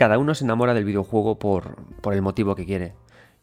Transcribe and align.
Cada 0.00 0.16
uno 0.16 0.34
se 0.34 0.44
enamora 0.44 0.72
del 0.72 0.86
videojuego 0.86 1.38
por, 1.38 1.76
por 2.00 2.14
el 2.14 2.22
motivo 2.22 2.54
que 2.56 2.64
quiere. 2.64 2.94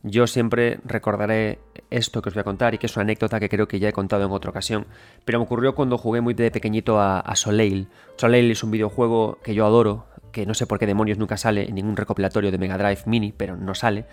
Yo 0.02 0.26
siempre 0.26 0.80
recordaré 0.86 1.60
esto 1.92 2.24
que 2.24 2.30
os 2.30 2.34
voy 2.34 2.42
a 2.42 2.46
contar 2.46 2.74
y 2.74 2.80
que 2.80 2.88
es 2.88 2.96
una 2.96 3.04
anécdota 3.04 3.40
que 3.40 3.48
creo 3.48 3.68
que 3.68 3.78
ya 3.78 3.90
he 3.90 3.94
contado 3.94 4.26
en 4.26 4.32
otra 4.32 4.50
ocasión, 4.50 4.88
pero 5.24 5.38
me 5.38 5.46
ocurrió 5.46 5.76
cuando 5.76 6.00
jugué 6.00 6.20
muy 6.20 6.34
de 6.34 6.50
pequeñito 6.50 7.00
a, 7.00 7.20
a 7.20 7.36
Soleil. 7.36 7.90
Soleil 8.16 8.50
es 8.50 8.64
un 8.64 8.72
videojuego 8.72 9.38
que 9.44 9.54
yo 9.54 9.68
adoro, 9.68 10.08
que 10.32 10.48
no 10.48 10.56
sé 10.56 10.66
por 10.66 10.80
qué 10.80 10.88
demonios 10.88 11.20
nunca 11.20 11.38
sale 11.38 11.70
en 11.70 11.76
ningún 11.76 11.96
recopilatorio 11.96 12.50
de 12.50 12.58
Mega 12.58 12.80
Drive 12.80 13.02
Mini, 13.06 13.34
pero 13.38 13.56
no 13.56 13.76
sale. 13.76 14.06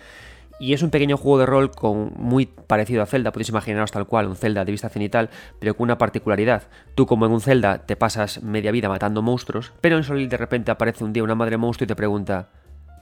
Y 0.59 0.73
es 0.73 0.81
un 0.83 0.89
pequeño 0.89 1.17
juego 1.17 1.39
de 1.39 1.45
rol 1.45 1.71
con 1.71 2.13
muy 2.15 2.45
parecido 2.45 3.03
a 3.03 3.05
Zelda, 3.05 3.31
podéis 3.31 3.49
imaginaros 3.49 3.91
tal 3.91 4.07
cual, 4.07 4.27
un 4.27 4.35
Zelda 4.35 4.63
de 4.63 4.71
vista 4.71 4.89
cenital, 4.89 5.29
pero 5.59 5.75
con 5.75 5.85
una 5.85 5.97
particularidad. 5.97 6.63
Tú 6.95 7.05
como 7.05 7.25
en 7.25 7.33
un 7.33 7.41
Zelda 7.41 7.85
te 7.85 7.95
pasas 7.95 8.41
media 8.41 8.71
vida 8.71 8.87
matando 8.87 9.21
monstruos, 9.21 9.73
pero 9.81 9.97
en 9.97 10.03
Soleil 10.03 10.29
de 10.29 10.37
repente 10.37 10.71
aparece 10.71 11.03
un 11.03 11.11
día 11.11 11.23
una 11.23 11.35
madre 11.35 11.57
monstruo 11.57 11.85
y 11.85 11.87
te 11.87 11.95
pregunta, 11.95 12.49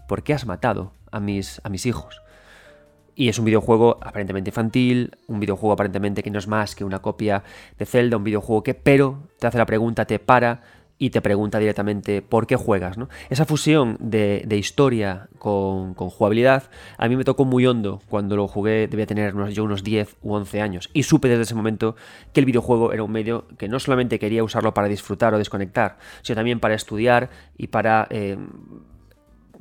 ¿por 0.07 0.23
qué 0.23 0.33
has 0.33 0.47
matado 0.47 0.93
a 1.11 1.19
mis, 1.19 1.61
a 1.63 1.69
mis 1.69 1.85
hijos? 1.85 2.21
Y 3.15 3.29
es 3.29 3.37
un 3.37 3.45
videojuego 3.45 3.99
aparentemente 4.01 4.49
infantil, 4.49 5.15
un 5.27 5.39
videojuego 5.39 5.73
aparentemente 5.73 6.23
que 6.23 6.31
no 6.31 6.39
es 6.39 6.47
más 6.47 6.73
que 6.75 6.83
una 6.83 6.99
copia 6.99 7.43
de 7.77 7.85
Zelda, 7.85 8.17
un 8.17 8.23
videojuego 8.23 8.63
que, 8.63 8.73
pero 8.73 9.27
te 9.37 9.45
hace 9.45 9.59
la 9.59 9.67
pregunta, 9.67 10.05
te 10.05 10.17
para 10.17 10.61
y 10.97 11.09
te 11.09 11.21
pregunta 11.21 11.59
directamente 11.59 12.21
por 12.21 12.47
qué 12.47 12.55
juegas. 12.55 12.97
¿no? 12.97 13.09
Esa 13.29 13.45
fusión 13.45 13.97
de, 13.99 14.45
historia 14.57 15.27
con, 15.37 15.93
jugabilidad 15.95 16.69
a 16.97 17.07
mí 17.07 17.15
me 17.15 17.23
tocó 17.23 17.45
muy 17.45 17.65
hondo 17.65 18.01
cuando 18.09 18.35
lo 18.35 18.47
jugué, 18.47 18.87
debía 18.87 19.05
tener 19.05 19.35
unos, 19.35 19.53
yo 19.53 19.63
unos 19.63 19.83
10 19.83 20.15
u 20.21 20.33
11 20.33 20.61
años. 20.61 20.89
Y 20.93 21.03
supe 21.03 21.27
desde 21.27 21.43
ese 21.43 21.55
momento 21.55 21.95
que 22.31 22.39
el 22.39 22.45
videojuego 22.45 22.93
era 22.93 23.03
un 23.03 23.11
medio 23.11 23.47
que 23.57 23.67
no 23.67 23.79
solamente 23.79 24.19
quería 24.19 24.43
usarlo 24.43 24.73
para 24.73 24.87
disfrutar 24.87 25.33
o 25.33 25.37
desconectar, 25.37 25.97
sino 26.21 26.35
también 26.35 26.59
para 26.59 26.75
estudiar 26.75 27.29
y 27.57 27.67
para... 27.67 28.07
Eh, 28.09 28.37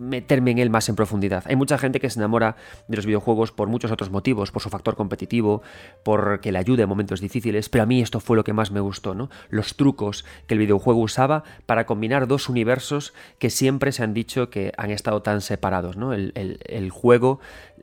meterme 0.02 0.50
en 0.50 0.58
él 0.58 0.70
más 0.70 0.88
en 0.88 0.96
profundidad. 0.96 1.44
Hay 1.46 1.56
mucha 1.56 1.78
gente 1.78 2.00
que 2.00 2.10
se 2.10 2.18
enamora 2.18 2.56
de 2.88 2.96
los 2.96 3.06
videojuegos 3.06 3.52
por 3.52 3.68
muchos 3.68 3.90
otros 3.90 4.10
motivos, 4.10 4.50
por 4.50 4.62
su 4.62 4.68
factor 4.68 4.96
competitivo, 4.96 5.62
por 6.02 6.40
que 6.40 6.52
le 6.52 6.58
ayude 6.58 6.82
en 6.82 6.88
momentos 6.88 7.20
difíciles, 7.20 7.68
pero 7.68 7.84
a 7.84 7.86
mí 7.86 8.00
esto 8.02 8.20
fue 8.20 8.36
lo 8.36 8.44
que 8.44 8.52
más 8.52 8.70
me 8.70 8.80
gustó, 8.80 9.14
¿no? 9.14 9.30
Los 9.48 9.76
trucos 9.76 10.24
que 10.46 10.54
el 10.54 10.60
videojuego 10.60 11.00
usaba 11.00 11.44
para 11.66 11.86
combinar 11.86 12.26
dos 12.26 12.48
universos 12.48 13.14
que 13.38 13.50
siempre 13.50 13.92
se 13.92 14.02
han 14.02 14.14
dicho 14.14 14.50
que 14.50 14.72
han 14.76 14.90
estado 14.90 15.22
tan 15.22 15.40
separados, 15.40 15.96
¿no? 15.96 16.12
El, 16.12 16.90
juego 16.90 17.40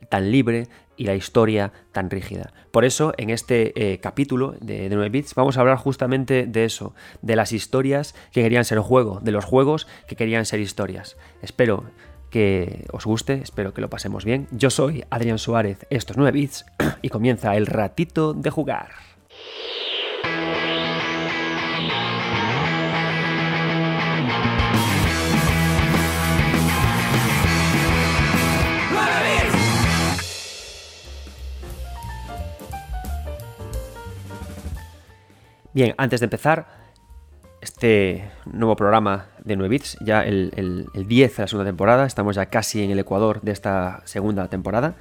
tan 0.08 0.30
libre 0.30 0.68
y 0.96 1.04
la 1.04 1.14
historia 1.14 1.72
tan 1.92 2.10
rígida. 2.10 2.52
Por 2.70 2.84
eso, 2.84 3.14
en 3.16 3.30
este 3.30 3.72
eh, 3.92 3.98
capítulo 3.98 4.54
de, 4.60 4.88
9 4.88 5.08
bits 5.08 5.34
vamos 5.34 5.56
a 5.56 5.60
hablar 5.60 5.78
justamente 5.78 6.46
de 6.46 6.64
eso, 6.64 6.94
de 7.22 7.36
las 7.36 7.52
historias 7.52 8.14
que 8.32 8.42
querían 8.42 8.64
ser 8.64 8.78
juego, 8.78 9.20
de 9.22 9.32
los 9.32 9.44
juegos 9.44 9.88
que 10.06 10.16
querían 10.16 10.44
ser 10.44 10.60
historias. 10.60 11.16
Espero 11.42 11.84
que 12.30 12.86
os 12.92 13.04
guste, 13.04 13.34
espero 13.42 13.74
que 13.74 13.80
lo 13.80 13.90
pasemos 13.90 14.24
bien. 14.24 14.46
Yo 14.50 14.70
soy 14.70 15.04
Adrián 15.10 15.38
Suárez, 15.38 15.86
estos 15.90 16.16
9 16.16 16.32
bits 16.32 16.64
y 17.02 17.08
comienza 17.08 17.56
el 17.56 17.66
ratito 17.66 18.32
de 18.32 18.50
jugar. 18.50 18.88
Bien, 35.72 35.94
antes 35.98 36.18
de 36.18 36.24
empezar, 36.24 36.66
este 37.60 38.28
nuevo 38.44 38.74
programa 38.74 39.29
de 39.44 39.56
9 39.56 39.68
bits, 39.68 39.98
ya 40.00 40.24
el, 40.24 40.52
el, 40.56 41.08
10 41.08 41.36
de 41.36 41.42
la 41.42 41.46
segunda 41.48 41.68
temporada, 41.68 42.06
estamos 42.06 42.36
ya 42.36 42.46
casi 42.46 42.82
en 42.82 42.90
el 42.90 42.98
ecuador 42.98 43.40
de 43.42 43.52
esta 43.52 44.02
segunda 44.04 44.48
temporada. 44.48 44.94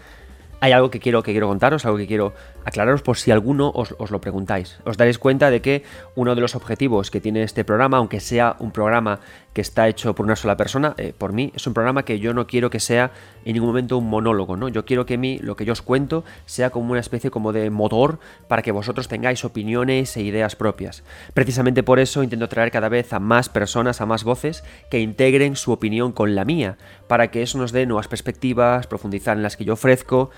Hay 0.61 0.73
algo 0.73 0.89
que 0.89 0.99
quiero, 0.99 1.23
que 1.23 1.31
quiero 1.31 1.47
contaros, 1.47 1.85
algo 1.85 1.97
que 1.97 2.07
quiero 2.07 2.33
aclararos 2.65 3.01
por 3.01 3.17
si 3.17 3.31
alguno 3.31 3.71
os, 3.73 3.93
lo 4.11 4.21
preguntáis. 4.21 4.79
Os 4.85 4.97
daréis 4.97 5.19
cuenta 5.19 5.49
de 5.49 5.61
que 5.61 5.83
uno 6.15 6.35
de 6.35 6.41
los 6.41 6.55
objetivos 6.55 7.11
que 7.11 7.21
tiene 7.21 7.43
este 7.43 7.63
programa, 7.63 7.97
aunque 7.97 8.19
sea 8.19 8.55
un 8.59 8.71
programa 8.71 9.19
que 9.53 9.61
está 9.61 9.87
hecho 9.87 10.15
por 10.15 10.25
una 10.25 10.35
sola 10.35 10.57
persona, 10.57 10.93
eh, 10.97 11.13
por 11.17 11.33
mí, 11.33 11.51
es 11.55 11.65
un 11.67 11.73
programa 11.73 12.03
que 12.03 12.19
yo 12.19 12.33
no 12.33 12.47
quiero 12.47 12.69
que 12.69 12.79
sea 12.79 13.11
en 13.45 13.53
ningún 13.53 13.69
momento 13.69 13.97
un 13.97 14.09
monólogo, 14.09 14.57
¿no? 14.57 14.69
Yo 14.69 14.85
quiero 14.85 15.05
que 15.05 15.17
lo 15.41 15.55
que 15.55 15.65
yo 15.65 15.73
os 15.73 15.81
cuento, 15.81 16.23
sea 16.45 16.69
como 16.69 16.91
una 16.91 16.99
especie 16.99 17.31
como 17.31 17.51
de 17.51 17.69
motor 17.69 18.19
para 18.47 18.61
que 18.61 18.71
vosotros 18.71 19.07
tengáis 19.07 19.43
opiniones 19.43 20.15
e 20.17 20.21
ideas 20.21 20.55
propias. 20.55 21.03
Precisamente 21.33 21.83
por 21.83 21.99
eso 21.99 22.23
intento 22.23 22.47
traer 22.49 22.71
cada 22.71 22.89
vez 22.89 23.11
a 23.13 23.19
más 23.19 23.49
personas, 23.49 24.01
a 24.01 24.05
más 24.05 24.23
voces, 24.23 24.63
que 24.89 24.99
integren 24.99 25.55
su 25.55 25.71
opinión 25.71 26.11
con 26.11 26.35
la 26.35 26.45
mía, 26.45 26.77
para 27.07 27.31
que 27.31 27.41
eso 27.41 27.57
nos 27.57 27.71
dé 27.71 27.85
nuevas 27.85 28.07
perspectivas, 28.07 28.87
profundizar 28.87 29.37
en 29.37 29.43
las 29.43 29.57
que 29.57 29.65
yo 29.65 29.73
ofrezco, 29.73 30.29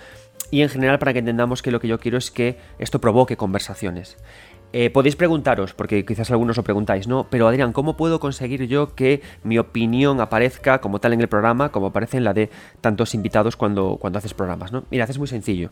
y 0.52 0.62
en 0.62 0.70
general 0.70 1.00
para 1.00 1.14
que 1.14 1.20
entendamos 1.20 1.62
que 1.62 1.72
lo 1.72 1.80
que 1.80 1.88
yo 1.88 2.00
quiero 2.00 2.18
es 2.18 2.30
que 2.30 2.58
esto 2.78 3.02
provoque 3.02 3.38
conversaciones. 3.38 4.18
Eh, 4.74 4.90
podéis 4.90 5.18
preguntaros, 5.18 5.74
porque 5.74 6.06
quizás 6.06 6.32
algunos 6.32 6.56
lo 6.56 6.64
preguntáis, 6.64 7.08
¿no? 7.08 7.28
Pero 7.30 7.48
Adrián, 7.48 7.74
¿cómo 7.74 7.98
puedo 7.98 8.22
conseguir 8.22 8.68
yo 8.68 8.96
que 8.96 9.22
mi 9.44 9.58
opinión 9.58 10.22
aparezca 10.22 10.80
como 10.80 11.00
tal 11.00 11.12
en 11.12 11.20
el 11.20 11.28
programa, 11.28 11.70
como 11.74 11.88
aparece 11.88 12.18
en 12.18 12.24
la 12.24 12.34
de 12.34 12.50
tantos 12.80 13.14
invitados 13.14 13.58
cuando, 13.58 13.98
cuando 14.00 14.20
haces 14.20 14.34
programas, 14.34 14.72
¿no? 14.72 14.86
Mira, 14.90 15.06
es 15.06 15.18
muy 15.18 15.28
sencillo. 15.28 15.72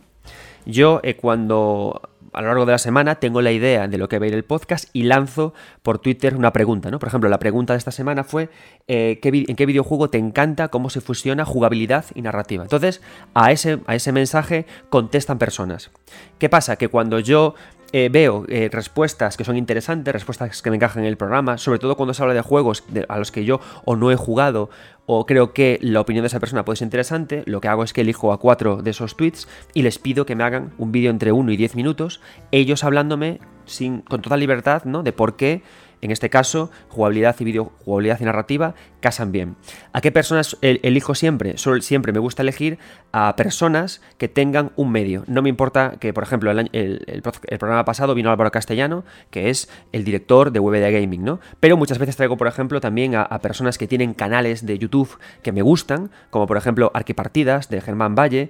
Yo 0.66 1.00
eh, 1.04 1.16
cuando 1.16 2.09
a 2.40 2.42
lo 2.42 2.48
largo 2.48 2.66
de 2.66 2.72
la 2.72 2.78
semana 2.78 3.16
tengo 3.16 3.42
la 3.42 3.52
idea 3.52 3.90
de 3.90 3.98
lo 3.98 4.08
que 4.08 4.18
va 4.18 4.24
a 4.24 4.30
ir 4.30 4.34
el 4.34 4.46
podcast 4.46 4.88
y 4.94 5.04
lanzo 5.04 5.54
por 5.84 6.00
Twitter 6.00 6.38
una 6.38 6.54
pregunta, 6.54 6.90
¿no? 6.90 6.98
Por 6.98 7.10
ejemplo, 7.10 7.30
la 7.30 7.38
pregunta 7.38 7.74
de 7.74 7.80
esta 7.80 7.92
semana 7.92 8.24
fue 8.24 8.50
eh, 8.88 9.20
¿en 9.22 9.56
qué 9.58 9.66
videojuego 9.66 10.10
te 10.10 10.20
encanta 10.20 10.70
cómo 10.70 10.90
se 10.90 11.02
fusiona 11.02 11.44
jugabilidad 11.44 12.06
y 12.16 12.22
narrativa? 12.22 12.64
Entonces, 12.64 13.02
a 13.34 13.52
ese, 13.52 13.80
a 13.88 13.96
ese 13.96 14.14
mensaje 14.14 14.66
contestan 14.90 15.38
personas. 15.38 15.92
¿Qué 16.38 16.48
pasa? 16.48 16.78
Que 16.78 16.88
cuando 16.88 17.20
yo 17.20 17.56
eh, 17.92 18.08
veo 18.10 18.46
eh, 18.48 18.70
respuestas 18.72 19.36
que 19.36 19.44
son 19.44 19.58
interesantes, 19.58 20.14
respuestas 20.14 20.62
que 20.62 20.70
me 20.70 20.78
encajan 20.78 21.04
en 21.04 21.10
el 21.10 21.18
programa, 21.18 21.58
sobre 21.58 21.80
todo 21.80 21.98
cuando 21.98 22.14
se 22.14 22.22
habla 22.22 22.36
de 22.36 22.42
juegos 22.42 22.86
a 23.10 23.18
los 23.18 23.32
que 23.34 23.44
yo 23.44 23.60
o 23.84 23.98
no 23.98 24.12
he 24.12 24.16
jugado 24.16 24.70
o 25.12 25.26
creo 25.26 25.54
que 25.54 25.80
la 25.82 26.02
opinión 26.02 26.22
de 26.22 26.28
esa 26.28 26.40
persona 26.40 26.64
puede 26.64 26.78
ser 26.78 26.86
interesante, 26.86 27.42
lo 27.48 27.62
que 27.62 27.68
hago 27.68 27.84
es 27.84 27.94
que 27.94 28.02
elijo 28.02 28.32
a 28.32 28.40
cuatro 28.40 28.84
de 28.84 28.92
esos 28.92 29.18
tweets 29.18 29.48
y 29.74 29.82
les 29.82 29.98
pido 29.98 30.24
que 30.28 30.36
me 30.36 30.44
hagan 30.44 30.72
un 30.78 30.92
vídeo 30.92 31.10
entre 31.10 31.32
1 31.32 31.52
y 31.52 31.58
10 31.58 31.74
minutos, 31.74 32.22
ellos 32.52 32.84
hablándome 32.84 33.40
sin, 33.66 34.02
con 34.02 34.22
total 34.22 34.40
libertad 34.40 34.84
¿no? 34.84 35.02
de 35.02 35.12
por 35.12 35.36
qué 35.36 35.64
en 36.02 36.12
este 36.12 36.30
caso, 36.30 36.72
jugabilidad 36.90 37.36
y 37.40 37.44
video, 37.44 37.72
jugabilidad 37.84 38.20
y 38.20 38.26
narrativa 38.26 38.76
casan 39.00 39.32
bien. 39.32 39.56
¿A 39.94 40.02
qué 40.02 40.12
personas 40.12 40.58
elijo 40.62 41.16
siempre? 41.16 41.56
Siempre 41.58 42.12
me 42.12 42.20
gusta 42.20 42.42
elegir 42.42 42.78
a 43.12 43.36
personas 43.36 44.02
que 44.18 44.28
tengan 44.28 44.72
un 44.76 44.92
medio. 44.92 45.24
No 45.28 45.42
me 45.42 45.50
importa 45.50 45.94
que, 46.00 46.14
por 46.14 46.24
ejemplo, 46.24 46.52
el, 46.52 47.22
programa 47.60 47.86
pasado 47.86 48.14
vino 48.14 48.30
Álvaro 48.30 48.52
Castellano, 48.52 49.04
que 49.30 49.50
es 49.50 49.70
el 49.92 50.04
director 50.04 50.52
de 50.52 50.60
Web 50.60 50.82
de 50.82 50.92
Gaming, 50.92 51.24
¿no? 51.24 51.40
Pero 51.60 51.78
muchas 51.78 51.98
veces 51.98 52.16
traigo, 52.16 52.38
por 52.38 52.48
ejemplo, 52.48 52.82
también 52.82 53.16
a 53.16 53.40
personas 53.40 53.78
que 53.78 53.88
tienen 53.88 54.14
canales 54.14 54.66
de 54.66 54.78
YouTube 54.78 55.18
que 55.42 55.52
me 55.52 55.62
gustan, 55.62 56.12
como 56.30 56.48
por 56.48 56.58
ejemplo 56.58 56.92
Arquipartidas 56.94 57.70
de 57.70 57.82
Germán 57.82 58.16
Valle 58.16 58.50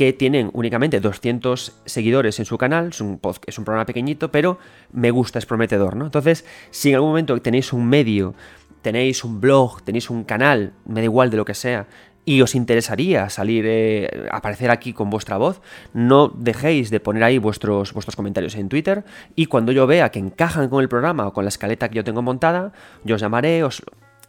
que 0.00 0.14
tienen 0.14 0.48
únicamente 0.54 0.98
200 0.98 1.82
seguidores 1.84 2.38
en 2.38 2.46
su 2.46 2.56
canal, 2.56 2.88
es 2.88 3.02
un, 3.02 3.20
es 3.44 3.58
un 3.58 3.66
programa 3.66 3.84
pequeñito, 3.84 4.30
pero 4.30 4.56
me 4.94 5.10
gusta, 5.10 5.38
es 5.38 5.44
prometedor, 5.44 5.94
¿no? 5.94 6.06
Entonces, 6.06 6.46
si 6.70 6.88
en 6.88 6.94
algún 6.94 7.10
momento 7.10 7.38
tenéis 7.42 7.74
un 7.74 7.86
medio, 7.86 8.34
tenéis 8.80 9.24
un 9.24 9.42
blog, 9.42 9.82
tenéis 9.82 10.08
un 10.08 10.24
canal, 10.24 10.72
me 10.86 11.00
da 11.00 11.04
igual 11.04 11.28
de 11.28 11.36
lo 11.36 11.44
que 11.44 11.52
sea, 11.52 11.86
y 12.24 12.40
os 12.40 12.54
interesaría 12.54 13.28
salir, 13.28 13.66
eh, 13.68 14.26
aparecer 14.32 14.70
aquí 14.70 14.94
con 14.94 15.10
vuestra 15.10 15.36
voz, 15.36 15.60
no 15.92 16.28
dejéis 16.28 16.88
de 16.88 16.98
poner 17.00 17.22
ahí 17.22 17.36
vuestros, 17.36 17.92
vuestros 17.92 18.16
comentarios 18.16 18.54
en 18.54 18.70
Twitter 18.70 19.04
y 19.36 19.46
cuando 19.46 19.70
yo 19.70 19.86
vea 19.86 20.10
que 20.10 20.18
encajan 20.18 20.70
con 20.70 20.80
el 20.80 20.88
programa 20.88 21.26
o 21.26 21.34
con 21.34 21.44
la 21.44 21.50
escaleta 21.50 21.90
que 21.90 21.96
yo 21.96 22.04
tengo 22.04 22.22
montada, 22.22 22.72
yo 23.04 23.16
os 23.16 23.20
llamaré 23.20 23.64
os, 23.64 23.82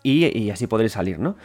y, 0.04 0.50
así 0.50 0.68
podréis 0.68 0.92
salir, 0.92 1.20
¿no? 1.20 1.38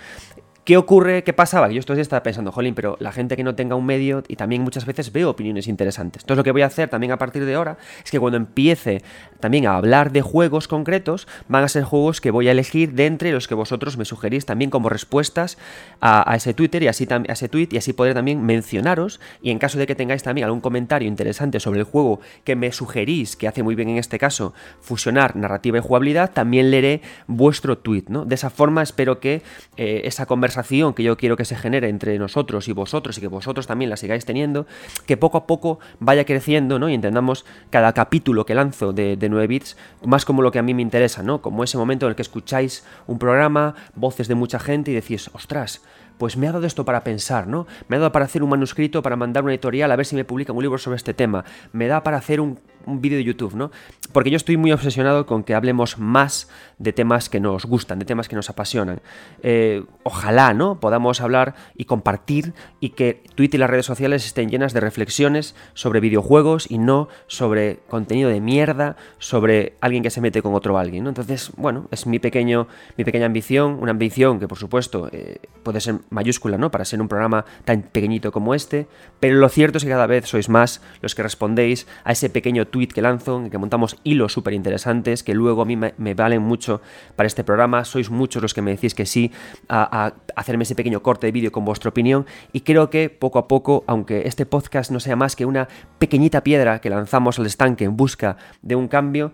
¿Qué 0.67 0.77
ocurre? 0.77 1.23
¿Qué 1.23 1.33
pasaba? 1.33 1.71
Yo 1.71 1.79
estos 1.79 1.95
días 1.95 2.07
estaba 2.07 2.25
pensando, 2.25 2.51
jolín, 2.51 2.75
pero 2.75 2.97
la 2.99 3.13
gente 3.13 3.37
que 3.37 3.45
no 3.45 3.55
tenga 3.55 3.77
un 3.77 3.87
medio 3.87 4.25
y 4.27 4.35
también 4.35 4.63
muchas 4.63 4.85
veces 4.85 5.13
veo 5.13 5.31
opiniones 5.31 5.69
interesantes. 5.69 6.25
Entonces 6.25 6.39
lo 6.39 6.43
que 6.43 6.51
voy 6.51 6.63
a 6.63 6.67
hacer 6.67 6.89
también 6.89 7.13
a 7.13 7.19
partir 7.19 7.45
de 7.45 7.55
ahora 7.55 7.79
es 8.05 8.11
que 8.11 8.19
cuando 8.19 8.37
empiece 8.37 9.01
también 9.39 9.69
a 9.69 9.77
hablar 9.77 10.11
de 10.11 10.23
juegos 10.23 10.67
concretos, 10.67 11.29
van 11.47 11.63
a 11.63 11.69
ser 11.69 11.85
juegos 11.85 12.21
que 12.21 12.33
voy 12.33 12.49
a 12.49 12.51
elegir 12.51 12.95
de 12.95 13.07
entre 13.07 13.31
los 13.31 13.47
que 13.47 13.55
vosotros 13.55 13.97
me 13.97 14.05
sugerís 14.05 14.45
también 14.45 14.71
como 14.73 14.89
respuestas 14.89 15.57
a, 16.01 16.35
ese 16.35 16.53
Twitter 16.53 16.83
y 16.83 16.89
así 16.89 17.07
a 17.09 17.33
ese 17.33 17.49
tweet 17.49 17.69
y 17.71 17.77
así 17.77 17.93
poder 17.93 18.15
también 18.15 18.45
mencionaros 18.45 19.21
y 19.43 19.53
en 19.53 19.61
caso 19.61 19.79
de 19.79 19.87
que 19.87 19.95
tengáis 19.95 20.25
también 20.25 20.47
algún 20.47 20.61
comentario 20.61 21.07
interesante 21.07 21.61
sobre 21.61 21.79
el 21.79 21.85
juego 21.85 22.19
que 22.43 22.57
me 22.57 22.73
sugerís, 22.73 23.37
que 23.37 23.47
hace 23.47 23.63
muy 23.63 23.77
bien 23.77 23.91
en 23.91 23.99
este 23.99 24.19
caso 24.19 24.53
fusionar 24.81 25.37
narrativa 25.37 25.79
y 25.79 25.81
jugabilidad, 25.81 26.33
también 26.33 26.73
leeré 26.73 27.03
vuestro 27.29 27.79
tweet, 27.79 28.07
¿no? 28.09 28.25
De 28.25 28.35
esa 28.35 28.51
forma 28.51 28.83
espero 28.83 29.21
que 29.21 29.43
eh, 29.77 30.01
esa 30.07 30.27
conversación 30.27 30.56
que 30.95 31.03
yo 31.03 31.17
quiero 31.17 31.37
que 31.37 31.45
se 31.45 31.57
genere 31.57 31.89
entre 31.89 32.19
nosotros 32.19 32.69
y 32.69 32.73
vosotros 32.73 33.19
y 33.19 33.21
que 33.21 33.29
vosotros 33.29 33.67
también 33.67 33.91
la 33.91 33.97
sigáis 33.97 34.25
teniendo, 34.25 34.67
que 35.07 35.17
poco 35.17 35.39
a 35.39 35.47
poco 35.47 35.79
vaya 35.99 36.25
creciendo, 36.25 36.79
¿no? 36.79 36.89
Y 36.89 36.95
entendamos 36.95 37.45
cada 37.71 37.93
capítulo 37.93 38.47
que 38.47 38.55
lanzo 38.55 38.93
de, 38.93 39.17
de 39.17 39.29
9 39.29 39.47
bits 39.47 39.77
más 40.05 40.25
como 40.25 40.43
lo 40.43 40.51
que 40.51 40.59
a 40.59 40.63
mí 40.63 40.75
me 40.75 40.83
interesa, 40.83 41.23
¿no? 41.23 41.43
Como 41.43 41.65
ese 41.65 41.79
momento 41.79 42.07
en 42.07 42.11
el 42.11 42.17
que 42.17 42.23
escucháis 42.23 42.85
un 43.07 43.19
programa, 43.19 43.75
voces 43.95 44.29
de 44.29 44.35
mucha 44.35 44.59
gente 44.59 44.91
y 44.91 44.95
decís, 44.95 45.31
ostras, 45.33 45.83
pues 46.19 46.37
me 46.37 46.49
ha 46.49 46.53
dado 46.53 46.67
esto 46.67 46.85
para 46.85 47.05
pensar, 47.05 47.47
¿no? 47.47 47.67
Me 47.89 47.97
ha 47.97 47.99
dado 47.99 48.13
para 48.13 48.25
hacer 48.25 48.43
un 48.43 48.51
manuscrito, 48.51 49.03
para 49.03 49.17
mandar 49.17 49.45
una 49.45 49.53
editorial 49.53 49.91
a 49.91 49.97
ver 49.97 50.07
si 50.07 50.17
me 50.17 50.25
publican 50.25 50.57
un 50.57 50.63
libro 50.63 50.79
sobre 50.79 50.97
este 50.97 51.15
tema. 51.15 51.45
Me 51.73 51.87
da 51.87 52.03
para 52.03 52.17
hacer 52.17 52.41
un, 52.41 52.59
vídeo 52.87 53.19
de 53.19 53.25
YouTube, 53.25 53.55
¿no? 53.55 53.71
Porque 54.13 54.31
yo 54.31 54.37
estoy 54.37 54.57
muy 54.57 54.73
obsesionado 54.73 55.27
con 55.27 55.43
que 55.43 55.55
hablemos 55.55 55.99
más 55.99 56.49
de 56.79 56.93
temas 56.93 57.29
que 57.29 57.41
nos 57.41 57.67
gustan, 57.67 57.99
de 57.99 58.05
temas 58.05 58.29
que 58.29 58.37
nos 58.37 58.49
apasionan. 58.51 59.01
Eh, 59.43 59.85
ojalá, 60.03 60.55
¿no? 60.55 60.81
Podamos 60.81 61.21
hablar 61.21 61.55
y 61.75 61.85
compartir 61.85 62.55
y 62.81 62.91
que 62.91 63.23
Twitter 63.35 63.59
y 63.59 63.61
las 63.61 63.71
redes 63.71 63.87
sociales 63.87 64.27
estén 64.27 64.49
llenas 64.49 64.73
de 64.73 64.81
reflexiones 64.81 65.55
sobre 65.75 66.01
videojuegos 66.01 66.71
y 66.71 66.79
no 66.79 67.09
sobre 67.27 67.81
contenido 67.89 68.31
de 68.31 68.41
mierda, 68.41 68.97
sobre 69.19 69.75
alguien 69.81 70.03
que 70.03 70.11
se 70.11 70.21
mete 70.21 70.43
con 70.43 70.55
otro 70.55 70.79
alguien, 70.79 71.05
¿no? 71.05 71.11
Entonces, 71.11 71.51
bueno, 71.57 71.89
es 71.91 72.07
mi, 72.07 72.19
pequeño, 72.19 72.69
mi 72.97 73.05
pequeña 73.05 73.27
ambición, 73.27 73.79
una 73.81 73.91
ambición 73.93 74.39
que 74.39 74.49
por 74.49 74.59
supuesto 74.59 75.09
eh, 75.13 75.39
puede 75.63 75.81
ser 75.81 75.97
mayúscula, 76.11 76.59
¿no? 76.59 76.71
Para 76.71 76.85
ser 76.85 77.01
un 77.01 77.09
programa 77.09 77.45
tan 77.65 77.83
pequeñito 77.83 78.33
como 78.33 78.55
este, 78.55 78.87
pero 79.21 79.37
lo 79.37 79.49
cierto 79.49 79.79
es 79.79 79.85
que 79.85 79.91
cada 79.91 80.07
vez 80.07 80.27
sois 80.27 80.49
más 80.49 80.83
los 81.01 81.15
que 81.15 81.23
respondéis 81.23 81.87
a 82.05 82.13
ese 82.13 82.31
pequeño 82.31 82.67
tweet 82.67 82.76
que 82.93 83.03
lanzo, 83.03 83.39
en 83.39 83.51
que 83.51 83.59
montamos 83.59 83.97
hilos 84.05 84.33
súper 84.33 84.53
interesantes, 84.55 85.23
que 85.23 85.35
luego 85.35 85.63
a 85.63 85.65
mí 85.65 85.77
me, 85.77 86.15
valen 86.15 86.43
mucho 86.43 86.81
para 87.17 87.27
este 87.27 87.45
programa, 87.45 87.85
sois 87.85 88.11
muchos 88.11 88.43
los 88.43 88.55
que 88.55 88.63
me 88.63 88.71
decís 88.73 88.95
que 88.95 89.07
sí 89.07 89.33
a, 89.69 90.13
hacerme 90.37 90.65
ese 90.65 90.75
pequeño 90.75 91.03
corte 91.03 91.27
de 91.27 91.33
vídeo 91.33 91.53
con 91.53 91.65
vuestra 91.65 91.89
opinión, 91.89 92.27
y 92.53 92.61
creo 92.61 92.91
que 92.91 93.09
poco 93.09 93.39
a 93.39 93.49
poco, 93.49 93.85
aunque 93.87 94.29
este 94.29 94.47
podcast 94.47 94.91
no 94.91 95.01
sea 95.01 95.17
más 95.17 95.35
que 95.37 95.47
una 95.47 95.69
pequeñita 95.99 96.43
piedra 96.43 96.81
que 96.81 96.91
lanzamos 96.91 97.39
al 97.39 97.47
estanque 97.47 97.85
en 97.85 97.97
busca 97.97 98.37
de 98.63 98.77
un 98.77 98.89
cambio, 98.89 99.33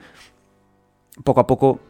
poco 1.25 1.41
a 1.41 1.47
poco 1.47 1.81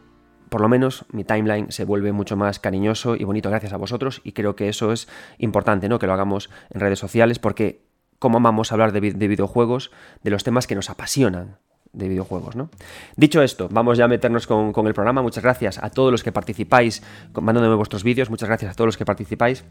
por 0.49 0.61
lo 0.61 0.69
menos 0.69 1.05
mi 1.11 1.23
timeline 1.23 1.71
se 1.71 1.83
vuelve 1.83 2.11
mucho 2.11 2.37
más 2.37 2.59
cariñoso 2.59 3.15
y 3.15 3.23
bonito 3.23 3.49
gracias 3.49 3.73
a 3.73 3.77
vosotros. 3.77 4.21
Y 4.23 4.33
creo 4.33 4.55
que 4.55 4.69
eso 4.69 4.91
es 4.91 5.07
importante, 5.39 5.89
¿no? 5.89 5.97
Que 5.97 6.05
lo 6.05 6.13
hagamos 6.13 6.51
en 6.69 6.79
redes 6.79 6.99
sociales 6.99 7.39
porque 7.39 7.81
como 8.23 8.37
amamos 8.37 8.71
hablar 8.71 8.93
de, 8.93 9.01
videojuegos, 9.01 9.91
de 10.23 10.31
los 10.31 10.45
temas 10.45 10.65
que 10.65 10.75
nos 10.75 10.89
apasionan 10.89 11.57
de 11.91 12.07
videojuegos, 12.07 12.55
¿no? 12.55 12.69
Dicho 13.17 13.41
esto, 13.41 13.67
vamos 13.69 13.97
ya 13.97 14.05
a 14.05 14.07
meternos 14.07 14.47
con, 14.47 14.87
el 14.87 14.93
programa. 14.93 15.21
Muchas 15.21 15.43
gracias 15.43 15.77
a 15.83 15.89
todos 15.89 16.09
los 16.09 16.23
que 16.23 16.31
participáis 16.31 17.03
mandándome 17.33 17.75
vuestros 17.75 18.01
vídeos, 18.01 18.29
muchas 18.29 18.47
gracias 18.47 18.71
a 18.71 18.75
todos 18.75 18.87
los 18.87 18.97
que 18.97 19.03
participáis 19.03 19.65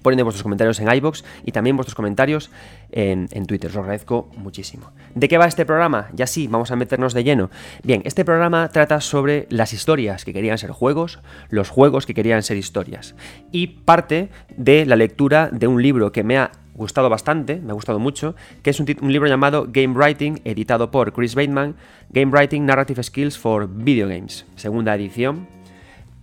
poniendo 0.00 0.24
vuestros 0.24 0.42
comentarios 0.42 0.80
en 0.80 0.90
iBox 0.94 1.24
y 1.44 1.52
también 1.52 1.76
vuestros 1.76 1.94
comentarios 1.94 2.50
en, 2.90 3.28
Twitter. 3.46 3.70
Os 3.70 3.76
agradezco 3.76 4.30
muchísimo. 4.34 4.92
¿De 5.14 5.28
qué 5.28 5.36
va 5.36 5.44
este 5.44 5.66
programa? 5.66 6.08
Ya 6.14 6.26
sí, 6.26 6.46
vamos 6.46 6.70
a 6.70 6.76
meternos 6.76 7.12
de 7.12 7.22
lleno. 7.22 7.50
Bien, 7.82 8.00
este 8.06 8.24
programa 8.24 8.70
trata 8.70 9.02
sobre 9.02 9.46
las 9.50 9.74
historias 9.74 10.24
que 10.24 10.32
querían 10.32 10.56
ser 10.56 10.70
juegos, 10.70 11.20
los 11.50 11.68
juegos 11.68 12.06
que 12.06 12.14
querían 12.14 12.42
ser 12.42 12.56
historias. 12.56 13.14
Y 13.52 13.66
parte 13.66 14.30
de 14.56 14.86
la 14.86 14.96
lectura 14.96 15.50
de 15.52 15.66
un 15.66 15.82
libro 15.82 16.12
que 16.12 16.24
me 16.24 16.38
ha 16.38 16.50
gustado 16.74 17.08
bastante, 17.08 17.56
me 17.56 17.70
ha 17.70 17.74
gustado 17.74 17.98
mucho, 17.98 18.34
que 18.62 18.70
es 18.70 18.80
un, 18.80 18.86
libro 19.10 19.28
llamado 19.28 19.66
Game 19.70 19.94
Writing, 19.94 20.40
editado 20.44 20.90
por 20.90 21.12
Chris 21.12 21.34
Bateman, 21.34 21.76
Game 22.10 22.30
Writing 22.30 22.66
Narrative 22.66 23.02
Skills 23.02 23.38
for 23.38 23.68
Video 23.68 24.08
Games, 24.08 24.46
segunda 24.56 24.94
edición. 24.94 25.48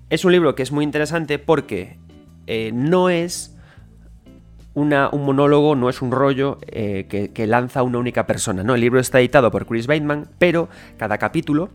Es 0.10 0.26
un 0.26 0.34
libro 0.34 0.56
que 0.56 0.64
es 0.64 0.72
muy 0.72 0.84
interesante 0.84 1.40
porque 1.40 1.98
eh, 2.48 2.72
no 2.74 3.10
es 3.10 3.56
un 4.74 4.90
monólogo 5.26 5.76
no 5.76 5.90
es 5.90 6.02
un 6.02 6.12
rollo 6.12 6.58
eh, 6.68 7.30
que, 7.34 7.48
lanza 7.48 7.84
una 7.84 7.98
única 7.98 8.26
persona. 8.26 8.64
¿no? 8.64 8.76
El 8.76 8.82
libro 8.82 9.00
está 9.00 9.20
editado 9.20 9.52
por 9.52 9.66
Chris 9.66 9.88
Bateman, 9.88 10.30
pero 10.38 10.70
cada 10.98 11.18
capítulo 11.18 11.70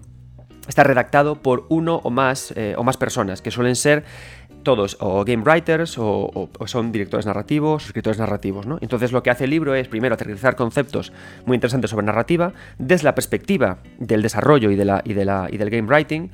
está 0.66 0.82
redactado 0.82 1.42
por 1.42 1.66
uno 1.68 2.00
o 2.02 2.10
más, 2.10 2.52
eh, 2.56 2.74
o 2.76 2.82
más 2.82 2.96
personas, 2.96 3.42
que 3.42 3.50
suelen 3.50 3.76
ser 3.76 4.04
todos 4.66 4.96
o 4.98 5.24
game 5.24 5.44
writers 5.44 5.94
o, 5.96 6.50
son 6.66 6.90
directores 6.90 7.24
narrativos 7.24 7.86
escritores 7.86 8.18
narrativos. 8.18 8.66
¿no? 8.66 8.78
Entonces 8.80 9.12
lo 9.12 9.22
que 9.22 9.30
hace 9.30 9.44
el 9.44 9.50
libro 9.50 9.76
es 9.76 9.86
primero 9.86 10.16
aterrizar 10.16 10.56
conceptos 10.56 11.12
muy 11.44 11.54
interesantes 11.54 11.88
sobre 11.90 12.04
narrativa 12.04 12.52
desde 12.76 13.04
la 13.04 13.14
perspectiva 13.14 13.78
del 14.00 14.22
desarrollo 14.22 14.72
y, 14.72 14.74
de 14.74 14.84
la, 14.84 15.02
y 15.06 15.14
del 15.14 15.70
game 15.70 15.86
writing 15.88 16.30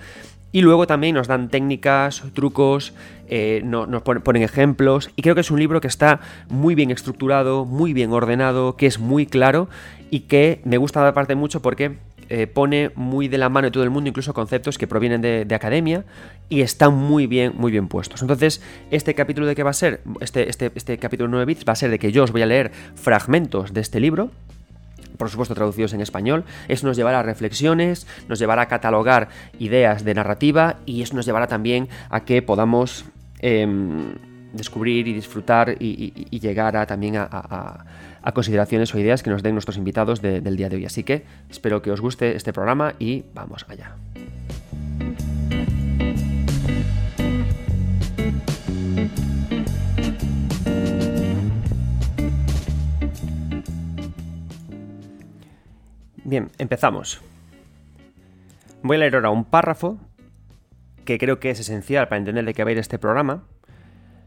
y 0.50 0.62
luego 0.62 0.86
también 0.86 1.14
nos 1.14 1.28
dan 1.28 1.50
técnicas, 1.50 2.22
trucos, 2.34 2.94
eh, 3.28 3.62
nos 3.64 4.02
ponen 4.02 4.42
ejemplos. 4.42 5.10
Y 5.16 5.22
creo 5.22 5.34
que 5.34 5.40
es 5.40 5.50
un 5.50 5.58
libro 5.58 5.80
que 5.80 5.88
está 5.88 6.20
muy 6.48 6.74
bien 6.74 6.90
estructurado, 6.90 7.64
muy 7.64 7.94
bien 7.94 8.12
ordenado, 8.12 8.76
que 8.76 8.86
es 8.86 8.98
muy 8.98 9.24
claro 9.24 9.68
y 10.10 10.20
que 10.20 10.60
me 10.64 10.76
gusta 10.76 11.08
aparte 11.08 11.34
mucho 11.34 11.62
porque 11.62 11.96
eh, 12.34 12.46
pone 12.46 12.92
muy 12.94 13.28
de 13.28 13.36
la 13.36 13.50
mano 13.50 13.66
de 13.66 13.72
todo 13.72 13.84
el 13.84 13.90
mundo, 13.90 14.08
incluso 14.08 14.32
conceptos 14.32 14.78
que 14.78 14.86
provienen 14.86 15.20
de, 15.20 15.54
academia 15.54 16.06
y 16.48 16.62
están 16.62 16.94
muy 16.94 17.26
bien, 17.26 17.52
muy 17.54 17.70
bien 17.70 17.88
puestos. 17.88 18.22
Entonces, 18.22 18.62
este 18.90 19.14
capítulo 19.14 19.46
de 19.46 19.54
qué 19.54 19.62
va 19.62 19.68
a 19.68 19.74
ser, 19.74 20.00
este, 20.20 20.48
este, 20.48 20.72
este 20.74 20.96
capítulo 20.96 21.28
9 21.28 21.44
bits 21.44 21.66
va 21.68 21.74
a 21.74 21.76
ser 21.76 21.90
de 21.90 21.98
que 21.98 22.10
yo 22.10 22.24
os 22.24 22.32
voy 22.32 22.40
a 22.40 22.46
leer 22.46 22.72
fragmentos 22.94 23.74
de 23.74 23.82
este 23.82 24.00
libro 24.00 24.30
por 25.18 25.28
supuesto 25.28 25.54
traducidos 25.54 25.92
en 25.92 26.00
español. 26.00 26.44
Eso 26.68 26.86
nos 26.86 26.96
llevará 26.96 27.20
a 27.20 27.22
reflexiones, 27.22 28.06
nos 28.28 28.38
llevará 28.38 28.62
a 28.62 28.68
catalogar 28.68 29.28
ideas 29.58 30.02
de 30.02 30.14
narrativa 30.14 30.76
y 30.86 31.02
eso 31.02 31.14
nos 31.14 31.26
llevará 31.26 31.48
también 31.48 31.90
a 32.08 32.24
que 32.24 32.40
podamos 32.40 33.04
em, 33.40 34.14
descubrir 34.54 35.06
y 35.06 35.12
disfrutar 35.12 35.76
y, 35.78 36.38
llegar 36.40 36.78
a, 36.78 36.86
también 36.86 37.16
a, 37.18 37.84
consideraciones 38.30 38.94
o 38.94 38.98
ideas 39.00 39.24
que 39.24 39.30
nos 39.30 39.42
den 39.42 39.54
nuestros 39.56 39.76
invitados 39.76 40.22
del 40.22 40.56
día 40.56 40.68
de 40.68 40.76
hoy. 40.76 40.84
Así 40.84 41.02
que 41.02 41.24
espero 41.50 41.82
que 41.82 41.90
os 41.90 42.00
guste 42.00 42.36
este 42.36 42.52
programa 42.52 42.94
y 43.00 43.24
vamos 43.34 43.66
allá. 43.68 43.96
Bien, 56.24 56.50
empezamos. 56.56 57.20
Voy 58.82 58.96
a 58.96 59.00
leer 59.00 59.16
ahora 59.16 59.30
un 59.30 59.44
párrafo 59.44 59.98
que 61.04 61.18
creo 61.18 61.40
que 61.40 61.50
es 61.50 61.60
esencial 61.60 62.08
para 62.08 62.18
entender 62.18 62.44
de 62.44 62.54
qué 62.54 62.64
va 62.64 62.70
a 62.70 62.72
ir 62.72 62.78
este 62.78 62.98
programa. 62.98 63.44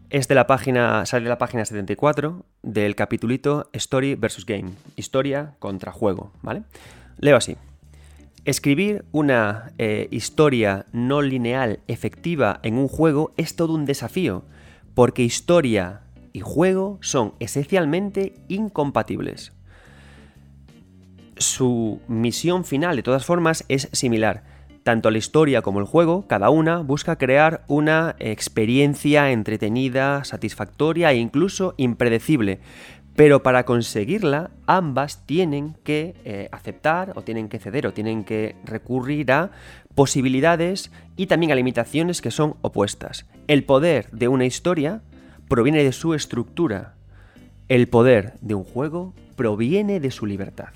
Es 0.09 0.27
de 0.27 0.35
la 0.35 0.47
página, 0.47 1.05
sale 1.05 1.23
de 1.23 1.29
la 1.29 1.37
página 1.37 1.65
74 1.65 2.45
del 2.61 2.95
capitulito 2.95 3.69
Story 3.73 4.15
versus 4.15 4.45
Game, 4.45 4.71
historia 4.95 5.55
contra 5.59 5.91
juego, 5.91 6.31
¿vale? 6.41 6.63
Leo 7.19 7.37
así. 7.37 7.57
Escribir 8.45 9.05
una 9.11 9.71
eh, 9.77 10.07
historia 10.11 10.85
no 10.91 11.21
lineal 11.21 11.79
efectiva 11.87 12.59
en 12.61 12.77
un 12.77 12.87
juego 12.87 13.33
es 13.37 13.55
todo 13.55 13.73
un 13.73 13.85
desafío, 13.85 14.45
porque 14.93 15.23
historia 15.23 16.01
y 16.31 16.41
juego 16.41 16.99
son 17.01 17.33
esencialmente 17.39 18.35
incompatibles 18.47 19.55
su 21.37 21.99
misión 22.07 22.65
final, 22.65 22.95
de 22.95 23.03
todas 23.03 23.25
formas, 23.25 23.65
es 23.67 23.89
similar. 23.91 24.43
Tanto 24.85 25.09
la 25.09 25.17
historia 25.17 25.63
como 25.63 25.79
el 25.79 25.87
juego, 25.87 26.27
cada 26.27 26.51
una 26.51 26.83
busca 26.83 27.15
crear 27.15 27.63
una 27.67 28.15
experiencia 28.19 29.31
entretenida, 29.31 30.23
satisfactoria 30.23 31.11
e 31.11 31.15
incluso 31.15 31.73
impredecible. 31.77 32.59
Pero 33.15 33.41
para 33.41 33.65
conseguirla, 33.65 34.51
ambas 34.67 35.25
tienen 35.25 35.75
que 35.83 36.13
eh, 36.23 36.49
aceptar 36.51 37.13
o 37.15 37.23
tienen 37.23 37.49
que 37.49 37.57
ceder 37.57 37.87
o 37.87 37.93
tienen 37.93 38.23
que 38.23 38.57
recurrir 38.63 39.31
a 39.31 39.49
posibilidades 39.95 40.91
y 41.17 41.25
también 41.25 41.51
a 41.51 41.55
limitaciones 41.55 42.21
que 42.21 42.29
son 42.29 42.53
opuestas. 42.61 43.25
El 43.47 43.63
poder 43.63 44.11
de 44.11 44.27
una 44.27 44.45
historia 44.45 45.01
proviene 45.49 45.83
de 45.83 45.93
su 45.93 46.13
estructura. 46.13 46.93
El 47.69 47.87
poder 47.87 48.35
de 48.41 48.53
un 48.53 48.63
juego 48.63 49.15
proviene 49.35 49.99
de 49.99 50.11
su 50.11 50.27
libertad. 50.27 50.69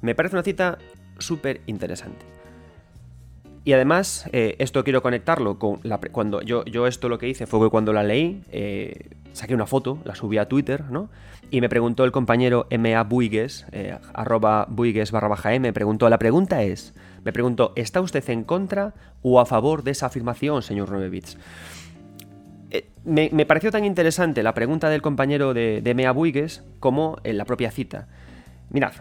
Me 0.00 0.14
parece 0.14 0.36
una 0.36 0.42
cita 0.42 0.78
súper 1.18 1.60
interesante. 1.66 2.35
Y 3.66 3.72
además, 3.72 4.30
eh, 4.32 4.54
esto 4.60 4.84
quiero 4.84 5.02
conectarlo 5.02 5.58
con 5.58 5.80
la, 5.82 5.98
cuando 5.98 6.40
yo, 6.40 6.64
yo 6.66 6.86
esto 6.86 7.08
lo 7.08 7.18
que 7.18 7.28
hice 7.28 7.48
fue 7.48 7.58
que 7.58 7.68
cuando 7.68 7.92
la 7.92 8.04
leí, 8.04 8.44
eh, 8.52 9.10
saqué 9.32 9.56
una 9.56 9.66
foto, 9.66 9.98
la 10.04 10.14
subí 10.14 10.38
a 10.38 10.46
Twitter, 10.46 10.84
¿no? 10.88 11.10
Y 11.50 11.60
me 11.60 11.68
preguntó 11.68 12.04
el 12.04 12.12
compañero 12.12 12.68
MA 12.70 13.02
Buigues, 13.02 13.66
eh, 13.72 13.98
arroba 14.14 14.68
Buigues 14.70 15.10
barra 15.10 15.26
baja 15.26 15.52
M, 15.52 15.66
me 15.66 15.72
preguntó, 15.72 16.08
la 16.08 16.20
pregunta 16.20 16.62
es, 16.62 16.94
me 17.24 17.32
preguntó, 17.32 17.72
¿está 17.74 18.00
usted 18.00 18.22
en 18.30 18.44
contra 18.44 18.94
o 19.22 19.40
a 19.40 19.46
favor 19.46 19.82
de 19.82 19.90
esa 19.90 20.06
afirmación, 20.06 20.62
señor 20.62 20.88
9 20.88 21.08
bits? 21.08 21.36
Me, 23.04 23.46
pareció 23.46 23.72
tan 23.72 23.84
interesante 23.84 24.44
la 24.44 24.54
pregunta 24.54 24.90
del 24.90 25.02
compañero 25.02 25.54
de, 25.54 25.92
MA 25.92 26.12
Buigues 26.12 26.62
como 26.78 27.18
en 27.24 27.36
la 27.36 27.44
propia 27.44 27.72
cita. 27.72 28.06
Mirad, 28.70 28.92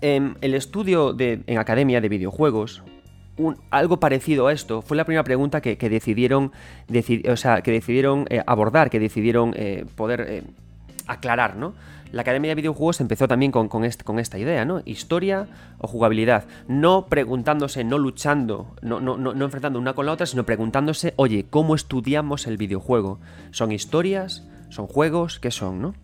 el 0.00 0.54
estudio 0.54 1.12
de, 1.12 1.42
en 1.46 1.58
academia 1.58 2.00
de 2.00 2.08
videojuegos 2.08 2.82
algo 3.70 4.00
parecido 4.00 4.46
a 4.46 4.52
esto. 4.52 4.82
Fue 4.82 4.96
la 4.96 5.04
primera 5.04 5.24
pregunta 5.24 5.60
que, 5.60 5.76
decidieron, 5.76 6.52
o 7.28 7.36
sea, 7.36 7.62
que 7.62 7.70
decidieron 7.70 8.26
eh, 8.30 8.42
abordar, 8.46 8.90
que 8.90 9.00
decidieron 9.00 9.52
eh, 9.56 9.84
poder 9.94 10.26
eh, 10.28 10.42
aclarar, 11.06 11.56
¿no? 11.56 11.74
La 12.12 12.22
Academia 12.22 12.50
de 12.50 12.54
Videojuegos 12.54 13.00
empezó 13.00 13.26
también 13.26 13.50
con, 13.50 13.68
con, 13.68 13.84
esta 13.84 14.38
idea, 14.38 14.64
¿no? 14.64 14.80
Historia 14.84 15.48
o 15.78 15.88
jugabilidad. 15.88 16.44
No 16.68 17.06
preguntándose, 17.06 17.84
no 17.84 17.98
luchando, 17.98 18.74
no, 18.80 19.00
no, 19.00 19.16
no, 19.16 19.44
enfrentando 19.44 19.78
una 19.78 19.94
con 19.94 20.06
la 20.06 20.12
otra, 20.12 20.24
sino 20.24 20.46
preguntándose, 20.46 21.14
oye, 21.16 21.46
¿cómo 21.50 21.74
estudiamos 21.74 22.46
el 22.46 22.56
videojuego? 22.56 23.18
¿Son 23.50 23.72
historias? 23.72 24.46
¿Son 24.68 24.86
juegos? 24.86 25.40
¿Qué 25.40 25.50
son, 25.50 25.82
no? 25.82 25.94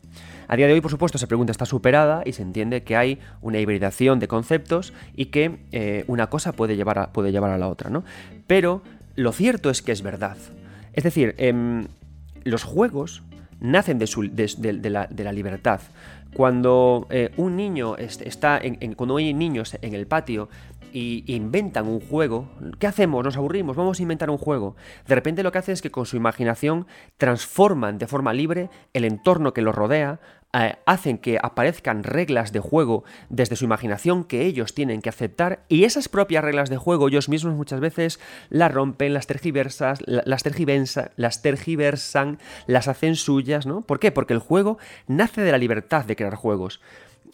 A 0.53 0.57
día 0.57 0.67
de 0.67 0.75
hoy, 0.75 0.83
por 0.83 0.91
supuesto, 0.91 1.17
esa 1.17 1.29
pregunta 1.29 1.51
está 1.51 1.65
superada 1.65 2.23
y 2.27 2.35
se 2.35 2.43
entiende 2.43 2.83
que 2.83 2.95
hay 2.95 3.19
una 3.41 3.59
hibridación 3.59 4.19
de 4.19 4.29
conceptos 4.29 4.93
y 5.17 5.27
que 5.31 5.61
eh, 5.73 6.05
una 6.09 6.27
cosa 6.27 6.53
puede 6.53 6.77
llevar, 6.77 6.99
a, 6.99 7.59
la 7.59 7.69
otra, 7.69 7.89
¿no? 7.89 8.05
Pero 8.47 8.83
lo 9.15 9.33
cierto 9.33 9.71
es 9.71 9.81
que 9.81 9.93
es 9.93 10.03
verdad. 10.03 10.37
Es 10.93 11.05
decir, 11.05 11.35
em, 11.39 11.87
los 12.45 12.65
juegos 12.65 13.23
nacen 13.61 13.99
de, 13.99 14.91
la, 14.91 15.33
libertad. 15.33 15.81
Cuando 16.35 17.07
eh, 17.09 17.31
un 17.39 17.57
niño 17.57 17.97
está 17.97 18.59
en, 18.63 18.93
cuando 18.93 19.17
hay 19.17 19.33
niños 19.33 19.79
en 19.81 19.95
el 19.95 20.07
patio 20.07 20.51
y 20.93 21.25
inventan 21.35 21.89
un 21.89 22.01
juego, 22.01 22.49
¿qué 22.79 22.87
hacemos? 22.87 23.25
Nos 23.25 23.37
aburrimos, 23.37 23.77
vamos 23.77 23.99
a 23.99 24.03
inventar 24.03 24.31
un 24.31 24.39
juego. 24.39 24.77
De 25.07 25.15
repente 25.15 25.43
lo 25.43 25.51
que 25.51 25.59
hace 25.59 25.73
es 25.73 25.83
que 25.83 25.91
con 25.91 26.07
su 26.07 26.17
imaginación 26.17 26.87
transforman 27.17 27.99
de 27.99 28.07
forma 28.07 28.33
libre 28.33 28.69
el 28.93 29.05
entorno 29.05 29.55
que 29.55 29.63
los 29.63 29.75
rodea, 29.75 30.21
eh, 30.55 30.77
hacen 30.85 31.17
que 31.17 31.39
aparezcan 31.43 32.05
reglas 32.05 32.53
de 32.53 32.61
juego 32.61 33.05
desde 33.31 33.57
su 33.57 33.65
imaginación 33.65 34.25
que 34.25 34.45
ellos 34.45 34.75
tienen 34.75 35.01
que 35.01 35.09
aceptar 35.09 35.65
y 35.69 35.85
esas 35.85 36.09
propias 36.09 36.45
reglas 36.45 36.69
de 36.69 36.77
juego 36.77 37.09
ellos 37.09 37.31
mismos 37.31 37.55
muchas 37.55 37.81
veces 37.81 38.21
las 38.51 38.71
rompen, 38.71 39.15
las 39.15 39.27
tergiversas, 39.27 40.01
las, 40.07 40.43
las 41.17 41.43
tergiversan, 41.43 42.39
las 42.67 42.89
hacen 42.89 43.17
suyas, 43.17 43.65
¿no? 43.65 43.81
¿Por 43.81 43.99
qué? 43.99 44.13
Porque 44.13 44.35
el 44.35 44.41
juego 44.41 44.79
nace 45.07 45.41
de 45.41 45.53
la 45.53 45.59
libertad 45.59 46.05
de 46.05 46.17
crear 46.17 46.35
juegos. 46.35 46.81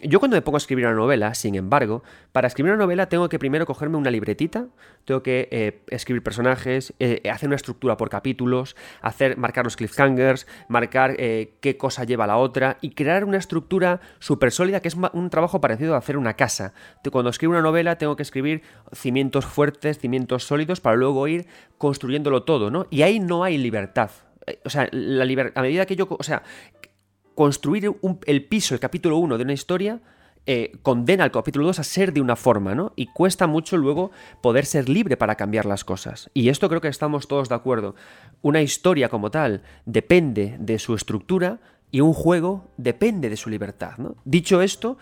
Yo 0.01 0.19
cuando 0.19 0.37
me 0.37 0.41
pongo 0.41 0.55
a 0.55 0.59
escribir 0.59 0.85
una 0.85 0.95
novela, 0.95 1.33
sin 1.33 1.55
embargo, 1.55 2.03
para 2.31 2.47
escribir 2.47 2.71
una 2.71 2.81
novela 2.81 3.09
tengo 3.09 3.27
que 3.27 3.37
primero 3.37 3.65
cogerme 3.65 3.97
una 3.97 4.09
libretita, 4.09 4.67
tengo 5.03 5.21
que 5.21 5.49
eh, 5.51 5.81
escribir 5.89 6.23
personajes, 6.23 6.93
eh, 6.99 7.29
hacer 7.29 7.49
una 7.49 7.57
estructura 7.57 7.97
por 7.97 8.09
capítulos, 8.09 8.77
hacer, 9.01 9.35
marcar 9.35 9.65
los 9.65 9.75
cliffhangers, 9.75 10.47
marcar 10.69 11.15
eh, 11.17 11.55
qué 11.59 11.75
cosa 11.75 12.05
lleva 12.05 12.27
la 12.27 12.37
otra 12.37 12.77
y 12.79 12.91
crear 12.91 13.25
una 13.25 13.37
estructura 13.37 13.99
súper 14.19 14.53
sólida 14.53 14.79
que 14.79 14.87
es 14.87 14.95
un 14.95 15.29
trabajo 15.29 15.59
parecido 15.59 15.95
a 15.95 15.97
hacer 15.97 16.15
una 16.15 16.35
casa. 16.35 16.73
Cuando 17.11 17.29
escribo 17.29 17.51
una 17.51 17.61
novela 17.61 17.97
tengo 17.97 18.15
que 18.15 18.23
escribir 18.23 18.61
cimientos 18.93 19.45
fuertes, 19.45 19.99
cimientos 19.99 20.45
sólidos 20.45 20.79
para 20.79 20.95
luego 20.95 21.27
ir 21.27 21.45
construyéndolo 21.77 22.43
todo, 22.43 22.71
¿no? 22.71 22.87
Y 22.89 23.01
ahí 23.01 23.19
no 23.19 23.43
hay 23.43 23.57
libertad. 23.57 24.11
O 24.63 24.69
sea, 24.69 24.87
la 24.91 25.25
a 25.53 25.61
medida 25.61 25.85
que 25.85 25.95
yo, 25.95 26.07
o 26.09 26.23
sea, 26.23 26.41
construir 27.39 27.89
el 28.25 28.43
piso, 28.43 28.73
el 28.73 28.81
capítulo 28.81 29.15
1 29.15 29.37
de 29.37 29.43
una 29.45 29.53
historia, 29.53 30.01
eh, 30.45 30.73
condena 30.81 31.23
al 31.23 31.31
capítulo 31.31 31.67
2 31.67 31.79
a 31.79 31.83
ser 31.85 32.11
de 32.11 32.19
una 32.19 32.35
forma, 32.35 32.75
¿no? 32.75 32.91
Y 32.97 33.05
cuesta 33.13 33.47
mucho 33.47 33.77
luego 33.77 34.11
poder 34.41 34.65
ser 34.65 34.89
libre 34.89 35.15
para 35.15 35.35
cambiar 35.35 35.65
las 35.65 35.85
cosas. 35.85 36.29
Y 36.33 36.49
esto 36.49 36.67
creo 36.67 36.81
que 36.81 36.89
estamos 36.89 37.29
todos 37.29 37.47
de 37.47 37.55
acuerdo. 37.55 37.95
Una 38.41 38.61
historia 38.61 39.07
como 39.07 39.31
tal 39.31 39.63
depende 39.85 40.57
de 40.59 40.79
su 40.79 40.95
estructura 40.95 41.61
y 41.91 42.01
un 42.01 42.11
juego 42.11 42.73
depende 42.75 43.29
de 43.29 43.37
su 43.37 43.49
libertad, 43.49 43.93
¿no? 43.99 44.17
Dicho 44.25 44.61
esto, 44.61 44.97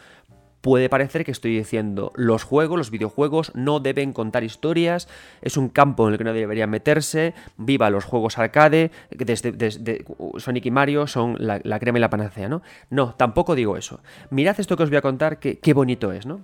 puede 0.62 0.90
parecer 0.90 1.24
que 1.24 1.32
estoy 1.32 1.58
diciendo 1.58 2.12
los 2.16 2.44
juegos, 2.44 2.78
los 2.78 2.92
videojuegos 2.92 3.52
no 3.56 3.80
deben 3.80 4.14
contar 4.14 4.44
historias, 4.44 5.08
es 5.42 5.58
un 5.58 5.70
campo 5.70 6.08
en 6.08 6.14
el 6.14 6.18
que 6.18 6.24
no 6.24 6.34
deberían 6.34 6.70
meterse, 6.70 7.34
viva 7.58 7.90
los 7.90 8.06
juegos 8.06 8.38
arcade, 8.38 8.92
desde, 9.12 9.52
desde 9.52 10.06
Sonic 10.38 10.66
y 10.66 10.72
Mario 10.72 11.08
son 11.08 11.36
la, 11.40 11.80
crema 11.80 12.00
y 12.00 12.02
la 12.02 12.10
panacea, 12.10 12.50
¿no? 12.50 12.62
No, 12.90 13.14
tampoco 13.16 13.56
digo 13.56 13.78
eso. 13.78 14.02
Mirad 14.30 14.60
esto 14.60 14.76
que 14.76 14.84
os 14.84 14.90
voy 14.90 14.98
a 14.98 15.02
contar, 15.02 15.40
qué 15.40 15.74
bonito 15.74 16.12
es, 16.12 16.26
¿no? 16.26 16.42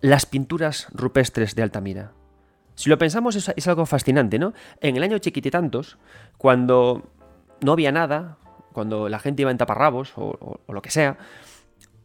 Las 0.00 0.26
pinturas 0.26 0.88
rupestres 0.92 1.54
de 1.54 1.62
Altamira. 1.62 2.12
Si 2.74 2.88
lo 2.88 2.98
pensamos 2.98 3.36
es, 3.36 3.68
algo 3.68 3.84
fascinante, 3.84 4.38
¿no? 4.38 4.54
En 4.80 4.96
el 4.96 5.02
año 5.02 5.18
chiquititantos, 5.18 5.98
cuando 6.38 7.10
no 7.60 7.72
había 7.72 7.92
nada, 7.92 8.38
cuando 8.72 9.08
la 9.08 9.18
gente 9.18 9.42
iba 9.42 9.50
en 9.50 9.58
taparrabos 9.58 10.12
o 10.16 10.60
lo 10.66 10.80
que 10.82 10.90
sea, 10.90 11.18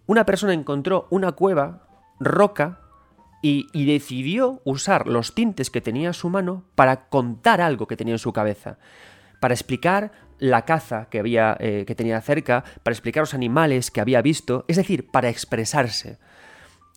una 0.07 0.25
persona 0.25 0.53
encontró 0.53 1.07
una 1.09 1.31
cueva, 1.33 1.87
roca, 2.19 2.79
y, 3.47 3.85
decidió 3.85 4.59
usar 4.63 5.07
los 5.07 5.35
tintes 5.35 5.69
que 5.69 5.81
tenía 5.81 6.07
en 6.07 6.13
su 6.15 6.29
mano 6.29 6.63
para 6.73 7.09
contar 7.09 7.61
algo 7.61 7.85
que 7.85 7.95
tenía 7.95 8.15
en 8.15 8.19
su 8.19 8.33
cabeza, 8.33 8.79
para 9.39 9.53
explicar 9.53 10.11
la 10.39 10.65
caza 10.65 11.09
que, 11.11 11.19
había, 11.19 11.55
eh, 11.59 11.83
que 11.85 11.93
tenía 11.93 12.19
cerca, 12.21 12.63
para 12.81 12.93
explicar 12.93 13.21
los 13.21 13.35
animales 13.35 13.91
que 13.91 14.01
había 14.01 14.23
visto, 14.23 14.65
es 14.67 14.77
decir, 14.77 15.11
para 15.11 15.29
expresarse. 15.29 16.17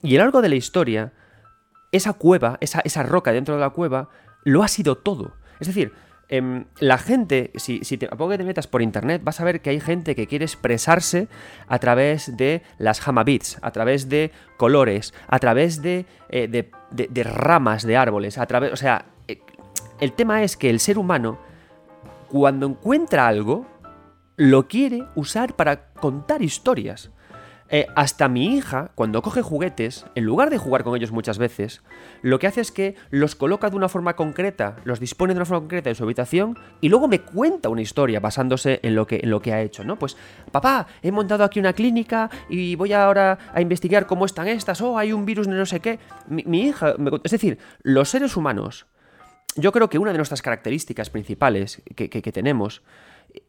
Y 0.02 0.14
a 0.14 0.18
lo 0.18 0.24
largo 0.24 0.40
de 0.40 0.48
la 0.48 0.54
historia, 0.54 1.12
esa 1.92 2.14
cueva, 2.14 2.56
esa, 2.62 2.80
esa 2.80 3.02
roca 3.02 3.32
dentro 3.32 3.54
de 3.54 3.60
la 3.60 3.70
cueva, 3.70 4.08
lo 4.42 4.62
ha 4.62 4.68
sido 4.68 4.96
todo. 4.96 5.34
Es 5.60 5.66
decir, 5.66 5.92
Em, 6.30 6.66
la 6.78 6.99
gente, 6.99 7.52
si, 7.54 7.80
si 7.85 7.97
te, 7.97 8.06
poco 8.08 8.28
que 8.28 8.38
te 8.38 8.44
metas 8.44 8.66
por 8.66 8.82
internet, 8.82 9.23
vas 9.25 9.40
a 9.40 9.44
ver 9.44 9.62
que 9.62 9.70
hay 9.70 9.80
gente 9.80 10.14
que 10.14 10.26
quiere 10.26 10.44
expresarse 10.44 11.26
a 11.66 11.78
través 11.78 12.37
de 12.37 12.62
las 12.76 13.06
hamabits, 13.06 13.58
a 13.62 13.70
través 13.70 14.11
de 14.11 14.30
colores, 14.58 15.14
a 15.26 15.38
través 15.38 15.80
de, 15.80 16.04
eh, 16.28 16.47
de, 16.90 17.23
ramas 17.23 17.82
de 17.82 17.97
árboles, 17.97 18.37
a 18.37 18.44
través. 18.47 18.73
O 18.75 18.76
sea, 18.76 19.06
eh, 19.26 19.40
el 20.00 20.12
tema 20.12 20.42
es 20.42 20.58
que 20.58 20.68
el 20.68 20.80
ser 20.80 20.99
humano, 20.99 21.38
cuando 22.28 22.66
encuentra 22.66 23.26
algo, 23.26 23.66
lo 24.37 24.68
quiere 24.68 25.04
usar 25.14 25.56
para 25.56 25.92
contar 25.92 26.42
historias. 26.42 27.11
Eh, 27.70 27.87
hasta 27.94 28.28
mi 28.28 28.56
hija, 28.56 28.92
cuando 28.94 29.20
coge 29.20 29.42
juguetes, 29.42 30.06
en 30.14 30.25
lugar 30.25 30.48
de 30.48 30.56
jugar 30.56 30.84
con 30.84 30.96
ellos 30.96 31.12
muchas 31.12 31.37
veces, 31.37 31.82
lo 32.22 32.38
que 32.38 32.46
hace 32.46 32.62
es 32.62 32.72
que 32.72 32.94
los 33.10 33.34
coloca 33.34 33.68
de 33.68 33.76
una 33.76 33.90
forma 33.90 34.16
concreta, 34.16 34.76
los 34.84 35.00
dispone 35.00 35.34
de 35.34 35.38
una 35.38 35.44
forma 35.44 35.60
concreta 35.60 35.90
en 35.90 35.96
su 35.96 36.04
habitación 36.04 36.58
y 36.80 36.88
luego 36.88 37.08
me 37.08 37.20
cuenta 37.20 37.68
una 37.68 37.82
historia 37.82 38.20
basándose 38.20 38.80
en 38.82 38.94
lo 38.94 39.06
que, 39.06 39.20
en 39.22 39.28
lo 39.28 39.42
que 39.42 39.52
ha 39.52 39.60
hecho, 39.60 39.84
¿no? 39.84 39.98
Pues, 39.98 40.16
papá, 40.50 40.87
he 41.02 41.12
montado 41.12 41.44
aquí 41.44 41.60
una 41.60 41.75
clínica 41.75 42.30
y 42.48 42.75
voy 42.75 42.94
ahora 42.94 43.38
a 43.52 43.60
investigar 43.60 44.06
cómo 44.06 44.25
están 44.25 44.48
estas, 44.48 44.80
oh, 44.80 44.96
hay 44.96 45.12
un 45.12 45.26
virus 45.26 45.46
de 45.46 45.52
no 45.52 45.66
sé 45.66 45.80
qué. 45.80 45.98
Mi, 46.26 46.62
hija, 46.62 46.94
es 47.22 47.32
decir, 47.32 47.58
los 47.82 48.08
seres 48.08 48.34
humanos, 48.37 48.87
yo 49.56 49.72
creo 49.72 49.90
que 49.90 49.98
una 49.98 50.12
de 50.12 50.18
nuestras 50.18 50.40
características 50.40 51.10
principales 51.10 51.82
que 51.94 52.32
tenemos 52.32 52.82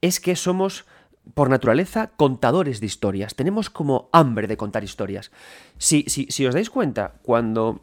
es 0.01 0.19
que 0.19 0.35
somos 0.35 0.85
por 1.33 1.50
naturaleza, 1.50 2.12
contadores 2.15 2.79
de 2.79 2.86
historias. 2.86 3.36
Tenemos 3.36 3.69
como 3.69 4.09
hambre 4.12 4.48
de 4.48 4.57
contar 4.57 4.83
historias. 4.83 5.31
Si, 5.77 6.05
si, 6.07 6.27
si 6.29 6.45
os 6.45 6.53
dais 6.53 6.69
cuenta, 6.69 7.13
cuando 7.21 7.81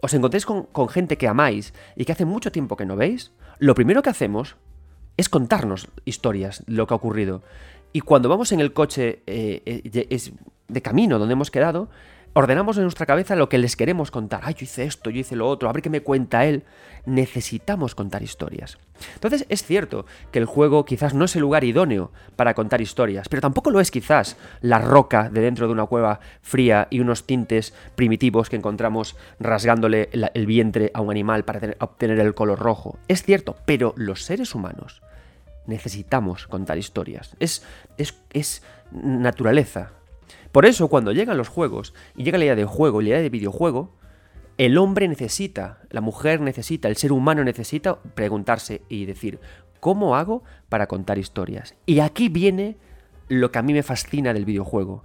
os 0.00 0.14
encontréis 0.14 0.46
con, 0.46 0.88
gente 0.88 1.18
que 1.18 1.28
amáis 1.28 1.74
y 1.96 2.04
que 2.04 2.12
hace 2.12 2.24
mucho 2.24 2.52
tiempo 2.52 2.76
que 2.76 2.86
no 2.86 2.96
veis, 2.96 3.32
lo 3.58 3.74
primero 3.74 4.02
que 4.02 4.10
hacemos 4.10 4.56
es 5.16 5.28
contarnos 5.28 5.88
historias, 6.04 6.62
lo 6.66 6.86
que 6.86 6.94
ha 6.94 6.96
ocurrido. 6.96 7.42
Y 7.92 8.00
cuando 8.00 8.28
vamos 8.28 8.52
en 8.52 8.60
el 8.60 8.72
coche 8.72 9.22
eh, 9.26 9.62
eh, 9.64 10.32
de 10.68 10.82
camino 10.82 11.18
donde 11.18 11.32
hemos 11.32 11.50
quedado, 11.50 11.88
ordenamos 12.32 12.76
en 12.76 12.84
nuestra 12.84 13.06
cabeza 13.06 13.36
lo 13.36 13.48
que 13.48 13.58
les 13.58 13.76
queremos 13.76 14.10
contar. 14.10 14.40
Ay, 14.44 14.54
yo 14.54 14.64
hice 14.64 14.84
esto, 14.84 15.10
yo 15.10 15.20
hice 15.20 15.36
lo 15.36 15.48
otro, 15.48 15.68
a 15.68 15.72
ver 15.72 15.82
qué 15.82 15.90
me 15.90 16.02
cuenta 16.02 16.44
él. 16.44 16.64
Necesitamos 17.06 17.94
contar 17.94 18.22
historias. 18.22 18.78
Entonces 19.14 19.46
es 19.48 19.62
cierto 19.62 20.06
que 20.30 20.38
el 20.38 20.44
juego 20.44 20.84
quizás 20.84 21.14
no 21.14 21.24
es 21.24 21.36
el 21.36 21.42
lugar 21.42 21.64
idóneo 21.64 22.12
para 22.36 22.54
contar 22.54 22.80
historias, 22.80 23.28
pero 23.28 23.40
tampoco 23.40 23.70
lo 23.70 23.80
es 23.80 23.90
quizás 23.90 24.36
la 24.60 24.78
roca 24.78 25.30
de 25.30 25.40
dentro 25.40 25.66
de 25.66 25.72
una 25.72 25.86
cueva 25.86 26.20
fría 26.42 26.88
y 26.90 27.00
unos 27.00 27.24
tintes 27.24 27.74
primitivos 27.94 28.48
que 28.50 28.56
encontramos 28.56 29.16
rasgándole 29.40 30.10
el 30.12 30.46
vientre 30.46 30.90
a 30.94 31.00
un 31.00 31.10
animal 31.10 31.44
para 31.44 31.76
obtener 31.80 32.18
el 32.20 32.34
color 32.34 32.58
rojo. 32.58 32.98
Es 33.08 33.22
cierto, 33.22 33.56
pero 33.64 33.94
los 33.96 34.24
seres 34.24 34.54
humanos 34.54 35.02
necesitamos 35.66 36.46
contar 36.46 36.78
historias. 36.78 37.36
Es, 37.38 37.64
es, 37.96 38.18
es 38.32 38.62
naturaleza 38.90 39.92
por 40.52 40.66
eso, 40.66 40.88
cuando 40.88 41.12
llegan 41.12 41.36
los 41.36 41.48
juegos 41.48 41.94
y 42.16 42.24
llega 42.24 42.38
la 42.38 42.44
idea 42.44 42.56
de 42.56 42.64
juego 42.64 43.00
y 43.00 43.04
la 43.04 43.10
idea 43.10 43.22
de 43.22 43.30
videojuego, 43.30 43.96
el 44.56 44.76
hombre 44.78 45.06
necesita, 45.06 45.82
la 45.90 46.00
mujer 46.00 46.40
necesita, 46.40 46.88
el 46.88 46.96
ser 46.96 47.12
humano 47.12 47.44
necesita 47.44 48.00
preguntarse 48.00 48.82
y 48.88 49.04
decir, 49.04 49.38
¿cómo 49.78 50.16
hago 50.16 50.42
para 50.68 50.88
contar 50.88 51.18
historias? 51.18 51.76
Y 51.86 52.00
aquí 52.00 52.28
viene 52.28 52.76
lo 53.28 53.52
que 53.52 53.58
a 53.58 53.62
mí 53.62 53.72
me 53.72 53.82
fascina 53.82 54.32
del 54.32 54.44
videojuego. 54.44 55.04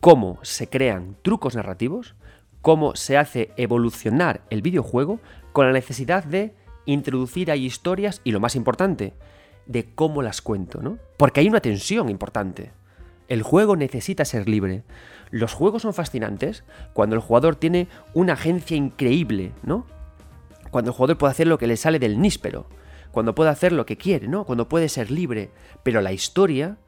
Cómo 0.00 0.38
se 0.42 0.68
crean 0.68 1.16
trucos 1.22 1.56
narrativos, 1.56 2.14
cómo 2.62 2.96
se 2.96 3.18
hace 3.18 3.50
evolucionar 3.56 4.42
el 4.50 4.62
videojuego 4.62 5.20
con 5.52 5.66
la 5.66 5.72
necesidad 5.72 6.24
de 6.24 6.54
introducir 6.86 7.50
ahí 7.50 7.66
historias 7.66 8.20
y 8.24 8.32
lo 8.32 8.40
más 8.40 8.56
importante, 8.56 9.14
de 9.66 9.94
cómo 9.94 10.22
las 10.22 10.42
cuento, 10.42 10.80
¿no? 10.80 10.98
Porque 11.16 11.40
hay 11.40 11.48
una 11.48 11.60
tensión 11.60 12.08
importante. 12.08 12.72
El 13.28 13.42
juego 13.42 13.76
necesita 13.76 14.24
ser 14.24 14.48
libre. 14.48 14.84
Los 15.30 15.52
juegos 15.52 15.82
son 15.82 15.94
fascinantes 15.94 16.64
cuando 16.92 17.16
el 17.16 17.22
jugador 17.22 17.56
tiene 17.56 17.88
una 18.12 18.34
agencia 18.34 18.76
increíble, 18.76 19.52
¿no? 19.62 19.86
cuando 20.74 20.90
el 20.90 20.96
jugador 20.96 21.18
puede 21.18 21.30
hacer 21.30 21.46
lo 21.46 21.56
que 21.56 21.68
le 21.68 21.76
sale 21.76 22.00
del 22.00 22.20
níspero, 22.20 22.66
cuando 23.12 23.36
puede 23.36 23.50
hacer 23.50 23.70
lo 23.70 23.86
que 23.86 23.96
quiere, 23.96 24.26
¿no? 24.26 24.44
Cuando 24.44 24.68
puede 24.68 24.88
ser 24.88 25.08
libre, 25.08 25.52
pero 25.84 26.00
la 26.00 26.12
historia 26.12 26.78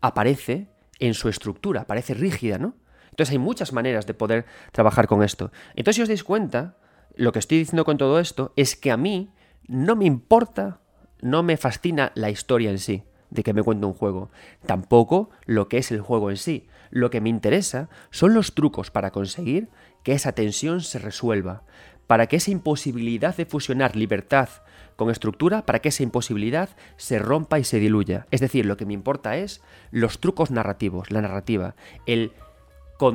aparece 0.00 0.66
en 0.98 1.14
su 1.14 1.28
estructura, 1.28 1.82
aparece 1.82 2.14
rígida, 2.14 2.58
¿no? 2.58 2.74
Entonces 3.10 3.30
hay 3.30 3.38
muchas 3.38 3.72
maneras 3.72 4.04
de 4.04 4.14
poder 4.14 4.46
trabajar 4.72 5.06
con 5.06 5.22
esto. 5.22 5.52
Entonces 5.76 5.94
si 5.94 6.02
os 6.02 6.08
dais 6.08 6.24
cuenta, 6.24 6.76
lo 7.14 7.30
que 7.30 7.38
estoy 7.38 7.58
diciendo 7.58 7.84
con 7.84 7.98
todo 7.98 8.18
esto 8.18 8.52
es 8.56 8.74
que 8.74 8.90
a 8.90 8.96
mí 8.96 9.30
no 9.68 9.94
me 9.94 10.06
importa, 10.06 10.80
no 11.20 11.44
me 11.44 11.56
fascina 11.56 12.10
la 12.16 12.30
historia 12.30 12.70
en 12.70 12.80
sí 12.80 13.04
de 13.30 13.42
que 13.42 13.52
me 13.52 13.62
cuente 13.62 13.86
un 13.86 13.94
juego, 13.94 14.30
tampoco 14.66 15.30
lo 15.44 15.68
que 15.68 15.78
es 15.78 15.90
el 15.90 16.00
juego 16.00 16.30
en 16.30 16.36
sí. 16.36 16.66
Lo 16.90 17.10
que 17.10 17.20
me 17.20 17.28
interesa 17.28 17.88
son 18.10 18.34
los 18.34 18.54
trucos 18.54 18.90
para 18.90 19.10
conseguir 19.10 19.68
que 20.02 20.12
esa 20.12 20.32
tensión 20.32 20.80
se 20.80 20.98
resuelva, 20.98 21.64
para 22.06 22.26
que 22.26 22.36
esa 22.36 22.50
imposibilidad 22.50 23.36
de 23.36 23.46
fusionar 23.46 23.96
libertad 23.96 24.48
con 24.94 25.10
estructura, 25.10 25.66
para 25.66 25.80
que 25.80 25.90
esa 25.90 26.02
imposibilidad 26.02 26.70
se 26.96 27.18
rompa 27.18 27.58
y 27.58 27.64
se 27.64 27.78
diluya. 27.78 28.26
Es 28.30 28.40
decir, 28.40 28.66
lo 28.66 28.76
que 28.76 28.86
me 28.86 28.94
importa 28.94 29.36
es 29.36 29.60
los 29.90 30.20
trucos 30.20 30.50
narrativos, 30.50 31.10
la 31.10 31.20
narrativa, 31.20 31.74
el, 32.06 32.32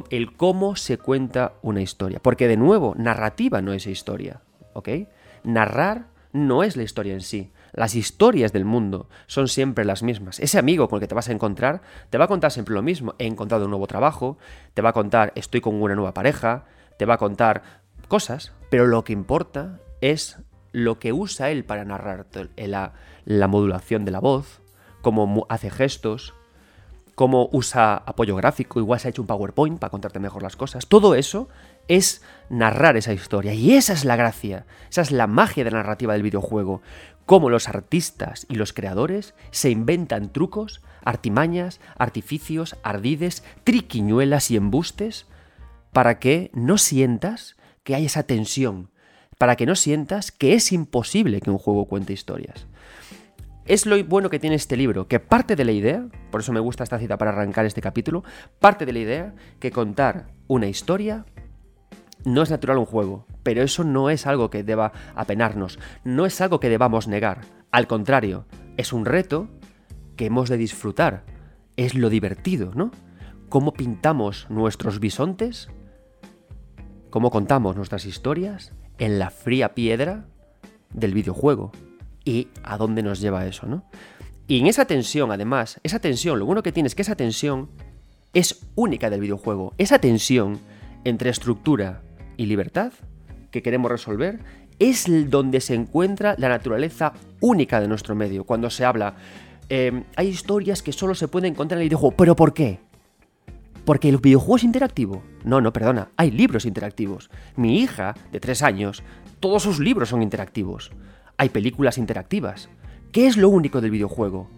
el 0.09 0.33
cómo 0.35 0.75
se 0.75 0.97
cuenta 0.97 1.53
una 1.61 1.81
historia. 1.81 2.19
Porque 2.21 2.47
de 2.47 2.57
nuevo, 2.57 2.93
narrativa 2.97 3.61
no 3.61 3.73
es 3.73 3.87
historia, 3.87 4.41
¿ok? 4.73 4.89
Narrar 5.43 6.07
no 6.33 6.63
es 6.63 6.77
la 6.77 6.83
historia 6.83 7.13
en 7.13 7.21
sí. 7.21 7.51
Las 7.73 7.95
historias 7.95 8.51
del 8.53 8.65
mundo 8.65 9.07
son 9.27 9.47
siempre 9.47 9.85
las 9.85 10.03
mismas. 10.03 10.39
Ese 10.39 10.59
amigo 10.59 10.89
con 10.89 10.97
el 10.97 11.01
que 11.01 11.07
te 11.07 11.15
vas 11.15 11.29
a 11.29 11.31
encontrar 11.31 11.81
te 12.09 12.17
va 12.17 12.25
a 12.25 12.27
contar 12.27 12.51
siempre 12.51 12.73
lo 12.73 12.81
mismo. 12.81 13.15
He 13.17 13.25
encontrado 13.25 13.65
un 13.65 13.71
nuevo 13.71 13.87
trabajo, 13.87 14.37
te 14.73 14.81
va 14.81 14.89
a 14.89 14.93
contar 14.93 15.31
estoy 15.35 15.61
con 15.61 15.81
una 15.81 15.95
nueva 15.95 16.13
pareja, 16.13 16.65
te 16.97 17.05
va 17.05 17.15
a 17.15 17.17
contar 17.17 17.63
cosas, 18.07 18.51
pero 18.69 18.87
lo 18.87 19.03
que 19.03 19.13
importa 19.13 19.79
es 20.01 20.37
lo 20.73 20.99
que 20.99 21.13
usa 21.13 21.49
él 21.49 21.63
para 21.63 21.85
narrar 21.85 22.27
la, 22.55 22.93
la 23.25 23.47
modulación 23.47 24.05
de 24.05 24.11
la 24.11 24.19
voz, 24.19 24.61
cómo 25.01 25.45
hace 25.49 25.69
gestos, 25.69 26.33
cómo 27.15 27.49
usa 27.51 27.95
apoyo 27.95 28.35
gráfico, 28.35 28.79
igual 28.79 28.99
se 28.99 29.07
ha 29.07 29.11
hecho 29.11 29.21
un 29.21 29.27
PowerPoint 29.27 29.79
para 29.79 29.91
contarte 29.91 30.19
mejor 30.19 30.43
las 30.43 30.55
cosas. 30.55 30.87
Todo 30.87 31.15
eso 31.15 31.49
es 31.87 32.21
narrar 32.49 32.97
esa 32.97 33.13
historia. 33.13 33.53
Y 33.53 33.73
esa 33.73 33.93
es 33.93 34.05
la 34.05 34.15
gracia, 34.15 34.65
esa 34.89 35.01
es 35.01 35.11
la 35.11 35.27
magia 35.27 35.63
de 35.63 35.71
la 35.71 35.77
narrativa 35.77 36.13
del 36.13 36.23
videojuego. 36.23 36.81
Cómo 37.31 37.49
los 37.49 37.69
artistas 37.69 38.45
y 38.49 38.55
los 38.55 38.73
creadores 38.73 39.35
se 39.51 39.69
inventan 39.69 40.33
trucos, 40.33 40.81
artimañas, 41.01 41.79
artificios, 41.97 42.75
ardides, 42.83 43.45
triquiñuelas 43.63 44.51
y 44.51 44.57
embustes 44.57 45.27
para 45.93 46.19
que 46.19 46.51
no 46.53 46.77
sientas 46.77 47.55
que 47.85 47.95
hay 47.95 48.07
esa 48.07 48.23
tensión, 48.23 48.89
para 49.37 49.55
que 49.55 49.65
no 49.65 49.77
sientas 49.77 50.33
que 50.33 50.55
es 50.55 50.73
imposible 50.73 51.39
que 51.39 51.49
un 51.49 51.57
juego 51.57 51.85
cuente 51.85 52.11
historias. 52.11 52.67
Es 53.63 53.85
lo 53.85 54.03
bueno 54.03 54.29
que 54.29 54.39
tiene 54.39 54.57
este 54.57 54.75
libro, 54.75 55.07
que 55.07 55.21
parte 55.21 55.55
de 55.55 55.63
la 55.63 55.71
idea, 55.71 56.05
por 56.31 56.41
eso 56.41 56.51
me 56.51 56.59
gusta 56.59 56.83
esta 56.83 56.99
cita 56.99 57.17
para 57.17 57.31
arrancar 57.31 57.65
este 57.65 57.79
capítulo, 57.79 58.25
parte 58.59 58.85
de 58.85 58.91
la 58.91 58.99
idea 58.99 59.35
que 59.61 59.71
contar 59.71 60.27
una 60.49 60.67
historia 60.67 61.25
no 62.25 62.41
es 62.41 62.49
natural 62.49 62.77
un 62.77 62.85
juego, 62.85 63.25
pero 63.43 63.61
eso 63.63 63.83
no 63.83 64.09
es 64.09 64.27
algo 64.27 64.49
que 64.49 64.63
deba 64.63 64.91
apenarnos, 65.15 65.79
no 66.03 66.25
es 66.25 66.39
algo 66.41 66.59
que 66.59 66.69
debamos 66.69 67.07
negar. 67.07 67.41
Al 67.71 67.87
contrario, 67.87 68.45
es 68.77 68.93
un 68.93 69.05
reto 69.05 69.47
que 70.15 70.25
hemos 70.25 70.49
de 70.49 70.57
disfrutar. 70.57 71.23
Es 71.77 71.95
lo 71.95 72.09
divertido, 72.09 72.71
¿no? 72.75 72.91
Cómo 73.49 73.73
pintamos 73.73 74.47
nuestros 74.49 74.99
bisontes, 74.99 75.69
cómo 77.09 77.31
contamos 77.31 77.75
nuestras 77.75 78.05
historias 78.05 78.73
en 78.97 79.19
la 79.19 79.29
fría 79.29 79.73
piedra 79.73 80.25
del 80.93 81.13
videojuego 81.13 81.71
y 82.23 82.49
a 82.63 82.77
dónde 82.77 83.03
nos 83.03 83.19
lleva 83.19 83.45
eso, 83.45 83.67
¿no? 83.67 83.85
Y 84.47 84.59
en 84.59 84.67
esa 84.67 84.85
tensión, 84.85 85.31
además, 85.31 85.79
esa 85.83 85.99
tensión, 85.99 86.37
lo 86.37 86.45
bueno 86.45 86.61
que 86.61 86.71
tiene 86.71 86.87
es 86.87 86.95
que 86.95 87.03
esa 87.03 87.15
tensión 87.15 87.69
es 88.33 88.67
única 88.75 89.09
del 89.09 89.21
videojuego. 89.21 89.73
Esa 89.77 89.99
tensión 89.99 90.59
entre 91.03 91.29
estructura 91.29 92.03
y 92.41 92.47
libertad 92.47 92.91
que 93.51 93.61
queremos 93.61 93.91
resolver 93.91 94.39
es 94.79 95.05
donde 95.29 95.61
se 95.61 95.75
encuentra 95.75 96.33
la 96.39 96.49
naturaleza 96.49 97.13
única 97.39 97.79
de 97.79 97.87
nuestro 97.87 98.15
medio. 98.15 98.45
Cuando 98.45 98.71
se 98.71 98.83
habla, 98.83 99.13
em, 99.69 100.05
hay 100.15 100.29
historias 100.29 100.81
que 100.81 100.91
solo 100.91 101.13
se 101.13 101.27
pueden 101.27 101.51
encontrar 101.51 101.77
en 101.77 101.83
el 101.83 101.89
videojuego, 101.89 102.17
pero 102.17 102.35
¿por 102.35 102.53
qué? 102.53 102.79
Porque 103.85 104.09
el 104.09 104.17
videojuego 104.17 104.55
es 104.57 104.63
interactivo. 104.63 105.21
No, 105.43 105.61
no, 105.61 105.71
perdona, 105.71 106.09
hay 106.17 106.31
libros 106.31 106.65
interactivos. 106.65 107.29
Mi 107.55 107.79
hija, 107.79 108.15
de 108.31 108.39
tres 108.39 108.63
años, 108.63 109.03
todos 109.39 109.61
sus 109.61 109.79
libros 109.79 110.09
son 110.09 110.23
interactivos. 110.23 110.91
Hay 111.37 111.49
películas 111.49 111.99
interactivas. 111.99 112.69
¿Qué 113.11 113.27
es 113.27 113.37
lo 113.37 113.49
único 113.49 113.81
del 113.81 113.91
videojuego? 113.91 114.49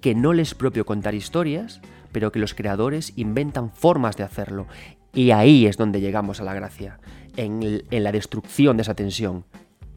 Que 0.00 0.14
no 0.14 0.32
les 0.32 0.48
es 0.48 0.54
propio 0.54 0.86
contar 0.86 1.14
historias, 1.14 1.82
pero 2.10 2.32
que 2.32 2.38
los 2.38 2.54
creadores 2.54 3.12
inventan 3.16 3.70
formas 3.70 4.16
de 4.16 4.24
hacerlo. 4.24 4.66
Y 5.12 5.30
ahí 5.32 5.66
es 5.66 5.76
donde 5.76 6.00
llegamos 6.00 6.40
a 6.40 6.44
la 6.44 6.54
gracia, 6.54 7.00
en, 7.38 7.84
la 7.90 8.12
destrucción 8.12 8.76
de 8.76 8.82
esa 8.82 8.94
tensión. 8.94 9.44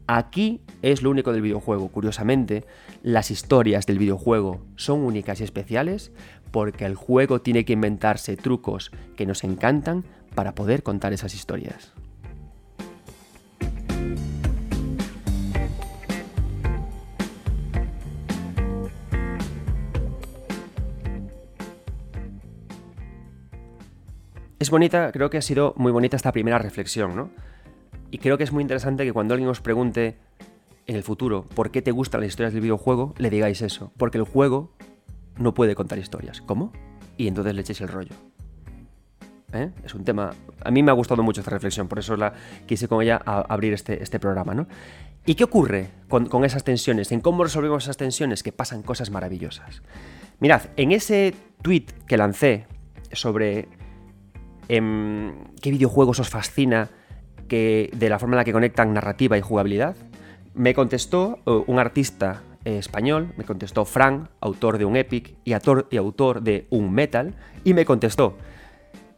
Aquí 0.06 0.60
es 0.80 1.02
lo 1.02 1.10
único 1.10 1.32
del 1.32 1.42
videojuego. 1.42 1.88
Curiosamente, 1.88 2.64
las 3.02 3.30
historias 3.30 3.84
del 3.86 3.98
videojuego 3.98 4.64
son 4.76 5.00
únicas 5.00 5.40
y 5.40 5.44
especiales 5.44 6.12
porque 6.50 6.84
el 6.84 6.94
juego 6.94 7.40
tiene 7.40 7.64
que 7.64 7.72
inventarse 7.72 8.36
trucos 8.36 8.92
que 9.16 9.26
nos 9.26 9.42
encantan 9.42 10.04
para 10.34 10.54
poder 10.54 10.82
contar 10.82 11.12
esas 11.12 11.34
historias. 11.34 11.92
Es 24.62 24.70
bonita, 24.70 25.10
creo 25.10 25.28
que 25.28 25.38
ha 25.38 25.42
sido 25.42 25.74
muy 25.76 25.90
bonita 25.90 26.14
esta 26.14 26.30
primera 26.30 26.56
reflexión, 26.56 27.16
¿no? 27.16 27.30
Y 28.12 28.18
creo 28.18 28.38
que 28.38 28.44
es 28.44 28.52
muy 28.52 28.62
interesante 28.62 29.02
que 29.04 29.12
cuando 29.12 29.34
alguien 29.34 29.50
os 29.50 29.60
pregunte 29.60 30.18
en 30.86 30.94
el 30.94 31.02
futuro 31.02 31.48
por 31.56 31.72
qué 31.72 31.82
te 31.82 31.90
gustan 31.90 32.20
las 32.20 32.28
historias 32.28 32.52
del 32.52 32.62
videojuego, 32.62 33.12
le 33.18 33.28
digáis 33.28 33.60
eso. 33.60 33.90
Porque 33.96 34.18
el 34.18 34.24
juego 34.24 34.70
no 35.36 35.52
puede 35.52 35.74
contar 35.74 35.98
historias. 35.98 36.40
¿Cómo? 36.42 36.70
Y 37.16 37.26
entonces 37.26 37.56
le 37.56 37.62
echéis 37.62 37.80
el 37.80 37.88
rollo. 37.88 38.14
¿Eh? 39.52 39.72
Es 39.84 39.96
un 39.96 40.04
tema... 40.04 40.30
A 40.64 40.70
mí 40.70 40.84
me 40.84 40.92
ha 40.92 40.94
gustado 40.94 41.24
mucho 41.24 41.40
esta 41.40 41.50
reflexión, 41.50 41.88
por 41.88 41.98
eso 41.98 42.16
la 42.16 42.32
quise 42.64 42.86
con 42.86 43.02
ella 43.02 43.16
abrir 43.16 43.72
este, 43.72 44.00
este 44.00 44.20
programa, 44.20 44.54
¿no? 44.54 44.68
¿Y 45.26 45.34
qué 45.34 45.42
ocurre 45.42 45.88
con, 46.08 46.44
esas 46.44 46.62
tensiones? 46.62 47.10
¿En 47.10 47.20
cómo 47.20 47.42
resolvemos 47.42 47.82
esas 47.82 47.96
tensiones? 47.96 48.44
Que 48.44 48.52
pasan 48.52 48.84
cosas 48.84 49.10
maravillosas. 49.10 49.82
Mirad, 50.38 50.62
en 50.76 50.92
ese 50.92 51.34
tweet 51.62 51.86
que 52.06 52.16
lancé 52.16 52.66
sobre 53.10 53.66
qué 54.68 55.70
videojuegos 55.70 56.20
os 56.20 56.28
fascina 56.28 56.88
que, 57.48 57.90
de 57.94 58.08
la 58.08 58.18
forma 58.18 58.36
en 58.36 58.38
la 58.38 58.44
que 58.44 58.52
conectan 58.52 58.94
narrativa 58.94 59.36
y 59.36 59.40
jugabilidad, 59.40 59.96
me 60.54 60.74
contestó 60.74 61.38
uh, 61.44 61.64
un 61.66 61.78
artista 61.78 62.42
eh, 62.64 62.78
español, 62.78 63.32
me 63.36 63.44
contestó 63.44 63.84
Frank, 63.84 64.28
autor 64.40 64.78
de 64.78 64.84
un 64.84 64.96
Epic 64.96 65.34
y, 65.44 65.50
y 65.50 65.96
autor 65.96 66.42
de 66.42 66.66
un 66.70 66.92
Metal, 66.92 67.34
y 67.64 67.74
me 67.74 67.84
contestó, 67.84 68.36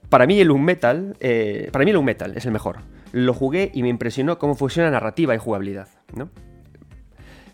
para 0.09 0.26
mí 0.26 0.40
el 0.40 0.50
un 0.50 0.64
Metal, 0.64 1.16
eh, 1.20 1.68
para 1.72 1.85
mí 1.85 1.90
el 1.90 1.96
un 1.96 2.04
Metal 2.04 2.37
es 2.37 2.46
el 2.46 2.52
mejor. 2.52 2.78
Lo 3.12 3.35
jugué 3.35 3.70
y 3.74 3.83
me 3.83 3.88
impresionó 3.88 4.38
cómo 4.38 4.54
funciona 4.54 4.90
narrativa 4.90 5.35
y 5.35 5.38
jugabilidad, 5.38 5.88
¿no? 6.14 6.30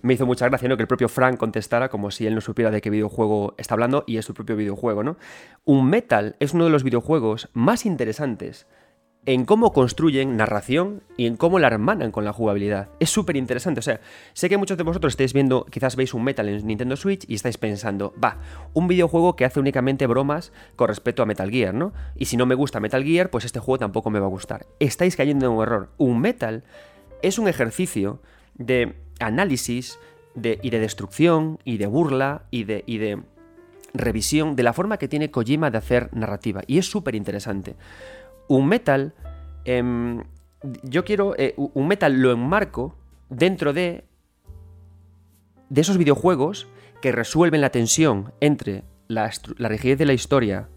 Me 0.03 0.15
hizo 0.15 0.27
mucha 0.27 0.49
gracia, 0.49 0.69
¿no? 0.69 0.77
Que 0.77 0.83
el 0.83 0.89
propio 0.89 1.09
Frank 1.09 1.37
contestara 1.37 1.89
como 1.89 2.11
si 2.11 2.27
él 2.27 2.35
no 2.35 2.41
supiera 2.41 2.71
de 2.71 2.81
qué 2.81 2.91
videojuego 2.91 3.55
está 3.59 3.75
hablando 3.75 4.05
y 4.07 4.17
es 4.17 4.25
su 4.25 4.35
propio 4.35 4.57
videojuego, 4.57 5.03
¿no? 5.03 5.17
Un 5.65 5.91
Metal 5.91 6.37
es 6.41 6.55
uno 6.55 6.65
de 6.65 6.71
los 6.71 6.85
videojuegos 6.85 7.51
más 7.53 7.85
interesantes 7.85 8.67
en 9.27 9.45
cómo 9.45 9.73
construyen 9.73 10.37
narración 10.37 11.03
y 11.17 11.27
en 11.27 11.37
cómo 11.37 11.59
la 11.59 11.67
hermanan 11.67 12.11
con 12.11 12.25
la 12.25 12.33
jugabilidad. 12.33 12.89
Es 13.01 13.11
súper 13.11 13.37
interesante. 13.37 13.81
O 13.81 13.83
sea, 13.83 14.01
sé 14.33 14.49
que 14.49 14.57
muchos 14.57 14.79
de 14.79 14.85
vosotros 14.85 15.13
estáis 15.13 15.35
viendo, 15.35 15.67
quizás 15.67 15.97
veis 15.97 16.15
un 16.15 16.25
Metal 16.25 16.49
en 16.49 16.67
Nintendo 16.67 16.97
Switch 16.97 17.25
y 17.29 17.35
estáis 17.35 17.59
pensando, 17.59 18.15
va, 18.23 18.39
un 18.73 18.89
videojuego 18.89 19.37
que 19.37 19.45
hace 19.45 19.61
únicamente 19.61 20.07
bromas 20.07 20.53
con 20.77 20.89
respecto 20.89 21.23
a 21.23 21.27
Metal 21.27 21.51
Gear, 21.51 21.75
¿no? 21.75 21.93
Y 22.17 22.27
si 22.27 22.37
no 22.37 22.47
me 22.47 22.55
gusta 22.55 22.81
Metal 22.81 23.05
Gear, 23.05 23.31
pues 23.31 23.45
este 23.45 23.61
juego 23.61 23.79
tampoco 23.79 24.11
me 24.11 24.21
va 24.21 24.27
a 24.27 24.31
gustar. 24.31 24.67
Estáis 24.79 25.17
cayendo 25.17 25.47
en 25.47 25.53
un 25.53 25.63
error. 25.63 25.91
Un 25.99 26.21
Metal 26.21 26.65
es 27.23 27.39
un 27.39 27.49
ejercicio 27.49 28.23
de 28.55 28.95
análisis 29.21 29.99
de, 30.35 30.59
y 30.63 30.71
de 30.71 30.81
destrucción 30.81 31.59
y 31.65 31.79
de 31.79 31.87
burla 31.87 32.45
y 32.51 32.65
de, 32.65 32.85
y 32.87 32.99
de 32.99 33.23
revisión 33.95 34.57
de 34.57 34.63
la 34.63 34.73
forma 34.73 34.99
que 34.99 35.09
tiene 35.09 35.31
Kojima 35.31 35.71
de 35.71 35.79
hacer 35.79 36.11
narrativa. 36.15 36.63
Y 36.67 36.79
es 36.79 36.87
súper 36.87 37.15
interesante 37.15 37.77
un 38.49 38.67
metal, 38.67 39.15
em, 39.65 40.25
yo 40.83 41.05
quiero, 41.05 41.35
eh, 41.39 41.55
un 41.57 41.87
metal 41.87 42.21
lo 42.21 42.33
enmarco 42.33 42.97
dentro 43.29 43.73
de, 43.73 44.05
de 45.69 45.81
esos 45.81 45.97
videojuegos 45.97 46.67
que 47.01 47.13
resuelven 47.13 47.61
la 47.61 47.71
tensión 47.71 48.33
entre 48.41 48.83
la, 49.09 49.31
rigidez 49.59 49.99
de 49.99 50.07
la 50.07 50.13
historia 50.13 50.69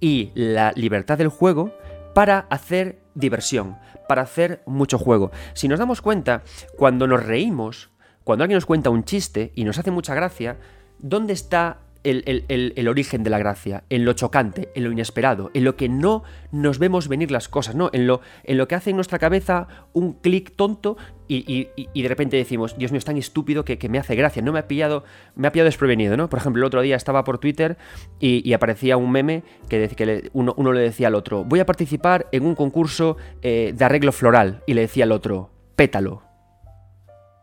y 0.00 0.30
la 0.34 0.72
libertad 0.76 1.18
del 1.18 1.28
juego 1.28 1.72
para 2.14 2.40
hacer 2.50 3.00
diversión, 3.14 3.76
para 4.08 4.22
hacer 4.22 4.62
mucho 4.66 4.98
juego. 4.98 5.30
Si 5.54 5.68
nos 5.68 5.78
damos 5.78 6.02
cuenta, 6.02 6.42
cuando 6.76 7.06
nos 7.06 7.24
reímos, 7.24 7.90
cuando 8.24 8.44
alguien 8.44 8.56
nos 8.56 8.66
cuenta 8.66 8.90
un 8.90 9.04
chiste 9.04 9.52
y 9.54 9.64
nos 9.64 9.78
hace 9.78 9.90
mucha 9.90 10.14
gracia, 10.14 10.58
¿dónde 10.98 11.32
está 11.32 11.80
el, 12.06 12.88
origen 12.88 13.24
de 13.24 13.30
la 13.30 13.38
gracia, 13.38 13.84
en 13.90 14.04
lo 14.04 14.12
chocante, 14.12 14.70
en 14.74 14.84
lo 14.84 14.92
inesperado, 14.92 15.50
en 15.54 15.64
lo 15.64 15.76
que 15.76 15.88
no 15.88 16.22
nos 16.52 16.78
vemos 16.78 17.08
venir 17.08 17.30
las 17.30 17.48
cosas, 17.48 17.74
¿no? 17.74 17.90
En 17.92 18.06
lo, 18.06 18.20
en 18.44 18.58
lo 18.58 18.68
que 18.68 18.76
hace 18.76 18.90
en 18.90 18.96
nuestra 18.96 19.18
cabeza 19.18 19.66
un 19.92 20.14
clic 20.14 20.54
tonto 20.54 20.96
y, 21.28 21.68
de 21.94 22.08
repente 22.08 22.36
decimos, 22.36 22.78
Dios 22.78 22.92
mío, 22.92 22.98
es 22.98 23.04
tan 23.04 23.16
estúpido 23.16 23.64
que, 23.64 23.88
me 23.88 23.98
hace 23.98 24.14
gracia, 24.14 24.42
no 24.42 24.52
me 24.52 24.60
ha 24.60 24.68
pillado, 24.68 25.04
me 25.34 25.48
ha 25.48 25.52
pillado 25.52 25.66
desprevenido, 25.66 26.16
¿no? 26.16 26.28
Por 26.28 26.38
ejemplo, 26.38 26.60
el 26.60 26.66
otro 26.66 26.80
día 26.82 26.96
estaba 26.96 27.24
por 27.24 27.38
Twitter 27.38 27.76
y, 28.20 28.52
aparecía 28.52 28.96
un 28.96 29.10
meme 29.10 29.42
que, 29.68 30.30
uno, 30.32 30.72
le 30.72 30.80
decía 30.80 31.08
al 31.08 31.14
otro, 31.14 31.44
voy 31.44 31.60
a 31.60 31.66
participar 31.66 32.28
en 32.32 32.46
un 32.46 32.54
concurso 32.54 33.16
eh, 33.42 33.72
de 33.76 33.84
arreglo 33.84 34.12
floral, 34.12 34.62
y 34.66 34.74
le 34.74 34.82
decía 34.82 35.04
al 35.04 35.12
otro, 35.12 35.50
pétalo, 35.74 36.22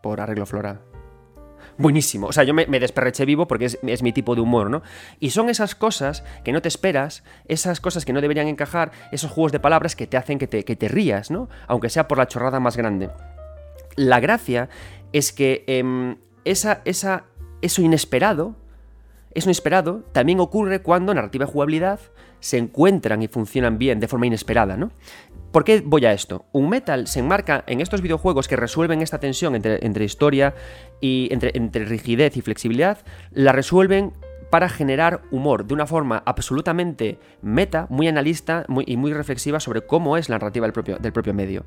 por 0.01 0.21
arreglo 0.21 0.45
floral 0.45 0.92
buenísimo. 1.77 2.27
O 2.27 2.33
sea, 2.33 2.43
yo 2.43 2.53
me, 2.53 2.65
desperreché 2.65 3.25
vivo 3.25 3.47
porque 3.47 3.65
es, 3.65 4.03
mi 4.03 4.13
tipo 4.13 4.35
de 4.35 4.41
humor, 4.41 4.69
¿no? 4.69 4.81
Y 5.19 5.31
son 5.31 5.49
esas 5.49 5.75
cosas 5.75 6.23
que 6.43 6.51
no 6.51 6.61
te 6.61 6.67
esperas, 6.67 7.23
esas 7.47 7.79
cosas 7.79 8.05
que 8.05 8.13
no 8.13 8.21
deberían 8.21 8.47
encajar, 8.47 8.91
esos 9.11 9.31
juegos 9.31 9.51
de 9.51 9.59
palabras 9.59 9.95
que 9.95 10.07
te 10.07 10.17
hacen 10.17 10.39
que 10.39 10.47
te, 10.47 10.87
rías, 10.87 11.31
¿no? 11.31 11.49
Aunque 11.67 11.89
sea 11.89 12.07
por 12.07 12.17
la 12.17 12.27
chorrada 12.27 12.59
más 12.59 12.77
grande. 12.77 13.09
La 13.95 14.19
gracia 14.19 14.69
es 15.11 15.31
que 15.31 15.63
em, 15.67 16.17
esa, 16.45 16.81
esa, 16.85 17.25
eso 17.61 17.81
inesperado, 17.81 18.55
eso 19.33 19.49
inesperado 19.49 20.03
también 20.11 20.39
ocurre 20.39 20.81
cuando 20.81 21.13
narrativa 21.13 21.45
y 21.45 21.51
jugabilidad 21.51 21.99
se 22.39 22.57
encuentran 22.57 23.21
y 23.23 23.29
funcionan 23.29 23.77
bien 23.77 24.01
de 24.01 24.07
forma 24.09 24.27
inesperada, 24.27 24.75
¿no? 24.75 24.91
¿Por 25.53 25.63
qué 25.63 25.83
voy 25.85 26.03
a 26.07 26.13
esto? 26.13 26.45
Un 26.51 26.67
metal 26.67 27.05
se 27.05 27.19
enmarca 27.19 27.63
en 27.67 27.79
estos 27.79 28.01
videojuegos 28.01 28.47
que 28.47 28.55
resuelven 28.55 29.03
esta 29.03 29.19
tensión 29.19 29.53
entre, 29.53 30.03
historia 30.03 30.55
y 30.99 31.29
entre, 31.31 31.85
rigidez 31.85 32.35
y 32.35 32.41
flexibilidad, 32.41 32.97
la 33.29 33.51
resuelven 33.51 34.13
para 34.49 34.67
generar 34.67 35.21
humor 35.29 35.67
de 35.67 35.75
una 35.75 35.85
forma 35.85 36.23
absolutamente 36.25 37.19
meta, 37.43 37.85
muy 37.91 38.07
analista 38.07 38.65
y 38.87 38.97
muy 38.97 39.13
reflexiva 39.13 39.59
sobre 39.59 39.85
cómo 39.85 40.17
es 40.17 40.27
la 40.27 40.39
narrativa 40.39 40.65
del 40.65 41.13
propio, 41.13 41.33
medio. 41.35 41.65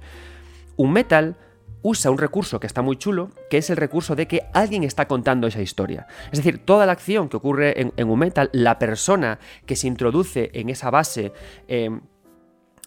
Un 0.75 0.93
metal 0.93 1.37
usa 1.83 2.11
un 2.11 2.19
recurso 2.19 2.59
que 2.59 2.67
está 2.67 2.83
muy 2.83 2.97
chulo, 2.97 3.31
que 3.49 3.59
es 3.59 3.71
el 3.71 3.77
recurso 3.77 4.17
de 4.17 4.27
que 4.27 4.49
alguien 4.53 4.83
está 4.83 5.07
contando 5.07 5.47
esa 5.47 5.63
historia. 5.63 6.09
Es 6.33 6.39
decir, 6.41 6.59
toda 6.59 6.87
la 6.87 6.93
acción 6.93 7.29
que 7.29 7.37
ocurre 7.37 7.93
en, 7.97 8.09
un 8.09 8.19
metal, 8.19 8.51
la 8.53 8.81
persona 8.81 9.39
que 9.65 9.77
se 9.77 9.87
introduce 9.87 10.51
en 10.55 10.71
esa 10.71 10.91
base... 10.91 11.33
Eh, 11.69 12.01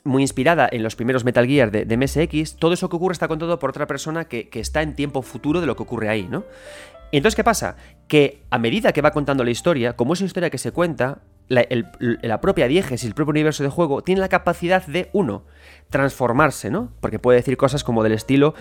muy 0.09 0.23
inspirada 0.23 0.67
en 0.71 0.83
los 0.83 0.95
primeros 0.95 1.23
Metal 1.23 1.45
Gear 1.45 1.71
de, 1.71 1.97
MSX, 1.97 2.55
todo 2.57 2.73
eso 2.73 2.89
que 2.89 2.95
ocurre 2.95 3.13
está 3.13 3.27
contado 3.27 3.59
por 3.59 3.69
otra 3.69 3.87
persona 3.87 4.25
que, 4.25 4.49
está 4.53 4.81
en 4.81 4.95
tiempo 4.95 5.21
futuro 5.21 5.61
de 5.61 5.67
lo 5.67 5.75
que 5.75 5.83
ocurre 5.83 6.09
ahí, 6.09 6.27
¿no? 6.29 6.43
Y 7.11 7.17
entonces, 7.17 7.35
¿qué 7.35 7.43
pasa? 7.43 7.75
Que 8.07 8.43
a 8.49 8.59
medida 8.59 8.91
que 8.91 9.01
va 9.01 9.11
contando 9.11 9.43
la 9.43 9.49
historia, 9.49 9.95
como 9.95 10.13
es 10.13 10.21
una 10.21 10.27
historia 10.27 10.49
que 10.49 10.57
se 10.57 10.71
cuenta, 10.71 11.19
la, 11.47 12.41
propia 12.41 12.67
Dieges 12.67 13.03
y 13.03 13.07
el 13.07 13.15
propio 13.15 13.31
universo 13.31 13.63
de 13.63 13.69
juego 13.69 14.03
tiene 14.03 14.21
la 14.21 14.29
capacidad 14.29 14.85
de, 14.85 15.09
uno, 15.13 15.43
transformarse, 15.89 16.69
¿no? 16.69 16.91
Porque 16.99 17.17
puede 17.17 17.37
decir 17.39 17.57
cosas 17.57 17.83
como 17.83 18.03
del 18.03 18.11
estilo, 18.11 18.53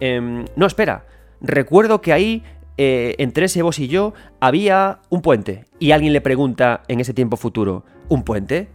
em, 0.00 0.46
no, 0.56 0.66
espera, 0.66 1.04
recuerdo 1.42 2.00
que 2.00 2.12
ahí 2.14 2.42
eh, 2.82 3.14
entre 3.18 3.44
ese 3.44 3.60
vos 3.60 3.78
y 3.78 3.88
yo 3.88 4.14
había 4.40 5.00
un 5.10 5.20
puente. 5.20 5.66
Y 5.78 5.90
alguien 5.90 6.14
le 6.14 6.22
pregunta 6.22 6.82
en 6.88 7.00
ese 7.00 7.12
tiempo 7.12 7.36
futuro, 7.36 7.84
¿un 8.08 8.22
puente? 8.22 8.68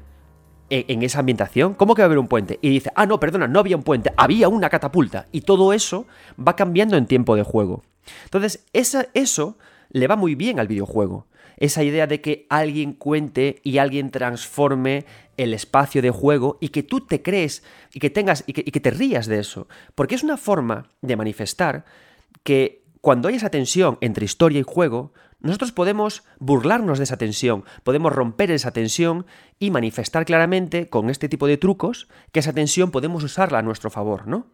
En 0.70 1.04
esa 1.04 1.20
ambientación, 1.20 1.74
¿cómo 1.74 1.94
que 1.94 2.02
va 2.02 2.06
a 2.06 2.08
haber 2.08 2.18
un 2.18 2.28
puente? 2.28 2.60
Y 2.62 2.70
dice, 2.70 2.92
ah, 2.96 3.06
no, 3.06 3.20
perdona, 3.20 3.48
no 3.48 3.60
había 3.60 3.78
un 3.78 3.84
puente, 3.84 4.12
había 4.18 4.50
una 4.50 4.70
catapulta. 4.70 5.28
Y 5.32 5.42
todo 5.42 5.74
eso 5.74 6.08
va 6.40 6.56
cambiando 6.56 6.98
en 6.98 7.06
tiempo 7.06 7.36
de 7.36 7.44
juego. 7.44 7.84
Entonces, 8.26 8.66
eso 8.74 9.58
le 9.90 10.08
va 10.08 10.16
muy 10.16 10.36
bien 10.36 10.60
al 10.60 10.68
videojuego. 10.68 11.28
Esa 11.58 11.84
idea 11.84 12.06
de 12.06 12.20
que 12.20 12.48
alguien 12.50 12.94
cuente 12.94 13.62
y 13.64 13.78
alguien 13.78 14.12
transforme 14.12 15.06
el 15.38 15.54
espacio 15.54 16.02
de 16.02 16.12
juego 16.12 16.58
y 16.60 16.70
que 16.70 16.84
tú 16.84 17.02
te 17.02 17.22
crees 17.22 17.64
y 17.94 18.00
que 18.00 18.10
tengas 18.10 18.44
y 18.46 18.54
que 18.54 18.80
te 18.80 18.92
rías 18.92 19.28
de 19.28 19.40
eso. 19.40 19.68
Porque 19.94 20.16
es 20.16 20.24
una 20.24 20.36
forma 20.36 20.90
de 21.02 21.16
manifestar 21.16 21.86
que 22.44 22.84
cuando 23.00 23.30
hay 23.30 23.36
esa 23.36 23.50
tensión 23.50 23.98
entre 24.02 24.26
historia 24.26 24.60
y 24.60 24.64
juego, 24.64 25.14
nosotros 25.40 25.72
podemos 25.72 26.24
burlarnos 26.40 26.98
de 26.98 27.04
esa 27.04 27.18
tensión, 27.18 27.64
podemos 27.84 28.14
romper 28.14 28.52
esa 28.52 28.72
tensión 28.72 29.26
y 29.60 29.72
manifestar 29.72 30.26
claramente 30.26 30.90
con 30.90 31.10
este 31.10 31.30
tipo 31.30 31.48
de 31.48 31.58
trucos 31.58 32.08
que 32.32 32.40
esa 32.40 32.54
tensión 32.54 32.92
podemos 32.92 33.24
usarla 33.24 33.60
a 33.60 33.64
nuestro 33.64 33.90
favor, 33.90 34.28
¿no? 34.28 34.48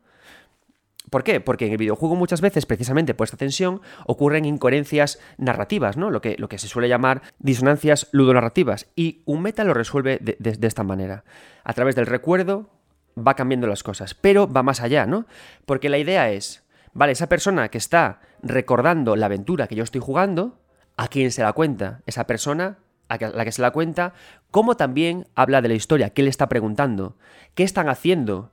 ¿Por 1.09 1.25
qué? 1.25 1.41
Porque 1.41 1.65
en 1.65 1.73
el 1.73 1.77
videojuego 1.77 2.15
muchas 2.15 2.39
veces, 2.39 2.65
precisamente 2.65 3.13
por 3.13 3.25
esta 3.25 3.35
tensión, 3.35 3.81
ocurren 4.05 4.45
incoherencias 4.45 5.19
narrativas, 5.37 5.97
¿no? 5.97 6.09
Lo 6.09 6.21
que, 6.21 6.37
lo 6.37 6.47
que 6.47 6.57
se 6.57 6.69
suele 6.69 6.87
llamar 6.87 7.21
disonancias 7.37 8.07
ludonarrativas. 8.13 8.87
Y 8.95 9.21
un 9.25 9.41
meta 9.41 9.65
lo 9.65 9.73
resuelve 9.73 10.19
de, 10.21 10.37
de 10.39 10.67
esta 10.67 10.83
manera. 10.83 11.25
A 11.65 11.73
través 11.73 11.95
del 11.95 12.05
recuerdo 12.05 12.69
va 13.17 13.35
cambiando 13.35 13.67
las 13.67 13.83
cosas, 13.83 14.13
pero 14.13 14.47
va 14.47 14.63
más 14.63 14.79
allá, 14.79 15.05
¿no? 15.05 15.25
Porque 15.65 15.89
la 15.89 15.97
idea 15.97 16.31
es, 16.31 16.63
vale, 16.93 17.11
esa 17.11 17.27
persona 17.27 17.67
que 17.67 17.77
está 17.77 18.21
recordando 18.41 19.17
la 19.17 19.25
aventura 19.25 19.67
que 19.67 19.75
yo 19.75 19.83
estoy 19.83 19.99
jugando, 19.99 20.61
a 21.01 21.07
quién 21.07 21.31
se 21.31 21.41
la 21.41 21.53
cuenta. 21.53 22.03
Esa 22.05 22.27
persona 22.27 22.77
a 23.09 23.17
la 23.17 23.43
que 23.43 23.51
se 23.51 23.63
la 23.63 23.71
cuenta, 23.71 24.13
cómo 24.51 24.77
también 24.77 25.27
habla 25.33 25.63
de 25.63 25.67
la 25.67 25.73
historia, 25.73 26.11
qué 26.11 26.21
le 26.21 26.29
está 26.29 26.47
preguntando, 26.47 27.17
qué 27.55 27.63
están 27.63 27.89
haciendo, 27.89 28.51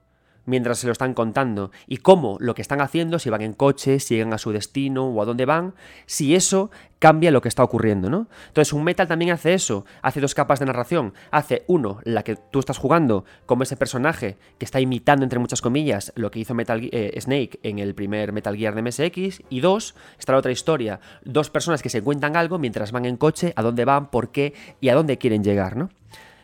mientras 0.48 0.78
se 0.78 0.86
lo 0.86 0.92
están 0.92 1.14
contando 1.14 1.70
y 1.86 1.98
cómo 1.98 2.38
lo 2.40 2.54
que 2.54 2.62
están 2.62 2.80
haciendo, 2.80 3.18
si 3.18 3.30
van 3.30 3.42
en 3.42 3.52
coche, 3.52 4.00
si 4.00 4.16
llegan 4.16 4.32
a 4.32 4.38
su 4.38 4.50
destino 4.50 5.06
o 5.06 5.22
a 5.22 5.24
dónde 5.24 5.44
van, 5.44 5.74
si 6.06 6.34
eso 6.34 6.70
cambia 6.98 7.30
lo 7.30 7.40
que 7.40 7.48
está 7.48 7.62
ocurriendo, 7.62 8.10
¿no? 8.10 8.26
Entonces 8.48 8.72
un 8.72 8.82
metal 8.82 9.06
también 9.06 9.30
hace 9.30 9.54
eso, 9.54 9.84
hace 10.02 10.20
dos 10.20 10.34
capas 10.34 10.58
de 10.58 10.66
narración, 10.66 11.14
hace 11.30 11.62
uno, 11.68 12.00
la 12.02 12.24
que 12.24 12.36
tú 12.36 12.58
estás 12.58 12.78
jugando 12.78 13.24
como 13.46 13.62
ese 13.62 13.76
personaje 13.76 14.36
que 14.58 14.64
está 14.64 14.80
imitando 14.80 15.22
entre 15.22 15.38
muchas 15.38 15.60
comillas 15.60 16.12
lo 16.16 16.30
que 16.30 16.40
hizo 16.40 16.54
Metal 16.54 16.80
eh, 16.90 17.18
Snake 17.20 17.60
en 17.62 17.78
el 17.78 17.94
primer 17.94 18.32
Metal 18.32 18.56
Gear 18.56 18.74
de 18.74 18.82
MSX 18.82 19.42
y 19.48 19.60
dos, 19.60 19.94
está 20.18 20.32
la 20.32 20.38
otra 20.38 20.50
historia, 20.50 20.98
dos 21.24 21.50
personas 21.50 21.82
que 21.82 21.90
se 21.90 22.02
cuentan 22.02 22.36
algo 22.36 22.58
mientras 22.58 22.90
van 22.90 23.04
en 23.04 23.16
coche, 23.16 23.52
a 23.54 23.62
dónde 23.62 23.84
van, 23.84 24.10
por 24.10 24.30
qué 24.30 24.54
y 24.80 24.88
a 24.88 24.94
dónde 24.94 25.18
quieren 25.18 25.44
llegar, 25.44 25.76
¿no? 25.76 25.90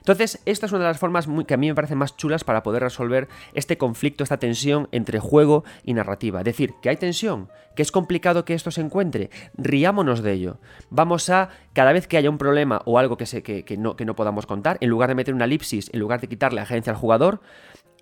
Entonces, 0.04 0.38
esta 0.44 0.66
es 0.66 0.72
una 0.72 0.82
de 0.82 0.88
las 0.88 0.98
formas 0.98 1.26
que 1.46 1.54
a 1.54 1.56
mí 1.56 1.66
me 1.66 1.74
parecen 1.74 1.96
más 1.96 2.14
chulas 2.14 2.44
para 2.44 2.62
poder 2.62 2.82
resolver 2.82 3.26
este 3.54 3.78
conflicto, 3.78 4.22
esta 4.22 4.36
tensión 4.36 4.86
entre 4.92 5.18
juego 5.18 5.64
y 5.82 5.94
narrativa. 5.94 6.40
Es 6.40 6.44
decir, 6.44 6.74
que 6.82 6.90
hay 6.90 6.98
tensión, 6.98 7.48
que 7.74 7.80
es 7.80 7.90
complicado 7.90 8.44
que 8.44 8.52
esto 8.52 8.70
se 8.70 8.82
encuentre, 8.82 9.30
riámonos 9.56 10.22
de 10.22 10.32
ello. 10.32 10.58
Vamos 10.90 11.30
a, 11.30 11.48
cada 11.72 11.92
vez 11.92 12.06
que 12.06 12.18
haya 12.18 12.28
un 12.28 12.36
problema 12.36 12.82
o 12.84 12.98
algo 12.98 13.16
que, 13.16 13.24
se, 13.24 13.42
que, 13.42 13.64
no, 13.78 13.96
que 13.96 14.04
no 14.04 14.14
podamos 14.14 14.44
contar, 14.44 14.76
en 14.82 14.90
lugar 14.90 15.08
de 15.08 15.14
meter 15.14 15.32
una 15.32 15.46
elipsis, 15.46 15.88
en 15.94 16.00
lugar 16.00 16.20
de 16.20 16.28
quitarle 16.28 16.60
agencia 16.60 16.92
al 16.92 16.98
jugador, 16.98 17.40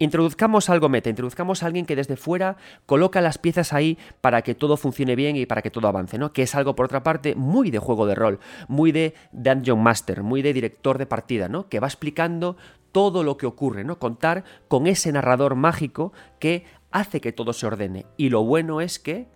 Introduzcamos 0.03 0.69
algo 0.69 0.89
meta, 0.89 1.11
introduzcamos 1.11 1.63
a 1.63 1.67
alguien 1.67 1.87
que 1.87 1.95
desde 1.95 2.17
fuera 2.17 2.57
coloca 2.87 3.21
las 3.21 3.39
piezas 3.39 3.73
ahí 3.73 3.99
para 4.21 4.43
que 4.43 4.57
todo 4.57 4.77
funcione 4.77 5.15
bien 5.15 5.37
y 5.37 5.47
para 5.47 5.63
que 5.63 5.71
todo 5.71 5.87
avance, 5.87 6.19
¿no? 6.19 6.33
Que 6.33 6.43
es 6.43 6.57
algo, 6.57 6.75
por 6.75 6.87
otra 6.87 7.05
parte, 7.05 7.37
muy 7.37 7.71
de 7.71 7.79
juego 7.79 8.05
de 8.07 8.17
rol, 8.17 8.41
muy 8.67 8.91
de 8.91 9.15
Dungeon 9.31 9.81
Master, 9.81 10.25
muy 10.25 10.43
de 10.43 10.53
director 10.55 10.99
de 10.99 11.07
partida, 11.07 11.47
¿no? 11.47 11.69
Que 11.69 11.79
va 11.79 11.87
explicando 11.87 12.57
todo 12.91 13.23
lo 13.23 13.37
que 13.37 13.47
ocurre, 13.47 13.85
¿no? 13.85 14.01
Contar 14.01 14.43
con 14.67 14.89
ese 14.89 15.13
narrador 15.13 15.55
mágico 15.55 16.13
que 16.41 16.65
hace 16.91 17.21
que 17.21 17.31
todo 17.31 17.53
se 17.53 17.69
ordene. 17.69 18.05
Y 18.17 18.31
lo 18.31 18.43
bueno 18.43 18.81
es 18.81 18.99
que, 18.99 19.29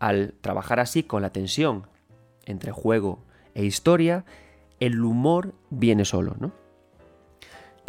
al 0.00 0.34
trabajar 0.42 0.80
así 0.80 1.02
con 1.02 1.22
la 1.22 1.32
tensión 1.32 1.86
entre 2.44 2.72
juego 2.72 3.24
e 3.54 3.64
historia, 3.64 4.26
el 4.80 5.02
humor 5.02 5.54
viene 5.70 6.04
solo, 6.04 6.36
¿no? 6.38 6.59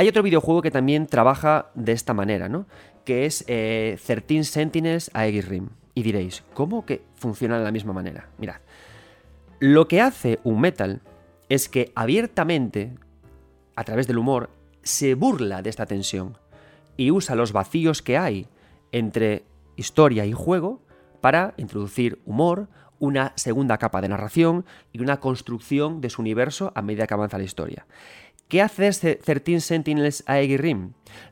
Hay 0.01 0.07
otro 0.07 0.23
videojuego 0.23 0.63
que 0.63 0.71
también 0.71 1.05
trabaja 1.05 1.69
de 1.75 1.91
esta 1.91 2.15
manera, 2.15 2.49
¿no? 2.49 2.65
Que 3.05 3.27
es 3.27 3.45
eh, 3.45 3.99
13 4.03 4.43
Sentinels 4.45 5.11
a 5.13 5.25
Rim. 5.25 5.69
Y 5.93 6.01
diréis, 6.01 6.43
¿cómo 6.55 6.87
que 6.87 7.03
funciona 7.13 7.59
de 7.59 7.65
la 7.65 7.71
misma 7.71 7.93
manera? 7.93 8.27
Mirad, 8.39 8.61
lo 9.59 9.87
que 9.87 10.01
hace 10.01 10.39
un 10.43 10.59
metal 10.59 11.01
es 11.49 11.69
que 11.69 11.91
abiertamente, 11.93 12.95
a 13.75 13.83
través 13.83 14.07
del 14.07 14.17
humor, 14.17 14.49
se 14.81 15.13
burla 15.13 15.61
de 15.61 15.69
esta 15.69 15.85
tensión 15.85 16.35
y 16.97 17.11
usa 17.11 17.35
los 17.35 17.51
vacíos 17.51 18.01
que 18.01 18.17
hay 18.17 18.47
entre 18.91 19.45
historia 19.75 20.25
y 20.25 20.33
juego 20.33 20.81
para 21.21 21.53
introducir 21.57 22.19
humor, 22.25 22.69
una 22.97 23.33
segunda 23.35 23.77
capa 23.77 24.01
de 24.01 24.09
narración 24.09 24.65
y 24.93 25.01
una 25.01 25.19
construcción 25.19 26.01
de 26.01 26.09
su 26.09 26.23
universo 26.23 26.71
a 26.73 26.81
medida 26.81 27.05
que 27.05 27.13
avanza 27.13 27.37
la 27.37 27.43
historia. 27.43 27.85
¿Qué 28.51 28.61
hace 28.61 28.89
este 28.89 29.15
13 29.15 29.61
Sentinels 29.61 30.25
Aegir 30.27 30.75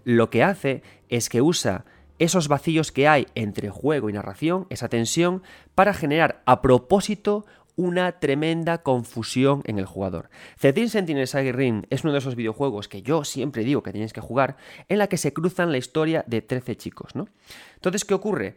Lo 0.05 0.29
que 0.29 0.41
hace 0.41 0.83
es 1.09 1.27
que 1.27 1.41
usa 1.41 1.83
esos 2.17 2.47
vacíos 2.47 2.93
que 2.93 3.09
hay 3.09 3.27
entre 3.35 3.69
juego 3.69 4.09
y 4.09 4.13
narración, 4.13 4.67
esa 4.69 4.87
tensión, 4.87 5.43
para 5.75 5.93
generar 5.93 6.41
a 6.45 6.61
propósito 6.61 7.45
una 7.75 8.21
tremenda 8.21 8.83
confusión 8.83 9.63
en 9.65 9.79
el 9.79 9.85
jugador. 9.85 10.29
13 10.61 10.87
Sentinel 10.87 11.27
Saga 11.27 11.51
Ring 11.51 11.83
es 11.89 12.05
uno 12.05 12.13
de 12.13 12.19
esos 12.19 12.35
videojuegos 12.37 12.87
que 12.87 13.01
yo 13.01 13.25
siempre 13.25 13.65
digo 13.65 13.83
que 13.83 13.91
tenéis 13.91 14.13
que 14.13 14.21
jugar, 14.21 14.55
en 14.87 14.97
la 14.97 15.07
que 15.07 15.17
se 15.17 15.33
cruzan 15.33 15.73
la 15.73 15.77
historia 15.77 16.23
de 16.25 16.41
13 16.41 16.77
chicos, 16.77 17.15
¿no? 17.15 17.27
Entonces, 17.75 18.05
¿qué 18.05 18.13
ocurre? 18.13 18.55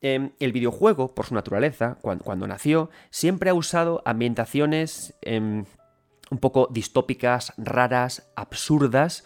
Em, 0.00 0.30
el 0.38 0.52
videojuego, 0.52 1.12
por 1.12 1.26
su 1.26 1.34
naturaleza, 1.34 1.98
cuando, 2.00 2.46
nació, 2.46 2.88
siempre 3.10 3.50
ha 3.50 3.54
usado 3.54 4.00
ambientaciones 4.04 5.16
em, 5.22 5.64
un 6.30 6.38
poco 6.38 6.68
distópicas, 6.70 7.52
raras, 7.56 8.30
absurdas, 8.36 9.24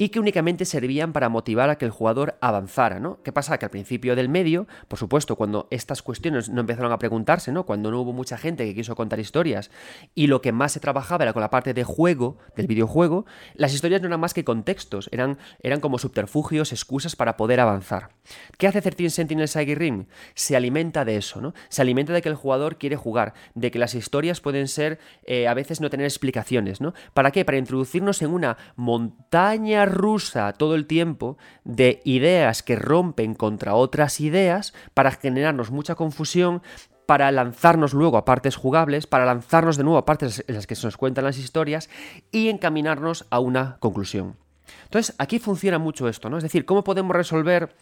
y 0.00 0.08
que 0.08 0.18
únicamente 0.18 0.64
servían 0.64 1.12
para 1.12 1.28
motivar 1.28 1.68
a 1.68 1.76
que 1.76 1.84
el 1.84 1.90
jugador 1.90 2.38
avanzara, 2.40 3.00
¿no? 3.00 3.22
¿Qué 3.22 3.32
pasa? 3.32 3.58
Que 3.58 3.66
al 3.66 3.70
principio 3.70 4.16
del 4.16 4.30
medio, 4.30 4.66
por 4.88 4.98
supuesto, 4.98 5.36
cuando 5.36 5.68
estas 5.70 6.00
cuestiones 6.00 6.48
no 6.48 6.62
empezaron 6.62 6.90
a 6.90 6.98
preguntarse, 6.98 7.52
¿no? 7.52 7.66
Cuando 7.66 7.90
no 7.90 8.00
hubo 8.00 8.14
mucha 8.14 8.38
gente 8.38 8.64
que 8.64 8.74
quiso 8.74 8.96
contar 8.96 9.20
historias 9.20 9.70
y 10.14 10.28
lo 10.28 10.40
que 10.40 10.52
más 10.52 10.72
se 10.72 10.80
trabajaba 10.80 11.24
era 11.24 11.34
con 11.34 11.42
la 11.42 11.50
parte 11.50 11.74
de 11.74 11.84
juego, 11.84 12.38
del 12.56 12.66
videojuego, 12.66 13.26
las 13.52 13.74
historias 13.74 14.00
no 14.00 14.06
eran 14.06 14.20
más 14.20 14.32
que 14.32 14.42
contextos, 14.42 15.10
eran, 15.12 15.36
eran 15.62 15.80
como 15.80 15.98
subterfugios, 15.98 16.72
excusas 16.72 17.14
para 17.14 17.36
poder 17.36 17.60
avanzar. 17.60 18.08
¿Qué 18.56 18.66
hace 18.66 18.80
13 18.80 19.10
Sentinel 19.10 19.48
Sagi 19.48 19.74
Rim? 19.74 20.06
Se 20.34 20.56
alimenta 20.56 21.04
de 21.04 21.18
eso, 21.18 21.42
¿no? 21.42 21.52
Se 21.68 21.82
alimenta 21.82 22.14
de 22.14 22.22
que 22.22 22.30
el 22.30 22.36
jugador 22.36 22.78
quiere 22.78 22.96
jugar, 22.96 23.34
de 23.54 23.70
que 23.70 23.78
las 23.78 23.94
historias 23.94 24.40
pueden 24.40 24.66
ser, 24.66 24.98
eh, 25.24 25.46
a 25.46 25.52
veces 25.52 25.82
no 25.82 25.90
tener 25.90 26.06
explicaciones, 26.06 26.80
¿no? 26.80 26.94
¿Para 27.12 27.32
qué? 27.32 27.44
Para 27.44 27.58
introducirnos 27.58 28.22
en 28.22 28.30
una 28.30 28.56
montaña 28.76 29.89
rusa 29.90 30.52
todo 30.52 30.74
el 30.74 30.86
tiempo 30.86 31.36
de 31.64 32.00
ideas 32.04 32.62
que 32.62 32.76
rompen 32.76 33.34
contra 33.34 33.74
otras 33.74 34.20
ideas 34.20 34.72
para 34.94 35.10
generarnos 35.10 35.70
mucha 35.70 35.94
confusión, 35.94 36.62
para 37.06 37.32
lanzarnos 37.32 37.92
luego 37.92 38.16
a 38.16 38.24
partes 38.24 38.56
jugables, 38.56 39.06
para 39.06 39.26
lanzarnos 39.26 39.76
de 39.76 39.82
nuevo 39.82 39.98
a 39.98 40.04
partes 40.04 40.44
en 40.46 40.54
las 40.54 40.66
que 40.66 40.76
se 40.76 40.86
nos 40.86 40.96
cuentan 40.96 41.24
las 41.24 41.38
historias 41.38 41.90
y 42.30 42.48
encaminarnos 42.48 43.26
a 43.30 43.40
una 43.40 43.78
conclusión. 43.80 44.36
Entonces, 44.84 45.14
aquí 45.18 45.38
funciona 45.38 45.78
mucho 45.78 46.08
esto, 46.08 46.30
¿no? 46.30 46.36
Es 46.36 46.42
decir, 46.42 46.64
¿cómo 46.64 46.84
podemos 46.84 47.14
resolver 47.16 47.74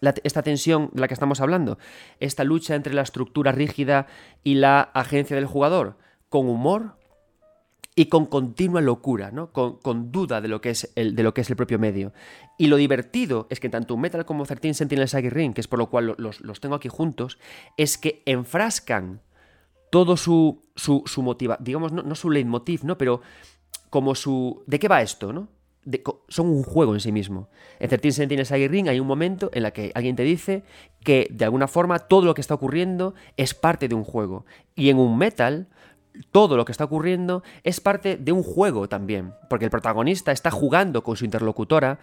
esta 0.00 0.42
tensión 0.42 0.90
de 0.92 1.00
la 1.00 1.08
que 1.08 1.14
estamos 1.14 1.40
hablando? 1.40 1.78
Esta 2.20 2.44
lucha 2.44 2.74
entre 2.74 2.94
la 2.94 3.02
estructura 3.02 3.52
rígida 3.52 4.06
y 4.42 4.54
la 4.54 4.80
agencia 4.80 5.36
del 5.36 5.46
jugador. 5.46 5.98
Con 6.28 6.48
humor, 6.48 6.96
y 7.96 8.06
con 8.06 8.26
continua 8.26 8.80
locura, 8.80 9.30
¿no? 9.30 9.52
Con, 9.52 10.10
duda 10.10 10.40
de 10.40 10.48
lo, 10.48 10.60
que 10.60 10.70
es 10.70 10.90
el, 10.96 11.14
de 11.14 11.22
lo 11.22 11.32
que 11.32 11.42
es 11.42 11.50
el 11.50 11.56
propio 11.56 11.78
medio. 11.78 12.12
Y 12.58 12.66
lo 12.66 12.76
divertido 12.76 13.46
es 13.50 13.60
que 13.60 13.68
tanto 13.68 13.96
Metal 13.96 14.24
como 14.24 14.44
13 14.44 14.74
Sentinel 14.74 15.08
Sagi 15.08 15.30
Ring, 15.30 15.54
que 15.54 15.60
es 15.60 15.68
por 15.68 15.78
lo 15.78 15.88
cual 15.88 16.14
los, 16.18 16.40
los, 16.40 16.60
tengo 16.60 16.74
aquí 16.74 16.88
juntos, 16.88 17.38
es 17.76 17.96
que 17.96 18.22
enfrascan 18.26 19.20
todo 19.90 20.16
su, 20.16 20.62
su, 20.74 21.04
su 21.06 21.22
motiva, 21.22 21.56
digamos, 21.60 21.92
no, 21.92 22.02
no, 22.02 22.16
su 22.16 22.30
leitmotiv, 22.30 22.84
¿no? 22.84 22.98
Pero 22.98 23.20
como 23.90 24.16
su... 24.16 24.64
¿De 24.66 24.80
qué 24.80 24.88
va 24.88 25.02
esto, 25.02 25.32
no? 25.32 25.48
son 26.28 26.48
un 26.48 26.62
juego 26.62 26.94
en 26.94 27.00
sí 27.00 27.12
mismo. 27.12 27.48
En 27.78 27.88
13 27.88 28.12
Sentinel 28.12 28.46
Sagi 28.46 28.68
Ring 28.68 28.88
hay 28.88 29.00
un 29.00 29.06
momento 29.06 29.50
en 29.52 29.66
el 29.66 29.72
que 29.72 29.92
alguien 29.94 30.16
te 30.16 30.22
dice 30.22 30.62
que 31.02 31.28
de 31.30 31.44
alguna 31.44 31.68
forma 31.68 31.98
todo 31.98 32.24
lo 32.24 32.34
que 32.34 32.40
está 32.40 32.54
ocurriendo 32.54 33.14
es 33.36 33.54
parte 33.54 33.86
de 33.86 33.94
un 33.94 34.04
juego. 34.04 34.46
Y 34.74 34.88
en 34.88 34.98
un 34.98 35.18
Metal 35.18 35.68
todo 36.30 36.56
lo 36.56 36.64
que 36.64 36.72
está 36.72 36.84
ocurriendo 36.84 37.42
es 37.62 37.80
parte 37.80 38.16
de 38.16 38.32
un 38.32 38.42
juego 38.42 38.88
también, 38.88 39.34
porque 39.48 39.64
el 39.64 39.70
protagonista 39.70 40.32
está 40.32 40.50
jugando 40.50 41.02
con 41.02 41.16
su 41.16 41.24
interlocutora, 41.24 41.98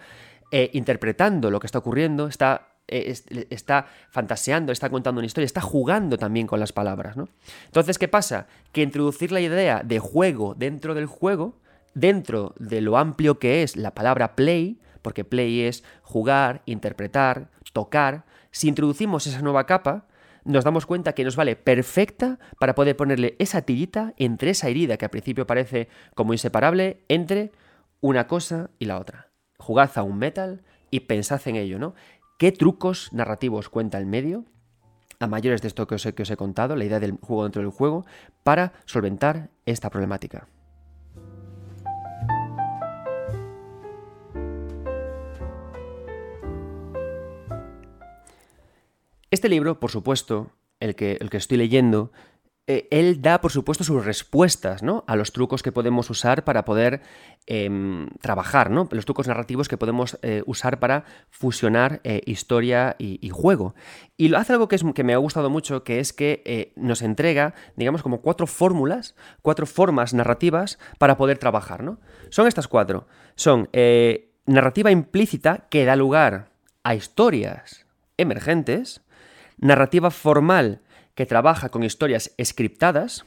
eh, 0.50 0.70
interpretando 0.74 1.50
lo 1.50 1.60
que 1.60 1.66
está 1.66 1.78
ocurriendo, 1.78 2.26
está, 2.26 2.68
eh, 2.88 3.14
está 3.50 3.86
fantaseando, 4.10 4.72
está 4.72 4.90
contando 4.90 5.20
una 5.20 5.26
historia, 5.26 5.46
está 5.46 5.62
jugando 5.62 6.18
también 6.18 6.46
con 6.46 6.60
las 6.60 6.72
palabras. 6.72 7.16
¿no? 7.16 7.28
Entonces, 7.66 7.98
¿qué 7.98 8.08
pasa? 8.08 8.46
Que 8.72 8.82
introducir 8.82 9.32
la 9.32 9.40
idea 9.40 9.82
de 9.82 9.98
juego 9.98 10.54
dentro 10.54 10.94
del 10.94 11.06
juego, 11.06 11.56
dentro 11.94 12.54
de 12.58 12.80
lo 12.80 12.98
amplio 12.98 13.38
que 13.38 13.62
es 13.62 13.76
la 13.76 13.92
palabra 13.92 14.36
play, 14.36 14.78
porque 15.00 15.24
play 15.24 15.62
es 15.62 15.84
jugar, 16.02 16.62
interpretar, 16.66 17.48
tocar, 17.72 18.24
si 18.50 18.68
introducimos 18.68 19.26
esa 19.26 19.40
nueva 19.40 19.64
capa, 19.64 20.04
nos 20.44 20.64
damos 20.64 20.86
cuenta 20.86 21.14
que 21.14 21.24
nos 21.24 21.36
vale 21.36 21.56
perfecta 21.56 22.38
para 22.58 22.74
poder 22.74 22.96
ponerle 22.96 23.36
esa 23.38 23.62
tirita 23.62 24.14
entre 24.16 24.50
esa 24.50 24.68
herida 24.68 24.96
que 24.96 25.04
al 25.04 25.10
principio 25.10 25.46
parece 25.46 25.88
como 26.14 26.32
inseparable 26.32 27.04
entre 27.08 27.52
una 28.00 28.26
cosa 28.26 28.70
y 28.78 28.86
la 28.86 28.98
otra. 28.98 29.30
Jugad 29.58 29.90
a 29.94 30.02
un 30.02 30.18
metal 30.18 30.62
y 30.90 31.00
pensad 31.00 31.40
en 31.46 31.56
ello, 31.56 31.78
¿no? 31.78 31.94
¿Qué 32.38 32.50
trucos 32.50 33.12
narrativos 33.12 33.68
cuenta 33.68 33.98
el 33.98 34.06
medio? 34.06 34.44
A 35.20 35.28
mayores 35.28 35.62
de 35.62 35.68
esto 35.68 35.86
que 35.86 35.94
os, 35.94 36.04
he, 36.04 36.14
que 36.14 36.22
os 36.22 36.30
he 36.30 36.36
contado, 36.36 36.74
la 36.74 36.84
idea 36.84 36.98
del 36.98 37.12
juego 37.12 37.44
dentro 37.44 37.62
del 37.62 37.70
juego, 37.70 38.04
para 38.42 38.72
solventar 38.84 39.50
esta 39.64 39.90
problemática. 39.90 40.48
Este 49.32 49.48
libro, 49.48 49.80
por 49.80 49.90
supuesto, 49.90 50.50
el 50.78 50.94
que, 50.94 51.16
el 51.18 51.30
que 51.30 51.38
estoy 51.38 51.56
leyendo, 51.56 52.12
eh, 52.66 52.86
él 52.90 53.22
da, 53.22 53.40
por 53.40 53.50
supuesto, 53.50 53.82
sus 53.82 54.04
respuestas 54.04 54.82
¿no? 54.82 55.04
a 55.06 55.16
los 55.16 55.32
trucos 55.32 55.62
que 55.62 55.72
podemos 55.72 56.10
usar 56.10 56.44
para 56.44 56.66
poder 56.66 57.00
em, 57.46 58.10
trabajar, 58.20 58.70
¿no? 58.70 58.90
los 58.90 59.06
trucos 59.06 59.28
narrativos 59.28 59.68
que 59.68 59.78
podemos 59.78 60.18
eh, 60.20 60.42
usar 60.44 60.80
para 60.80 61.06
fusionar 61.30 62.02
eh, 62.04 62.20
historia 62.26 62.94
y, 62.98 63.26
juego. 63.30 63.74
Y 64.18 64.28
lo 64.28 64.36
hace 64.36 64.52
algo 64.52 64.68
que, 64.68 64.76
es, 64.76 64.84
que 64.94 65.02
me 65.02 65.14
ha 65.14 65.16
gustado 65.16 65.48
mucho, 65.48 65.82
que 65.82 65.98
es 65.98 66.12
que 66.12 66.74
nos 66.76 67.00
entrega, 67.00 67.54
digamos, 67.74 68.02
como 68.02 68.20
cuatro 68.20 68.46
fórmulas, 68.46 69.16
cuatro 69.40 69.64
formas 69.64 70.12
narrativas 70.12 70.78
para 70.98 71.16
poder 71.16 71.38
trabajar. 71.38 71.82
¿no? 71.82 72.00
Son 72.28 72.46
estas 72.46 72.68
cuatro. 72.68 73.06
Son 73.34 73.70
narrativa 74.44 74.90
implícita 74.90 75.68
que 75.70 75.86
da 75.86 75.96
lugar 75.96 76.50
a 76.84 76.94
historias 76.94 77.86
emergentes, 78.18 79.01
narrativa 79.62 80.10
formal 80.10 80.82
que 81.14 81.24
trabaja 81.24 81.70
con 81.70 81.84
historias 81.84 82.34
scriptadas, 82.42 83.24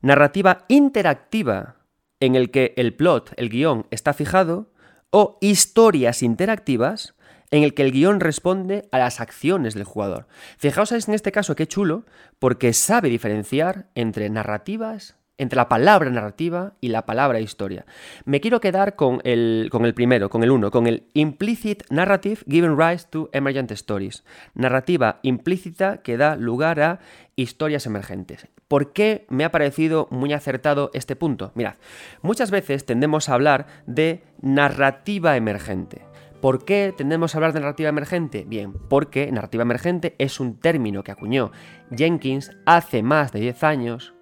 narrativa 0.00 0.64
interactiva 0.68 1.76
en 2.20 2.36
el 2.36 2.50
que 2.50 2.74
el 2.76 2.94
plot, 2.94 3.32
el 3.36 3.48
guion, 3.48 3.86
está 3.90 4.12
fijado, 4.12 4.70
o 5.10 5.38
historias 5.40 6.22
interactivas 6.22 7.14
en 7.50 7.62
el 7.62 7.74
que 7.74 7.82
el 7.82 7.92
guion 7.92 8.20
responde 8.20 8.88
a 8.92 8.98
las 8.98 9.20
acciones 9.20 9.74
del 9.74 9.84
jugador. 9.84 10.26
Fijaos 10.58 10.92
en 10.92 11.14
este 11.14 11.32
caso 11.32 11.56
qué 11.56 11.66
chulo, 11.66 12.04
porque 12.38 12.72
sabe 12.72 13.08
diferenciar 13.08 13.88
entre 13.94 14.28
narrativas 14.28 15.16
entre 15.38 15.56
la 15.56 15.68
palabra 15.68 16.10
narrativa 16.10 16.74
y 16.80 16.88
la 16.88 17.06
palabra 17.06 17.40
historia. 17.40 17.86
Me 18.24 18.40
quiero 18.40 18.60
quedar 18.60 18.94
con 18.94 19.20
el, 19.24 19.68
con 19.70 19.84
el 19.84 19.94
primero, 19.94 20.30
con 20.30 20.42
el 20.44 20.50
uno, 20.50 20.70
con 20.70 20.86
el 20.86 21.08
implicit 21.14 21.82
narrative 21.90 22.42
given 22.48 22.78
rise 22.78 23.06
to 23.10 23.30
emergent 23.32 23.70
stories. 23.72 24.24
Narrativa 24.54 25.18
implícita 25.22 25.98
que 25.98 26.16
da 26.16 26.36
lugar 26.36 26.80
a 26.80 27.00
historias 27.36 27.86
emergentes. 27.86 28.48
¿Por 28.68 28.92
qué 28.92 29.26
me 29.28 29.44
ha 29.44 29.50
parecido 29.50 30.08
muy 30.10 30.32
acertado 30.32 30.90
este 30.94 31.16
punto? 31.16 31.52
Mirad, 31.54 31.74
muchas 32.22 32.50
veces 32.50 32.86
tendemos 32.86 33.28
a 33.28 33.34
hablar 33.34 33.66
de 33.86 34.22
narrativa 34.40 35.36
emergente. 35.36 36.02
¿Por 36.40 36.64
qué 36.64 36.92
tendemos 36.94 37.34
a 37.34 37.38
hablar 37.38 37.54
de 37.54 37.60
narrativa 37.60 37.88
emergente? 37.88 38.44
Bien, 38.46 38.74
porque 38.88 39.32
narrativa 39.32 39.62
emergente 39.62 40.14
es 40.18 40.40
un 40.40 40.60
término 40.60 41.02
que 41.02 41.10
acuñó 41.10 41.52
Jenkins 41.90 42.52
hace 42.66 43.02
más 43.02 43.32
de 43.32 43.40
10 43.40 43.64
años 43.64 44.14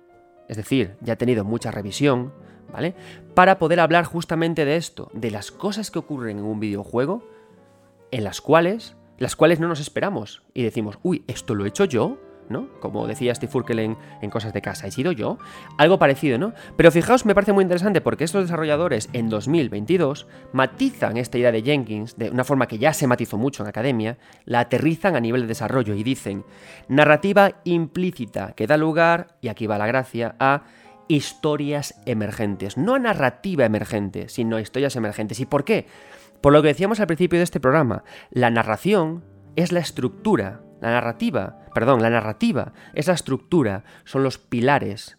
es 0.53 0.59
decir, 0.59 0.97
ya 1.01 1.15
ha 1.15 1.17
tenido 1.17 1.45
mucha 1.45 1.71
revisión, 1.71 2.31
¿vale? 2.71 2.95
Para 3.35 3.59
poder 3.59 3.81
hablar 3.81 4.05
justamente 4.05 4.67
de 4.67 4.77
esto, 4.77 5.11
de 5.15 5.31
las 5.31 5.51
cosas 5.51 5.91
que 5.91 5.99
ocurren 5.99 6.38
en 6.38 6.45
un 6.45 6.61
videojuego, 6.61 7.27
en 8.11 8.23
las 8.23 8.43
cuales, 8.43 8.95
las 9.17 9.35
cuales 9.35 9.61
no 9.61 9.69
nos 9.69 9.81
esperamos 9.81 10.43
y 10.53 10.62
decimos, 10.62 10.99
uy, 11.03 11.25
esto 11.27 11.55
lo 11.55 11.65
he 11.65 11.69
hecho 11.69 11.87
yo, 11.87 12.19
¿no? 12.48 12.68
Como 12.81 13.07
decía 13.07 13.35
Steve 13.35 13.50
Furkel 13.50 13.78
en, 13.78 14.31
Cosas 14.31 14.52
de 14.52 14.62
Casa, 14.62 14.87
¿he 14.87 14.90
sido 14.90 15.12
yo? 15.12 15.38
Algo 15.78 15.98
parecido, 15.98 16.38
¿no? 16.38 16.52
Pero 16.76 16.90
fijaos, 16.90 17.26
me 17.26 17.35
parece 17.35 17.52
muy 17.52 17.62
interesante 17.62 18.00
porque 18.00 18.24
estos 18.24 18.44
desarrolladores 18.44 19.09
en 19.12 19.28
2022 19.28 20.26
matizan 20.52 21.16
esta 21.16 21.38
idea 21.38 21.52
de 21.52 21.62
Jenkins 21.62 22.16
de 22.16 22.31
una 22.31 22.44
forma 22.44 22.68
que 22.68 22.78
ya 22.78 22.92
se 22.92 23.07
matizó 23.07 23.37
mucho 23.38 23.62
en 23.62 23.68
academia, 23.68 24.18
la 24.44 24.61
aterrizan 24.61 25.16
a 25.16 25.20
nivel 25.20 25.42
de 25.42 25.48
desarrollo 25.48 25.94
y 25.94 26.02
dicen 26.02 26.44
narrativa 26.88 27.61
implícita 27.64 28.52
que 28.55 28.66
da 28.66 28.76
lugar, 28.76 29.37
y 29.40 29.48
aquí 29.48 29.66
va 29.66 29.78
la 29.78 29.87
gracia, 29.87 30.35
a 30.38 30.62
historias 31.09 31.94
emergentes. 32.07 32.76
No 32.76 32.94
a 32.94 32.98
narrativa 32.98 33.64
emergente, 33.64 34.28
sino 34.28 34.57
a 34.57 34.61
historias 34.61 34.96
emergentes. 34.96 35.40
¿Y 35.40 35.46
por 35.46 35.64
qué? 35.64 35.87
Por 36.40 36.52
lo 36.52 36.62
que 36.62 36.68
decíamos 36.68 37.00
al 37.00 37.07
principio 37.07 37.38
de 37.38 37.44
este 37.44 37.61
programa, 37.61 38.02
la 38.31 38.50
narración 38.50 39.22
es 39.57 39.73
la 39.73 39.81
estructura 39.81 40.62
la 40.83 40.91
narrativa, 40.91 41.61
perdón, 41.73 42.03
la 42.03 42.11
narrativa 42.11 42.73
es 42.93 43.07
la 43.07 43.15
estructura, 43.15 43.85
son 44.05 44.25
los 44.25 44.37
pilares. 44.37 45.17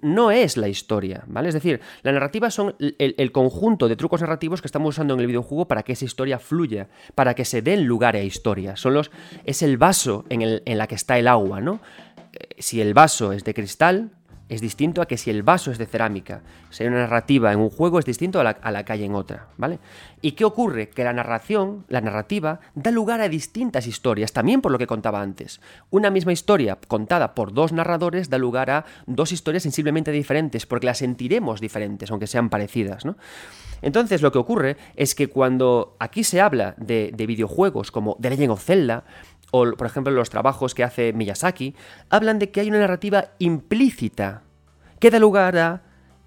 No 0.00 0.32
es 0.32 0.56
la 0.56 0.68
historia, 0.68 1.22
¿vale? 1.28 1.48
Es 1.48 1.54
decir, 1.54 1.80
la 2.02 2.10
narrativa 2.10 2.50
son 2.50 2.74
el, 2.78 3.32
conjunto 3.32 3.88
de 3.88 3.94
trucos 3.94 4.20
narrativos 4.20 4.60
que 4.60 4.66
estamos 4.66 4.96
usando 4.96 5.14
en 5.14 5.20
el 5.20 5.28
videojuego 5.28 5.68
para 5.68 5.84
que 5.84 5.92
esa 5.92 6.04
historia 6.04 6.40
fluya, 6.40 6.88
para 7.14 7.34
que 7.34 7.44
se 7.44 7.62
den 7.62 7.86
lugar 7.86 8.16
a 8.16 8.22
historias. 8.22 8.80
Son 8.80 8.94
los, 8.94 9.12
es 9.44 9.62
el 9.62 9.76
vaso 9.76 10.24
en, 10.28 10.42
el, 10.42 10.62
en 10.66 10.78
la 10.78 10.88
que 10.88 10.96
está 10.96 11.18
el 11.18 11.28
agua, 11.28 11.60
¿no? 11.60 11.80
si 12.58 12.80
el 12.80 12.94
vaso 12.94 13.32
es 13.32 13.44
de 13.44 13.54
cristal, 13.54 14.10
es 14.54 14.60
distinto 14.60 15.00
a 15.00 15.06
que 15.06 15.16
si 15.16 15.30
el 15.30 15.42
vaso 15.42 15.70
es 15.70 15.78
de 15.78 15.86
cerámica. 15.86 16.42
Si 16.70 16.82
hay 16.82 16.88
una 16.88 17.00
narrativa 17.00 17.52
en 17.52 17.58
un 17.58 17.70
juego 17.70 17.98
es 17.98 18.04
distinto 18.04 18.38
a 18.38 18.44
la, 18.44 18.50
a 18.50 18.70
la, 18.70 18.84
hay 18.86 19.04
en 19.04 19.14
otra, 19.14 19.48
¿vale? 19.56 19.78
¿Y 20.20 20.32
qué 20.32 20.44
ocurre? 20.44 20.90
Que 20.90 21.04
la 21.04 21.14
narración, 21.14 21.86
la 21.88 22.02
narrativa, 22.02 22.60
da 22.74 22.90
lugar 22.90 23.22
a 23.22 23.28
distintas 23.28 23.86
historias, 23.86 24.32
también 24.32 24.60
por 24.60 24.70
lo 24.70 24.78
que 24.78 24.86
contaba 24.86 25.22
antes. 25.22 25.60
Una 25.90 26.10
misma 26.10 26.32
historia 26.32 26.78
contada 26.86 27.34
por 27.34 27.54
dos 27.54 27.72
narradores 27.72 28.28
da 28.28 28.36
lugar 28.36 28.70
a 28.70 28.84
dos 29.06 29.32
historias 29.32 29.62
sensiblemente 29.62 30.12
diferentes, 30.12 30.66
porque 30.66 30.86
las 30.86 30.98
sentiremos 30.98 31.60
diferentes, 31.60 32.10
aunque 32.10 32.26
sean 32.26 32.50
parecidas, 32.50 33.06
¿no? 33.06 33.16
Entonces 33.80 34.22
lo 34.22 34.30
que 34.30 34.38
ocurre 34.38 34.76
es 34.94 35.14
que 35.14 35.28
cuando 35.28 35.96
aquí 35.98 36.22
se 36.22 36.40
habla 36.40 36.74
de, 36.76 37.10
de 37.14 37.26
videojuegos 37.26 37.90
como 37.90 38.16
The 38.20 38.30
Legend 38.30 38.52
of 38.52 38.62
Zelda, 38.62 39.04
o 39.52 39.70
por 39.72 39.86
ejemplo 39.86 40.12
los 40.12 40.30
trabajos 40.30 40.74
que 40.74 40.82
hace 40.82 41.12
Miyazaki, 41.12 41.76
hablan 42.10 42.40
de 42.40 42.50
que 42.50 42.60
hay 42.60 42.68
una 42.68 42.80
narrativa 42.80 43.28
implícita 43.38 44.42
que 44.98 45.10
da 45.10 45.20
lugar 45.20 45.56
a 45.56 45.82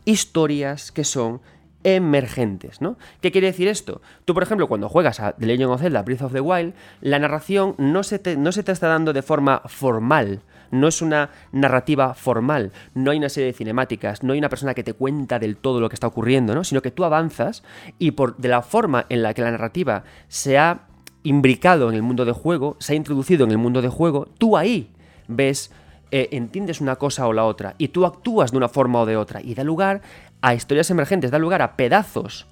historias 0.05 0.93
que 0.93 1.03
son 1.03 1.41
emergentes, 1.83 2.81
¿no? 2.81 2.97
¿Qué 3.21 3.31
quiere 3.31 3.47
decir 3.47 3.67
esto? 3.67 4.01
Tú, 4.25 4.33
por 4.33 4.41
ejemplo, 4.41 4.67
cuando 4.67 4.89
juegas 4.89 5.19
a 5.19 5.33
The 5.33 5.45
Legend 5.45 5.71
of 5.71 5.81
Zelda 5.81 6.01
Breath 6.01 6.23
of 6.23 6.33
the 6.33 6.41
Wild, 6.41 6.73
la 7.01 7.19
narración 7.19 7.75
no 7.77 8.01
se 8.01 8.17
te, 8.17 8.37
no 8.37 8.51
se 8.51 8.63
te 8.63 8.71
está 8.71 8.87
dando 8.87 9.13
de 9.13 9.21
forma 9.21 9.61
formal, 9.65 10.41
no 10.71 10.87
es 10.87 11.03
una 11.03 11.29
narrativa 11.51 12.15
formal, 12.15 12.71
no 12.95 13.11
hay 13.11 13.19
una 13.19 13.29
serie 13.29 13.47
de 13.47 13.53
cinemáticas, 13.53 14.23
no 14.23 14.33
hay 14.33 14.39
una 14.39 14.49
persona 14.49 14.73
que 14.73 14.83
te 14.83 14.93
cuenta 14.93 15.37
del 15.37 15.57
todo 15.57 15.79
lo 15.79 15.89
que 15.89 15.95
está 15.95 16.07
ocurriendo, 16.07 16.55
¿no? 16.55 16.63
Sino 16.63 16.81
que 16.81 16.89
tú 16.89 17.05
avanzas 17.05 17.63
y 17.99 18.11
por 18.11 18.35
de 18.37 18.49
la 18.49 18.63
forma 18.63 19.05
en 19.09 19.21
la 19.21 19.35
que 19.35 19.43
la 19.43 19.51
narrativa 19.51 20.05
se 20.27 20.57
ha 20.57 20.87
imbricado 21.25 21.89
en 21.89 21.95
el 21.95 22.03
mundo 22.03 22.23
de 22.23 22.31
juego, 22.31 22.77
se 22.79 22.93
ha 22.93 22.95
introducido 22.95 23.43
en 23.43 23.51
el 23.51 23.57
mundo 23.57 23.81
de 23.81 23.89
juego, 23.89 24.27
tú 24.37 24.55
ahí 24.55 24.89
ves, 25.27 25.71
eh, 26.11 26.29
entiendes 26.31 26.79
una 26.79 26.95
cosa 26.95 27.27
o 27.27 27.33
la 27.33 27.43
otra, 27.43 27.75
y 27.77 27.89
tú 27.89 28.05
actúas 28.05 28.51
de 28.51 28.57
una 28.57 28.69
forma 28.69 29.01
o 29.01 29.05
de 29.05 29.17
otra, 29.17 29.41
y 29.41 29.55
da 29.55 29.63
lugar 29.63 30.01
a 30.41 30.53
historias 30.53 30.89
emergentes, 30.91 31.31
da 31.31 31.39
lugar 31.39 31.61
a 31.61 31.75
pedazos 31.75 32.45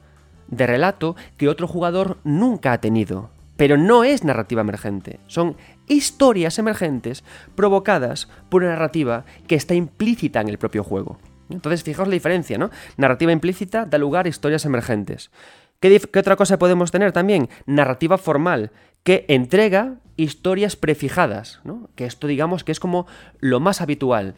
de 0.47 0.67
relato 0.67 1.15
que 1.37 1.47
otro 1.47 1.67
jugador 1.67 2.17
nunca 2.23 2.73
ha 2.73 2.81
tenido. 2.81 3.29
Pero 3.55 3.77
no 3.77 4.03
es 4.03 4.23
narrativa 4.23 4.61
emergente, 4.61 5.19
son 5.27 5.55
historias 5.87 6.57
emergentes 6.57 7.23
provocadas 7.55 8.27
por 8.49 8.63
una 8.63 8.71
narrativa 8.71 9.25
que 9.47 9.55
está 9.55 9.75
implícita 9.75 10.41
en 10.41 10.49
el 10.49 10.57
propio 10.57 10.83
juego. 10.83 11.19
Entonces, 11.49 11.83
fijaos 11.83 12.07
la 12.07 12.15
diferencia, 12.15 12.57
¿no? 12.57 12.71
Narrativa 12.97 13.31
implícita 13.31 13.85
da 13.85 13.99
lugar 13.99 14.25
a 14.25 14.29
historias 14.29 14.65
emergentes. 14.65 15.29
¿Qué, 15.83 15.99
otra 16.17 16.37
cosa 16.37 16.57
podemos 16.57 16.91
tener 16.91 17.11
también? 17.11 17.49
Narrativa 17.65 18.17
formal, 18.17 18.71
que 19.03 19.25
entrega 19.27 19.95
historias 20.15 20.77
prefijadas, 20.77 21.59
¿no? 21.65 21.89
Que 21.97 22.05
esto 22.05 22.27
digamos 22.27 22.63
que 22.63 22.71
es 22.71 22.79
como 22.79 23.05
lo 23.41 23.59
más 23.59 23.81
habitual. 23.81 24.35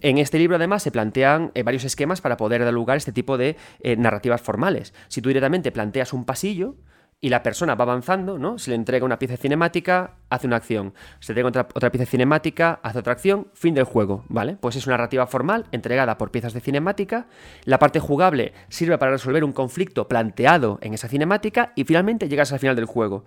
En 0.00 0.16
este 0.16 0.38
libro 0.38 0.56
además 0.56 0.82
se 0.82 0.90
plantean 0.90 1.50
eh, 1.54 1.64
varios 1.64 1.84
esquemas 1.84 2.22
para 2.22 2.38
poder 2.38 2.64
dar 2.64 2.72
lugar 2.72 2.94
a 2.94 2.96
este 2.96 3.12
tipo 3.12 3.36
de 3.36 3.56
eh, 3.80 3.96
narrativas 3.96 4.40
formales. 4.40 4.94
Si 5.08 5.20
tú 5.20 5.28
directamente 5.28 5.70
planteas 5.70 6.14
un 6.14 6.24
pasillo, 6.24 6.76
y 7.20 7.30
la 7.30 7.42
persona 7.42 7.74
va 7.74 7.84
avanzando, 7.84 8.38
¿no? 8.38 8.58
Se 8.58 8.70
le 8.70 8.76
entrega 8.76 9.04
una 9.04 9.18
pieza 9.18 9.36
cinemática, 9.36 10.16
hace 10.28 10.46
una 10.46 10.56
acción. 10.56 10.92
Se 11.18 11.32
le 11.32 11.40
entrega 11.40 11.66
otra, 11.74 11.90
pieza 11.90 12.06
cinemática, 12.06 12.78
hace 12.82 12.98
otra 12.98 13.14
acción, 13.14 13.48
fin 13.54 13.74
del 13.74 13.84
juego, 13.84 14.24
¿vale? 14.28 14.56
Pues 14.60 14.76
es 14.76 14.86
una 14.86 14.96
narrativa 14.96 15.26
formal 15.26 15.66
entregada 15.72 16.18
por 16.18 16.30
piezas 16.30 16.52
de 16.52 16.60
cinemática. 16.60 17.26
La 17.64 17.78
parte 17.78 18.00
jugable 18.00 18.52
sirve 18.68 18.98
para 18.98 19.12
resolver 19.12 19.44
un 19.44 19.52
conflicto 19.52 20.08
planteado 20.08 20.78
en 20.82 20.94
esa 20.94 21.08
cinemática 21.08 21.72
y 21.74 21.84
finalmente 21.84 22.28
llegas 22.28 22.52
al 22.52 22.58
final 22.58 22.76
del 22.76 22.84
juego. 22.84 23.24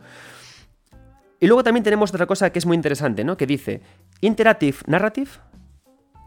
Y 1.40 1.48
luego 1.48 1.64
también 1.64 1.84
tenemos 1.84 2.14
otra 2.14 2.28
cosa 2.28 2.52
que 2.52 2.60
es 2.60 2.66
muy 2.66 2.76
interesante, 2.76 3.24
¿no? 3.24 3.38
Que 3.38 3.48
dice 3.48 3.82
Interactive 4.22 4.78
Narrative, 4.86 5.32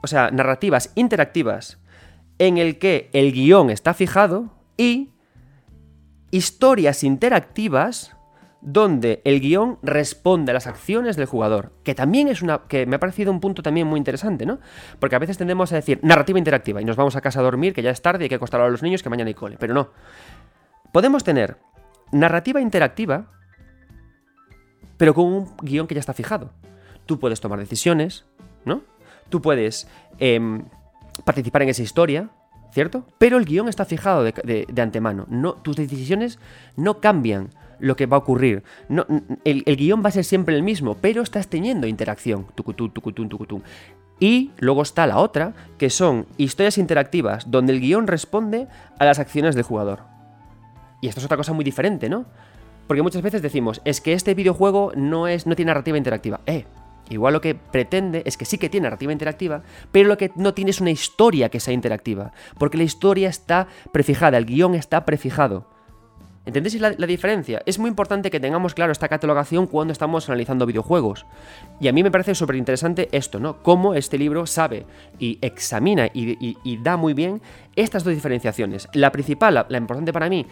o 0.03 0.07
sea, 0.09 0.31
narrativas 0.31 0.91
interactivas 0.97 1.79
en 2.39 2.59
el 2.59 2.79
que 2.79 3.09
el 3.13 3.33
guion 3.33 3.71
está 3.71 3.95
fijado 3.95 4.53
y 4.77 5.12
historias 6.33 7.05
interactivas 7.05 8.17
donde 8.63 9.21
el 9.25 9.41
guion 9.41 9.79
responde 9.83 10.53
a 10.53 10.55
las 10.55 10.67
acciones 10.67 11.17
del 11.17 11.27
jugador, 11.27 11.73
que 11.83 11.95
también 11.95 12.29
es 12.29 12.43
una 12.43 12.63
que 12.69 12.87
me 12.87 12.97
ha 12.97 13.01
parecido 13.01 13.31
un 13.31 13.41
punto 13.41 13.63
también 13.63 13.89
muy 13.89 13.99
interesante, 13.99 14.47
¿no? 14.47 14.61
Porque 14.99 15.17
a 15.17 15.19
veces 15.19 15.37
tendemos 15.37 15.73
a 15.73 15.77
decir 15.77 15.99
narrativa 16.03 16.39
interactiva 16.39 16.81
y 16.81 16.85
nos 16.85 16.97
vamos 16.97 17.17
a 17.17 17.21
casa 17.21 17.41
a 17.41 17.43
dormir, 17.43 17.75
que 17.75 17.83
ya 17.83 17.91
es 17.91 18.01
tarde 18.03 18.23
y 18.23 18.25
hay 18.25 18.29
que 18.29 18.37
acostar 18.37 18.61
a 18.61 18.69
los 18.69 18.83
niños 18.83 19.03
que 19.03 19.11
mañana 19.11 19.29
hay 19.29 19.35
cole, 19.35 19.57
pero 19.59 19.75
no. 19.75 19.91
Podemos 20.93 21.25
tener 21.25 21.59
narrativa 22.13 22.61
interactiva, 22.61 23.27
pero 24.97 25.15
con 25.15 25.27
un 25.27 25.57
guion 25.61 25.89
que 25.89 25.95
ya 25.95 26.01
está 26.01 26.15
fijado. 26.15 26.53
Tú 27.05 27.19
puedes 27.19 27.41
tomar 27.41 27.59
decisiones, 27.59 28.27
¿no? 28.65 28.83
Tú 29.29 29.43
puedes 29.43 29.89
em, 30.19 30.65
participar 31.25 31.63
en 31.63 31.71
esa 31.71 31.83
historia, 31.83 32.31
¿cierto? 32.73 33.05
Pero 33.19 33.39
el 33.39 33.45
guion 33.45 33.69
está 33.69 33.85
fijado 33.85 34.25
de, 34.25 34.67
antemano. 34.79 35.27
No, 35.29 35.55
tus 35.55 35.77
decisiones 35.77 36.39
no 36.77 37.01
cambian 37.01 37.51
lo 37.79 37.97
que 37.97 38.07
va 38.07 38.17
a 38.17 38.21
ocurrir. 38.21 38.63
No, 38.89 39.07
el, 39.45 39.65
guion 39.65 40.03
va 40.05 40.09
a 40.09 40.13
ser 40.13 40.25
siempre 40.25 40.57
el 40.57 40.63
mismo, 40.63 40.97
pero 41.01 41.23
estás 41.23 41.49
teniendo 41.49 41.87
interacción. 41.87 42.47
Y 44.21 44.53
luego 44.59 44.83
está 44.83 45.07
la 45.07 45.19
otra, 45.19 45.53
que 45.79 45.91
son 45.91 46.27
historias 46.39 46.79
interactivas, 46.79 47.51
donde 47.51 47.73
el 47.73 47.81
guion 47.81 48.07
responde 48.07 48.69
a 48.99 49.05
las 49.05 49.19
acciones 49.19 49.55
del 49.55 49.65
jugador. 49.65 50.01
Y 51.01 51.09
esto 51.09 51.21
es 51.21 51.27
otra 51.27 51.37
cosa 51.37 51.53
muy 51.53 51.65
diferente, 51.65 52.09
¿no? 52.09 52.27
Porque 52.87 53.03
muchas 53.03 53.23
veces 53.23 53.43
decimos, 53.43 53.81
es 53.85 54.01
que 54.01 54.13
este 54.13 54.35
videojuego 54.35 54.93
no, 54.95 55.27
es, 55.27 55.47
no 55.47 55.57
tiene 55.57 55.71
narrativa 55.71 55.99
interactiva. 55.99 56.41
Eh, 56.47 56.65
Igual 57.13 57.35
lo 57.35 57.41
que 57.41 57.55
pretende 57.55 58.23
es 58.27 58.37
que 58.37 58.45
sí 58.45 58.59
que 58.59 58.69
tiene 58.69 58.85
narrativa 58.85 59.13
interactiva, 59.13 59.63
pero 59.91 60.09
lo 60.09 60.17
que 60.17 60.33
no 60.37 60.55
tiene 60.55 60.71
es 60.71 60.81
una 60.81 60.91
historia 60.91 61.49
que 61.49 61.61
sea 61.61 61.75
interactiva, 61.75 62.33
porque 62.59 62.79
la 62.79 62.85
historia 62.85 63.29
está 63.29 63.69
prefijada, 63.93 64.39
el 64.39 64.47
guion 64.47 64.75
está 64.75 65.05
prefijado. 65.05 65.67
¿Entendéis 66.45 66.81
la, 66.81 66.91
diferencia? 67.07 67.63
Es 67.67 67.79
muy 67.79 67.89
importante 67.89 68.29
que 68.29 68.41
tengamos 68.41 68.75
claro 68.75 68.91
esta 68.91 69.07
catalogación 69.07 69.69
cuando 69.69 69.93
estamos 69.93 70.29
analizando 70.29 70.67
videojuegos. 70.67 71.25
Y 71.81 71.87
a 71.87 71.93
mí 71.93 72.03
me 72.03 72.11
parece 72.11 72.35
súper 72.35 72.57
interesante 72.57 73.09
esto, 73.13 73.39
¿no? 73.39 73.63
Cómo 73.63 73.95
este 73.95 74.19
libro 74.19 74.45
sabe 74.47 74.85
y 75.21 75.39
examina 75.41 76.09
y, 76.13 76.79
da 76.83 76.97
muy 76.97 77.15
bien 77.15 77.41
estas 77.77 78.03
dos 78.03 78.13
diferenciaciones. 78.13 78.89
La 78.93 79.13
principal, 79.13 79.67
la, 79.69 79.79
importante 79.79 80.13
para 80.13 80.29
mí, 80.29 80.47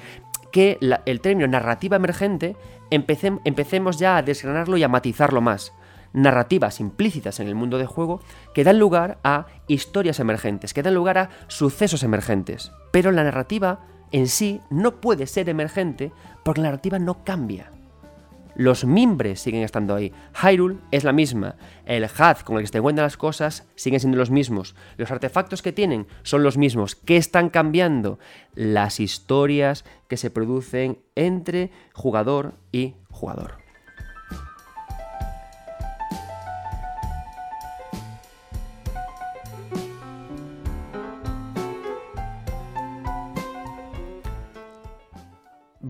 que 0.52 0.78
el 0.80 1.20
término 1.20 1.48
narrativa 1.48 1.96
emergente 1.96 2.54
empecemos 2.90 3.98
ya 3.98 4.16
a 4.16 4.22
desgranarlo 4.22 4.76
y 4.76 4.84
a 4.84 4.88
matizarlo 4.88 5.40
más 5.40 5.72
narrativas 6.12 6.80
implícitas 6.80 7.40
en 7.40 7.48
el 7.48 7.54
mundo 7.54 7.78
de 7.78 7.86
juego 7.86 8.20
que 8.54 8.64
dan 8.64 8.78
lugar 8.78 9.18
a 9.24 9.46
historias 9.68 10.20
emergentes, 10.20 10.74
que 10.74 10.82
dan 10.82 10.94
lugar 10.94 11.18
a 11.18 11.30
sucesos 11.48 12.02
emergentes. 12.02 12.72
Pero 12.90 13.12
la 13.12 13.24
narrativa 13.24 13.80
en 14.12 14.28
sí 14.28 14.60
no 14.70 15.00
puede 15.00 15.26
ser 15.26 15.48
emergente 15.48 16.12
porque 16.44 16.60
la 16.60 16.68
narrativa 16.68 16.98
no 16.98 17.24
cambia. 17.24 17.70
Los 18.56 18.84
mimbres 18.84 19.40
siguen 19.40 19.62
estando 19.62 19.94
ahí. 19.94 20.12
Hyrule 20.42 20.78
es 20.90 21.04
la 21.04 21.12
misma. 21.12 21.56
El 21.86 22.04
Haz 22.04 22.42
con 22.42 22.56
el 22.56 22.62
que 22.62 22.66
se 22.66 22.78
encuentran 22.78 23.06
las 23.06 23.16
cosas 23.16 23.66
siguen 23.74 24.00
siendo 24.00 24.18
los 24.18 24.30
mismos. 24.30 24.74
Los 24.96 25.10
artefactos 25.10 25.62
que 25.62 25.72
tienen 25.72 26.06
son 26.24 26.42
los 26.42 26.58
mismos. 26.58 26.94
¿Qué 26.94 27.16
están 27.16 27.48
cambiando? 27.48 28.18
Las 28.54 29.00
historias 29.00 29.84
que 30.08 30.16
se 30.16 30.30
producen 30.30 30.98
entre 31.14 31.70
jugador 31.94 32.54
y 32.72 32.96
jugador. 33.08 33.59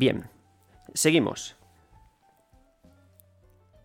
Bien, 0.01 0.25
seguimos. 0.95 1.57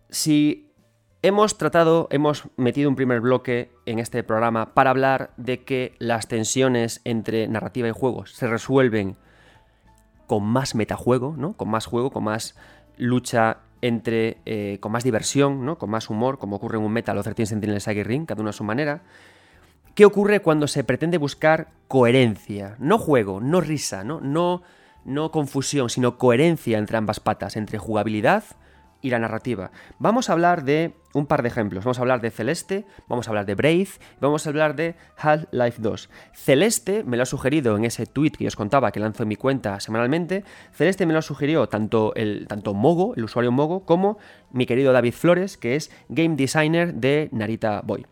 Si 0.08 0.72
hemos 1.20 1.58
tratado, 1.58 2.08
hemos 2.10 2.44
metido 2.56 2.88
un 2.88 2.96
primer 2.96 3.20
bloque 3.20 3.70
en 3.84 3.98
este 3.98 4.22
programa 4.22 4.72
para 4.72 4.88
hablar 4.88 5.34
de 5.36 5.62
que 5.64 5.94
las 5.98 6.26
tensiones 6.26 7.02
entre 7.04 7.48
narrativa 7.48 7.86
y 7.86 7.90
juegos 7.90 8.32
se 8.32 8.46
resuelven 8.46 9.18
con 10.26 10.42
más 10.42 10.74
metajuego, 10.74 11.34
¿no? 11.36 11.52
Con 11.52 11.68
más 11.68 11.84
juego, 11.84 12.10
con 12.10 12.24
más 12.24 12.56
lucha 12.96 13.58
entre. 13.82 14.38
Eh, 14.46 14.78
con 14.80 14.92
más 14.92 15.04
diversión, 15.04 15.66
¿no? 15.66 15.76
Con 15.76 15.90
más 15.90 16.08
humor, 16.08 16.38
como 16.38 16.56
ocurre 16.56 16.78
en 16.78 16.84
un 16.84 16.92
Metal 16.94 17.18
o 17.18 17.22
13 17.22 17.44
Sentinel 17.44 17.82
Saga 17.82 18.02
Ring, 18.04 18.24
cada 18.24 18.40
uno 18.40 18.48
a 18.48 18.54
su 18.54 18.64
manera. 18.64 19.02
¿Qué 19.94 20.06
ocurre 20.06 20.40
cuando 20.40 20.66
se 20.66 20.82
pretende 20.82 21.18
buscar 21.18 21.68
coherencia? 21.88 22.76
No 22.78 22.96
juego, 22.96 23.42
no 23.42 23.60
risa. 23.60 24.02
No 24.02 24.62
no 25.06 25.30
confusión, 25.30 25.88
sino 25.88 26.18
coherencia 26.18 26.78
entre 26.78 26.98
ambas 26.98 27.20
patas, 27.20 27.56
entre 27.56 27.78
jugabilidad 27.78 28.44
y 29.02 29.10
la 29.10 29.18
narrativa. 29.18 29.70
Vamos 29.98 30.28
a 30.28 30.32
hablar 30.32 30.64
de 30.64 30.94
un 31.14 31.26
par 31.26 31.42
de 31.42 31.48
ejemplos. 31.48 31.84
Vamos 31.84 31.98
a 31.98 32.02
hablar 32.02 32.20
de 32.20 32.30
Celeste, 32.30 32.84
vamos 33.08 33.26
a 33.26 33.30
hablar 33.30 33.46
de 33.46 33.54
Brave, 33.54 33.88
vamos 34.20 34.46
a 34.46 34.50
hablar 34.50 34.74
de 34.74 34.96
Half-Life 35.16 35.80
2. 35.80 36.10
Celeste 36.34 37.04
me 37.04 37.16
lo 37.16 37.22
ha 37.22 37.26
sugerido 37.26 37.76
en 37.76 37.84
ese 37.84 38.06
tweet 38.06 38.32
que 38.32 38.46
os 38.46 38.56
contaba 38.56 38.92
que 38.92 39.00
lanzo 39.00 39.22
en 39.22 39.28
mi 39.28 39.36
cuenta 39.36 39.80
semanalmente. 39.80 40.44
Celeste 40.72 41.06
me 41.06 41.14
lo 41.14 41.22
sugirió 41.22 41.68
tanto, 41.68 42.14
el, 42.16 42.46
tanto 42.48 42.74
Mogo, 42.74 43.14
el 43.16 43.24
usuario 43.24 43.52
Mogo, 43.52 43.84
como 43.84 44.18
mi 44.50 44.66
querido 44.66 44.92
David 44.92 45.14
Flores, 45.14 45.56
que 45.56 45.76
es 45.76 45.90
game 46.08 46.36
designer 46.36 46.94
de 46.94 47.28
Narita 47.32 47.82
Boy. 47.82 48.06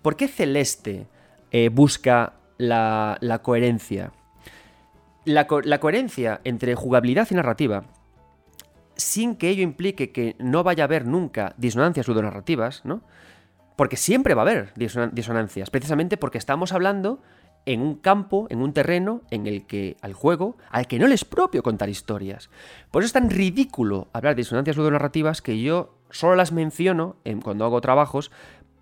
¿Por 0.00 0.16
qué 0.16 0.28
Celeste 0.28 1.06
eh, 1.50 1.68
busca 1.68 2.34
la, 2.58 3.40
coherencia? 3.42 4.12
La, 5.24 5.46
coherencia 5.46 6.40
entre 6.44 6.74
jugabilidad 6.74 7.28
y 7.30 7.34
narrativa 7.34 7.84
sin 8.96 9.36
que 9.36 9.48
ello 9.48 9.62
implique 9.62 10.12
que 10.12 10.36
no 10.38 10.64
vaya 10.64 10.84
a 10.84 10.86
haber 10.86 11.06
nunca 11.06 11.54
disonancias 11.56 12.06
ludonarrativas, 12.08 12.84
¿no? 12.84 13.02
Porque 13.76 13.96
siempre 13.96 14.34
va 14.34 14.42
a 14.42 14.44
haber 14.44 14.72
disonancias, 14.74 15.70
precisamente 15.70 16.16
porque 16.16 16.38
estamos 16.38 16.72
hablando 16.72 17.20
en 17.64 17.80
un 17.80 17.94
campo, 17.94 18.46
en 18.50 18.60
un 18.60 18.72
terreno 18.72 19.22
en 19.30 19.46
el 19.46 19.66
que 19.66 19.96
al 20.02 20.12
juego, 20.12 20.56
al 20.70 20.86
que 20.86 20.98
no 20.98 21.06
le 21.06 21.14
es 21.14 21.24
propio 21.24 21.62
contar 21.62 21.88
historias. 21.88 22.50
Por 22.90 23.02
eso 23.02 23.06
es 23.06 23.12
tan 23.12 23.30
ridículo 23.30 24.08
hablar 24.12 24.34
de 24.34 24.40
disonancias 24.40 24.76
ludonarrativas 24.76 25.42
que 25.42 25.60
yo 25.60 25.94
solo 26.10 26.34
las 26.34 26.52
menciono 26.52 27.16
cuando 27.42 27.64
hago 27.64 27.80
trabajos 27.80 28.30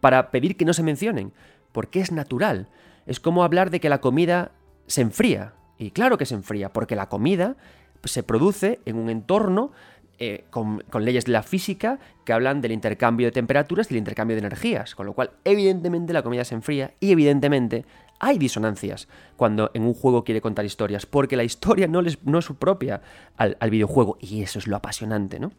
para 0.00 0.30
pedir 0.30 0.56
que 0.56 0.64
no 0.64 0.72
se 0.72 0.82
mencionen, 0.82 1.32
porque 1.72 2.00
es 2.00 2.10
natural. 2.10 2.68
Es 3.06 3.20
como 3.20 3.44
hablar 3.44 3.70
de 3.70 3.80
que 3.80 3.88
la 3.88 4.00
comida 4.00 4.52
se 4.86 5.02
enfría. 5.02 5.54
Y 5.80 5.92
claro 5.92 6.18
que 6.18 6.26
se 6.26 6.34
enfría, 6.34 6.74
porque 6.74 6.94
la 6.94 7.08
comida 7.08 7.56
se 8.04 8.22
produce 8.22 8.80
en 8.84 8.96
un 8.96 9.08
entorno 9.08 9.72
eh, 10.18 10.44
con, 10.50 10.82
leyes 11.00 11.24
de 11.24 11.32
la 11.32 11.42
física 11.42 11.98
que 12.26 12.34
hablan 12.34 12.60
del 12.60 12.72
intercambio 12.72 13.28
de 13.28 13.32
temperaturas 13.32 13.86
y 13.86 13.94
del 13.94 13.98
intercambio 13.98 14.36
de 14.36 14.40
energías, 14.40 14.94
con 14.94 15.06
lo 15.06 15.14
cual 15.14 15.30
evidentemente 15.42 16.12
la 16.12 16.22
comida 16.22 16.44
se 16.44 16.54
enfría 16.54 16.92
y 17.00 17.12
evidentemente 17.12 17.86
hay 18.18 18.36
disonancias 18.36 19.08
cuando 19.38 19.70
en 19.72 19.84
un 19.84 19.94
juego 19.94 20.22
quiere 20.22 20.42
contar 20.42 20.66
historias, 20.66 21.06
porque 21.06 21.38
la 21.38 21.44
historia 21.44 21.86
no, 21.88 22.02
no 22.24 22.38
es 22.38 22.44
su 22.44 22.56
propia 22.56 23.00
al, 23.38 23.56
al 23.58 23.70
videojuego 23.70 24.18
y 24.20 24.42
eso 24.42 24.58
es 24.58 24.66
lo 24.66 24.76
apasionante, 24.76 25.40
¿no? 25.40 25.50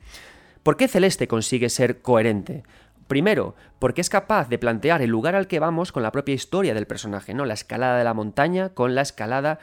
¿Por 0.62 0.78
qué 0.78 0.88
Celeste 0.88 1.28
consigue 1.28 1.70
ser 1.70 2.04
coherente? 2.04 2.62
Primero, 3.08 3.56
porque 3.82 4.02
es 4.02 4.12
capaz 4.12 4.48
de 4.48 4.60
plantear 4.60 5.02
el 5.02 5.10
lugar 5.10 5.34
al 5.34 5.48
que 5.48 5.60
vamos 5.60 5.92
con 5.92 6.04
la 6.04 6.12
propia 6.12 6.36
historia 6.36 6.76
del 6.76 6.86
personaje, 6.86 7.34
¿no? 7.34 7.46
La 7.46 7.56
escalada 7.56 7.98
de 7.98 8.04
la 8.04 8.14
montaña 8.14 8.70
con 8.76 8.94
la 8.94 9.02
escalada 9.02 9.58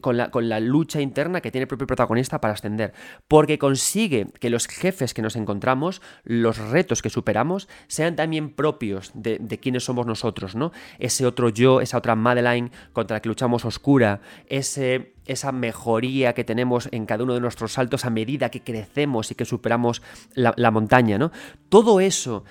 con, 0.00 0.16
la, 0.16 0.30
la 0.32 0.58
lucha 0.58 1.00
interna 1.00 1.40
que 1.40 1.52
tiene 1.52 1.62
el 1.62 1.68
propio 1.68 1.86
protagonista 1.86 2.40
para 2.40 2.54
ascender. 2.54 2.92
Porque 3.28 3.56
consigue 3.56 4.32
que 4.40 4.50
los 4.50 4.66
jefes 4.66 5.14
que 5.14 5.22
nos 5.22 5.36
encontramos, 5.36 6.02
los 6.24 6.58
retos 6.58 7.02
que 7.02 7.08
superamos, 7.08 7.68
sean 7.86 8.16
también 8.16 8.50
propios 8.52 9.12
de, 9.14 9.38
de 9.38 9.58
quiénes 9.58 9.84
somos 9.84 10.04
nosotros, 10.04 10.56
¿no? 10.56 10.72
Ese 10.98 11.24
otro 11.24 11.50
yo, 11.50 11.80
esa 11.80 11.98
otra 11.98 12.16
Madeline 12.16 12.72
contra 12.92 13.18
la 13.18 13.22
que 13.22 13.28
luchamos 13.28 13.64
oscura, 13.64 14.22
ese 14.48 15.12
esa 15.26 15.52
mejoría 15.52 16.32
que 16.32 16.44
tenemos 16.44 16.88
en 16.90 17.06
cada 17.06 17.24
uno 17.24 17.34
de 17.34 17.40
nuestros 17.40 17.72
saltos 17.72 18.04
a 18.04 18.10
medida 18.10 18.50
que 18.50 18.62
crecemos 18.62 19.30
y 19.30 19.34
que 19.34 19.44
superamos 19.44 20.02
la, 20.34 20.70
montaña, 20.70 21.18
¿no? 21.18 21.30
Todo 21.68 22.00
eso 22.00 22.44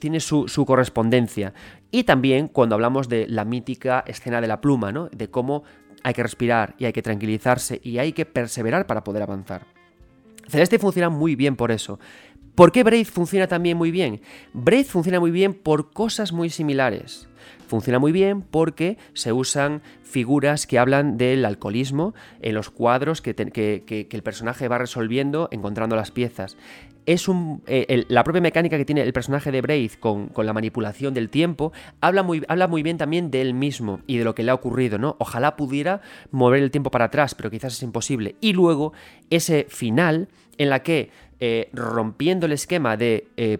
tiene, 0.00 0.20
su, 0.20 0.64
correspondencia. 0.66 1.54
Y 1.90 2.04
también 2.04 2.48
cuando 2.48 2.74
hablamos 2.74 3.08
de 3.08 3.26
la 3.26 3.46
mítica 3.46 4.04
escena 4.06 4.42
de 4.42 4.48
la 4.48 4.60
pluma, 4.60 4.92
¿no? 4.92 5.08
De 5.08 5.30
cómo 5.30 5.64
hay 6.02 6.12
que 6.12 6.22
respirar 6.22 6.74
y 6.78 6.84
hay 6.84 6.92
que 6.92 7.00
tranquilizarse 7.00 7.80
y 7.82 7.96
hay 7.98 8.12
que 8.12 8.26
perseverar 8.26 8.86
para 8.86 9.02
poder 9.02 9.22
avanzar. 9.22 9.66
Celeste 10.46 10.78
funciona 10.78 11.08
muy 11.08 11.36
bien 11.36 11.56
por 11.56 11.72
eso. 11.72 11.98
¿Por 12.54 12.70
qué 12.70 12.84
Braid 12.84 13.06
funciona 13.06 13.46
también 13.46 13.76
muy 13.76 13.90
bien? 13.90 14.20
Braid 14.52 14.86
funciona 14.86 15.20
muy 15.20 15.30
bien 15.30 15.54
por 15.54 15.90
cosas 15.90 16.32
muy 16.32 16.50
similares. 16.50 17.28
Funciona 17.66 17.98
muy 17.98 18.12
bien 18.12 18.42
porque 18.42 18.96
se 19.12 19.32
usan 19.32 19.82
figuras 20.02 20.66
que 20.66 20.78
hablan 20.78 21.16
del 21.16 21.44
alcoholismo 21.44 22.14
en 22.40 22.54
los 22.54 22.70
cuadros 22.70 23.20
que, 23.20 24.08
el 24.10 24.22
personaje 24.22 24.68
va 24.68 24.78
resolviendo 24.78 25.48
encontrando 25.50 25.96
las 25.96 26.10
piezas. 26.10 26.56
Es 27.06 27.28
un, 27.28 27.62
eh, 27.66 28.04
la 28.08 28.24
propia 28.24 28.40
mecánica 28.40 28.76
que 28.76 28.84
tiene 28.84 29.02
el 29.02 29.12
personaje 29.12 29.50
de 29.52 29.60
Braid 29.62 29.92
con, 30.00 30.32
la 30.36 30.52
manipulación 30.52 31.14
del 31.14 31.30
tiempo 31.30 31.72
habla 32.00 32.22
muy, 32.22 32.42
habla 32.48 32.66
muy 32.66 32.82
bien 32.82 32.98
también 32.98 33.30
de 33.30 33.40
él 33.40 33.54
mismo 33.54 34.00
y 34.06 34.18
de 34.18 34.24
lo 34.24 34.34
que 34.34 34.42
le 34.42 34.50
ha 34.50 34.54
ocurrido, 34.54 34.98
¿no? 34.98 35.16
Ojalá 35.18 35.56
pudiera 35.56 36.00
mover 36.32 36.62
el 36.62 36.70
tiempo 36.70 36.90
para 36.90 37.06
atrás, 37.06 37.34
pero 37.34 37.50
quizás 37.50 37.74
es 37.74 37.82
imposible. 37.82 38.36
Y 38.40 38.52
luego 38.52 38.92
ese 39.30 39.66
final 39.68 40.28
en 40.58 40.70
la 40.70 40.82
que 40.82 41.10
eh, 41.38 41.68
rompiendo 41.72 42.46
el 42.46 42.52
esquema 42.52 42.96
de 42.96 43.28
eh, 43.36 43.58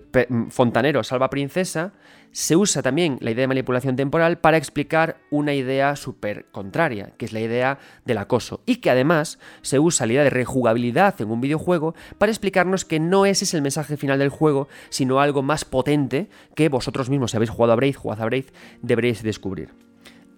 fontanero 0.51 1.05
salva 1.05 1.29
princesa, 1.29 1.93
se 2.33 2.57
usa 2.57 2.83
también 2.83 3.19
la 3.21 3.31
idea 3.31 3.43
de 3.43 3.49
manipulación 3.49 3.97
temporal 3.97 4.39
para 4.39 4.57
explicar 4.57 5.19
una 5.31 5.55
idea 5.55 5.97
súper 5.97 6.47
contraria, 6.53 7.13
que 7.17 7.25
es 7.25 7.33
la 7.33 7.41
idea 7.41 7.79
del 8.05 8.19
acoso, 8.19 8.61
y 8.67 8.77
que 8.77 8.91
además 8.91 9.39
se 9.63 9.79
usa 9.79 10.07
la 10.07 10.15
idea 10.15 10.25
de 10.25 10.31
rejugabilidad 10.31 11.21
en 11.21 11.31
un 11.31 11.41
videojuego 11.41 11.95
para 12.19 12.33
explicarnos 12.33 12.85
que 12.85 13.01
no 13.01 13.27
ese 13.27 13.45
es 13.45 13.55
el 13.55 13.63
mensaje 13.63 13.97
final 13.97 14.19
del 14.19 14.29
juego, 14.29 14.69
sino 14.89 15.21
algo 15.21 15.43
más 15.43 15.65
potente 15.65 16.29
que 16.55 16.69
vosotros 16.69 17.11
mismos, 17.11 17.31
si 17.31 17.37
habéis 17.37 17.51
jugado 17.51 17.73
a 17.73 17.77
Braid, 17.77 17.97
jugad 17.97 18.21
a 18.21 18.27
Braid, 18.27 18.47
deberéis 18.83 19.23
descubrir. 19.23 19.75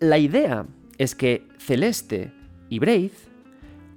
La 0.01 0.19
idea 0.19 0.67
es 0.99 1.15
que 1.15 1.47
Celeste 1.59 2.33
y 2.69 2.79
Braid 2.79 3.13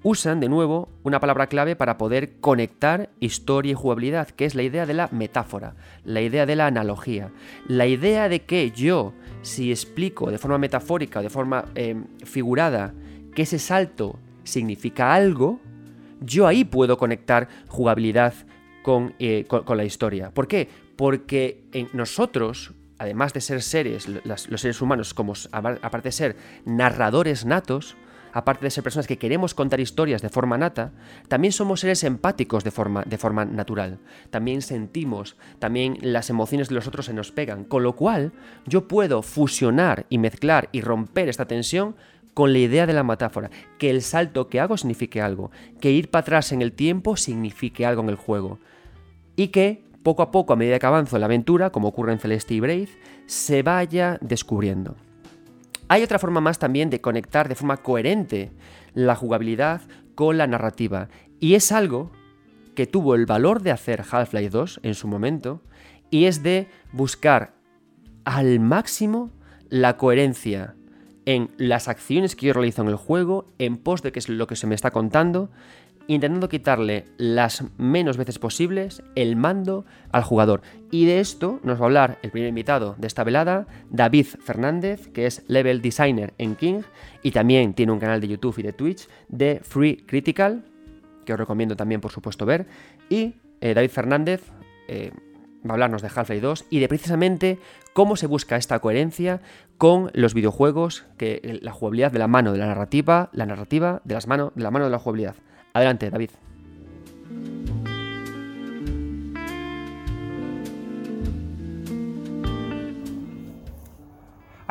usan 0.03 0.39
de 0.39 0.49
nuevo 0.49 0.89
una 1.03 1.19
palabra 1.19 1.47
clave 1.47 1.75
para 1.75 1.97
poder 1.97 2.39
conectar 2.39 3.09
historia 3.19 3.71
y 3.71 3.75
jugabilidad, 3.75 4.29
que 4.29 4.45
es 4.45 4.55
la 4.55 4.63
idea 4.63 4.85
de 4.85 4.93
la 4.93 5.09
metáfora, 5.11 5.75
la 6.03 6.21
idea 6.21 6.45
de 6.45 6.55
la 6.55 6.67
analogía, 6.67 7.31
la 7.67 7.87
idea 7.87 8.29
de 8.29 8.41
que 8.41 8.71
yo, 8.71 9.13
si 9.41 9.71
explico 9.71 10.31
de 10.31 10.37
forma 10.37 10.57
metafórica 10.57 11.19
o 11.19 11.23
de 11.23 11.29
forma 11.29 11.65
em, 11.75 12.05
figurada 12.23 12.93
que 13.35 13.43
ese 13.43 13.59
salto 13.59 14.19
significa 14.43 15.13
algo, 15.13 15.59
yo 16.19 16.47
ahí 16.47 16.63
puedo 16.63 16.97
conectar 16.97 17.47
jugabilidad 17.67 18.33
con, 18.83 19.13
eh, 19.19 19.45
la 19.67 19.83
historia. 19.83 20.31
¿Por 20.31 20.47
qué? 20.47 20.67
Porque 20.95 21.63
en 21.71 21.89
nosotros, 21.93 22.73
además 22.97 23.33
de 23.33 23.41
ser 23.41 23.61
seres, 23.61 24.07
los 24.07 24.61
seres 24.61 24.81
humanos, 24.81 25.13
como 25.13 25.33
aparte 25.51 26.09
de 26.09 26.11
ser 26.11 26.35
narradores 26.65 27.45
natos, 27.45 27.95
aparte 28.33 28.65
de 28.65 28.71
ser 28.71 28.83
personas 28.83 29.07
que 29.07 29.17
queremos 29.17 29.53
contar 29.53 29.79
historias 29.79 30.21
de 30.21 30.29
forma 30.29 30.57
nata, 30.57 30.91
también 31.27 31.51
somos 31.51 31.81
seres 31.81 32.03
empáticos 32.03 32.63
de 32.63 32.71
forma, 32.71 33.03
de 33.03 33.17
forma 33.17 33.45
natural. 33.45 33.99
También 34.29 34.61
sentimos, 34.61 35.35
también 35.59 35.97
las 36.01 36.29
emociones 36.29 36.69
de 36.69 36.75
los 36.75 36.87
otros 36.87 37.05
se 37.05 37.13
nos 37.13 37.31
pegan. 37.31 37.63
Con 37.63 37.83
lo 37.83 37.95
cual, 37.95 38.31
yo 38.65 38.87
puedo 38.87 39.21
fusionar 39.21 40.05
y 40.09 40.17
mezclar 40.17 40.69
y 40.71 40.81
romper 40.81 41.29
esta 41.29 41.45
tensión 41.45 41.95
con 42.33 42.53
la 42.53 42.59
idea 42.59 42.85
de 42.85 42.93
la 42.93 43.03
metáfora, 43.03 43.51
que 43.77 43.89
el 43.89 44.01
salto 44.01 44.47
que 44.47 44.59
hago 44.59 44.77
signifique 44.77 45.21
algo, 45.21 45.51
que 45.79 45.91
ir 45.91 46.09
para 46.09 46.21
atrás 46.21 46.51
en 46.51 46.61
el 46.61 46.71
tiempo 46.71 47.17
signifique 47.17 47.85
algo 47.85 48.01
en 48.03 48.09
el 48.09 48.15
juego. 48.15 48.59
Y 49.35 49.49
que 49.49 49.83
poco 50.03 50.23
a 50.23 50.31
poco, 50.31 50.53
a 50.53 50.55
medida 50.55 50.79
que 50.79 50.85
avanzo 50.85 51.17
en 51.17 51.21
la 51.21 51.25
aventura, 51.25 51.71
como 51.71 51.89
ocurre 51.89 52.13
en 52.13 52.19
Celeste 52.19 52.53
y 52.53 52.59
Brave, 52.59 52.89
se 53.25 53.63
vaya 53.63 54.17
descubriendo. 54.21 54.95
Hay 55.91 56.03
otra 56.03 56.19
forma 56.19 56.39
más 56.39 56.57
también 56.57 56.89
de 56.89 57.01
conectar 57.01 57.49
de 57.49 57.55
forma 57.55 57.75
coherente 57.75 58.53
la 58.93 59.13
jugabilidad 59.13 59.81
con 60.15 60.37
la 60.37 60.47
narrativa. 60.47 61.09
Y 61.41 61.55
es 61.55 61.73
algo 61.73 62.13
que 62.75 62.87
tuvo 62.87 63.13
el 63.13 63.25
valor 63.25 63.61
de 63.61 63.71
hacer 63.71 64.01
Half-Life 64.09 64.51
2 64.51 64.79
en 64.83 64.95
su 64.95 65.09
momento, 65.09 65.61
y 66.09 66.27
es 66.27 66.43
de 66.43 66.69
buscar 66.93 67.55
al 68.23 68.61
máximo 68.61 69.31
la 69.67 69.97
coherencia 69.97 70.75
en 71.25 71.51
las 71.57 71.89
acciones 71.89 72.37
que 72.37 72.45
yo 72.45 72.53
realizo 72.53 72.83
en 72.83 72.87
el 72.87 72.95
juego, 72.95 73.47
en 73.57 73.75
pos 73.75 74.01
de 74.01 74.13
qué 74.13 74.19
es 74.19 74.29
lo 74.29 74.47
que 74.47 74.55
se 74.55 74.67
me 74.67 74.75
está 74.75 74.91
contando, 74.91 75.51
intentando 76.15 76.49
quitarle 76.49 77.05
las 77.17 77.63
menos 77.77 78.17
veces 78.17 78.39
posibles 78.39 79.03
el 79.15 79.35
mando 79.35 79.85
al 80.11 80.23
jugador. 80.23 80.61
Y 80.91 81.05
de 81.05 81.19
esto 81.19 81.59
nos 81.63 81.79
va 81.79 81.83
a 81.83 81.85
hablar 81.85 82.19
el 82.21 82.31
primer 82.31 82.49
invitado 82.49 82.95
de 82.97 83.07
esta 83.07 83.23
velada, 83.23 83.67
David 83.89 84.25
Fernández, 84.43 85.07
que 85.13 85.25
es 85.25 85.43
level 85.47 85.81
designer 85.81 86.33
en 86.37 86.55
King 86.55 86.81
y 87.23 87.31
también 87.31 87.73
tiene 87.73 87.91
un 87.91 87.99
canal 87.99 88.19
de 88.19 88.27
YouTube 88.27 88.59
y 88.59 88.63
de 88.63 88.73
Twitch 88.73 89.07
de 89.29 89.61
Free 89.63 89.97
Critical, 90.05 90.65
que 91.25 91.33
os 91.33 91.39
recomiendo 91.39 91.75
también 91.75 92.01
por 92.01 92.11
supuesto 92.11 92.45
ver. 92.45 92.67
Y 93.09 93.35
eh, 93.61 93.73
David 93.73 93.89
Fernández 93.89 94.41
eh, 94.87 95.11
va 95.65 95.71
a 95.71 95.73
hablarnos 95.73 96.01
de 96.01 96.09
Half-Life 96.13 96.41
2 96.41 96.65
y 96.69 96.79
de 96.79 96.87
precisamente 96.87 97.59
cómo 97.93 98.15
se 98.15 98.27
busca 98.27 98.57
esta 98.57 98.79
coherencia 98.79 99.41
con 99.77 100.11
los 100.13 100.33
videojuegos, 100.33 101.05
que 101.17 101.59
la 101.61 101.71
jugabilidad 101.71 102.11
de 102.11 102.19
la 102.19 102.27
mano 102.27 102.51
de 102.51 102.59
la 102.59 102.67
narrativa, 102.67 103.29
la 103.33 103.45
narrativa 103.45 104.01
de, 104.03 104.15
las 104.15 104.27
de 104.27 104.51
la 104.55 104.71
mano 104.71 104.85
de 104.85 104.91
la 104.91 104.99
jugabilidad. 104.99 105.35
Adelante, 105.73 106.09
David. 106.09 106.31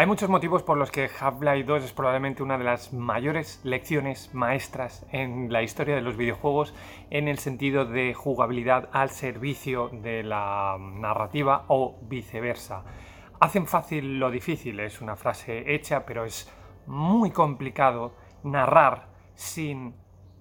Hay 0.00 0.06
muchos 0.06 0.30
motivos 0.30 0.62
por 0.62 0.78
los 0.78 0.90
que 0.90 1.10
Half-Life 1.20 1.64
2 1.64 1.84
es 1.84 1.92
probablemente 1.92 2.42
una 2.42 2.56
de 2.56 2.64
las 2.64 2.94
mayores 2.94 3.60
lecciones 3.64 4.32
maestras 4.32 5.04
en 5.12 5.52
la 5.52 5.62
historia 5.62 5.94
de 5.94 6.00
los 6.00 6.16
videojuegos 6.16 6.74
en 7.10 7.28
el 7.28 7.38
sentido 7.38 7.84
de 7.84 8.14
jugabilidad 8.14 8.88
al 8.92 9.10
servicio 9.10 9.90
de 9.92 10.22
la 10.22 10.78
narrativa 10.80 11.66
o 11.68 11.98
viceversa. 12.00 12.82
Hacen 13.40 13.66
fácil 13.66 14.18
lo 14.18 14.30
difícil, 14.30 14.80
es 14.80 15.02
una 15.02 15.16
frase 15.16 15.74
hecha, 15.74 16.06
pero 16.06 16.24
es 16.24 16.50
muy 16.86 17.30
complicado 17.30 18.14
narrar 18.42 19.08
sin 19.34 19.99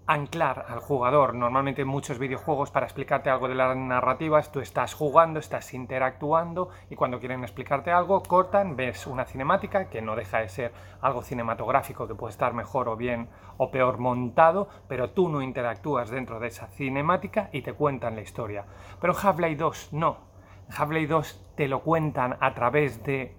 anclar 0.09 0.65
al 0.67 0.79
jugador. 0.79 1.35
Normalmente 1.35 1.83
en 1.83 1.87
muchos 1.87 2.17
videojuegos 2.17 2.71
para 2.71 2.87
explicarte 2.87 3.29
algo 3.29 3.47
de 3.47 3.53
las 3.53 3.77
narrativas 3.77 4.51
tú 4.51 4.59
estás 4.59 4.95
jugando, 4.95 5.39
estás 5.39 5.71
interactuando 5.75 6.69
y 6.89 6.95
cuando 6.95 7.19
quieren 7.19 7.43
explicarte 7.43 7.91
algo 7.91 8.23
cortan, 8.23 8.75
ves 8.75 9.05
una 9.05 9.25
cinemática 9.25 9.87
que 9.87 10.01
no 10.01 10.15
deja 10.15 10.39
de 10.39 10.49
ser 10.49 10.73
algo 11.01 11.21
cinematográfico 11.21 12.07
que 12.07 12.15
puede 12.15 12.31
estar 12.31 12.55
mejor 12.55 12.89
o 12.89 12.95
bien 12.95 13.29
o 13.57 13.69
peor 13.69 13.99
montado, 13.99 14.67
pero 14.87 15.11
tú 15.11 15.29
no 15.29 15.43
interactúas 15.43 16.09
dentro 16.09 16.39
de 16.39 16.47
esa 16.47 16.65
cinemática 16.65 17.49
y 17.51 17.61
te 17.61 17.73
cuentan 17.73 18.15
la 18.15 18.21
historia. 18.21 18.65
Pero 18.99 19.13
en 19.13 19.19
Half-Life 19.21 19.57
2 19.57 19.93
no. 19.93 20.17
En 20.69 20.75
Half-Life 20.75 21.07
2 21.13 21.53
te 21.55 21.67
lo 21.67 21.81
cuentan 21.81 22.35
a 22.39 22.55
través 22.55 23.03
de 23.03 23.37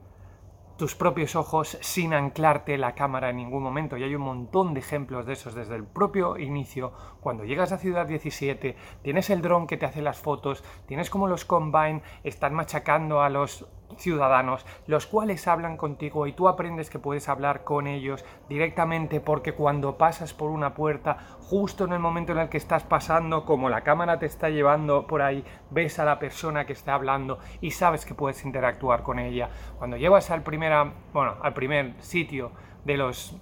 tus 0.81 0.95
propios 0.95 1.37
ojos 1.37 1.77
sin 1.83 2.15
anclarte 2.15 2.79
la 2.79 2.95
cámara 2.95 3.29
en 3.29 3.37
ningún 3.37 3.63
momento. 3.63 3.99
Y 3.99 4.03
hay 4.03 4.15
un 4.15 4.23
montón 4.23 4.73
de 4.73 4.81
ejemplos 4.81 5.27
de 5.27 5.35
esos 5.35 5.55
desde 5.55 5.77
el 5.77 5.85
propio 5.85 6.39
inicio. 6.39 6.95
Cuando 7.21 7.45
llegas 7.45 7.71
a 7.73 7.77
Ciudad 7.77 8.07
17, 8.07 8.77
tienes 9.03 9.29
el 9.29 9.43
dron 9.43 9.67
que 9.67 9.77
te 9.77 9.85
hace 9.85 10.01
las 10.01 10.21
fotos, 10.21 10.65
tienes 10.87 11.11
como 11.11 11.29
los 11.29 11.45
Combine 11.45 12.01
están 12.25 12.55
machacando 12.55 13.21
a 13.21 13.29
los 13.29 13.67
ciudadanos, 13.97 14.67
los 14.87 15.07
cuales 15.07 15.47
hablan 15.49 15.77
contigo 15.77 16.27
y 16.27 16.33
tú 16.33 16.49
aprendes 16.49 16.91
que 16.91 16.99
puedes 16.99 17.29
hablar 17.29 17.65
con 17.65 17.87
ellos 17.87 18.25
directamente 18.49 19.21
porque 19.21 19.53
cuando 19.53 19.97
pasas 19.97 20.35
por 20.35 20.51
una 20.51 20.75
puerta, 20.75 21.19
justo 21.41 21.85
en 21.85 21.93
el 21.93 21.99
momento 21.99 22.33
en 22.33 22.39
el 22.39 22.49
que 22.49 22.59
estás 22.59 22.85
pasando, 22.85 23.45
como 23.45 23.69
la 23.69 23.83
cámara 23.83 24.19
te 24.19 24.27
está 24.27 24.49
llevando 24.49 25.07
por 25.07 25.23
ahí, 25.23 25.45
ves 25.71 25.99
a 25.99 26.05
la 26.05 26.19
persona 26.19 26.67
que 26.67 26.73
está 26.73 26.95
hablando 26.95 27.39
y 27.61 27.73
sabes 27.73 28.05
que 28.05 28.15
puedes 28.15 28.45
interactuar 28.45 29.03
con 29.03 29.19
ella. 29.19 29.51
Cuando 29.79 29.97
llevas 29.97 30.31
al, 30.31 30.43
primera, 30.43 30.93
bueno, 31.13 31.37
al 31.43 31.55
primer 31.55 31.95
sitio 32.01 32.53
de 32.85 32.97
los 32.97 33.37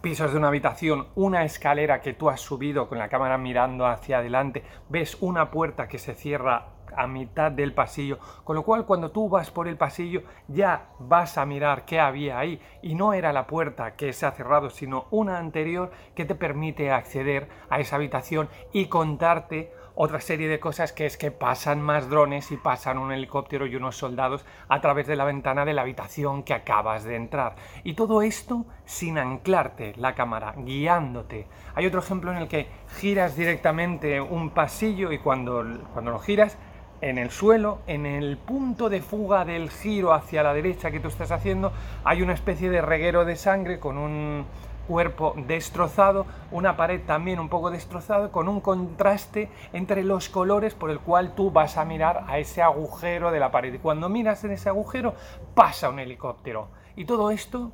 pisos 0.00 0.32
de 0.32 0.38
una 0.38 0.48
habitación, 0.48 1.08
una 1.14 1.44
escalera 1.44 2.00
que 2.00 2.14
tú 2.14 2.28
has 2.28 2.40
subido 2.40 2.88
con 2.88 2.98
la 2.98 3.08
cámara 3.08 3.38
mirando 3.38 3.86
hacia 3.86 4.18
adelante, 4.18 4.64
ves 4.88 5.16
una 5.20 5.50
puerta 5.50 5.88
que 5.88 5.98
se 5.98 6.14
cierra 6.14 6.73
a 6.96 7.06
mitad 7.06 7.52
del 7.52 7.74
pasillo, 7.74 8.18
con 8.44 8.56
lo 8.56 8.62
cual 8.62 8.86
cuando 8.86 9.10
tú 9.10 9.28
vas 9.28 9.50
por 9.50 9.68
el 9.68 9.76
pasillo 9.76 10.22
ya 10.48 10.88
vas 10.98 11.38
a 11.38 11.46
mirar 11.46 11.84
qué 11.84 12.00
había 12.00 12.38
ahí 12.38 12.60
y 12.82 12.94
no 12.94 13.12
era 13.12 13.32
la 13.32 13.46
puerta 13.46 13.96
que 13.96 14.12
se 14.12 14.26
ha 14.26 14.32
cerrado, 14.32 14.70
sino 14.70 15.06
una 15.10 15.38
anterior 15.38 15.90
que 16.14 16.24
te 16.24 16.34
permite 16.34 16.90
acceder 16.90 17.48
a 17.70 17.80
esa 17.80 17.96
habitación 17.96 18.48
y 18.72 18.86
contarte 18.86 19.72
otra 19.96 20.20
serie 20.20 20.48
de 20.48 20.58
cosas 20.58 20.92
que 20.92 21.06
es 21.06 21.16
que 21.16 21.30
pasan 21.30 21.80
más 21.80 22.08
drones 22.10 22.50
y 22.50 22.56
pasan 22.56 22.98
un 22.98 23.12
helicóptero 23.12 23.66
y 23.66 23.76
unos 23.76 23.96
soldados 23.96 24.44
a 24.68 24.80
través 24.80 25.06
de 25.06 25.14
la 25.14 25.24
ventana 25.24 25.64
de 25.64 25.72
la 25.72 25.82
habitación 25.82 26.42
que 26.42 26.52
acabas 26.52 27.04
de 27.04 27.14
entrar. 27.14 27.54
Y 27.84 27.94
todo 27.94 28.22
esto 28.22 28.66
sin 28.84 29.18
anclarte 29.18 29.94
la 29.96 30.14
cámara, 30.14 30.54
guiándote. 30.56 31.46
Hay 31.76 31.86
otro 31.86 32.00
ejemplo 32.00 32.32
en 32.32 32.38
el 32.38 32.48
que 32.48 32.66
giras 32.98 33.36
directamente 33.36 34.20
un 34.20 34.50
pasillo 34.50 35.12
y 35.12 35.18
cuando, 35.18 35.64
cuando 35.92 36.10
lo 36.10 36.18
giras 36.18 36.58
en 37.04 37.18
el 37.18 37.30
suelo, 37.30 37.80
en 37.86 38.06
el 38.06 38.38
punto 38.38 38.88
de 38.88 39.02
fuga 39.02 39.44
del 39.44 39.68
giro 39.68 40.14
hacia 40.14 40.42
la 40.42 40.54
derecha 40.54 40.90
que 40.90 41.00
tú 41.00 41.08
estás 41.08 41.30
haciendo, 41.32 41.70
hay 42.02 42.22
una 42.22 42.32
especie 42.32 42.70
de 42.70 42.80
reguero 42.80 43.26
de 43.26 43.36
sangre 43.36 43.78
con 43.78 43.98
un 43.98 44.46
cuerpo 44.88 45.34
destrozado, 45.46 46.24
una 46.50 46.78
pared 46.78 47.02
también 47.06 47.40
un 47.40 47.50
poco 47.50 47.70
destrozada, 47.70 48.32
con 48.32 48.48
un 48.48 48.62
contraste 48.62 49.50
entre 49.74 50.02
los 50.02 50.30
colores 50.30 50.74
por 50.74 50.90
el 50.90 50.98
cual 50.98 51.34
tú 51.34 51.50
vas 51.50 51.76
a 51.76 51.84
mirar 51.84 52.24
a 52.26 52.38
ese 52.38 52.62
agujero 52.62 53.30
de 53.30 53.40
la 53.40 53.50
pared. 53.50 53.74
Y 53.74 53.78
cuando 53.78 54.08
miras 54.08 54.42
en 54.44 54.52
ese 54.52 54.70
agujero, 54.70 55.14
pasa 55.54 55.90
un 55.90 55.98
helicóptero. 55.98 56.68
Y 56.96 57.04
todo 57.04 57.30
esto 57.30 57.72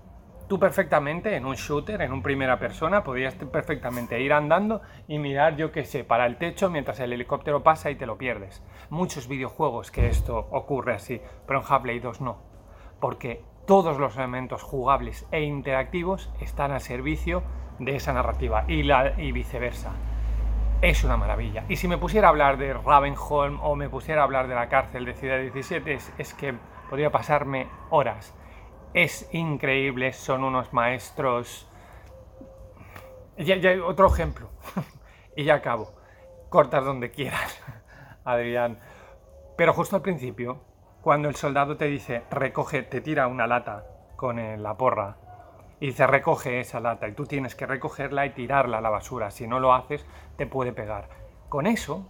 Tú 0.50 0.58
perfectamente 0.58 1.36
en 1.36 1.46
un 1.46 1.54
shooter, 1.54 2.02
en 2.02 2.10
un 2.10 2.24
primera 2.24 2.58
persona, 2.58 3.04
podrías 3.04 3.36
perfectamente 3.36 4.20
ir 4.20 4.32
andando 4.32 4.82
y 5.06 5.20
mirar, 5.20 5.54
yo 5.54 5.70
qué 5.70 5.84
sé, 5.84 6.02
para 6.02 6.26
el 6.26 6.38
techo 6.38 6.68
mientras 6.68 6.98
el 6.98 7.12
helicóptero 7.12 7.62
pasa 7.62 7.88
y 7.88 7.94
te 7.94 8.04
lo 8.04 8.18
pierdes. 8.18 8.60
Muchos 8.88 9.28
videojuegos 9.28 9.92
que 9.92 10.08
esto 10.08 10.48
ocurre 10.50 10.94
así, 10.94 11.22
pero 11.46 11.60
en 11.60 11.66
Half-Life 11.68 12.00
2 12.00 12.20
no. 12.22 12.38
Porque 12.98 13.44
todos 13.64 14.00
los 14.00 14.16
elementos 14.16 14.64
jugables 14.64 15.24
e 15.30 15.42
interactivos 15.42 16.32
están 16.40 16.72
al 16.72 16.80
servicio 16.80 17.44
de 17.78 17.94
esa 17.94 18.12
narrativa 18.12 18.64
y, 18.66 19.30
viceversa. 19.30 19.92
Es 20.82 21.04
una 21.04 21.16
maravilla. 21.16 21.64
Y 21.68 21.76
si 21.76 21.86
me 21.86 21.96
pusiera 21.96 22.26
a 22.26 22.30
hablar 22.30 22.58
de 22.58 22.74
Ravenholm 22.74 23.60
o 23.62 23.76
me 23.76 23.88
pusiera 23.88 24.22
a 24.22 24.24
hablar 24.24 24.48
de 24.48 24.56
la 24.56 24.68
cárcel 24.68 25.04
de 25.04 25.14
Ciudad 25.14 25.38
17, 25.38 25.92
es, 25.92 26.12
es 26.18 26.34
que 26.34 26.54
podría 26.88 27.12
pasarme 27.12 27.68
horas 27.90 28.34
es 28.94 29.28
increíble, 29.32 30.12
son 30.12 30.44
unos 30.44 30.72
maestros. 30.72 31.68
Ya, 33.38 33.56
ya 33.56 33.72
otro 33.84 34.08
ejemplo, 34.08 34.50
y 35.36 35.44
ya 35.44 35.56
acabo. 35.56 35.92
Cortas 36.48 36.84
donde 36.84 37.10
quieras, 37.10 37.62
Adrián. 38.24 38.78
Pero 39.56 39.72
justo 39.72 39.96
al 39.96 40.02
principio, 40.02 40.62
cuando 41.00 41.28
el 41.28 41.36
soldado 41.36 41.76
te 41.76 41.86
dice, 41.86 42.22
recoge, 42.30 42.82
te 42.82 43.00
tira 43.00 43.26
una 43.26 43.46
lata 43.46 43.86
con 44.16 44.62
la 44.62 44.76
porra, 44.76 45.16
y 45.80 45.86
dice, 45.86 46.06
recoge 46.06 46.60
esa 46.60 46.80
lata, 46.80 47.08
y 47.08 47.12
tú 47.12 47.24
tienes 47.24 47.54
que 47.54 47.66
recogerla 47.66 48.26
y 48.26 48.30
tirarla 48.30 48.78
a 48.78 48.80
la 48.82 48.90
basura. 48.90 49.30
Si 49.30 49.46
no 49.46 49.60
lo 49.60 49.72
haces, 49.72 50.04
te 50.36 50.46
puede 50.46 50.72
pegar. 50.72 51.08
Con 51.48 51.66
eso, 51.66 52.06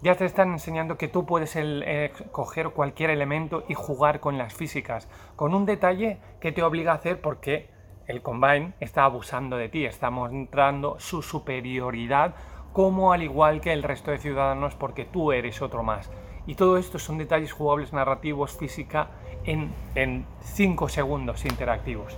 ya 0.00 0.14
te 0.14 0.24
están 0.24 0.52
enseñando 0.52 0.96
que 0.96 1.08
tú 1.08 1.26
puedes 1.26 1.54
eh, 1.56 2.12
coger 2.30 2.70
cualquier 2.70 3.10
elemento 3.10 3.64
y 3.68 3.74
jugar 3.74 4.20
con 4.20 4.38
las 4.38 4.54
físicas, 4.54 5.08
con 5.36 5.54
un 5.54 5.66
detalle 5.66 6.18
que 6.40 6.52
te 6.52 6.62
obliga 6.62 6.92
a 6.92 6.96
hacer 6.96 7.20
porque 7.20 7.68
el 8.06 8.22
Combine 8.22 8.74
está 8.80 9.04
abusando 9.04 9.56
de 9.56 9.68
ti, 9.68 9.84
está 9.84 10.10
mostrando 10.10 10.98
su 10.98 11.22
superioridad 11.22 12.34
como 12.72 13.12
al 13.12 13.22
igual 13.22 13.60
que 13.60 13.72
el 13.72 13.82
resto 13.82 14.10
de 14.10 14.18
ciudadanos 14.18 14.74
porque 14.74 15.04
tú 15.04 15.32
eres 15.32 15.60
otro 15.62 15.82
más. 15.82 16.10
Y 16.46 16.54
todo 16.54 16.78
esto 16.78 16.98
son 16.98 17.18
detalles 17.18 17.52
jugables, 17.52 17.92
narrativos, 17.92 18.56
física 18.56 19.08
en 19.44 20.26
5 20.40 20.88
segundos 20.88 21.44
interactivos. 21.44 22.16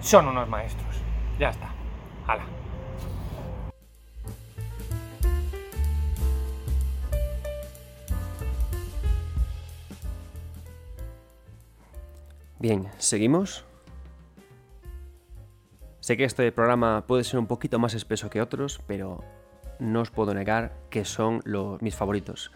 Son 0.00 0.26
unos 0.26 0.48
maestros. 0.48 1.00
Ya 1.38 1.50
está. 1.50 1.68
Hala. 2.26 2.61
Bien, 12.62 12.86
¿seguimos? 12.98 13.64
Sé 15.98 16.16
que 16.16 16.22
este 16.22 16.52
programa 16.52 17.08
puede 17.08 17.24
ser 17.24 17.40
un 17.40 17.48
poquito 17.48 17.80
más 17.80 17.92
espeso 17.92 18.30
que 18.30 18.40
otros, 18.40 18.80
pero 18.86 19.24
no 19.80 20.00
os 20.00 20.12
puedo 20.12 20.32
negar 20.32 20.72
que 20.88 21.04
son 21.04 21.40
los, 21.44 21.82
mis 21.82 21.96
favoritos. 21.96 22.52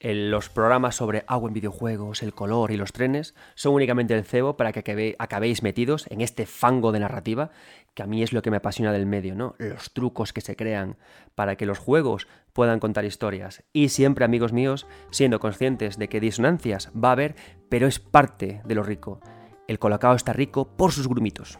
los 0.00 0.48
programas 0.48 0.96
sobre 0.96 1.22
agua 1.28 1.48
en 1.48 1.54
videojuegos, 1.54 2.24
el 2.24 2.34
color 2.34 2.72
y 2.72 2.76
los 2.76 2.92
trenes 2.92 3.36
son 3.54 3.74
únicamente 3.74 4.12
el 4.16 4.24
cebo 4.24 4.56
para 4.56 4.72
que 4.72 5.14
acabéis 5.20 5.62
metidos 5.62 6.08
en 6.10 6.20
este 6.20 6.46
fango 6.46 6.90
de 6.90 6.98
narrativa, 6.98 7.52
que 7.94 8.02
a 8.02 8.06
mí 8.06 8.24
es 8.24 8.32
lo 8.32 8.42
que 8.42 8.50
me 8.50 8.56
apasiona 8.56 8.90
del 8.90 9.06
medio, 9.06 9.36
¿no? 9.36 9.54
Los 9.58 9.92
trucos 9.92 10.32
que 10.32 10.40
se 10.40 10.56
crean 10.56 10.96
para 11.36 11.54
que 11.54 11.64
los 11.64 11.78
juegos 11.78 12.26
puedan 12.52 12.80
contar 12.80 13.04
historias. 13.04 13.62
Y 13.72 13.90
siempre, 13.90 14.24
amigos 14.24 14.52
míos, 14.52 14.88
siendo 15.12 15.38
conscientes 15.38 15.96
de 15.96 16.08
que 16.08 16.18
disonancias 16.18 16.90
va 16.92 17.10
a 17.10 17.12
haber, 17.12 17.36
pero 17.68 17.86
es 17.86 18.00
parte 18.00 18.60
de 18.64 18.74
lo 18.74 18.82
rico 18.82 19.20
el 19.68 19.78
colacao 19.78 20.14
está 20.14 20.32
rico 20.32 20.66
por 20.76 20.92
sus 20.92 21.08
grumitos. 21.08 21.58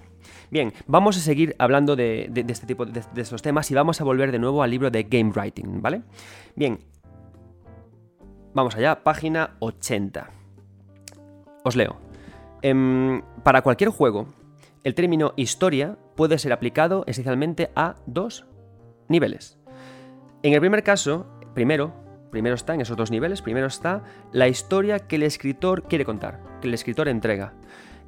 Bien, 0.51 0.73
vamos 0.87 1.17
a 1.17 1.21
seguir 1.21 1.55
hablando 1.59 1.97
de, 1.97 2.31
este 2.49 2.67
tipo 2.67 2.87
de, 2.87 3.03
estos 3.17 3.43
temas 3.43 3.71
y 3.71 3.75
vamos 3.75 4.01
a 4.01 4.05
volver 4.05 4.33
de 4.33 4.39
nuevo 4.39 4.63
al 4.63 4.71
libro 4.71 4.91
de 4.91 5.05
Game 5.05 5.33
Writing, 5.35 5.83
¿vale? 5.83 6.03
Bien, 6.55 6.79
vamos 8.53 8.77
allá, 8.77 9.03
página 9.03 9.57
80. 9.61 10.31
Os 11.65 11.77
leo. 11.77 11.97
Em, 12.63 13.23
para 13.43 13.63
cualquier 13.63 13.91
juego, 13.91 14.29
el 14.85 14.95
término 14.95 15.33
historia 15.37 15.99
puede 16.15 16.39
ser 16.39 16.53
aplicado 16.53 17.05
esencialmente 17.07 17.71
a 17.75 17.97
dos 18.07 18.47
niveles. 19.09 19.59
En 20.43 20.53
el 20.53 20.61
primer 20.61 20.83
caso, 20.83 21.27
primero, 21.55 21.95
primero 22.31 22.55
está 22.55 22.75
en 22.75 22.83
esos 22.83 22.97
dos 22.97 23.11
niveles, 23.11 23.43
primero 23.43 23.67
está 23.67 24.03
la 24.33 24.49
historia 24.49 24.99
que 24.99 25.17
el 25.17 25.23
escritor 25.23 25.85
quiere 25.85 26.05
contar, 26.05 26.41
que 26.61 26.69
el 26.69 26.75
escritor 26.75 27.09
entrega. 27.09 27.55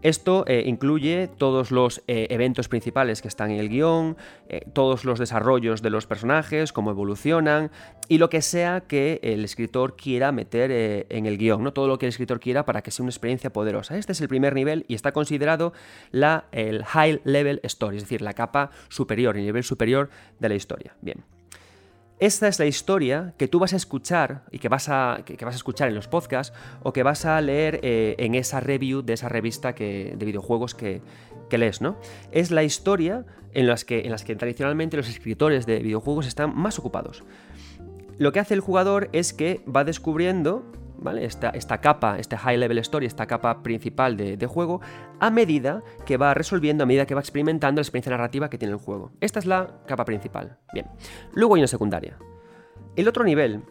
Esto 0.07 0.45
eh, 0.47 0.63
incluye 0.67 1.27
todos 1.27 1.73
los 1.73 2.01
eh, 2.07 2.29
eventos 2.31 2.69
principales 2.69 3.23
que 3.23 3.27
están 3.27 3.51
en 3.51 3.59
el 3.59 3.69
guion, 3.69 4.17
eh, 4.49 4.61
todos 4.73 5.05
los 5.05 5.19
desarrollos 5.19 5.83
de 5.83 5.91
los 5.91 6.07
personajes, 6.07 6.73
cómo 6.73 6.93
evolucionan 6.93 7.73
y 8.07 8.19
lo 8.19 8.31
que 8.31 8.41
sea 8.41 8.83
que 8.83 9.19
el 9.25 9.45
escritor 9.45 9.97
quiera 9.97 10.31
meter 10.31 11.07
en 11.09 11.27
el 11.27 11.39
guion, 11.39 11.65
¿no? 11.65 11.73
todo 11.73 11.89
lo 11.89 11.99
que 11.99 12.07
el 12.07 12.11
escritor 12.11 12.39
quiera 12.39 12.65
para 12.65 12.83
que 12.83 12.93
sea 12.93 13.03
una 13.03 13.11
experiencia 13.11 13.53
poderosa. 13.53 13.99
Este 13.99 14.13
es 14.13 14.21
el 14.21 14.29
primer 14.29 14.55
nivel 14.55 14.85
y 14.87 14.95
está 14.95 15.11
considerado 15.11 15.73
la, 16.13 16.45
el 16.53 16.85
High 16.85 17.23
Level 17.25 17.59
Story, 17.65 17.97
es 17.97 18.05
decir, 18.05 18.23
la 18.23 18.35
capa 18.35 18.71
superior, 18.89 19.37
el 19.37 19.45
nivel 19.45 19.65
superior 19.65 20.09
de 20.39 20.49
la 20.49 20.55
historia. 20.55 20.95
Bien. 21.03 21.36
Esta 22.19 22.49
es 22.49 22.59
la 22.59 22.65
historia 22.65 23.35
que 23.37 23.47
tú 23.47 23.59
vas 23.59 23.75
a 23.75 23.77
escuchar 23.77 24.43
y 24.51 24.59
que 24.59 24.71
vas 24.71 24.89
a, 24.89 25.21
que, 25.27 25.45
vas 25.45 25.55
a 25.55 25.57
escuchar 25.57 25.89
en 25.89 25.95
los 25.95 26.09
podcasts 26.09 26.57
o 26.83 26.95
que 26.95 27.03
vas 27.03 27.27
a 27.27 27.39
leer 27.43 27.81
eh, 27.83 28.15
en 28.19 28.35
esa 28.35 28.61
review 28.61 29.03
de 29.03 29.13
esa 29.13 29.29
revista 29.29 29.75
que, 29.75 30.15
de 30.17 30.25
videojuegos 30.25 30.75
que, 30.75 31.03
que, 31.51 31.59
lees, 31.59 31.83
¿no? 31.83 31.99
Es 32.33 32.51
la 32.51 32.65
historia 32.65 33.27
en 33.53 33.67
las, 33.67 33.85
que, 33.85 34.01
en 34.01 34.11
las 34.11 34.25
que 34.25 34.35
tradicionalmente 34.35 34.97
los 34.97 35.11
escritores 35.11 35.67
de 35.67 35.81
videojuegos 35.81 36.27
están 36.27 36.57
más 36.57 36.79
ocupados. 36.79 37.23
Lo 38.17 38.33
que 38.33 38.41
hace 38.41 38.55
el 38.55 38.61
jugador 38.61 39.11
es 39.13 39.35
que 39.35 39.61
va 39.69 39.85
descubriendo 39.85 40.65
esta, 41.21 41.51
esta, 41.51 41.81
capa, 41.81 42.19
este 42.19 42.37
high 42.37 42.57
level 42.57 42.79
story, 42.79 43.07
esta 43.07 43.27
capa 43.27 43.63
principal 43.63 44.17
de, 44.17 44.47
juego, 44.47 44.81
a 45.21 45.31
medida 45.31 45.83
que 46.05 46.17
va 46.17 46.35
resolviendo, 46.35 46.85
a 46.85 46.87
medida 46.87 47.07
que 47.07 47.15
va 47.15 47.21
experimentando 47.21 47.81
la 47.81 47.83
experiencia 47.83 48.11
narrativa 48.11 48.51
que 48.51 48.59
tiene 48.59 48.73
el 48.73 48.81
juego. 48.81 49.13
Esta 49.21 49.39
es 49.39 49.47
la 49.47 49.83
capa 49.87 50.05
principal. 50.05 50.59
Bien. 50.73 50.87
Luego 51.33 51.55
hay 51.55 51.61
una 51.61 51.69
secundaria. 51.69 52.19
El 52.97 53.09
otro 53.09 53.25
nivel 53.25 53.63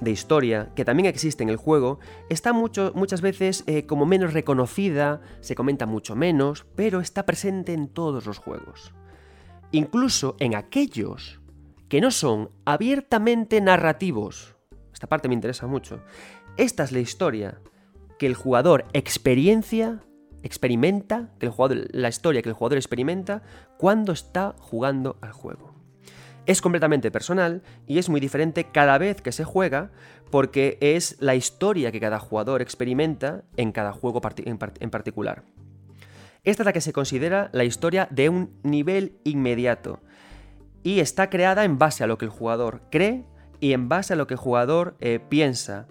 de 0.00 0.10
historia 0.10 0.70
que 0.74 0.84
también 0.84 1.06
existe 1.06 1.42
en 1.42 1.48
el 1.48 1.56
juego 1.56 2.00
está 2.28 2.52
muchas 2.52 3.20
veces 3.20 3.64
eh, 3.66 3.86
como 3.86 4.04
menos 4.04 4.32
reconocida, 4.32 5.20
se 5.40 5.54
comenta 5.54 5.86
mucho 5.86 6.16
menos, 6.16 6.66
pero 6.74 7.00
está 7.00 7.24
presente 7.24 7.72
en 7.72 7.88
todos 7.88 8.26
los 8.26 8.38
juegos. 8.38 8.92
Incluso 9.70 10.36
en 10.40 10.54
aquellos 10.54 11.40
que 11.88 12.00
no 12.00 12.10
son 12.10 12.50
abiertamente 12.64 13.60
narrativos 13.60 14.56
esta 15.02 15.08
parte 15.08 15.26
me 15.26 15.34
interesa 15.34 15.66
mucho. 15.66 16.00
Esta 16.56 16.84
es 16.84 16.92
la 16.92 17.00
historia 17.00 17.58
que 18.20 18.26
el 18.26 18.36
jugador 18.36 18.84
experiencia, 18.92 20.04
experimenta, 20.44 21.30
que 21.40 21.46
el 21.46 21.50
jugador, 21.50 21.88
la 21.90 22.08
historia 22.08 22.40
que 22.40 22.50
el 22.50 22.54
jugador 22.54 22.78
experimenta 22.78 23.42
cuando 23.78 24.12
está 24.12 24.54
jugando 24.60 25.18
al 25.20 25.32
juego. 25.32 25.74
Es 26.46 26.62
completamente 26.62 27.10
personal 27.10 27.64
y 27.88 27.98
es 27.98 28.08
muy 28.08 28.20
diferente 28.20 28.68
cada 28.70 28.96
vez 28.96 29.20
que 29.20 29.32
se 29.32 29.42
juega 29.42 29.90
porque 30.30 30.78
es 30.80 31.16
la 31.18 31.34
historia 31.34 31.90
que 31.90 31.98
cada 31.98 32.20
jugador 32.20 32.62
experimenta 32.62 33.42
en 33.56 33.72
cada 33.72 33.92
juego 33.92 34.20
en 34.36 34.90
particular. 34.90 35.42
Esta 36.44 36.62
es 36.62 36.64
la 36.64 36.72
que 36.72 36.80
se 36.80 36.92
considera 36.92 37.50
la 37.52 37.64
historia 37.64 38.06
de 38.12 38.28
un 38.28 38.56
nivel 38.62 39.18
inmediato 39.24 39.98
y 40.84 41.00
está 41.00 41.28
creada 41.28 41.64
en 41.64 41.76
base 41.76 42.04
a 42.04 42.06
lo 42.06 42.18
que 42.18 42.26
el 42.26 42.30
jugador 42.30 42.82
cree 42.88 43.24
y 43.62 43.74
en 43.74 43.88
base 43.88 44.14
a 44.14 44.16
lo 44.16 44.26
que 44.26 44.34
el 44.34 44.40
jugador 44.40 44.96
eh, 44.98 45.20
piensa, 45.20 45.86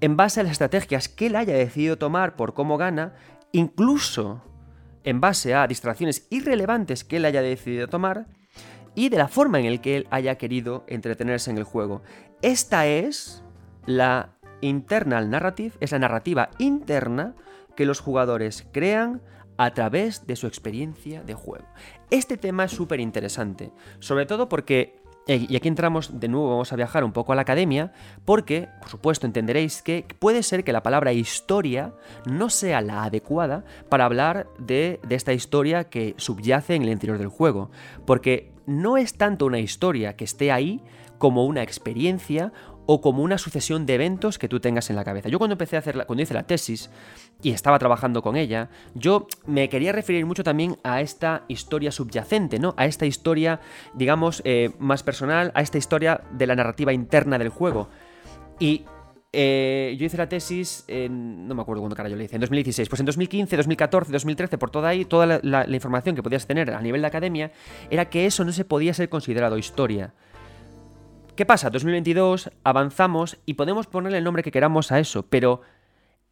en 0.00 0.16
base 0.16 0.38
a 0.38 0.44
las 0.44 0.52
estrategias 0.52 1.08
que 1.08 1.26
él 1.26 1.34
haya 1.34 1.54
decidido 1.54 1.98
tomar 1.98 2.36
por 2.36 2.54
cómo 2.54 2.78
gana, 2.78 3.14
incluso 3.50 4.40
en 5.02 5.20
base 5.20 5.56
a 5.56 5.66
distracciones 5.66 6.28
irrelevantes 6.30 7.02
que 7.02 7.16
él 7.16 7.24
haya 7.24 7.42
decidido 7.42 7.88
tomar 7.88 8.28
y 8.94 9.08
de 9.08 9.18
la 9.18 9.26
forma 9.26 9.58
en 9.58 9.72
la 9.72 9.82
que 9.82 9.96
él 9.96 10.06
haya 10.12 10.38
querido 10.38 10.84
entretenerse 10.86 11.50
en 11.50 11.58
el 11.58 11.64
juego. 11.64 12.00
Esta 12.42 12.86
es 12.86 13.42
la 13.86 14.36
internal 14.60 15.30
narrative, 15.30 15.74
es 15.80 15.90
la 15.90 15.98
narrativa 15.98 16.50
interna 16.58 17.34
que 17.74 17.86
los 17.86 17.98
jugadores 17.98 18.68
crean 18.70 19.20
a 19.56 19.74
través 19.74 20.28
de 20.28 20.36
su 20.36 20.46
experiencia 20.46 21.24
de 21.24 21.34
juego. 21.34 21.66
Este 22.08 22.36
tema 22.36 22.64
es 22.64 22.70
súper 22.70 23.00
interesante, 23.00 23.72
sobre 23.98 24.26
todo 24.26 24.48
porque 24.48 24.99
y 25.26 25.54
aquí 25.54 25.68
entramos 25.68 26.18
de 26.18 26.28
nuevo, 26.28 26.50
vamos 26.50 26.72
a 26.72 26.76
viajar 26.76 27.04
un 27.04 27.12
poco 27.12 27.32
a 27.32 27.36
la 27.36 27.42
academia, 27.42 27.92
porque, 28.24 28.68
por 28.80 28.88
supuesto, 28.88 29.26
entenderéis 29.26 29.82
que 29.82 30.04
puede 30.18 30.42
ser 30.42 30.64
que 30.64 30.72
la 30.72 30.82
palabra 30.82 31.12
historia 31.12 31.92
no 32.26 32.50
sea 32.50 32.80
la 32.80 33.04
adecuada 33.04 33.64
para 33.88 34.06
hablar 34.06 34.48
de, 34.58 34.98
de 35.06 35.14
esta 35.14 35.32
historia 35.32 35.84
que 35.84 36.14
subyace 36.16 36.74
en 36.74 36.82
el 36.82 36.88
interior 36.88 37.18
del 37.18 37.28
juego, 37.28 37.70
porque 38.06 38.52
no 38.66 38.96
es 38.96 39.14
tanto 39.14 39.46
una 39.46 39.60
historia 39.60 40.16
que 40.16 40.24
esté 40.24 40.50
ahí 40.50 40.82
como 41.18 41.44
una 41.44 41.62
experiencia 41.62 42.52
o 42.86 43.00
como 43.00 43.22
una 43.22 43.38
sucesión 43.38 43.86
de 43.86 43.94
eventos 43.94 44.38
que 44.38 44.48
tú 44.48 44.60
tengas 44.60 44.90
en 44.90 44.96
la 44.96 45.04
cabeza. 45.04 45.28
Yo 45.28 45.38
cuando 45.38 45.54
empecé 45.54 45.76
a 45.76 45.80
hacer 45.80 46.04
cuando 46.06 46.22
hice 46.22 46.34
la 46.34 46.42
tesis 46.42 46.90
y 47.42 47.50
estaba 47.50 47.78
trabajando 47.78 48.22
con 48.22 48.36
ella, 48.36 48.68
yo 48.94 49.26
me 49.46 49.68
quería 49.68 49.92
referir 49.92 50.26
mucho 50.26 50.44
también 50.44 50.76
a 50.82 51.00
esta 51.00 51.44
historia 51.48 51.92
subyacente, 51.92 52.58
¿no? 52.58 52.74
A 52.76 52.86
esta 52.86 53.06
historia, 53.06 53.60
digamos, 53.94 54.42
eh, 54.44 54.70
más 54.78 55.02
personal, 55.02 55.52
a 55.54 55.62
esta 55.62 55.78
historia 55.78 56.22
de 56.32 56.46
la 56.46 56.56
narrativa 56.56 56.92
interna 56.92 57.38
del 57.38 57.50
juego. 57.50 57.88
Y 58.58 58.84
eh, 59.32 59.96
yo 59.98 60.06
hice 60.06 60.16
la 60.16 60.28
tesis 60.28 60.84
en. 60.88 61.46
No 61.46 61.54
me 61.54 61.62
acuerdo 61.62 61.82
cuándo 61.82 61.94
cara 61.94 62.08
yo 62.08 62.16
la 62.16 62.24
hice. 62.24 62.34
En 62.34 62.40
2016. 62.40 62.88
Pues 62.88 63.00
en 63.00 63.06
2015, 63.06 63.56
2014, 63.56 64.12
2013, 64.12 64.58
por 64.58 64.70
toda 64.70 64.88
ahí, 64.88 65.04
toda 65.04 65.40
la, 65.42 65.66
información 65.68 66.16
que 66.16 66.22
podías 66.22 66.46
tener 66.46 66.70
a 66.72 66.80
nivel 66.80 67.00
de 67.00 67.06
academia 67.06 67.52
era 67.90 68.06
que 68.10 68.26
eso 68.26 68.44
no 68.44 68.52
se 68.52 68.64
podía 68.64 68.92
ser 68.92 69.08
considerado 69.08 69.56
historia. 69.56 70.14
¿Qué 71.40 71.46
pasa? 71.46 71.70
2022, 71.70 72.50
avanzamos 72.64 73.38
y 73.46 73.54
podemos 73.54 73.86
ponerle 73.86 74.18
el 74.18 74.24
nombre 74.24 74.42
que 74.42 74.50
queramos 74.50 74.92
a 74.92 75.00
eso, 75.00 75.22
pero 75.22 75.62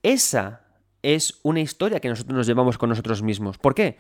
esa 0.03 0.67
es 1.01 1.41
una 1.43 1.61
historia 1.61 1.99
que 1.99 2.11
nosotros 2.11 2.37
nos 2.37 2.47
llevamos 2.47 2.77
con 2.77 2.91
nosotros 2.91 3.23
mismos. 3.23 3.57
¿Por 3.57 3.75
qué? 3.75 3.97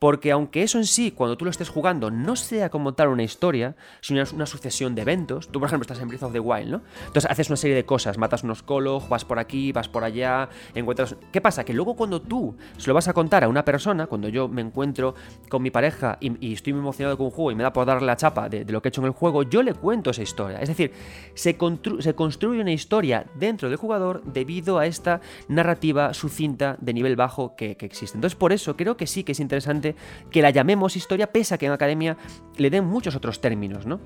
Porque 0.00 0.32
aunque 0.32 0.62
eso 0.62 0.78
en 0.78 0.86
sí, 0.86 1.10
cuando 1.10 1.36
tú 1.36 1.44
lo 1.44 1.50
estés 1.50 1.68
jugando, 1.68 2.10
no 2.10 2.34
sea 2.34 2.70
como 2.70 2.94
tal 2.94 3.08
una 3.08 3.22
historia, 3.22 3.76
sino 4.00 4.22
una 4.32 4.46
sucesión 4.46 4.94
de 4.94 5.02
eventos, 5.02 5.48
tú 5.48 5.60
por 5.60 5.68
ejemplo 5.68 5.82
estás 5.82 6.00
en 6.00 6.08
Breath 6.08 6.22
of 6.22 6.32
the 6.32 6.40
Wild, 6.40 6.70
¿no? 6.70 6.80
Entonces 7.00 7.30
haces 7.30 7.50
una 7.50 7.58
serie 7.58 7.76
de 7.76 7.84
cosas, 7.84 8.16
matas 8.16 8.42
unos 8.42 8.62
colos, 8.62 9.06
vas 9.10 9.26
por 9.26 9.38
aquí, 9.38 9.72
vas 9.72 9.90
por 9.90 10.02
allá, 10.02 10.48
encuentras... 10.74 11.16
¿Qué 11.30 11.42
pasa? 11.42 11.64
Que 11.64 11.74
luego 11.74 11.96
cuando 11.96 12.22
tú 12.22 12.56
se 12.78 12.88
lo 12.88 12.94
vas 12.94 13.08
a 13.08 13.12
contar 13.12 13.44
a 13.44 13.48
una 13.48 13.62
persona, 13.62 14.06
cuando 14.06 14.30
yo 14.30 14.48
me 14.48 14.62
encuentro 14.62 15.14
con 15.50 15.60
mi 15.62 15.70
pareja 15.70 16.16
y, 16.18 16.50
estoy 16.54 16.72
muy 16.72 16.80
emocionado 16.80 17.18
con 17.18 17.26
un 17.26 17.32
juego 17.32 17.50
y 17.50 17.54
me 17.54 17.62
da 17.62 17.70
por 17.70 17.84
darle 17.84 18.06
la 18.06 18.16
chapa 18.16 18.48
de, 18.48 18.64
lo 18.64 18.80
que 18.80 18.88
he 18.88 18.90
hecho 18.90 19.02
en 19.02 19.08
el 19.08 19.12
juego, 19.12 19.42
yo 19.42 19.62
le 19.62 19.74
cuento 19.74 20.12
esa 20.12 20.22
historia. 20.22 20.62
Es 20.62 20.70
decir, 20.70 20.92
se, 21.34 21.58
construye 21.58 22.62
una 22.62 22.72
historia 22.72 23.26
dentro 23.34 23.68
del 23.68 23.76
jugador 23.76 24.22
debido 24.24 24.78
a 24.78 24.86
esta 24.86 25.20
narrativa 25.48 26.14
sucinta 26.14 26.78
de 26.80 26.94
nivel 26.94 27.16
bajo 27.16 27.54
que 27.54 27.76
existe. 27.80 28.16
Entonces 28.16 28.38
por 28.38 28.54
eso 28.54 28.78
creo 28.78 28.96
que 28.96 29.06
sí 29.06 29.24
que 29.24 29.32
es 29.32 29.40
interesante 29.40 29.89
que 30.30 30.42
la 30.42 30.50
llamemos 30.50 30.96
historia, 30.96 31.32
pese 31.32 31.54
a 31.54 31.58
que 31.58 31.66
en 31.66 31.72
academia 31.72 32.16
le 32.56 32.70
den 32.70 32.84
muchos 32.84 33.14
otros 33.16 33.40
términos, 33.40 33.86
¿no? 33.86 34.00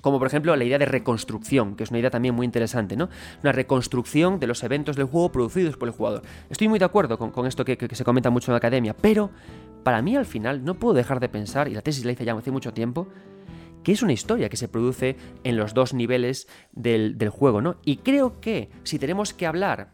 Como 0.00 0.18
por 0.18 0.26
ejemplo 0.26 0.54
la 0.54 0.64
idea 0.64 0.78
de 0.78 0.84
reconstrucción, 0.84 1.76
que 1.76 1.84
es 1.84 1.90
una 1.90 1.98
idea 1.98 2.10
también 2.10 2.34
muy 2.34 2.44
interesante, 2.44 2.96
¿no? 2.96 3.08
Una 3.42 3.52
reconstrucción 3.52 4.38
de 4.38 4.46
los 4.46 4.62
eventos 4.62 4.96
del 4.96 5.06
juego 5.06 5.32
producidos 5.32 5.76
por 5.76 5.88
el 5.88 5.94
jugador. 5.94 6.22
Estoy 6.50 6.68
muy 6.68 6.78
de 6.78 6.84
acuerdo 6.84 7.18
con, 7.18 7.46
esto 7.46 7.64
que, 7.64 7.78
se 7.90 8.04
comenta 8.04 8.28
mucho 8.28 8.50
en 8.50 8.54
la 8.54 8.58
academia, 8.58 8.94
pero 8.94 9.30
para 9.82 10.02
mí 10.02 10.16
al 10.16 10.26
final 10.26 10.64
no 10.64 10.74
puedo 10.74 10.94
dejar 10.94 11.20
de 11.20 11.28
pensar, 11.28 11.68
y 11.68 11.74
la 11.74 11.80
tesis 11.80 12.04
la 12.04 12.12
hice 12.12 12.24
ya 12.24 12.34
hace 12.34 12.50
mucho 12.50 12.74
tiempo, 12.74 13.08
que 13.82 13.92
es 13.92 14.02
una 14.02 14.12
historia 14.12 14.48
que 14.48 14.56
se 14.56 14.68
produce 14.68 15.16
en 15.44 15.56
los 15.56 15.74
dos 15.74 15.94
niveles 15.94 16.48
del, 16.72 17.16
juego, 17.30 17.62
¿no? 17.62 17.76
Y 17.84 17.98
creo 17.98 18.40
que 18.40 18.70
si 18.82 18.98
tenemos 18.98 19.32
que 19.32 19.46
hablar 19.46 19.92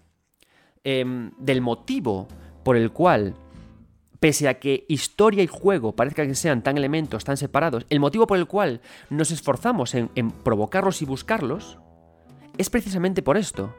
em, 0.82 1.32
del 1.38 1.60
motivo 1.60 2.26
por 2.64 2.76
el 2.76 2.92
cual 2.92 3.34
Pese 4.20 4.48
a 4.48 4.60
que 4.60 4.84
historia 4.88 5.42
y 5.42 5.46
juego 5.46 5.96
parezca 5.96 6.26
que 6.26 6.34
sean 6.34 6.62
tan 6.62 6.76
elementos 6.76 7.24
tan 7.24 7.38
separados, 7.38 7.86
el 7.88 8.00
motivo 8.00 8.26
por 8.26 8.36
el 8.36 8.46
cual 8.46 8.82
nos 9.08 9.30
esforzamos 9.30 9.94
en, 9.94 10.30
provocarlos 10.44 11.00
y 11.00 11.06
buscarlos 11.06 11.78
es 12.58 12.68
precisamente 12.68 13.22
por 13.22 13.38
esto. 13.38 13.74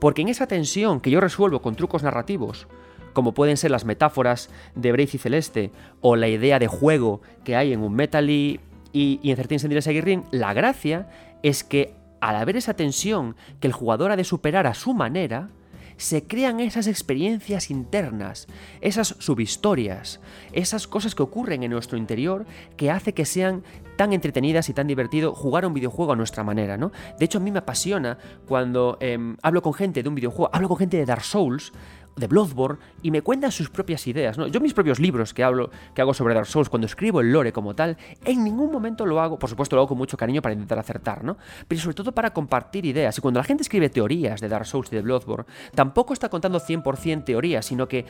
Porque 0.00 0.20
en 0.20 0.28
esa 0.28 0.46
tensión 0.46 1.00
que 1.00 1.10
yo 1.10 1.18
resuelvo 1.18 1.62
con 1.62 1.76
trucos 1.76 2.02
narrativos, 2.02 2.66
como 3.14 3.32
pueden 3.32 3.56
ser 3.56 3.70
las 3.70 3.86
metáforas 3.86 4.50
de 4.74 4.92
Brace 4.92 5.16
y 5.16 5.20
Celeste, 5.20 5.70
o 6.02 6.14
la 6.14 6.28
idea 6.28 6.58
de 6.58 6.66
juego 6.66 7.22
que 7.42 7.56
hay 7.56 7.72
en 7.72 7.80
un 7.80 7.94
Metal 7.94 8.28
y, 8.28 8.60
y, 8.92 9.18
en 9.30 9.36
Certain 9.36 10.24
la 10.30 10.52
gracia 10.52 11.08
es 11.42 11.64
que 11.64 11.94
al 12.20 12.36
haber 12.36 12.56
esa 12.56 12.74
tensión 12.74 13.34
que 13.60 13.66
el 13.66 13.72
jugador 13.72 14.10
ha 14.10 14.16
de 14.16 14.24
superar 14.24 14.66
a 14.66 14.74
su 14.74 14.92
manera, 14.92 15.48
se 15.96 16.26
crean 16.26 16.60
esas 16.60 16.86
experiencias 16.86 17.70
internas, 17.70 18.46
esas 18.80 19.16
subhistorias, 19.18 20.20
esas 20.52 20.86
cosas 20.86 21.14
que 21.14 21.22
ocurren 21.22 21.62
en 21.62 21.70
nuestro 21.70 21.98
interior 21.98 22.46
que 22.76 22.90
hace 22.90 23.14
que 23.14 23.24
sean 23.24 23.62
tan 23.96 24.12
entretenidas 24.12 24.68
y 24.68 24.74
tan 24.74 24.86
divertido 24.86 25.34
jugar 25.34 25.66
un 25.66 25.74
videojuego 25.74 26.12
a 26.12 26.16
nuestra 26.16 26.42
manera, 26.42 26.76
¿no? 26.76 26.90
De 27.18 27.24
hecho, 27.24 27.38
a 27.38 27.40
mí 27.40 27.50
me 27.50 27.60
apasiona 27.60 28.18
cuando 28.46 28.98
em, 29.00 29.36
hablo 29.42 29.62
con 29.62 29.72
gente 29.72 30.02
de 30.02 30.08
un 30.08 30.14
videojuego, 30.14 30.50
hablo 30.52 30.68
con 30.68 30.78
gente 30.78 30.96
de 30.96 31.06
Dark 31.06 31.22
Souls, 31.22 31.72
de 32.16 32.26
Bloodborne 32.26 32.78
y 33.02 33.10
me 33.10 33.22
cuentan 33.22 33.52
sus 33.52 33.70
propias 33.70 34.06
ideas, 34.06 34.38
¿no? 34.38 34.46
Yo 34.46 34.60
mis 34.60 34.74
propios 34.74 34.98
libros 34.98 35.34
que 35.34 35.42
hablo, 35.42 35.70
que 35.94 36.00
hago 36.00 36.14
sobre 36.14 36.34
Dark 36.34 36.46
Souls, 36.46 36.68
cuando 36.68 36.86
escribo 36.86 37.20
el 37.20 37.32
lore 37.32 37.52
como 37.52 37.74
tal, 37.74 37.96
en 38.24 38.44
ningún 38.44 38.70
momento 38.70 39.06
lo 39.06 39.20
hago, 39.20 39.38
por 39.38 39.50
supuesto 39.50 39.76
lo 39.76 39.82
hago 39.82 39.88
con 39.88 39.98
mucho 39.98 40.16
cariño 40.16 40.42
para 40.42 40.52
intentar 40.52 40.78
acertar, 40.78 41.24
¿no? 41.24 41.36
Pero 41.66 41.80
sobre 41.80 41.94
todo 41.94 42.12
para 42.12 42.32
compartir 42.32 42.86
ideas. 42.86 43.18
Y 43.18 43.20
cuando 43.20 43.40
la 43.40 43.44
gente 43.44 43.62
escribe 43.62 43.88
teorías 43.88 44.40
de 44.40 44.48
Dark 44.48 44.66
Souls 44.66 44.92
y 44.92 44.96
de 44.96 45.02
Bloodborne, 45.02 45.46
tampoco 45.74 46.12
está 46.12 46.28
contando 46.28 46.60
100% 46.60 47.24
teorías, 47.24 47.66
sino 47.66 47.88
que 47.88 48.06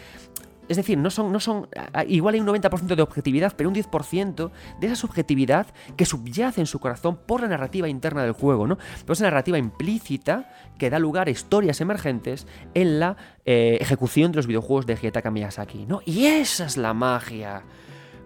es 0.68 0.76
decir, 0.76 0.98
no 0.98 1.10
son, 1.10 1.32
no 1.32 1.40
son. 1.40 1.68
Igual 2.08 2.34
hay 2.34 2.40
un 2.40 2.46
90% 2.46 2.94
de 2.94 3.02
objetividad, 3.02 3.54
pero 3.56 3.68
un 3.68 3.74
10% 3.74 4.50
de 4.80 4.86
esa 4.86 4.96
subjetividad 4.96 5.66
que 5.96 6.06
subyace 6.06 6.60
en 6.60 6.66
su 6.66 6.78
corazón 6.78 7.18
por 7.26 7.42
la 7.42 7.48
narrativa 7.48 7.88
interna 7.88 8.22
del 8.22 8.32
juego, 8.32 8.66
¿no? 8.66 8.78
Pero 9.00 9.12
esa 9.12 9.24
narrativa 9.24 9.58
implícita 9.58 10.50
que 10.78 10.90
da 10.90 10.98
lugar 10.98 11.28
a 11.28 11.30
historias 11.30 11.80
emergentes 11.80 12.46
en 12.74 13.00
la 13.00 13.16
eh, 13.44 13.78
ejecución 13.80 14.32
de 14.32 14.36
los 14.36 14.46
videojuegos 14.46 14.86
de 14.86 14.94
Hidetaka 14.94 15.30
Miyazaki, 15.30 15.86
¿no? 15.86 16.00
Y 16.04 16.26
esa 16.26 16.66
es 16.66 16.76
la 16.76 16.94
magia. 16.94 17.62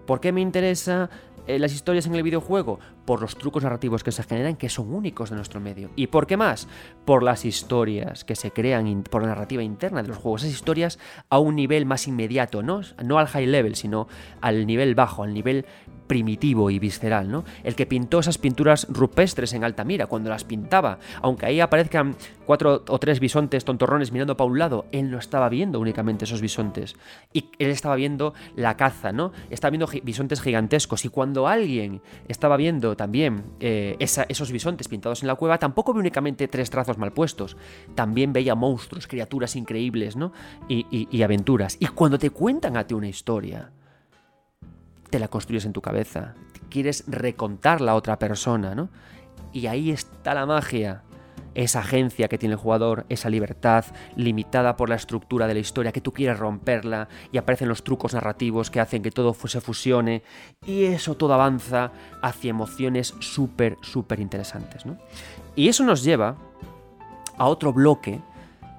¿Por 0.07 0.21
qué 0.21 0.33
me 0.33 0.41
interesa 0.41 1.11
eh, 1.47 1.59
las 1.59 1.73
historias 1.73 2.07
en 2.07 2.15
el 2.15 2.23
videojuego? 2.23 2.79
Por 3.09 3.23
los 3.23 3.39
trucos 3.39 3.63
narrativos 3.63 4.05
que 4.05 4.13
se 4.13 4.23
generan 4.23 4.57
que 4.57 4.69
son 4.69 4.93
únicos 4.93 5.31
de 5.31 5.37
nuestro 5.37 5.61
medio. 5.61 5.89
¿Y 5.97 6.09
por 6.09 6.27
qué 6.27 6.37
más? 6.37 6.69
Por 7.07 7.23
las 7.23 7.47
historias 7.47 8.23
que 8.23 8.37
se 8.37 8.51
crean 8.51 9.03
por 9.03 9.23
la 9.23 9.29
narrativa 9.29 9.63
interna 9.63 10.03
de 10.03 10.09
los 10.09 10.19
juegos. 10.19 10.43
Esas 10.43 10.55
historias 10.55 10.99
a 11.31 11.39
un 11.39 11.57
nivel 11.57 11.87
más 11.87 12.07
inmediato, 12.07 12.63
¿no? 12.63 12.83
No 13.03 13.19
al 13.19 13.29
high 13.29 13.47
level, 13.47 13.77
sino 13.77 14.09
al 14.43 14.67
nivel 14.67 14.95
bajo, 14.95 15.23
al 15.23 15.33
nivel 15.33 15.65
primitivo 16.09 16.71
y 16.71 16.81
visceral, 16.81 17.31
¿no? 17.31 17.45
El 17.63 17.77
que 17.77 17.87
pintó 17.87 18.19
esas 18.19 18.39
pinturas 18.39 18.87
rupestres 18.91 19.53
en 19.53 19.63
Altamira, 19.63 20.07
cuando 20.07 20.31
las 20.31 20.43
pintaba, 20.43 20.99
aunque 21.23 21.47
ahí 21.47 21.61
aparezcan 21.61 22.17
cuatro 22.47 22.83
o 22.89 22.99
tres 22.99 23.21
bisontes 23.21 23.65
tontorrones 23.65 24.11
mirando 24.11 24.37
para 24.37 24.51
un 24.51 24.59
lado, 24.59 24.87
él 24.91 25.11
no 25.11 25.19
estaba 25.19 25.49
viendo 25.49 25.79
únicamente 25.79 26.25
esos 26.25 26.41
bisontes. 26.41 26.97
Y 27.33 27.51
él 27.59 27.71
estaba 27.71 27.95
viendo 27.95 28.35
la 28.57 28.77
caza, 28.77 29.13
¿no? 29.13 29.33
Estaba 29.51 29.71
viendo 29.71 29.89
bisontes 30.03 30.41
gigantescos. 30.41 31.05
Y 31.05 31.11
cuando 31.11 31.47
alguien 31.47 32.01
estaba 32.27 32.57
viendo 32.57 32.97
también 32.99 33.45
eh, 33.61 33.97
esos 33.99 34.53
bisontes 34.53 34.89
pintados 34.89 35.23
en 35.23 35.29
la 35.29 35.37
cueva, 35.37 35.57
tampoco 35.57 35.95
ve 35.95 36.01
únicamente 36.01 36.49
tres 36.49 36.69
trazos 36.69 36.99
mal 36.99 37.13
puestos. 37.13 37.57
También 37.95 38.35
veía 38.35 38.55
monstruos, 38.55 39.07
criaturas 39.07 39.57
increíbles, 39.57 40.17
¿no? 40.17 40.33
Y, 40.69 41.09
y 41.11 41.23
aventuras. 41.23 41.79
Y 41.81 41.87
cuando 41.87 42.19
te 42.19 42.29
cuentan 42.29 42.77
a 42.77 42.87
ti 42.87 42.93
una 42.93 43.09
historia, 43.09 43.71
te 45.09 45.19
la 45.19 45.29
construyes 45.29 45.65
en 45.65 45.73
tu 45.73 45.81
cabeza, 45.81 46.35
quieres 46.69 47.05
recontarla 47.07 47.93
a 47.93 47.95
otra 47.95 48.19
persona, 48.19 48.75
¿no? 48.75 48.91
Y 49.55 49.67
ahí 49.67 49.91
está 49.91 50.35
la 50.35 50.45
magia, 50.45 51.05
esa 51.55 51.81
agencia 51.81 52.29
que 52.29 52.39
tiene 52.39 52.55
el 52.55 52.61
jugador, 52.61 53.07
esa 53.09 53.31
libertad 53.31 53.85
limitada 54.17 54.77
por 54.77 54.89
la 54.89 54.97
estructura 54.97 55.47
de 55.47 55.55
la 55.55 55.61
historia, 55.61 55.93
que 55.93 56.01
tú 56.01 56.13
quieres 56.13 56.39
romperla 56.39 57.09
y 57.33 57.39
aparecen 57.39 57.69
los 57.69 57.83
trucos 57.83 58.15
narrativos 58.15 58.71
que 58.71 58.81
hacen 58.81 59.03
que 59.03 59.11
todo 59.11 59.35
se 59.35 59.61
fusione 59.61 60.23
y 60.67 60.85
eso 60.85 61.17
todo 61.17 61.35
avanza 61.35 61.93
hacia 62.23 62.51
emociones 62.51 63.15
súper, 63.21 63.77
súper 63.81 64.21
interesantes, 64.21 64.87
¿no? 64.87 64.97
Y 65.57 65.69
eso 65.69 65.85
nos 65.85 66.03
lleva 66.03 66.37
a 67.37 67.47
otro 67.47 67.73
bloque 67.73 68.21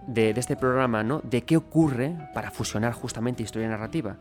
de, 0.07 0.33
de 0.33 0.39
este 0.39 0.55
programa, 0.55 1.03
¿no? 1.03 1.21
De 1.23 1.43
qué 1.43 1.57
ocurre 1.57 2.15
para 2.33 2.51
fusionar 2.51 2.93
justamente 2.93 3.43
historia 3.43 3.67
narrativa. 3.67 4.17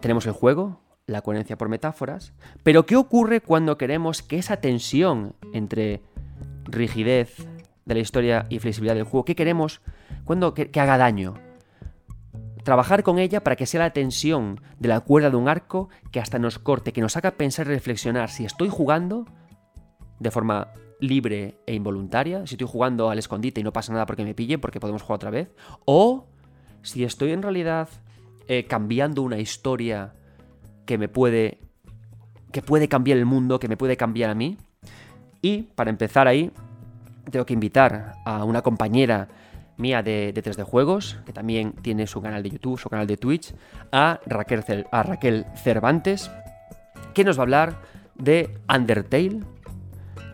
Tenemos 0.00 0.26
el 0.26 0.32
juego, 0.32 0.80
la 1.06 1.22
coherencia 1.22 1.58
por 1.58 1.68
metáforas, 1.68 2.32
pero 2.62 2.86
¿qué 2.86 2.96
ocurre 2.96 3.40
cuando 3.40 3.78
queremos 3.78 4.22
que 4.22 4.38
esa 4.38 4.56
tensión 4.58 5.34
entre 5.52 6.02
rigidez 6.64 7.46
de 7.84 7.94
la 7.94 8.00
historia 8.00 8.46
y 8.48 8.58
flexibilidad 8.58 8.94
del 8.94 9.04
juego, 9.04 9.24
qué 9.24 9.34
queremos 9.34 9.80
cuando 10.24 10.54
que, 10.54 10.70
haga 10.80 10.98
daño? 10.98 11.34
Trabajar 12.64 13.02
con 13.02 13.18
ella 13.18 13.42
para 13.42 13.56
que 13.56 13.66
sea 13.66 13.80
la 13.80 13.92
tensión 13.92 14.60
de 14.78 14.88
la 14.88 15.00
cuerda 15.00 15.30
de 15.30 15.36
un 15.36 15.48
arco 15.48 15.88
que 16.12 16.20
hasta 16.20 16.38
nos 16.38 16.58
corte, 16.58 16.92
que 16.92 17.00
nos 17.00 17.16
haga 17.16 17.32
pensar 17.32 17.66
y 17.66 17.70
reflexionar 17.70 18.30
si 18.30 18.44
estoy 18.44 18.68
jugando 18.68 19.26
de 20.20 20.30
forma 20.30 20.68
libre 21.00 21.58
e 21.66 21.74
involuntaria, 21.74 22.46
si 22.46 22.54
estoy 22.54 22.68
jugando 22.68 23.10
al 23.10 23.18
escondite 23.18 23.60
y 23.60 23.64
no 23.64 23.72
pasa 23.72 23.92
nada 23.92 24.06
porque 24.06 24.24
me 24.24 24.34
pille, 24.34 24.58
porque 24.58 24.78
podemos 24.78 25.02
jugar 25.02 25.16
otra 25.16 25.30
vez, 25.30 25.50
o 25.84 26.28
si 26.82 27.02
estoy 27.02 27.32
en 27.32 27.42
realidad 27.42 27.88
eh, 28.46 28.66
cambiando 28.66 29.22
una 29.22 29.38
historia 29.38 30.14
que 30.86 30.98
me 30.98 31.08
puede. 31.08 31.58
que 32.52 32.62
puede 32.62 32.88
cambiar 32.88 33.18
el 33.18 33.26
mundo, 33.26 33.58
que 33.58 33.68
me 33.68 33.76
puede 33.76 33.96
cambiar 33.96 34.30
a 34.30 34.34
mí. 34.34 34.58
Y 35.42 35.62
para 35.62 35.90
empezar 35.90 36.28
ahí, 36.28 36.50
tengo 37.30 37.44
que 37.44 37.52
invitar 37.52 38.14
a 38.24 38.44
una 38.44 38.62
compañera 38.62 39.28
mía 39.76 40.02
de, 40.02 40.32
de 40.32 40.42
3D 40.42 40.62
Juegos, 40.62 41.18
que 41.26 41.32
también 41.32 41.72
tiene 41.72 42.06
su 42.06 42.22
canal 42.22 42.42
de 42.42 42.50
YouTube, 42.50 42.78
su 42.78 42.88
canal 42.88 43.06
de 43.06 43.16
Twitch, 43.16 43.52
a 43.90 44.20
Raquel, 44.26 44.86
a 44.90 45.02
Raquel 45.02 45.44
Cervantes, 45.56 46.30
que 47.12 47.24
nos 47.24 47.36
va 47.36 47.42
a 47.42 47.44
hablar 47.44 47.80
de 48.14 48.56
Undertale 48.72 49.40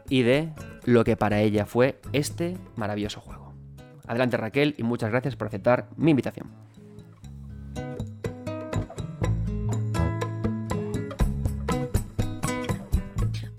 y 0.09 0.22
de 0.22 0.50
lo 0.84 1.04
que 1.04 1.16
para 1.16 1.40
ella 1.40 1.66
fue 1.66 1.98
este 2.12 2.56
maravilloso 2.76 3.20
juego. 3.20 3.54
Adelante 4.06 4.36
Raquel 4.36 4.74
y 4.78 4.82
muchas 4.82 5.11
gracias 5.11 5.36
por 5.36 5.48
aceptar 5.48 5.88
mi 5.96 6.11
invitación. 6.12 6.67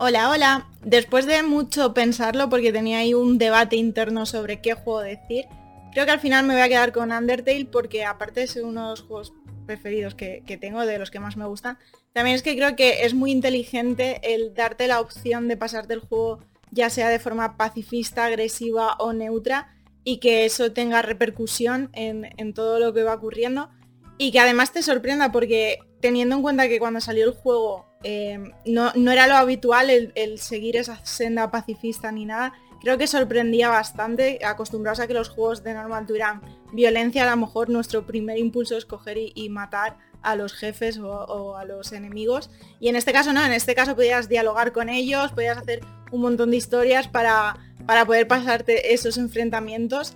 Hola, 0.02 0.30
hola. 0.30 0.70
Después 0.82 1.26
de 1.26 1.44
mucho 1.44 1.94
pensarlo, 1.94 2.48
porque 2.48 2.72
tenía 2.72 3.00
ahí 3.00 3.14
un 3.14 3.38
debate 3.38 3.76
interno 3.76 4.26
sobre 4.26 4.62
qué 4.62 4.74
juego 4.74 5.02
decir, 5.02 5.44
creo 5.92 6.06
que 6.06 6.12
al 6.14 6.22
final 6.22 6.46
me 6.46 6.54
voy 6.54 6.62
a 6.62 6.70
quedar 6.70 6.94
con 6.94 7.12
Undertale 7.12 7.66
porque 7.66 8.06
aparte 8.06 8.48
ser 8.48 8.64
uno 8.64 8.84
de 8.84 8.90
los 8.92 9.02
juegos 9.02 9.34
preferidos 9.66 10.16
que, 10.16 10.58
tengo, 10.62 10.86
de 10.86 11.00
los 11.00 11.12
que 11.12 11.20
más 11.20 11.36
me 11.36 11.46
gustan, 11.46 11.78
también 12.14 12.38
es 12.38 12.44
que 12.44 12.56
creo 12.56 12.78
que 12.78 13.04
es 13.04 13.14
muy 13.14 13.32
inteligente 13.32 14.22
el 14.24 14.54
darte 14.54 14.88
la 14.88 15.02
opción 15.02 15.50
de 15.50 15.58
pasarte 15.58 15.96
el 15.96 16.00
juego 16.00 16.40
ya 16.72 16.90
sea 16.90 17.10
de 17.10 17.20
forma 17.20 17.58
pacifista, 17.58 18.24
agresiva 18.24 18.94
o 19.00 19.12
neutra 19.12 19.76
y 20.06 20.20
que 20.20 20.46
eso 20.46 20.72
tenga 20.72 21.02
repercusión 21.02 21.90
en 21.92 22.54
todo 22.54 22.80
lo 22.80 22.94
que 22.94 23.04
va 23.04 23.16
ocurriendo 23.16 23.70
y 24.18 24.32
que 24.32 24.40
además 24.40 24.72
te 24.72 24.82
sorprenda 24.82 25.34
porque 25.34 25.80
teniendo 26.00 26.36
en 26.36 26.42
cuenta 26.42 26.68
que 26.68 26.80
cuando 26.80 27.02
salió 27.02 27.26
el 27.26 27.34
juego 27.34 27.90
Em, 28.02 28.54
no, 28.66 29.12
era 29.12 29.28
lo 29.28 29.36
habitual 29.36 29.90
el, 29.90 30.40
seguir 30.40 30.78
esa 30.78 31.04
senda 31.06 31.52
pacifista 31.52 32.12
ni 32.12 32.26
nada. 32.26 32.54
Creo 32.82 32.98
que 32.98 33.08
sorprendía 33.08 33.68
bastante, 33.68 34.40
acostumbrados 34.44 35.02
a 35.02 35.08
que 35.08 35.14
los 35.14 35.28
juegos 35.28 35.64
de 35.64 35.74
normal 35.74 36.06
tuvieran 36.06 36.42
violencia, 36.72 37.28
a 37.28 37.36
lo 37.36 37.42
mejor 37.46 37.70
nuestro 37.70 38.06
primer 38.06 38.38
impulso 38.38 38.78
es 38.78 38.86
coger 38.86 39.18
y, 39.18 39.50
matar 39.50 39.98
a 40.22 40.36
los 40.36 40.54
jefes 40.54 40.98
o, 40.98 41.58
a 41.58 41.66
los 41.66 41.92
enemigos. 41.92 42.50
Y 42.80 42.88
en 42.88 42.96
este 42.96 43.12
caso 43.12 43.34
no, 43.34 43.46
en 43.46 43.52
este 43.52 43.76
caso 43.76 43.96
podías 43.96 44.30
dialogar 44.30 44.72
con 44.72 44.88
ellos, 44.88 45.34
podías 45.34 45.58
hacer 45.58 45.82
un 46.12 46.22
montón 46.22 46.52
de 46.52 46.58
historias 46.58 47.10
para, 47.10 47.58
para 47.86 48.06
poder 48.06 48.28
pasarte 48.28 48.94
esos 48.94 49.18
enfrentamientos 49.18 50.16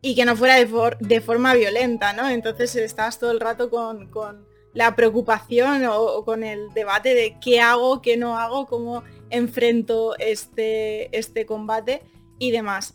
y 0.00 0.14
que 0.14 0.24
no 0.24 0.36
fuera 0.36 0.54
de, 0.54 1.20
forma 1.20 1.54
violenta, 1.54 2.12
¿no? 2.12 2.28
Entonces 2.28 2.76
estás 2.76 3.18
todo 3.18 3.32
el 3.32 3.40
rato 3.40 3.68
con 3.68 4.45
la 4.76 4.94
preocupación 4.94 5.86
o, 5.86 6.22
con 6.26 6.44
el 6.44 6.68
debate 6.74 7.14
de 7.14 7.38
qué 7.40 7.60
hago, 7.60 8.02
qué 8.02 8.18
no 8.18 8.38
hago, 8.38 8.66
cómo 8.66 9.02
enfrento 9.30 10.14
este, 10.18 11.16
este 11.16 11.46
combate 11.46 12.02
y 12.38 12.50
demás. 12.50 12.94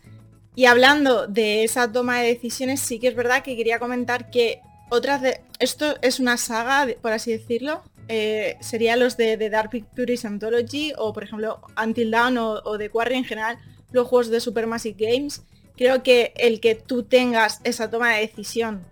Y 0.54 0.66
hablando 0.66 1.26
de 1.26 1.64
esa 1.64 1.92
toma 1.92 2.20
de 2.20 2.28
decisiones, 2.28 2.82
sí 2.82 3.00
que 3.00 3.08
es 3.08 3.16
verdad 3.16 3.42
que 3.42 3.58
quería 3.58 3.80
comentar 3.80 4.30
que 4.30 4.62
otras 4.92 5.24
de... 5.24 5.42
Esto 5.58 5.96
es 6.04 6.20
una 6.20 6.38
saga, 6.38 6.88
por 7.02 7.14
así 7.14 7.32
decirlo. 7.32 7.82
Eh, 8.08 8.58
sería 8.62 8.96
los 8.96 9.18
de, 9.18 9.50
Dark 9.50 9.72
Pictures 9.72 10.24
Anthology 10.24 10.94
o 10.98 11.14
por 11.14 11.24
ejemplo 11.24 11.62
Until 11.82 12.12
Dawn 12.12 12.38
o, 12.38 12.62
o 12.64 12.78
The 12.78 12.90
Quarry 12.92 13.16
en 13.16 13.26
general, 13.26 13.58
los 13.92 14.08
juegos 14.08 14.30
de 14.30 14.40
Supermassive 14.40 15.14
Games. 15.14 15.42
Creo 15.76 16.04
que 16.04 16.32
el 16.38 16.60
que 16.60 16.76
tú 16.76 17.02
tengas 17.02 17.60
esa 17.64 17.90
toma 17.90 18.14
de 18.14 18.22
decisión 18.22 18.86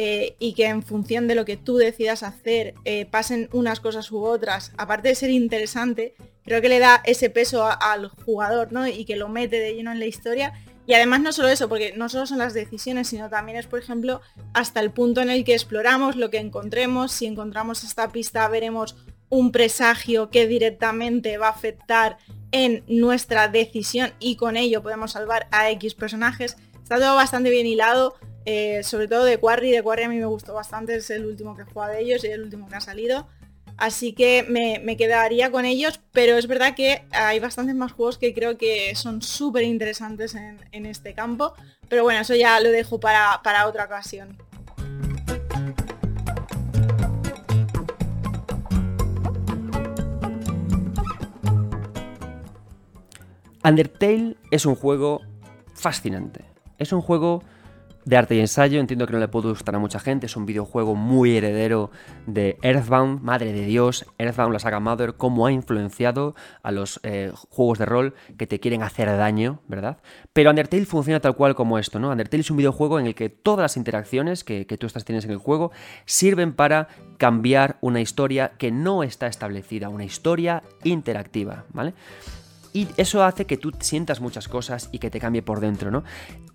eh, 0.00 0.36
y 0.38 0.52
que 0.52 0.66
en 0.66 0.84
función 0.84 1.26
de 1.26 1.34
lo 1.34 1.44
que 1.44 1.56
tú 1.56 1.76
decidas 1.76 2.22
hacer 2.22 2.74
eh, 2.84 3.04
pasen 3.06 3.48
unas 3.52 3.80
cosas 3.80 4.12
u 4.12 4.22
otras, 4.22 4.70
aparte 4.76 5.08
de 5.08 5.16
ser 5.16 5.30
interesante, 5.30 6.14
creo 6.44 6.62
que 6.62 6.68
le 6.68 6.78
da 6.78 7.02
ese 7.04 7.30
peso 7.30 7.68
al 7.68 8.06
jugador 8.24 8.70
¿no? 8.70 8.86
y 8.86 9.04
que 9.04 9.16
lo 9.16 9.28
mete 9.28 9.58
de 9.58 9.74
lleno 9.74 9.90
en 9.90 9.98
la 9.98 10.06
historia. 10.06 10.52
Y 10.86 10.94
además 10.94 11.20
no 11.20 11.32
solo 11.32 11.48
eso, 11.48 11.68
porque 11.68 11.94
no 11.96 12.08
solo 12.08 12.26
son 12.26 12.38
las 12.38 12.54
decisiones, 12.54 13.08
sino 13.08 13.28
también 13.28 13.58
es, 13.58 13.66
por 13.66 13.80
ejemplo, 13.80 14.20
hasta 14.54 14.78
el 14.78 14.92
punto 14.92 15.20
en 15.20 15.30
el 15.30 15.42
que 15.42 15.54
exploramos 15.54 16.14
lo 16.14 16.30
que 16.30 16.38
encontremos. 16.38 17.10
Si 17.10 17.26
encontramos 17.26 17.82
esta 17.82 18.12
pista, 18.12 18.46
veremos 18.46 18.94
un 19.30 19.50
presagio 19.50 20.30
que 20.30 20.46
directamente 20.46 21.38
va 21.38 21.48
a 21.48 21.50
afectar 21.50 22.18
en 22.52 22.84
nuestra 22.86 23.48
decisión 23.48 24.12
y 24.20 24.36
con 24.36 24.56
ello 24.56 24.80
podemos 24.80 25.10
salvar 25.10 25.48
a 25.50 25.68
X 25.72 25.96
personajes. 25.96 26.56
Está 26.84 27.00
todo 27.00 27.16
bastante 27.16 27.50
bien 27.50 27.66
hilado. 27.66 28.14
Eh, 28.50 28.82
sobre 28.82 29.08
todo 29.08 29.24
de 29.24 29.36
Quarry, 29.36 29.72
de 29.72 29.82
Quarry 29.82 30.04
a 30.04 30.08
mí 30.08 30.16
me 30.16 30.24
gustó 30.24 30.54
bastante, 30.54 30.94
es 30.94 31.10
el 31.10 31.26
último 31.26 31.54
que 31.54 31.64
jugado 31.64 31.92
de 31.92 32.00
ellos 32.00 32.24
y 32.24 32.28
el 32.28 32.40
último 32.40 32.66
que 32.66 32.76
ha 32.76 32.80
salido. 32.80 33.28
Así 33.76 34.14
que 34.14 34.42
me, 34.48 34.96
quedaría 34.96 35.50
con 35.50 35.66
ellos, 35.66 36.00
pero 36.12 36.38
es 36.38 36.46
verdad 36.46 36.74
que 36.74 37.04
hay 37.10 37.40
bastantes 37.40 37.74
más 37.74 37.92
juegos 37.92 38.16
que 38.16 38.32
creo 38.32 38.56
que 38.56 38.94
son 38.94 39.20
súper 39.20 39.64
interesantes 39.64 40.34
en, 40.34 40.86
este 40.86 41.12
campo. 41.12 41.52
Pero 41.90 42.04
bueno, 42.04 42.20
eso 42.20 42.34
ya 42.34 42.58
lo 42.60 42.70
dejo 42.70 42.98
para, 42.98 43.42
para 43.44 43.66
otra 43.66 43.84
ocasión. 43.84 44.38
Undertale 53.62 54.36
es 54.50 54.64
un 54.64 54.74
juego 54.74 55.20
fascinante. 55.74 56.46
Es 56.78 56.94
un 56.94 57.02
juego 57.02 57.42
de 58.08 58.16
arte 58.16 58.34
y 58.34 58.40
ensayo, 58.40 58.80
entiendo 58.80 59.06
que 59.06 59.12
no 59.12 59.18
le 59.18 59.28
puede 59.28 59.50
gustar 59.50 59.74
a 59.74 59.78
mucha 59.78 60.00
gente, 60.00 60.24
es 60.24 60.34
un 60.34 60.46
videojuego 60.46 60.94
muy 60.94 61.36
heredero 61.36 61.90
de 62.26 62.56
Earthbound, 62.62 63.20
madre 63.20 63.52
de 63.52 63.66
Dios, 63.66 64.06
Earthbound, 64.16 64.54
la 64.54 64.58
saga 64.60 64.80
Mother, 64.80 65.16
cómo 65.16 65.44
ha 65.44 65.52
influenciado 65.52 66.34
a 66.62 66.72
los 66.72 67.00
eh, 67.02 67.32
juegos 67.50 67.78
de 67.78 67.84
rol 67.84 68.14
que 68.38 68.46
te 68.46 68.60
quieren 68.60 68.82
hacer 68.82 69.08
daño, 69.08 69.60
¿verdad? 69.68 69.98
Pero 70.32 70.48
Undertale 70.48 70.86
funciona 70.86 71.20
tal 71.20 71.36
cual 71.36 71.54
como 71.54 71.78
esto, 71.78 71.98
¿no? 71.98 72.08
Undertale 72.08 72.40
es 72.40 72.50
un 72.50 72.56
videojuego 72.56 72.98
en 72.98 73.08
el 73.08 73.14
que 73.14 73.28
todas 73.28 73.60
las 73.60 73.76
interacciones 73.76 74.42
que, 74.42 74.66
que 74.66 74.78
tú 74.78 74.86
estás 74.86 75.04
tienes 75.04 75.26
en 75.26 75.32
el 75.32 75.38
juego 75.38 75.70
sirven 76.06 76.54
para 76.54 76.88
cambiar 77.18 77.76
una 77.82 78.00
historia 78.00 78.52
que 78.56 78.70
no 78.70 79.02
está 79.02 79.26
establecida, 79.26 79.90
una 79.90 80.04
historia 80.06 80.62
interactiva, 80.82 81.66
¿vale? 81.74 81.92
Y 82.72 82.88
eso 82.96 83.24
hace 83.24 83.46
que 83.46 83.56
tú 83.56 83.72
sientas 83.80 84.20
muchas 84.20 84.48
cosas 84.48 84.88
y 84.92 84.98
que 84.98 85.10
te 85.10 85.20
cambie 85.20 85.42
por 85.42 85.60
dentro, 85.60 85.90
¿no? 85.90 86.04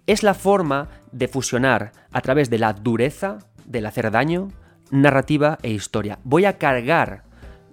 Es 0.07 0.23
la 0.23 0.33
forma 0.33 0.89
de 1.11 1.27
fusionar 1.27 1.91
a 2.11 2.21
través 2.21 2.49
de 2.49 2.59
la 2.59 2.73
dureza, 2.73 3.39
del 3.65 3.85
hacer 3.85 4.11
daño, 4.11 4.49
narrativa 4.91 5.57
e 5.63 5.71
historia. 5.71 6.19
Voy 6.23 6.45
a 6.45 6.57
cargar 6.57 7.23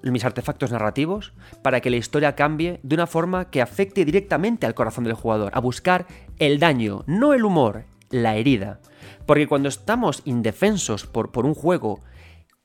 mis 0.03 0.25
artefactos 0.25 0.73
narrativos 0.73 1.33
para 1.63 1.81
que 1.81 1.91
la 1.91 1.97
historia 1.97 2.35
cambie 2.35 2.81
de 2.83 2.95
una 2.95 3.07
forma 3.07 3.51
que 3.51 3.61
afecte 3.61 4.05
directamente 4.05 4.67
al 4.67 4.75
corazón 4.75 5.05
del 5.05 5.15
jugador, 5.15 5.53
a 5.55 5.61
buscar 5.61 6.07
el 6.39 6.59
daño, 6.59 7.05
no 7.07 7.35
el 7.35 7.45
humor, 7.45 7.85
la 8.09 8.37
herida. 8.37 8.81
Porque 9.27 9.47
cuando 9.47 9.69
estamos 9.69 10.23
indefensos 10.25 11.07
por, 11.07 11.31
por 11.33 11.45
un 11.45 11.55
juego 11.55 12.01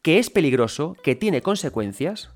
que 0.02 0.20
es 0.20 0.30
peligroso, 0.30 0.96
que 1.04 1.16
tiene 1.16 1.42
consecuencias, 1.42 2.32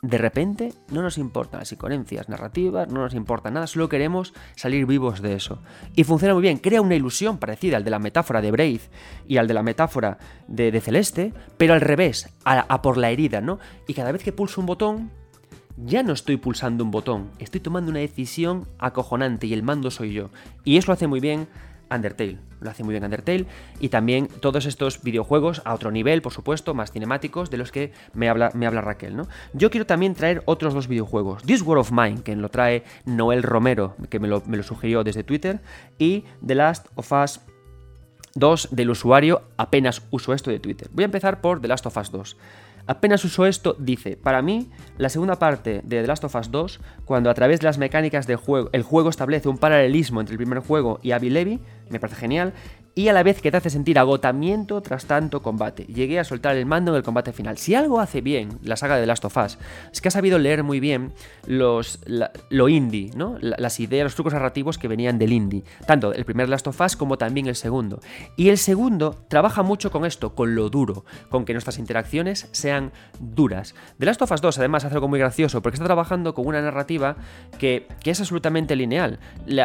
de 0.00 0.18
repente 0.18 0.72
no 0.92 1.02
nos 1.02 1.18
importan 1.18 1.60
las 1.60 1.72
incoherencias 1.72 2.28
narrativas, 2.28 2.88
no 2.88 3.00
nos 3.00 3.14
importa 3.14 3.50
nada, 3.50 3.66
solo 3.66 3.88
queremos 3.88 4.32
salir 4.54 4.86
vivos 4.86 5.20
de 5.20 5.34
eso. 5.34 5.60
Y 5.96 6.04
funciona 6.04 6.34
muy 6.34 6.42
bien, 6.42 6.58
crea 6.58 6.80
una 6.80 6.94
ilusión 6.94 7.38
parecida 7.38 7.76
al 7.76 7.84
de 7.84 7.90
la 7.90 7.98
metáfora 7.98 8.40
de 8.40 8.50
Braid 8.52 8.80
y 9.26 9.38
al 9.38 9.48
de 9.48 9.54
la 9.54 9.62
metáfora 9.62 10.18
de, 10.46 10.80
Celeste, 10.80 11.32
pero 11.56 11.74
al 11.74 11.80
revés, 11.80 12.32
a, 12.44 12.82
por 12.82 12.96
la 12.96 13.10
herida, 13.10 13.40
¿no? 13.40 13.58
Y 13.88 13.94
cada 13.94 14.12
vez 14.12 14.22
que 14.22 14.32
pulso 14.32 14.60
un 14.60 14.68
botón, 14.68 15.10
ya 15.76 16.04
no 16.04 16.12
estoy 16.12 16.36
pulsando 16.36 16.84
un 16.84 16.92
botón, 16.92 17.30
estoy 17.40 17.60
tomando 17.60 17.90
una 17.90 18.00
decisión 18.00 18.68
acojonante 18.78 19.48
y 19.48 19.52
el 19.52 19.64
mando 19.64 19.90
soy 19.90 20.12
yo. 20.12 20.30
Y 20.64 20.76
eso 20.76 20.88
lo 20.88 20.92
hace 20.94 21.08
muy 21.08 21.20
bien 21.20 21.48
Undertale. 21.90 22.38
Lo 22.60 22.70
hace 22.70 22.84
muy 22.84 22.92
bien 22.92 23.04
Undertale. 23.04 23.46
Y 23.80 23.88
también 23.88 24.28
todos 24.40 24.66
estos 24.66 25.02
videojuegos 25.02 25.62
a 25.64 25.74
otro 25.74 25.90
nivel, 25.90 26.22
por 26.22 26.32
supuesto, 26.32 26.74
más 26.74 26.92
cinemáticos, 26.92 27.50
de 27.50 27.56
los 27.56 27.72
que 27.72 27.92
me 28.14 28.28
habla, 28.28 28.50
me 28.54 28.66
habla 28.66 28.80
Raquel, 28.80 29.16
¿no? 29.16 29.28
Yo 29.52 29.70
quiero 29.70 29.86
también 29.86 30.14
traer 30.14 30.42
otros 30.46 30.74
dos 30.74 30.88
videojuegos. 30.88 31.42
This 31.42 31.62
War 31.62 31.78
of 31.78 31.92
Mine, 31.92 32.22
que 32.22 32.34
lo 32.36 32.48
trae 32.48 32.84
Noel 33.04 33.42
Romero, 33.42 33.96
que 34.10 34.18
me 34.18 34.28
lo, 34.28 34.42
me 34.46 34.56
lo 34.56 34.62
sugirió 34.62 35.04
desde 35.04 35.24
Twitter. 35.24 35.60
Y 35.98 36.24
The 36.46 36.54
Last 36.54 36.86
of 36.94 37.12
Us 37.12 37.40
2 38.34 38.68
del 38.72 38.90
usuario 38.90 39.42
apenas 39.56 40.02
uso 40.10 40.32
esto 40.32 40.50
de 40.50 40.60
Twitter. 40.60 40.88
Voy 40.92 41.02
a 41.02 41.06
empezar 41.06 41.40
por 41.40 41.60
The 41.60 41.68
Last 41.68 41.86
of 41.86 41.96
Us 41.96 42.10
2. 42.10 42.36
Apenas 42.88 43.22
uso 43.22 43.44
esto, 43.44 43.76
dice, 43.78 44.16
para 44.16 44.40
mí, 44.40 44.70
la 44.96 45.10
segunda 45.10 45.38
parte 45.38 45.82
de 45.84 46.00
The 46.00 46.06
Last 46.06 46.24
of 46.24 46.34
Us 46.34 46.50
2, 46.50 46.80
cuando 47.04 47.28
a 47.28 47.34
través 47.34 47.60
de 47.60 47.66
las 47.66 47.76
mecánicas 47.76 48.26
del 48.26 48.38
juego, 48.38 48.70
el 48.72 48.82
juego 48.82 49.10
establece 49.10 49.50
un 49.50 49.58
paralelismo 49.58 50.20
entre 50.20 50.32
el 50.32 50.38
primer 50.38 50.60
juego 50.60 50.98
y 51.02 51.12
Abby 51.12 51.28
Levy, 51.28 51.60
me 51.90 52.00
parece 52.00 52.18
genial, 52.18 52.54
y 52.98 53.06
a 53.06 53.12
la 53.12 53.22
vez 53.22 53.40
que 53.40 53.52
te 53.52 53.56
hace 53.56 53.70
sentir 53.70 53.96
agotamiento 53.96 54.80
tras 54.80 55.04
tanto 55.04 55.40
combate. 55.40 55.84
Llegué 55.84 56.18
a 56.18 56.24
soltar 56.24 56.56
el 56.56 56.66
mando 56.66 56.90
en 56.90 56.96
el 56.96 57.04
combate 57.04 57.32
final. 57.32 57.56
Si 57.56 57.76
algo 57.76 58.00
hace 58.00 58.22
bien 58.22 58.58
la 58.60 58.76
saga 58.76 58.96
de 58.96 59.02
The 59.02 59.06
Last 59.06 59.24
of 59.24 59.36
Us, 59.36 59.56
es 59.92 60.00
que 60.00 60.08
ha 60.08 60.10
sabido 60.10 60.36
leer 60.40 60.64
muy 60.64 60.80
bien 60.80 61.12
los, 61.46 62.00
lo 62.50 62.68
indie, 62.68 63.12
¿no? 63.14 63.36
las 63.40 63.78
ideas, 63.78 64.02
los 64.02 64.16
trucos 64.16 64.32
narrativos 64.32 64.78
que 64.78 64.88
venían 64.88 65.16
del 65.16 65.32
indie. 65.32 65.62
Tanto 65.86 66.12
el 66.12 66.24
primer 66.24 66.48
Last 66.48 66.66
of 66.66 66.80
Us 66.80 66.96
como 66.96 67.18
también 67.18 67.46
el 67.46 67.54
segundo. 67.54 68.00
Y 68.34 68.48
el 68.48 68.58
segundo 68.58 69.24
trabaja 69.28 69.62
mucho 69.62 69.92
con 69.92 70.04
esto, 70.04 70.34
con 70.34 70.56
lo 70.56 70.68
duro, 70.68 71.04
con 71.28 71.44
que 71.44 71.52
nuestras 71.52 71.78
interacciones 71.78 72.48
sean 72.50 72.90
duras. 73.20 73.76
The 74.00 74.06
Last 74.06 74.22
of 74.22 74.32
Us 74.32 74.40
2 74.40 74.58
además 74.58 74.84
hace 74.84 74.96
algo 74.96 75.06
muy 75.06 75.20
gracioso, 75.20 75.62
porque 75.62 75.76
está 75.76 75.86
trabajando 75.86 76.34
con 76.34 76.48
una 76.48 76.60
narrativa 76.62 77.14
que, 77.60 77.86
que 78.02 78.10
es 78.10 78.18
absolutamente 78.18 78.74
lineal. 78.74 79.20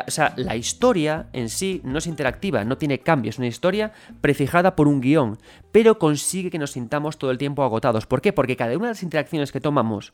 o 0.08 0.12
sea, 0.12 0.36
la 0.38 0.56
historia 0.56 1.30
en 1.34 1.50
sí 1.50 1.82
no 1.84 1.98
es 1.98 2.06
interactiva, 2.06 2.64
no 2.64 2.78
tiene 2.78 3.00
es 3.30 3.38
una 3.38 3.48
historia 3.48 3.92
prefijada 4.22 4.76
por 4.76 4.88
un 4.88 5.02
guion, 5.02 5.38
pero 5.72 6.00
consigue 6.00 6.50
que 6.50 6.60
nos 6.60 6.72
sintamos 6.72 7.18
todo 7.18 7.32
el 7.32 7.38
tiempo 7.38 7.64
agotados. 7.64 8.06
¿Por 8.06 8.22
qué? 8.22 8.34
Porque 8.34 8.56
cada 8.56 8.76
una 8.76 8.88
de 8.88 8.92
las 8.92 9.04
interacciones 9.04 9.52
que 9.52 9.62
tomamos 9.62 10.14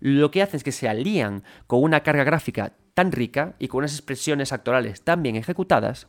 lo 0.00 0.30
que 0.30 0.42
hace 0.42 0.56
es 0.56 0.64
que 0.64 0.72
se 0.72 0.88
alían 0.88 1.44
con 1.66 1.82
una 1.82 2.00
carga 2.02 2.24
gráfica 2.24 2.72
tan 2.94 3.12
rica 3.12 3.54
y 3.58 3.68
con 3.68 3.78
unas 3.78 3.92
expresiones 3.92 4.52
actorales 4.52 5.02
tan 5.02 5.22
bien 5.22 5.36
ejecutadas 5.36 6.06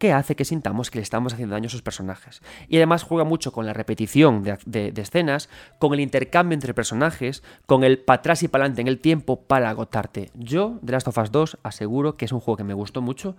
que 0.00 0.14
hace 0.14 0.34
que 0.34 0.46
sintamos 0.46 0.90
que 0.90 0.98
le 0.98 1.02
estamos 1.02 1.34
haciendo 1.34 1.54
daño 1.54 1.66
a 1.66 1.70
sus 1.70 1.82
personajes. 1.82 2.40
Y 2.68 2.78
además 2.78 3.02
juega 3.02 3.24
mucho 3.24 3.52
con 3.52 3.66
la 3.66 3.74
repetición 3.74 4.42
de, 4.42 4.94
escenas, 4.96 5.50
con 5.78 5.92
el 5.92 6.00
intercambio 6.00 6.54
entre 6.54 6.72
personajes, 6.72 7.42
con 7.66 7.84
el 7.84 7.98
para 7.98 8.20
atrás 8.20 8.42
y 8.42 8.48
para 8.48 8.64
adelante 8.64 8.80
en 8.80 8.88
el 8.88 8.98
tiempo 8.98 9.42
para 9.42 9.68
agotarte. 9.68 10.30
Yo, 10.32 10.78
de 10.80 10.92
Last 10.92 11.08
of 11.08 11.18
Us 11.18 11.30
2, 11.30 11.58
aseguro 11.64 12.16
que 12.16 12.24
es 12.24 12.32
un 12.32 12.40
juego 12.40 12.56
que 12.56 12.64
me 12.64 12.72
gustó 12.72 13.02
mucho 13.02 13.36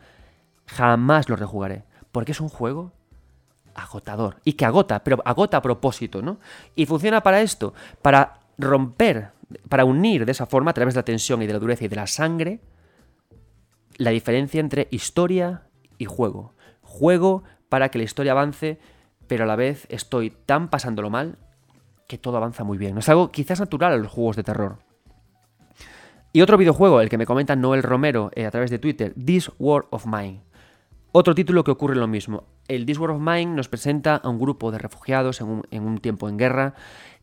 Jamás 0.67 1.29
lo 1.29 1.35
rejugaré. 1.35 1.83
Porque 2.11 2.31
es 2.31 2.41
un 2.41 2.49
juego 2.49 2.91
agotador. 3.75 4.37
Y 4.43 4.53
que 4.53 4.65
agota, 4.65 5.03
pero 5.03 5.21
agota 5.25 5.57
a 5.57 5.61
propósito, 5.61 6.21
¿no? 6.21 6.39
Y 6.75 6.85
funciona 6.85 7.21
para 7.21 7.41
esto, 7.41 7.73
para 8.01 8.39
romper, 8.57 9.31
para 9.69 9.85
unir 9.85 10.25
de 10.25 10.31
esa 10.31 10.45
forma, 10.45 10.71
a 10.71 10.73
través 10.73 10.93
de 10.93 10.99
la 10.99 11.05
tensión 11.05 11.41
y 11.41 11.47
de 11.47 11.53
la 11.53 11.59
dureza 11.59 11.85
y 11.85 11.87
de 11.87 11.95
la 11.95 12.07
sangre, 12.07 12.59
la 13.97 14.11
diferencia 14.11 14.59
entre 14.59 14.87
historia 14.91 15.63
y 15.97 16.05
juego. 16.05 16.53
Juego 16.81 17.43
para 17.69 17.89
que 17.89 17.97
la 17.97 18.03
historia 18.03 18.33
avance, 18.33 18.79
pero 19.27 19.43
a 19.43 19.47
la 19.47 19.55
vez 19.55 19.87
estoy 19.89 20.31
tan 20.31 20.69
pasándolo 20.69 21.09
mal 21.09 21.37
que 22.07 22.17
todo 22.17 22.37
avanza 22.37 22.63
muy 22.63 22.77
bien. 22.77 22.97
Es 22.97 23.07
algo 23.07 23.31
quizás 23.31 23.59
natural 23.59 23.93
a 23.93 23.97
los 23.97 24.11
juegos 24.11 24.35
de 24.35 24.43
terror. 24.43 24.79
Y 26.33 26.41
otro 26.41 26.57
videojuego, 26.57 27.01
el 27.01 27.09
que 27.09 27.17
me 27.17 27.25
comenta 27.25 27.55
Noel 27.55 27.83
Romero 27.83 28.31
eh, 28.35 28.45
a 28.45 28.51
través 28.51 28.69
de 28.71 28.79
Twitter, 28.79 29.13
This 29.13 29.51
War 29.59 29.85
of 29.89 30.05
Mine. 30.05 30.41
Otro 31.13 31.35
título 31.35 31.65
que 31.65 31.71
ocurre 31.71 31.97
lo 31.97 32.07
mismo. 32.07 32.45
El 32.69 32.85
This 32.85 32.97
of 32.97 33.19
Mine 33.19 33.47
nos 33.47 33.67
presenta 33.67 34.15
a 34.15 34.29
un 34.29 34.39
grupo 34.39 34.71
de 34.71 34.77
refugiados 34.77 35.41
en 35.41 35.83
un, 35.83 35.97
tiempo 35.97 36.29
en 36.29 36.37
guerra 36.37 36.73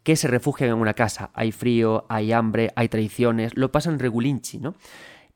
que 0.03 0.15
se 0.15 0.29
refugian 0.29 0.69
en 0.69 0.77
una 0.77 0.93
casa. 0.93 1.31
Hay 1.33 1.53
frío, 1.53 2.05
hay 2.11 2.33
hambre, 2.33 2.71
hay 2.77 2.91
traiciones, 2.91 3.57
lo 3.57 3.73
pasan 3.73 3.99
regulinchi, 3.99 4.59
¿no? 4.59 4.75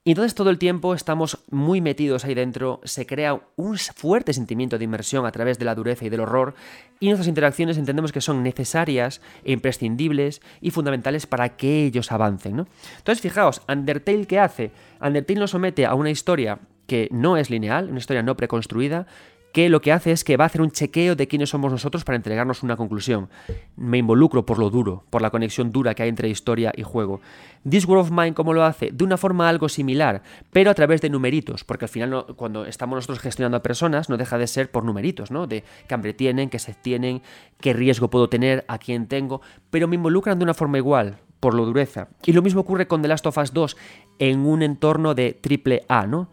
Y 0.04 0.10
entonces 0.10 0.34
todo 0.34 0.50
el 0.50 0.58
tiempo 0.58 0.94
estamos 0.94 1.44
muy 1.50 1.80
metidos 1.80 2.26
ahí 2.26 2.34
dentro, 2.34 2.80
se 2.84 3.06
crea 3.06 3.40
un 3.56 3.78
fuerte 3.78 4.34
sentimiento 4.34 4.76
de 4.76 4.84
inmersión 4.84 5.24
a 5.24 5.32
través 5.32 5.58
de 5.58 5.64
la 5.64 5.76
dureza 5.76 6.04
y 6.04 6.10
del 6.10 6.20
horror, 6.20 6.54
y 7.00 7.06
nuestras 7.06 7.28
interacciones 7.28 7.78
entendemos 7.78 8.12
que 8.12 8.20
son 8.20 8.42
necesarias 8.42 9.22
e 9.44 9.52
imprescindibles 9.52 10.42
y 10.60 10.72
fundamentales 10.72 11.26
para 11.26 11.56
que 11.56 11.86
ellos 11.86 12.10
avancen. 12.10 12.56
¿no? 12.56 12.66
Entonces 12.98 13.22
fijaos, 13.22 13.62
Undertale 13.68 14.26
¿qué 14.26 14.40
hace? 14.40 14.72
Undertale 15.00 15.38
nos 15.38 15.52
somete 15.52 15.86
a 15.86 15.94
una 15.94 16.10
historia 16.10 16.58
que 16.92 17.08
no 17.10 17.38
es 17.38 17.48
lineal, 17.48 17.88
una 17.88 18.00
historia 18.00 18.22
no 18.22 18.36
preconstruida, 18.36 19.06
que 19.54 19.70
lo 19.70 19.80
que 19.80 19.92
hace 19.92 20.12
es 20.12 20.24
que 20.24 20.36
va 20.36 20.44
a 20.44 20.48
hacer 20.48 20.60
un 20.60 20.70
chequeo 20.70 21.16
de 21.16 21.26
quiénes 21.26 21.48
somos 21.48 21.72
nosotros 21.72 22.04
para 22.04 22.16
entregarnos 22.16 22.62
una 22.62 22.76
conclusión. 22.76 23.30
Me 23.76 23.96
involucro 23.96 24.44
por 24.44 24.58
lo 24.58 24.68
duro, 24.68 25.02
por 25.08 25.22
la 25.22 25.30
conexión 25.30 25.72
dura 25.72 25.94
que 25.94 26.02
hay 26.02 26.10
entre 26.10 26.28
historia 26.28 26.70
y 26.76 26.82
juego. 26.82 27.22
This 27.66 27.86
World 27.86 28.04
of 28.04 28.10
Mine, 28.10 28.34
¿cómo 28.34 28.52
lo 28.52 28.62
hace? 28.62 28.90
De 28.92 29.04
una 29.04 29.16
forma 29.16 29.48
algo 29.48 29.70
similar, 29.70 30.22
pero 30.52 30.70
a 30.70 30.74
través 30.74 31.00
de 31.00 31.08
numeritos, 31.08 31.64
porque 31.64 31.86
al 31.86 31.88
final 31.88 32.26
cuando 32.36 32.66
estamos 32.66 32.96
nosotros 32.96 33.20
gestionando 33.20 33.56
a 33.56 33.62
personas 33.62 34.10
no 34.10 34.18
deja 34.18 34.36
de 34.36 34.46
ser 34.46 34.70
por 34.70 34.84
numeritos, 34.84 35.30
¿no? 35.30 35.46
De 35.46 35.64
qué 35.88 35.94
hambre 35.94 36.12
tienen, 36.12 36.50
qué 36.50 36.58
sed 36.58 36.76
tienen, 36.82 37.22
qué 37.58 37.72
riesgo 37.72 38.10
puedo 38.10 38.28
tener, 38.28 38.66
a 38.68 38.76
quién 38.76 39.06
tengo, 39.06 39.40
pero 39.70 39.88
me 39.88 39.96
involucran 39.96 40.38
de 40.38 40.44
una 40.44 40.52
forma 40.52 40.76
igual, 40.76 41.16
por 41.40 41.54
lo 41.54 41.64
dureza. 41.64 42.08
Y 42.26 42.34
lo 42.34 42.42
mismo 42.42 42.60
ocurre 42.60 42.86
con 42.86 43.00
The 43.00 43.08
Last 43.08 43.26
of 43.26 43.38
Us 43.38 43.54
2 43.54 43.78
en 44.18 44.40
un 44.40 44.62
entorno 44.62 45.14
de 45.14 45.32
triple 45.32 45.86
A, 45.88 46.06
¿no? 46.06 46.28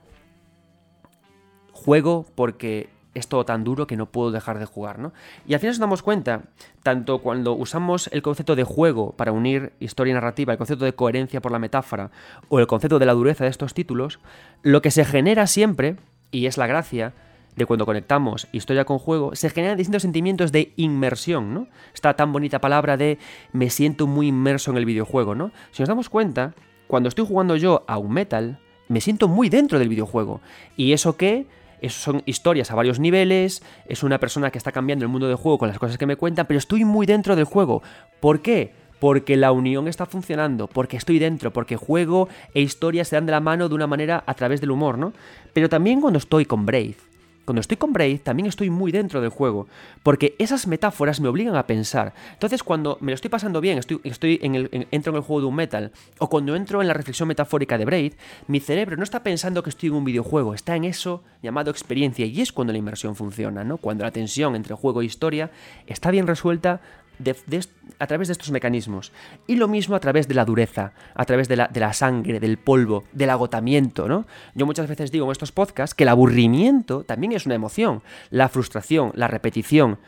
Juego 1.89 2.27
porque 2.35 2.87
es 3.15 3.27
todo 3.27 3.45
tan 3.45 3.63
duro 3.63 3.87
que 3.87 3.97
no 3.97 4.05
puedo 4.05 4.29
dejar 4.29 4.59
de 4.59 4.65
jugar, 4.65 4.99
¿no? 4.99 5.11
Y 5.47 5.55
al 5.55 5.59
final 5.59 5.71
nos 5.71 5.79
damos 5.79 6.03
cuenta, 6.03 6.43
tanto 6.83 7.17
cuando 7.17 7.53
usamos 7.53 8.11
el 8.13 8.21
concepto 8.21 8.55
de 8.55 8.63
juego 8.63 9.13
para 9.13 9.31
unir 9.31 9.73
historia 9.79 10.11
y 10.11 10.13
narrativa, 10.13 10.53
el 10.53 10.59
concepto 10.59 10.85
de 10.85 10.93
coherencia 10.93 11.41
por 11.41 11.51
la 11.51 11.57
metáfora, 11.57 12.11
o 12.47 12.59
el 12.59 12.67
concepto 12.67 12.99
de 12.99 13.07
la 13.07 13.13
dureza 13.13 13.43
de 13.43 13.49
estos 13.49 13.73
títulos, 13.73 14.19
lo 14.61 14.83
que 14.83 14.91
se 14.91 15.03
genera 15.03 15.47
siempre, 15.47 15.95
y 16.29 16.45
es 16.45 16.59
la 16.59 16.67
gracia, 16.67 17.13
de 17.55 17.65
cuando 17.65 17.87
conectamos 17.87 18.47
historia 18.51 18.85
con 18.85 18.99
juego, 18.99 19.35
se 19.35 19.49
generan 19.49 19.75
distintos 19.75 20.03
sentimientos 20.03 20.51
de 20.51 20.73
inmersión, 20.75 21.55
¿no? 21.55 21.67
Esta 21.95 22.15
tan 22.15 22.31
bonita 22.31 22.61
palabra 22.61 22.97
de 22.97 23.17
me 23.51 23.71
siento 23.71 24.05
muy 24.05 24.27
inmerso 24.27 24.69
en 24.69 24.77
el 24.77 24.85
videojuego, 24.85 25.33
¿no? 25.33 25.49
Si 25.71 25.81
nos 25.81 25.89
damos 25.89 26.07
cuenta, 26.07 26.53
cuando 26.87 27.09
estoy 27.09 27.25
jugando 27.25 27.55
yo 27.55 27.83
a 27.87 27.97
un 27.97 28.13
metal, 28.13 28.59
me 28.89 29.01
siento 29.01 29.27
muy 29.27 29.49
dentro 29.49 29.79
del 29.79 29.89
videojuego. 29.89 30.39
¿Y 30.77 30.93
eso 30.93 31.17
qué? 31.17 31.47
Eso 31.81 31.99
son 31.99 32.23
historias 32.25 32.71
a 32.71 32.75
varios 32.75 32.99
niveles, 32.99 33.63
es 33.87 34.03
una 34.03 34.19
persona 34.19 34.51
que 34.51 34.57
está 34.57 34.71
cambiando 34.71 35.05
el 35.05 35.09
mundo 35.09 35.27
del 35.27 35.37
juego 35.37 35.57
con 35.57 35.69
las 35.69 35.79
cosas 35.79 35.97
que 35.97 36.05
me 36.05 36.15
cuentan, 36.15 36.45
pero 36.45 36.57
estoy 36.57 36.85
muy 36.85 37.05
dentro 37.05 37.35
del 37.35 37.45
juego. 37.45 37.81
¿Por 38.19 38.41
qué? 38.41 38.73
Porque 38.99 39.37
la 39.37 39.51
unión 39.51 39.87
está 39.87 40.05
funcionando, 40.05 40.67
porque 40.67 40.97
estoy 40.97 41.19
dentro, 41.19 41.53
porque 41.53 41.77
juego 41.77 42.27
e 42.53 42.61
historias 42.61 43.07
se 43.07 43.15
dan 43.15 43.25
de 43.25 43.31
la 43.31 43.39
mano 43.39 43.69
de 43.69 43.75
una 43.75 43.87
manera 43.87 44.23
a 44.25 44.33
través 44.33 44.59
del 44.59 44.71
humor, 44.71 44.97
¿no? 44.97 45.13
Pero 45.53 45.69
también 45.69 46.01
cuando 46.01 46.19
estoy 46.19 46.45
con 46.45 46.65
Brave, 46.65 46.97
cuando 47.49 47.61
estoy 47.61 47.77
con 47.77 47.93
Braid 47.93 48.19
también 48.19 48.45
estoy 48.45 48.69
muy 48.69 48.91
dentro 48.91 49.21
del 49.21 49.31
juego, 49.31 49.65
porque 50.03 50.35
esas 50.37 50.67
metáforas 50.67 51.19
me 51.19 51.29
obligan 51.29 51.55
a 51.55 51.65
pensar. 51.65 52.13
Entonces 52.33 52.61
cuando 52.61 52.99
me 53.01 53.11
lo 53.11 53.15
estoy 53.15 53.31
pasando 53.31 53.59
bien, 53.59 53.79
estoy, 53.79 54.39
en 54.43 54.53
el, 54.53 54.87
entro 54.91 55.11
en 55.11 55.15
el 55.15 55.23
juego 55.23 55.41
de 55.41 55.47
un 55.47 55.55
metal, 55.55 55.91
o 56.19 56.29
cuando 56.29 56.55
entro 56.55 56.79
en 56.79 56.87
la 56.87 56.93
reflexión 56.93 57.27
metafórica 57.27 57.79
de 57.79 57.85
Braid, 57.85 58.13
mi 58.45 58.59
cerebro 58.59 58.97
no 58.97 59.03
está 59.03 59.23
pensando 59.23 59.63
que 59.63 59.71
estoy 59.71 59.89
en 59.89 59.95
un 59.95 60.05
videojuego, 60.05 60.53
está 60.53 60.75
en 60.75 60.83
eso 60.83 61.23
llamado 61.41 61.71
experiencia, 61.71 62.27
y 62.27 62.39
es 62.39 62.53
cuando 62.53 62.71
la 62.71 62.77
inmersión 62.77 63.15
funciona, 63.15 63.63
¿no? 63.63 63.77
Cuando 63.77 64.03
la 64.03 64.11
tensión 64.11 64.55
entre 64.55 64.75
juego 64.75 65.01
e 65.01 65.05
historia 65.05 65.49
está 65.87 66.11
bien 66.11 66.27
resuelta 66.27 66.81
a 67.99 68.07
través 68.07 68.27
de 68.27 68.31
estos 68.33 68.51
mecanismos. 68.51 69.11
Y 69.47 69.55
lo 69.55 69.67
mismo 69.67 69.95
a 69.95 69.99
través 69.99 70.27
de 70.27 70.33
la 70.33 70.45
dureza, 70.45 70.93
a 71.13 71.25
través 71.25 71.47
de 71.47 71.55
la, 71.55 71.67
de 71.67 71.79
la, 71.79 71.93
sangre, 71.93 72.39
del 72.39 72.57
polvo, 72.57 73.03
del 73.11 73.29
agotamiento, 73.29 74.07
¿no? 74.07 74.25
Yo 74.55 74.65
muchas 74.65 74.87
veces 74.87 75.11
digo 75.11 75.25
en 75.25 75.31
estos 75.31 75.51
podcasts 75.51 75.93
que 75.93 76.03
el 76.03 76.09
aburrimiento 76.09 77.03
también 77.03 77.33
es 77.33 77.45
una 77.45 77.55
emoción. 77.55 78.01
La 78.29 78.49
frustración, 78.49 79.11
la 79.15 79.27
repetición. 79.27 79.99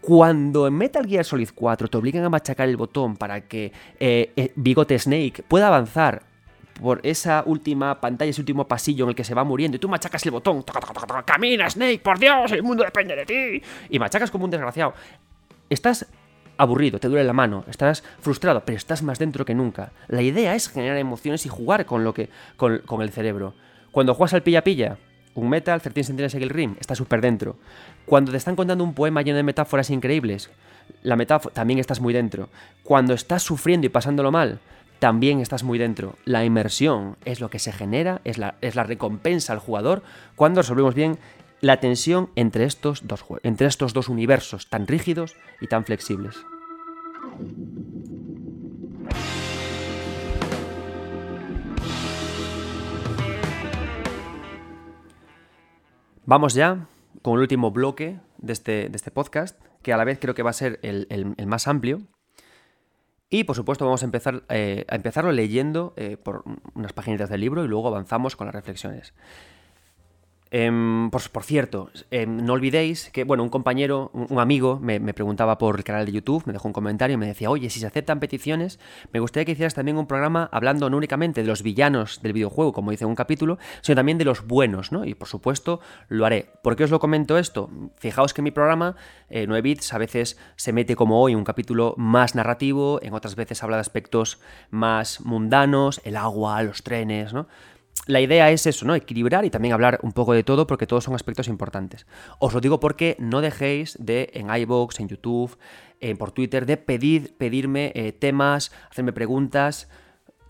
Cuando 0.00 0.66
en 0.66 0.74
Metal 0.74 1.06
Gear 1.06 1.24
Solid 1.24 1.48
4 1.54 1.88
te 1.88 1.96
obligan 1.96 2.24
a 2.24 2.28
machacar 2.28 2.68
el 2.68 2.76
botón 2.76 3.16
para 3.16 3.40
que 3.48 3.72
eh, 3.98 4.32
eh, 4.36 4.52
Bigote 4.54 4.98
Snake 4.98 5.42
pueda 5.48 5.68
avanzar 5.68 6.34
por 6.80 7.00
esa 7.04 7.42
última 7.46 8.00
pantalla, 8.00 8.30
ese 8.30 8.40
último 8.40 8.66
pasillo 8.66 9.04
en 9.04 9.10
el 9.10 9.14
que 9.14 9.24
se 9.24 9.34
va 9.34 9.44
muriendo 9.44 9.76
y 9.76 9.80
tú 9.80 9.88
machacas 9.88 10.24
el 10.26 10.32
botón, 10.32 10.62
camina 11.24 11.70
Snake, 11.70 12.00
por 12.00 12.18
Dios, 12.18 12.52
el 12.52 12.62
mundo 12.62 12.84
depende 12.84 13.16
de 13.16 13.24
ti, 13.24 13.62
y 13.88 13.98
machacas 13.98 14.30
como 14.30 14.44
un 14.44 14.50
desgraciado 14.50 14.92
estás 15.70 16.06
aburrido, 16.56 16.98
te 16.98 17.08
duele 17.08 17.24
la 17.24 17.32
mano, 17.32 17.64
estás 17.68 18.02
frustrado, 18.20 18.64
pero 18.64 18.76
estás 18.76 19.02
más 19.02 19.18
dentro 19.18 19.44
que 19.44 19.54
nunca. 19.54 19.92
La 20.08 20.22
idea 20.22 20.54
es 20.54 20.68
generar 20.68 20.96
emociones 20.96 21.46
y 21.46 21.48
jugar 21.48 21.86
con 21.86 22.04
lo 22.04 22.14
que 22.14 22.28
con, 22.56 23.02
el 23.02 23.10
cerebro. 23.10 23.54
Cuando 23.90 24.14
juegas 24.14 24.34
al 24.34 24.42
pilla-pilla, 24.42 24.98
un 25.34 25.48
metal, 25.48 25.80
13 25.80 26.08
centímetros 26.08 26.40
el 26.40 26.50
rim, 26.50 26.76
está 26.80 26.94
súper 26.94 27.20
dentro. 27.20 27.56
Cuando 28.06 28.30
te 28.30 28.38
están 28.38 28.56
contando 28.56 28.84
un 28.84 28.94
poema 28.94 29.22
lleno 29.22 29.36
de 29.36 29.42
metáforas 29.42 29.90
increíbles, 29.90 30.50
la 31.02 31.16
metáfora 31.16 31.54
también 31.54 31.78
estás 31.78 32.00
muy 32.00 32.12
dentro. 32.12 32.48
Cuando 32.82 33.14
estás 33.14 33.42
sufriendo 33.42 33.86
y 33.86 33.90
pasándolo 33.90 34.30
mal, 34.30 34.60
también 34.98 35.40
estás 35.40 35.64
muy 35.64 35.78
dentro. 35.78 36.16
La 36.24 36.44
inmersión 36.44 37.16
es 37.24 37.40
lo 37.40 37.50
que 37.50 37.58
se 37.58 37.72
genera, 37.72 38.20
es 38.24 38.38
la, 38.38 38.54
es 38.60 38.74
la 38.74 38.84
recompensa 38.84 39.52
al 39.52 39.58
jugador 39.58 40.02
cuando 40.36 40.62
resolvemos 40.62 40.94
bien 40.94 41.18
la 41.64 41.80
tensión 41.80 42.28
entre 42.36 42.66
estos, 42.66 43.08
dos, 43.08 43.24
entre 43.42 43.66
estos 43.66 43.94
dos 43.94 44.10
universos 44.10 44.68
tan 44.68 44.86
rígidos 44.86 45.34
y 45.62 45.66
tan 45.66 45.86
flexibles. 45.86 46.36
Vamos 56.26 56.52
ya 56.52 56.86
con 57.22 57.36
el 57.36 57.40
último 57.40 57.70
bloque 57.70 58.20
de 58.36 58.52
este, 58.52 58.90
de 58.90 58.96
este, 58.96 59.10
podcast, 59.10 59.58
que 59.80 59.94
a 59.94 59.96
la 59.96 60.04
vez 60.04 60.18
creo 60.20 60.34
que 60.34 60.42
va 60.42 60.50
a 60.50 60.52
ser 60.52 60.78
el, 60.82 61.46
más 61.46 61.66
amplio. 61.66 62.02
Y 63.30 63.44
por 63.44 63.56
supuesto 63.56 63.86
vamos 63.86 64.02
a 64.02 64.04
empezar 64.04 64.44
eh, 64.50 64.84
a 64.88 64.96
empezarlo 64.96 65.32
leyendo 65.32 65.94
eh, 65.96 66.18
por 66.18 66.44
unas 66.74 66.92
páginas 66.92 67.30
del 67.30 67.40
libro 67.40 67.64
y 67.64 67.68
luego 67.68 67.88
avanzamos 67.88 68.36
con 68.36 68.48
las 68.48 68.54
reflexiones. 68.54 69.14
Em, 70.56 71.10
por, 71.10 71.42
cierto, 71.42 71.90
em, 72.12 72.36
no 72.36 72.52
olvidéis 72.52 73.10
que, 73.10 73.24
bueno, 73.24 73.42
un 73.42 73.48
compañero, 73.48 74.12
un, 74.12 74.38
amigo, 74.38 74.78
me, 74.78 75.00
preguntaba 75.12 75.58
por 75.58 75.74
el 75.78 75.82
canal 75.82 76.06
de 76.06 76.12
YouTube, 76.12 76.44
me 76.46 76.52
dejó 76.52 76.68
un 76.68 76.72
comentario 76.72 77.14
y 77.14 77.16
me 77.16 77.26
decía, 77.26 77.50
oye, 77.50 77.68
si 77.70 77.80
se 77.80 77.88
aceptan 77.88 78.20
peticiones, 78.20 78.78
me 79.12 79.18
gustaría 79.18 79.46
que 79.46 79.50
hicieras 79.50 79.74
también 79.74 79.98
un 79.98 80.06
programa 80.06 80.48
hablando 80.52 80.88
no 80.88 80.96
únicamente 80.96 81.40
de 81.40 81.48
los 81.48 81.64
villanos 81.64 82.22
del 82.22 82.34
videojuego, 82.34 82.72
como 82.72 82.92
dice 82.92 83.04
un 83.04 83.16
capítulo, 83.16 83.58
sino 83.80 83.96
también 83.96 84.16
de 84.16 84.26
los 84.26 84.46
buenos, 84.46 84.92
¿no? 84.92 85.04
Y 85.04 85.16
por 85.16 85.26
supuesto, 85.26 85.80
lo 86.08 86.24
haré. 86.24 86.46
¿Por 86.62 86.76
qué 86.76 86.84
os 86.84 86.92
lo 86.92 87.00
comento 87.00 87.36
esto? 87.36 87.68
Fijaos 87.96 88.32
que 88.32 88.40
mi 88.40 88.52
programa, 88.52 88.94
eh, 89.30 89.46
9 89.48 89.60
bits, 89.60 89.92
a 89.92 89.98
veces 89.98 90.38
se 90.54 90.72
mete 90.72 90.94
como 90.94 91.20
hoy 91.20 91.34
un 91.34 91.42
capítulo 91.42 91.96
más 91.96 92.36
narrativo, 92.36 93.00
en 93.02 93.12
otras 93.14 93.34
veces 93.34 93.60
habla 93.64 93.78
de 93.78 93.80
aspectos 93.80 94.40
más 94.70 95.20
mundanos, 95.20 96.00
el 96.04 96.16
agua, 96.16 96.62
los 96.62 96.84
trenes, 96.84 97.32
¿no? 97.32 97.48
La 98.06 98.20
idea 98.20 98.50
es 98.50 98.66
eso, 98.66 98.84
¿no? 98.84 98.94
Equilibrar 98.94 99.44
y 99.44 99.50
también 99.50 99.72
hablar 99.72 99.98
un 100.02 100.12
poco 100.12 100.34
de 100.34 100.44
todo 100.44 100.66
porque 100.66 100.86
todos 100.86 101.04
son 101.04 101.14
aspectos 101.14 101.48
importantes. 101.48 102.06
Os 102.38 102.52
lo 102.52 102.60
digo 102.60 102.80
porque 102.80 103.16
no 103.18 103.40
dejéis 103.40 103.96
de 103.98 104.30
en 104.34 104.54
iBox, 104.54 105.00
en 105.00 105.08
YouTube, 105.08 105.56
eh, 106.00 106.14
por 106.14 106.32
Twitter, 106.32 106.66
de 106.66 106.76
pedir, 106.76 107.34
pedirme 107.36 107.92
eh, 107.94 108.12
temas, 108.12 108.72
hacerme 108.90 109.12
preguntas. 109.12 109.88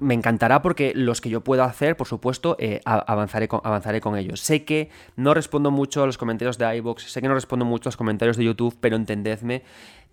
Me 0.00 0.14
encantará 0.14 0.60
porque 0.60 0.92
los 0.96 1.20
que 1.20 1.30
yo 1.30 1.42
pueda 1.42 1.64
hacer, 1.64 1.96
por 1.96 2.08
supuesto, 2.08 2.56
eh, 2.58 2.80
avanzaré, 2.84 3.46
con, 3.46 3.60
avanzaré 3.62 4.00
con 4.00 4.16
ellos. 4.16 4.40
Sé 4.40 4.64
que 4.64 4.90
no 5.14 5.32
respondo 5.32 5.70
mucho 5.70 6.02
a 6.02 6.06
los 6.06 6.18
comentarios 6.18 6.58
de 6.58 6.76
iBox, 6.78 7.04
sé 7.04 7.22
que 7.22 7.28
no 7.28 7.34
respondo 7.34 7.64
mucho 7.64 7.88
a 7.88 7.90
los 7.90 7.96
comentarios 7.96 8.36
de 8.36 8.44
YouTube, 8.44 8.76
pero 8.80 8.96
entendedme 8.96 9.62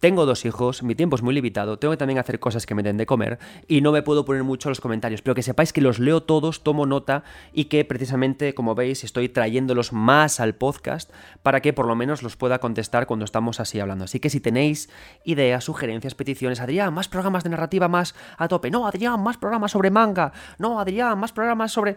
tengo 0.02 0.26
dos 0.26 0.46
hijos, 0.46 0.82
mi 0.82 0.96
tiempo 0.96 1.16
es 1.16 1.22
muy 1.22 1.34
limitado, 1.34 1.78
tengo 1.78 1.92
que 1.92 1.98
también 1.98 2.18
hacer 2.18 2.40
cosas 2.40 2.66
que 2.66 2.74
me 2.74 2.82
den 2.82 2.98
de 2.98 3.06
comer 3.06 3.38
y 3.68 3.82
no 3.82 3.92
me 3.92 4.02
puedo 4.02 4.26
poner 4.26 4.44
mucho 4.44 4.68
los 4.68 4.82
comentarios, 4.82 5.22
pero 5.22 5.36
que 5.36 5.44
sepáis 5.44 5.72
que 5.72 5.80
los 5.80 6.00
leo 6.00 6.24
todos, 6.24 6.64
tomo 6.64 6.88
nota 6.88 7.24
y 7.54 7.66
que 7.66 7.86
precisamente, 7.86 8.56
como 8.56 8.74
veis, 8.74 9.04
estoy 9.04 9.30
trayéndolos 9.30 9.94
más 9.94 10.40
al 10.40 10.56
podcast 10.56 11.12
para 11.44 11.62
que 11.62 11.72
por 11.72 11.86
lo 11.86 11.96
menos 11.96 12.24
los 12.24 12.36
pueda 12.36 12.58
contestar 12.58 13.06
cuando 13.06 13.26
estamos 13.26 13.60
así 13.60 13.80
hablando. 13.80 14.06
Así 14.06 14.20
que 14.20 14.32
si 14.32 14.40
tenéis 14.40 14.90
ideas, 15.24 15.64
sugerencias, 15.64 16.16
peticiones, 16.16 16.62
Adrián, 16.62 16.92
más 16.96 17.08
programas 17.08 17.44
de 17.44 17.52
narrativa 17.52 17.88
más 17.88 18.16
a 18.40 18.48
tope, 18.48 18.72
no, 18.72 18.88
Adrián, 18.88 19.22
más 19.22 19.38
programas 19.38 19.72
sobre 19.72 19.92
manga, 19.92 20.34
no, 20.58 20.80
Adrián, 20.80 21.20
más 21.20 21.32
programas 21.32 21.72
sobre... 21.72 21.96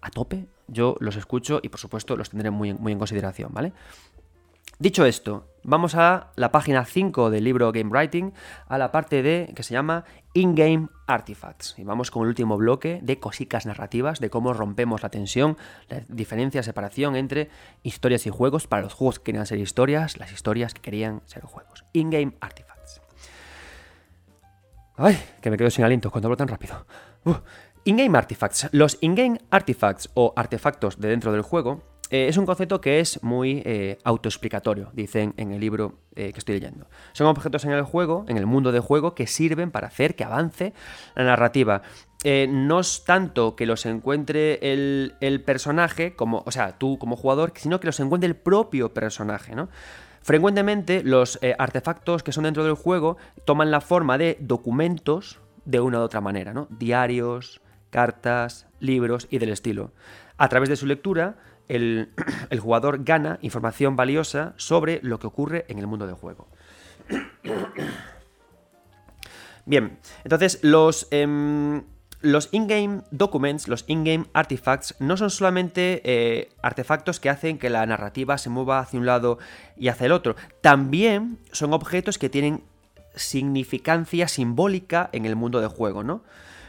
A 0.00 0.10
tope, 0.10 0.46
yo 0.68 0.96
los 1.00 1.16
escucho 1.16 1.58
y 1.62 1.68
por 1.68 1.80
supuesto 1.80 2.16
los 2.16 2.30
tendré 2.30 2.50
muy, 2.50 2.74
muy 2.74 2.92
en 2.92 2.98
consideración, 2.98 3.50
¿vale? 3.52 3.72
Dicho 4.78 5.06
esto, 5.06 5.46
vamos 5.62 5.94
a 5.94 6.32
la 6.34 6.50
página 6.50 6.84
5 6.84 7.30
del 7.30 7.44
libro 7.44 7.70
Game 7.70 7.90
Writing, 7.90 8.32
a 8.66 8.76
la 8.76 8.90
parte 8.90 9.22
de 9.22 9.52
que 9.54 9.62
se 9.62 9.72
llama 9.72 10.04
In-Game 10.32 10.88
Artifacts. 11.06 11.76
Y 11.78 11.84
vamos 11.84 12.10
con 12.10 12.22
el 12.22 12.28
último 12.28 12.56
bloque 12.56 12.98
de 13.00 13.20
cositas 13.20 13.66
narrativas, 13.66 14.18
de 14.18 14.30
cómo 14.30 14.52
rompemos 14.52 15.04
la 15.04 15.10
tensión, 15.10 15.56
la 15.88 16.00
diferencia, 16.08 16.64
separación 16.64 17.14
entre 17.14 17.50
historias 17.84 18.26
y 18.26 18.30
juegos 18.30 18.66
para 18.66 18.82
los 18.82 18.94
juegos 18.94 19.20
que 19.20 19.26
querían 19.26 19.46
ser 19.46 19.58
historias, 19.58 20.18
las 20.18 20.32
historias 20.32 20.74
que 20.74 20.82
querían 20.82 21.22
ser 21.26 21.44
juegos. 21.44 21.84
In-Game 21.92 22.36
Artifacts. 22.40 23.00
Ay, 24.96 25.16
que 25.40 25.50
me 25.50 25.56
quedo 25.56 25.70
sin 25.70 25.84
aliento 25.84 26.10
cuando 26.10 26.26
hablo 26.26 26.36
tan 26.36 26.48
rápido. 26.48 26.84
in-Game 27.84 28.18
Artifacts. 28.18 28.70
Los 28.72 28.98
in-Game 29.00 29.38
Artifacts 29.50 30.10
o 30.14 30.32
artefactos 30.34 31.00
de 31.00 31.08
dentro 31.08 31.30
del 31.30 31.42
juego 31.42 31.93
eh, 32.14 32.28
es 32.28 32.36
un 32.36 32.46
concepto 32.46 32.80
que 32.80 33.00
es 33.00 33.20
muy 33.24 33.60
eh, 33.64 33.98
autoexplicatorio, 34.04 34.90
dicen 34.92 35.34
en 35.36 35.50
el 35.50 35.58
libro 35.58 35.98
eh, 36.14 36.32
que 36.32 36.38
estoy 36.38 36.60
leyendo. 36.60 36.86
Son 37.12 37.26
objetos 37.26 37.64
en 37.64 37.72
el 37.72 37.82
juego, 37.82 38.24
en 38.28 38.36
el 38.36 38.46
mundo 38.46 38.70
de 38.70 38.78
juego, 38.78 39.16
que 39.16 39.26
sirven 39.26 39.72
para 39.72 39.88
hacer 39.88 40.14
que 40.14 40.22
avance 40.22 40.74
la 41.16 41.24
narrativa. 41.24 41.82
no 42.24 42.78
es 42.78 43.02
tanto 43.04 43.56
que 43.56 43.66
los 43.66 43.84
encuentre 43.84 44.60
el, 44.62 45.42
personaje, 45.44 46.14
como, 46.14 46.44
o 46.46 46.52
sea, 46.52 46.78
tú 46.78 47.00
como 47.00 47.16
jugador, 47.16 47.52
sino 47.56 47.80
que 47.80 47.88
los 47.88 47.98
encuentre 47.98 48.28
el 48.28 48.36
propio 48.36 48.94
personaje, 48.94 49.56
¿no? 49.56 49.68
Frecuentemente 50.22 51.02
los 51.02 51.40
artefactos 51.58 52.22
que 52.22 52.30
son 52.30 52.44
dentro 52.44 52.62
del 52.62 52.74
juego 52.74 53.16
toman 53.44 53.72
la 53.72 53.80
forma 53.80 54.18
de 54.18 54.38
documentos 54.38 55.40
de 55.64 55.80
una 55.80 55.98
u 55.98 56.02
otra 56.02 56.20
manera, 56.20 56.52
¿no? 56.52 56.68
Diarios, 56.70 57.60
cartas, 57.90 58.68
libros 58.78 59.26
y 59.30 59.38
del 59.38 59.50
estilo. 59.50 59.90
A 60.36 60.48
través 60.48 60.68
de 60.68 60.76
su 60.76 60.86
lectura, 60.86 61.36
el, 61.68 62.60
jugador 62.60 63.04
gana 63.04 63.38
información 63.42 63.96
valiosa 63.96 64.54
sobre 64.56 65.00
lo 65.02 65.18
que 65.18 65.26
ocurre 65.26 65.64
en 65.68 65.78
el 65.78 65.86
mundo 65.86 66.06
del 66.06 66.16
juego. 66.16 66.46
Bien, 69.66 69.98
entonces 70.24 70.58
los, 70.62 71.08
em, 71.10 71.84
los 72.20 72.50
in-game 72.52 73.02
documents, 73.10 73.66
los 73.66 73.84
in-game 73.86 74.26
artifacts, 74.34 74.94
no 74.98 75.16
son 75.16 75.30
solamente 75.30 76.02
eh, 76.04 76.50
artefactos 76.62 77.18
que 77.18 77.30
hacen 77.30 77.58
que 77.58 77.70
la 77.70 77.86
narrativa 77.86 78.36
se 78.36 78.50
mueva 78.50 78.80
hacia 78.80 79.00
un 79.00 79.06
lado 79.06 79.38
y 79.76 79.88
hacia 79.88 80.04
el 80.06 80.12
otro, 80.12 80.36
también 80.60 81.38
son 81.52 81.72
objetos 81.72 82.18
que 82.18 82.28
tienen 82.28 82.62
significancia 83.14 84.28
simbólica 84.28 85.08
en 85.12 85.24
el 85.24 85.36
mundo 85.36 85.60
del 85.60 85.70
juego, 85.70 86.02
¿no? 86.02 86.22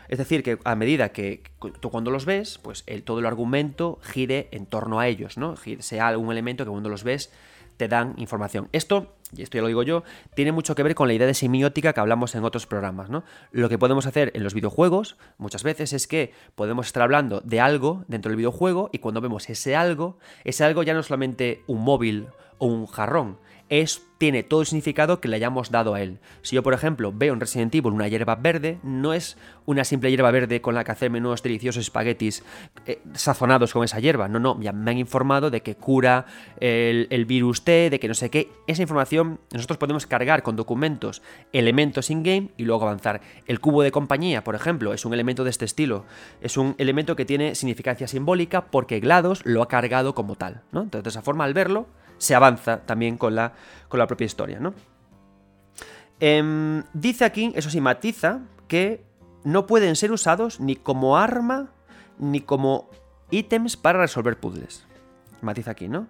Es 0.07 0.17
decir, 0.17 0.43
que 0.43 0.59
a 0.63 0.75
medida 0.75 1.09
que 1.09 1.43
tú 1.79 1.89
cuando 1.89 2.11
los 2.11 2.25
ves, 2.25 2.59
pues 2.61 2.83
el, 2.87 3.03
todo 3.03 3.19
el 3.19 3.25
argumento 3.25 3.99
gire 4.03 4.49
en 4.51 4.65
torno 4.65 4.99
a 4.99 5.07
ellos, 5.07 5.37
¿no? 5.37 5.55
Sea 5.79 6.07
algún 6.07 6.31
elemento 6.31 6.63
que 6.63 6.71
cuando 6.71 6.89
los 6.89 7.03
ves 7.03 7.31
te 7.77 7.87
dan 7.87 8.13
información. 8.17 8.69
Esto, 8.71 9.15
y 9.35 9.41
esto 9.41 9.57
ya 9.57 9.61
lo 9.61 9.67
digo 9.67 9.83
yo, 9.83 10.03
tiene 10.33 10.51
mucho 10.51 10.75
que 10.75 10.83
ver 10.83 10.95
con 10.95 11.07
la 11.07 11.13
idea 11.13 11.27
de 11.27 11.33
semiótica 11.33 11.93
que 11.93 11.99
hablamos 11.99 12.35
en 12.35 12.43
otros 12.43 12.65
programas, 12.67 13.09
¿no? 13.09 13.23
Lo 13.51 13.69
que 13.69 13.77
podemos 13.77 14.05
hacer 14.05 14.31
en 14.33 14.43
los 14.43 14.53
videojuegos 14.53 15.17
muchas 15.37 15.63
veces 15.63 15.93
es 15.93 16.07
que 16.07 16.33
podemos 16.55 16.87
estar 16.87 17.03
hablando 17.03 17.41
de 17.41 17.59
algo 17.59 18.05
dentro 18.07 18.29
del 18.29 18.37
videojuego 18.37 18.89
y 18.91 18.99
cuando 18.99 19.21
vemos 19.21 19.49
ese 19.49 19.75
algo, 19.75 20.17
ese 20.43 20.63
algo 20.63 20.83
ya 20.83 20.93
no 20.93 21.01
es 21.01 21.07
solamente 21.07 21.63
un 21.67 21.83
móvil 21.83 22.27
o 22.57 22.67
un 22.67 22.87
jarrón, 22.87 23.37
es, 23.69 24.01
tiene 24.17 24.43
todo 24.43 24.61
el 24.61 24.67
significado 24.67 25.19
que 25.19 25.27
le 25.27 25.35
hayamos 25.35 25.71
dado 25.71 25.93
a 25.93 26.01
él. 26.01 26.19
Si 26.41 26.55
yo, 26.55 26.63
por 26.63 26.73
ejemplo, 26.73 27.11
veo 27.13 27.33
en 27.33 27.39
Resident 27.39 27.73
Evil 27.73 27.91
una 27.91 28.07
hierba 28.07 28.35
verde, 28.35 28.79
no 28.83 29.13
es 29.13 29.37
una 29.65 29.83
simple 29.83 30.09
hierba 30.09 30.31
verde 30.31 30.61
con 30.61 30.75
la 30.75 30.83
que 30.83 30.91
hacerme 30.91 31.19
unos 31.19 31.43
deliciosos 31.43 31.83
espaguetis 31.83 32.43
eh, 32.85 33.01
sazonados 33.13 33.73
con 33.73 33.83
esa 33.83 33.99
hierba. 33.99 34.27
No, 34.27 34.39
no, 34.39 34.59
ya 34.61 34.71
me 34.71 34.91
han 34.91 34.97
informado 34.97 35.49
de 35.49 35.61
que 35.61 35.75
cura 35.75 36.25
el, 36.59 37.25
virus 37.25 37.63
T, 37.63 37.89
de 37.89 37.99
que 37.99 38.07
no 38.07 38.13
sé 38.13 38.29
qué. 38.29 38.49
Esa 38.67 38.81
información 38.81 39.39
nosotros 39.51 39.77
podemos 39.77 40.05
cargar 40.05 40.43
con 40.43 40.55
documentos, 40.55 41.21
elementos 41.51 42.09
in-game 42.09 42.49
y 42.57 42.63
luego 42.63 42.83
avanzar. 42.83 43.21
El 43.47 43.59
cubo 43.59 43.81
de 43.81 43.91
compañía, 43.91 44.43
por 44.43 44.55
ejemplo, 44.55 44.93
es 44.93 45.05
un 45.05 45.13
elemento 45.13 45.43
de 45.43 45.49
este 45.49 45.65
estilo. 45.65 46.05
Es 46.41 46.57
un 46.57 46.75
elemento 46.77 47.15
que 47.15 47.25
tiene 47.25 47.55
significancia 47.55 48.07
simbólica 48.07 48.65
porque 48.67 48.99
GLaDOS 48.99 49.45
lo 49.45 49.61
ha 49.61 49.67
cargado 49.67 50.15
como 50.15 50.35
tal. 50.35 50.61
¿no? 50.71 50.83
Entonces, 50.83 51.03
de 51.03 51.09
esa 51.09 51.21
forma, 51.21 51.43
al 51.43 51.53
verlo, 51.53 51.87
se 52.17 52.35
avanza 52.35 52.81
también 52.85 53.17
con 53.17 53.35
la, 53.35 53.53
con 53.87 53.99
la 53.99 54.07
propia 54.07 54.25
historia, 54.25 54.59
¿no? 54.59 54.73
Em, 56.19 56.83
dice 56.93 57.25
aquí, 57.25 57.51
eso 57.55 57.69
sí, 57.69 57.81
matiza 57.81 58.39
que 58.67 59.03
no 59.43 59.67
pueden 59.67 59.95
ser 59.95 60.11
usados 60.11 60.59
ni 60.59 60.75
como 60.75 61.17
arma 61.17 61.69
ni 62.17 62.39
como 62.39 62.89
ítems 63.31 63.77
para 63.77 63.99
resolver 63.99 64.37
puzzles. 64.39 64.85
Matiza 65.41 65.71
aquí, 65.71 65.87
¿no? 65.87 66.07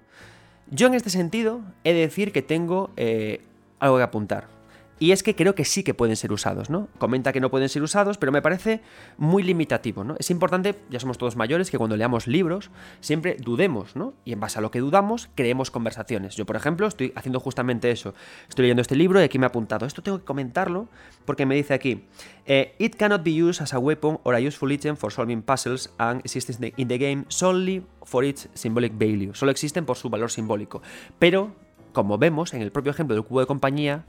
Yo 0.69 0.87
en 0.87 0.93
este 0.93 1.09
sentido 1.09 1.61
he 1.83 1.93
de 1.93 1.99
decir 1.99 2.31
que 2.31 2.41
tengo 2.41 2.91
eh, 2.97 3.41
algo 3.79 3.97
que 3.97 4.03
apuntar. 4.03 4.54
Y 4.97 5.11
es 5.11 5.23
que 5.23 5.35
creo 5.35 5.55
que 5.55 5.65
sí 5.65 5.83
que 5.83 5.93
pueden 5.93 6.15
ser 6.15 6.31
usados, 6.31 6.69
¿no? 6.69 6.87
Comenta 6.97 7.33
que 7.33 7.41
no 7.41 7.51
pueden 7.51 7.67
ser 7.67 7.83
usados, 7.83 8.17
pero 8.17 8.31
me 8.31 8.41
parece 8.41 8.81
muy 9.17 9.43
limitativo, 9.43 10.05
¿no? 10.05 10.15
Es 10.19 10.29
importante, 10.29 10.75
ya 10.89 10.99
somos 11.01 11.17
todos 11.17 11.35
mayores, 11.35 11.69
que 11.69 11.77
cuando 11.77 11.97
leamos 11.97 12.27
libros 12.27 12.71
siempre 13.01 13.35
dudemos, 13.39 13.95
¿no? 13.95 14.13
Y 14.23 14.31
en 14.31 14.39
base 14.39 14.59
a 14.59 14.61
lo 14.61 14.71
que 14.71 14.79
dudamos, 14.79 15.29
creemos 15.35 15.69
conversaciones. 15.69 16.35
Yo, 16.35 16.45
por 16.45 16.55
ejemplo, 16.55 16.87
estoy 16.87 17.11
haciendo 17.15 17.41
justamente 17.41 17.91
eso. 17.91 18.13
Estoy 18.47 18.63
leyendo 18.63 18.81
este 18.81 18.95
libro 18.95 19.19
y 19.19 19.23
aquí 19.23 19.37
me 19.37 19.45
ha 19.45 19.49
apuntado. 19.49 19.85
Esto 19.85 20.01
tengo 20.01 20.19
que 20.19 20.25
comentarlo 20.25 20.87
porque 21.25 21.45
me 21.45 21.55
dice 21.55 21.73
aquí, 21.73 22.05
eh, 22.45 22.75
It 22.79 22.95
cannot 22.95 23.23
be 23.23 23.31
used 23.43 23.61
as 23.61 23.73
a 23.73 23.79
weapon 23.79 24.19
or 24.23 24.33
a 24.33 24.39
useful 24.39 24.71
item 24.71 24.95
for 24.95 25.11
solving 25.11 25.41
puzzles 25.41 25.89
and 25.97 26.21
exists 26.21 26.57
in 26.77 26.87
the 26.87 26.97
game 26.97 27.25
solely 27.27 27.85
for 28.03 28.23
its 28.23 28.47
symbolic 28.53 28.93
value. 28.93 29.33
Solo 29.33 29.51
existen 29.51 29.85
por 29.85 29.97
su 29.97 30.09
valor 30.09 30.31
simbólico. 30.31 30.81
Pero, 31.19 31.53
como 31.91 32.17
vemos 32.17 32.53
en 32.53 32.61
el 32.61 32.71
propio 32.71 32.91
ejemplo 32.91 33.15
del 33.15 33.25
cubo 33.25 33.41
de 33.41 33.45
compañía, 33.45 34.05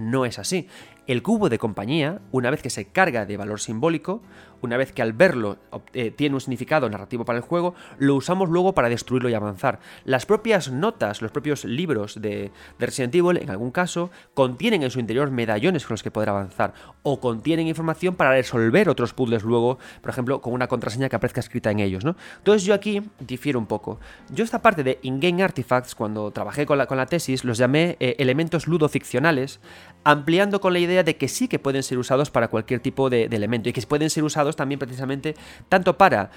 no 0.00 0.24
es 0.24 0.38
así. 0.38 0.66
El 1.06 1.22
cubo 1.22 1.48
de 1.48 1.58
compañía, 1.58 2.20
una 2.32 2.50
vez 2.50 2.62
que 2.62 2.70
se 2.70 2.86
carga 2.86 3.26
de 3.26 3.36
valor 3.36 3.60
simbólico, 3.60 4.22
una 4.62 4.76
vez 4.76 4.92
que 4.92 5.02
al 5.02 5.12
verlo 5.12 5.58
eh, 5.92 6.10
tiene 6.10 6.34
un 6.34 6.40
significado 6.40 6.88
narrativo 6.88 7.24
para 7.24 7.38
el 7.38 7.44
juego, 7.44 7.74
lo 7.98 8.14
usamos 8.14 8.48
luego 8.48 8.74
para 8.74 8.88
destruirlo 8.88 9.28
y 9.28 9.34
avanzar. 9.34 9.80
Las 10.04 10.26
propias 10.26 10.70
notas, 10.70 11.22
los 11.22 11.30
propios 11.30 11.64
libros 11.64 12.20
de, 12.20 12.50
Resident 12.78 13.14
Evil, 13.14 13.38
en 13.38 13.50
algún 13.50 13.70
caso, 13.70 14.10
contienen 14.34 14.82
en 14.82 14.90
su 14.90 15.00
interior 15.00 15.30
medallones 15.30 15.86
con 15.86 15.94
los 15.94 16.02
que 16.02 16.10
poder 16.10 16.28
avanzar, 16.28 16.74
o 17.02 17.20
contienen 17.20 17.66
información 17.66 18.16
para 18.16 18.32
resolver 18.32 18.88
otros 18.88 19.14
puzzles 19.14 19.42
luego, 19.42 19.78
por 20.00 20.10
ejemplo, 20.10 20.40
con 20.40 20.52
una 20.52 20.68
contraseña 20.68 21.08
que 21.08 21.16
aparezca 21.16 21.40
escrita 21.40 21.70
en 21.70 21.80
ellos. 21.80 22.04
¿no? 22.04 22.16
Entonces 22.38 22.64
yo 22.64 22.74
aquí 22.74 23.02
difiero 23.18 23.58
un 23.58 23.66
poco. 23.66 24.00
Yo 24.30 24.44
esta 24.44 24.62
parte 24.62 24.82
de 24.82 24.98
in-game 25.02 25.42
artifacts, 25.42 25.94
cuando 25.94 26.30
trabajé 26.30 26.66
con 26.66 26.78
la, 26.78 26.86
con 26.86 26.96
la 26.96 27.06
tesis, 27.06 27.44
los 27.44 27.58
llamé 27.58 27.96
eh, 28.00 28.16
elementos 28.18 28.66
ludoficcionales, 28.66 29.60
ampliando 30.04 30.60
con 30.60 30.72
la 30.72 30.78
idea 30.78 31.02
de 31.02 31.16
que 31.16 31.28
sí 31.28 31.48
que 31.48 31.58
pueden 31.58 31.82
ser 31.82 31.98
usados 31.98 32.30
para 32.30 32.48
cualquier 32.48 32.80
tipo 32.80 33.10
de, 33.10 33.24
elemento 33.24 33.68
y 33.68 33.72
que 33.72 33.82
pueden 33.82 34.10
ser 34.10 34.24
usados 34.24 34.49
también 34.56 34.78
precisamente 34.78 35.34
tanto 35.68 35.96
para 35.96 36.30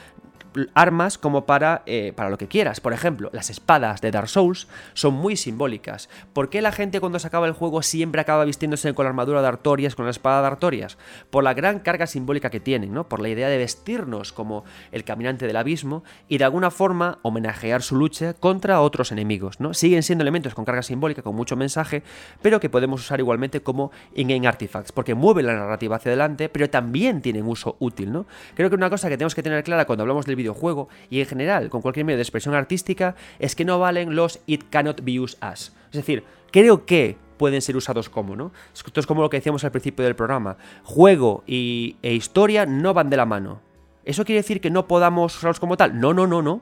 armas 0.73 1.17
como 1.17 1.45
para, 1.45 1.83
eh, 1.85 2.13
para 2.15 2.29
lo 2.29 2.37
que 2.37 2.47
quieras. 2.47 2.79
Por 2.79 2.93
ejemplo, 2.93 3.29
las 3.33 3.49
espadas 3.49 4.01
de 4.01 4.11
Dark 4.11 4.29
Souls 4.29 4.67
son 4.93 5.13
muy 5.13 5.35
simbólicas. 5.35 6.09
¿Por 6.33 6.49
qué 6.49 6.61
la 6.61 6.71
gente 6.71 6.99
cuando 6.99 7.19
se 7.19 7.27
acaba 7.27 7.47
el 7.47 7.53
juego 7.53 7.81
siempre 7.81 8.21
acaba 8.21 8.45
vistiéndose 8.45 8.93
con 8.93 9.05
la 9.05 9.09
armadura 9.09 9.41
de 9.41 9.47
Artorias, 9.47 9.95
con 9.95 10.05
la 10.05 10.11
espada 10.11 10.41
de 10.41 10.47
Artorias? 10.47 10.97
Por 11.29 11.43
la 11.43 11.53
gran 11.53 11.79
carga 11.79 12.07
simbólica 12.07 12.49
que 12.49 12.59
tienen, 12.59 12.93
¿no? 12.93 13.07
Por 13.07 13.21
la 13.21 13.29
idea 13.29 13.49
de 13.49 13.57
vestirnos 13.57 14.33
como 14.33 14.63
el 14.91 15.03
caminante 15.03 15.47
del 15.47 15.57
abismo 15.57 16.03
y 16.27 16.37
de 16.37 16.45
alguna 16.45 16.71
forma 16.71 17.19
homenajear 17.21 17.81
su 17.81 17.95
lucha 17.95 18.33
contra 18.33 18.81
otros 18.81 19.11
enemigos, 19.11 19.59
¿no? 19.59 19.73
Siguen 19.73 20.03
siendo 20.03 20.23
elementos 20.23 20.53
con 20.53 20.65
carga 20.65 20.83
simbólica, 20.83 21.21
con 21.21 21.35
mucho 21.35 21.55
mensaje, 21.55 22.03
pero 22.41 22.59
que 22.59 22.69
podemos 22.69 23.01
usar 23.01 23.19
igualmente 23.19 23.61
como 23.61 23.91
in-game 24.15 24.47
artifacts, 24.47 24.91
porque 24.91 25.15
mueven 25.15 25.47
la 25.47 25.53
narrativa 25.53 25.95
hacia 25.95 26.09
adelante, 26.09 26.49
pero 26.49 26.69
también 26.69 27.21
tienen 27.21 27.45
uso 27.45 27.75
útil, 27.79 28.11
¿no? 28.11 28.25
Creo 28.55 28.69
que 28.69 28.75
una 28.75 28.89
cosa 28.89 29.09
que 29.09 29.17
tenemos 29.17 29.35
que 29.35 29.43
tener 29.43 29.63
clara 29.63 29.85
cuando 29.85 30.03
hablamos 30.03 30.25
del 30.25 30.35
videojuego 30.43 30.89
y 31.09 31.19
en 31.19 31.25
general 31.25 31.69
con 31.69 31.81
cualquier 31.81 32.05
medio 32.05 32.17
de 32.17 32.23
expresión 32.23 32.55
artística 32.55 33.15
es 33.39 33.55
que 33.55 33.65
no 33.65 33.79
valen 33.79 34.15
los 34.15 34.39
it 34.45 34.65
cannot 34.69 35.01
be 35.03 35.19
used 35.19 35.37
as. 35.41 35.73
Es 35.87 35.97
decir, 35.97 36.23
creo 36.51 36.85
que 36.85 37.17
pueden 37.37 37.61
ser 37.61 37.75
usados 37.75 38.09
como, 38.09 38.35
¿no? 38.35 38.51
Esto 38.73 38.99
es 38.99 39.05
como 39.05 39.21
lo 39.21 39.29
que 39.29 39.37
decíamos 39.37 39.63
al 39.63 39.71
principio 39.71 40.05
del 40.05 40.15
programa. 40.15 40.57
Juego 40.83 41.43
y, 41.45 41.97
e 42.01 42.13
historia 42.13 42.65
no 42.65 42.93
van 42.93 43.09
de 43.09 43.17
la 43.17 43.25
mano. 43.25 43.61
¿Eso 44.05 44.25
quiere 44.25 44.41
decir 44.41 44.61
que 44.61 44.69
no 44.69 44.87
podamos 44.87 45.35
usarlos 45.35 45.59
como 45.59 45.77
tal? 45.77 45.99
No, 45.99 46.13
no, 46.13 46.27
no, 46.27 46.41
no. 46.41 46.61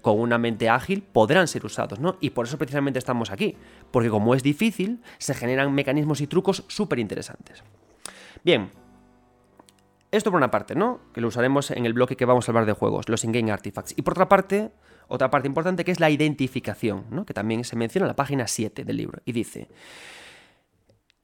Con 0.00 0.18
una 0.18 0.36
mente 0.36 0.68
ágil 0.68 1.02
podrán 1.02 1.46
ser 1.46 1.64
usados, 1.64 2.00
¿no? 2.00 2.16
Y 2.20 2.30
por 2.30 2.46
eso 2.46 2.58
precisamente 2.58 2.98
estamos 2.98 3.30
aquí. 3.30 3.56
Porque 3.90 4.10
como 4.10 4.34
es 4.34 4.42
difícil, 4.42 5.00
se 5.18 5.34
generan 5.34 5.72
mecanismos 5.72 6.20
y 6.20 6.26
trucos 6.26 6.64
súper 6.66 6.98
interesantes. 6.98 7.62
Bien, 8.44 8.70
esto 10.12 10.30
por 10.30 10.36
una 10.36 10.50
parte, 10.50 10.74
¿no? 10.74 11.00
Que 11.14 11.20
lo 11.20 11.28
usaremos 11.28 11.70
en 11.70 11.86
el 11.86 11.94
bloque 11.94 12.16
que 12.16 12.26
vamos 12.26 12.46
a 12.46 12.52
hablar 12.52 12.66
de 12.66 12.74
juegos, 12.74 13.08
los 13.08 13.24
in-game 13.24 13.50
artifacts. 13.50 13.94
Y 13.96 14.02
por 14.02 14.12
otra 14.12 14.28
parte, 14.28 14.70
otra 15.08 15.30
parte 15.30 15.48
importante 15.48 15.84
que 15.84 15.90
es 15.90 16.00
la 16.00 16.10
identificación, 16.10 17.06
¿no? 17.10 17.24
Que 17.24 17.34
también 17.34 17.64
se 17.64 17.76
menciona 17.76 18.04
en 18.04 18.08
la 18.08 18.16
página 18.16 18.46
7 18.46 18.84
del 18.84 18.96
libro. 18.96 19.22
Y 19.24 19.32
dice, 19.32 19.68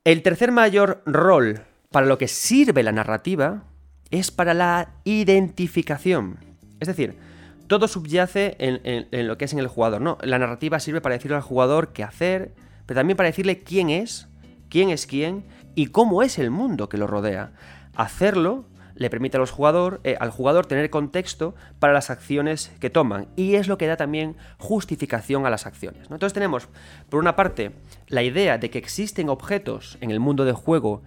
el 0.05 0.23
tercer 0.23 0.53
mayor 0.53 1.03
rol 1.05 1.61
para 1.91 2.07
lo 2.07 2.17
que 2.17 2.29
sirve 2.29 2.83
la 2.83 2.93
narrativa 2.93 3.65
es 4.11 4.31
para 4.31 4.55
la 4.55 4.95
identificación. 5.05 6.39
Es 6.81 6.89
decir, 6.89 7.19
todo 7.67 7.89
subyace 7.89 8.57
en, 8.59 8.81
en, 8.85 9.29
lo 9.29 9.37
que 9.37 9.45
es 9.45 9.53
en 9.53 9.59
el 9.59 9.69
jugador, 9.69 10.01
¿no? 10.01 10.17
La 10.23 10.39
narrativa 10.39 10.81
sirve 10.81 11.03
para 11.03 11.15
decirle 11.15 11.37
al 11.37 11.43
jugador 11.43 11.93
qué 11.93 12.05
hacer, 12.05 12.55
pero 12.87 13.01
también 13.01 13.19
para 13.19 13.29
decirle 13.29 13.63
quién 13.63 13.91
es, 13.91 14.29
quién 14.71 14.89
es 14.89 15.07
quién 15.07 15.45
y 15.75 15.89
cómo 15.89 16.23
es 16.23 16.39
el 16.39 16.51
mundo 16.51 16.89
que 16.89 16.97
lo 16.97 17.07
rodea. 17.07 17.53
Hacerlo 17.95 18.65
le 18.99 19.11
permite 19.11 19.39
eh, 19.39 20.17
al 20.21 20.31
jugador 20.31 20.67
tener 20.67 20.91
contexto 20.91 21.55
para 21.79 21.93
las 21.93 22.11
acciones 22.11 22.73
que 22.81 22.91
toman 22.91 23.29
y 23.37 23.55
es 23.55 23.69
lo 23.69 23.79
que 23.79 23.87
da 23.87 23.97
también 23.97 24.37
justificación 24.59 25.47
a 25.47 25.51
las 25.51 25.67
acciones. 25.67 26.03
Entonces 26.03 26.35
tenemos, 26.35 26.69
por 27.09 27.21
una 27.21 27.37
parte, 27.37 27.73
la 28.09 28.25
idea 28.25 28.59
de 28.59 28.71
que 28.71 28.79
existen 28.79 29.29
objetos 29.29 29.99
en 30.01 30.11
el 30.11 30.21
mundo 30.21 30.45
del 30.45 30.55
juego 30.55 31.03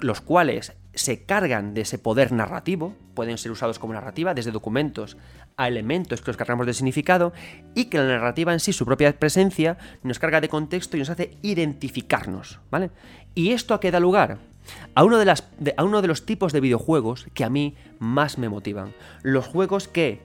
los 0.00 0.20
cuales 0.20 0.72
se 0.94 1.24
cargan 1.24 1.74
de 1.74 1.82
ese 1.82 1.98
poder 1.98 2.32
narrativo, 2.32 2.96
pueden 3.14 3.38
ser 3.38 3.52
usados 3.52 3.78
como 3.78 3.92
narrativa, 3.92 4.34
desde 4.34 4.50
documentos 4.50 5.16
a 5.56 5.68
elementos 5.68 6.20
que 6.20 6.28
los 6.28 6.36
cargamos 6.36 6.66
de 6.66 6.74
significado, 6.74 7.32
y 7.74 7.86
que 7.86 7.98
la 7.98 8.06
narrativa 8.06 8.52
en 8.52 8.60
sí, 8.60 8.72
su 8.72 8.86
propia 8.86 9.12
presencia, 9.18 9.78
nos 10.02 10.18
carga 10.18 10.40
de 10.40 10.48
contexto 10.48 10.96
y 10.96 11.00
nos 11.00 11.10
hace 11.10 11.36
identificarnos, 11.42 12.60
¿vale? 12.70 12.90
Y 13.34 13.50
esto 13.50 13.74
a 13.74 13.80
qué 13.80 13.90
da 13.90 14.00
lugar? 14.00 14.38
A 14.94 15.04
uno 15.04 15.18
de, 15.18 16.08
los 16.08 16.26
tipos 16.26 16.52
de 16.52 16.60
videojuegos 16.60 17.26
que 17.34 17.44
a 17.44 17.50
mí 17.50 17.76
más 17.98 18.38
me 18.38 18.48
motivan. 18.48 18.92
Los 19.22 19.46
juegos 19.46 19.88
que 19.88 20.20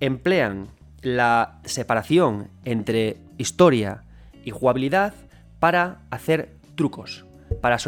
emplean 0.00 0.68
la 1.02 1.60
separación 1.64 2.48
entre 2.64 3.18
historia 3.38 4.02
y 4.44 4.50
jugabilidad 4.50 5.14
para 5.58 6.02
hacer 6.10 6.56
trucos, 6.74 7.24
para, 7.60 7.78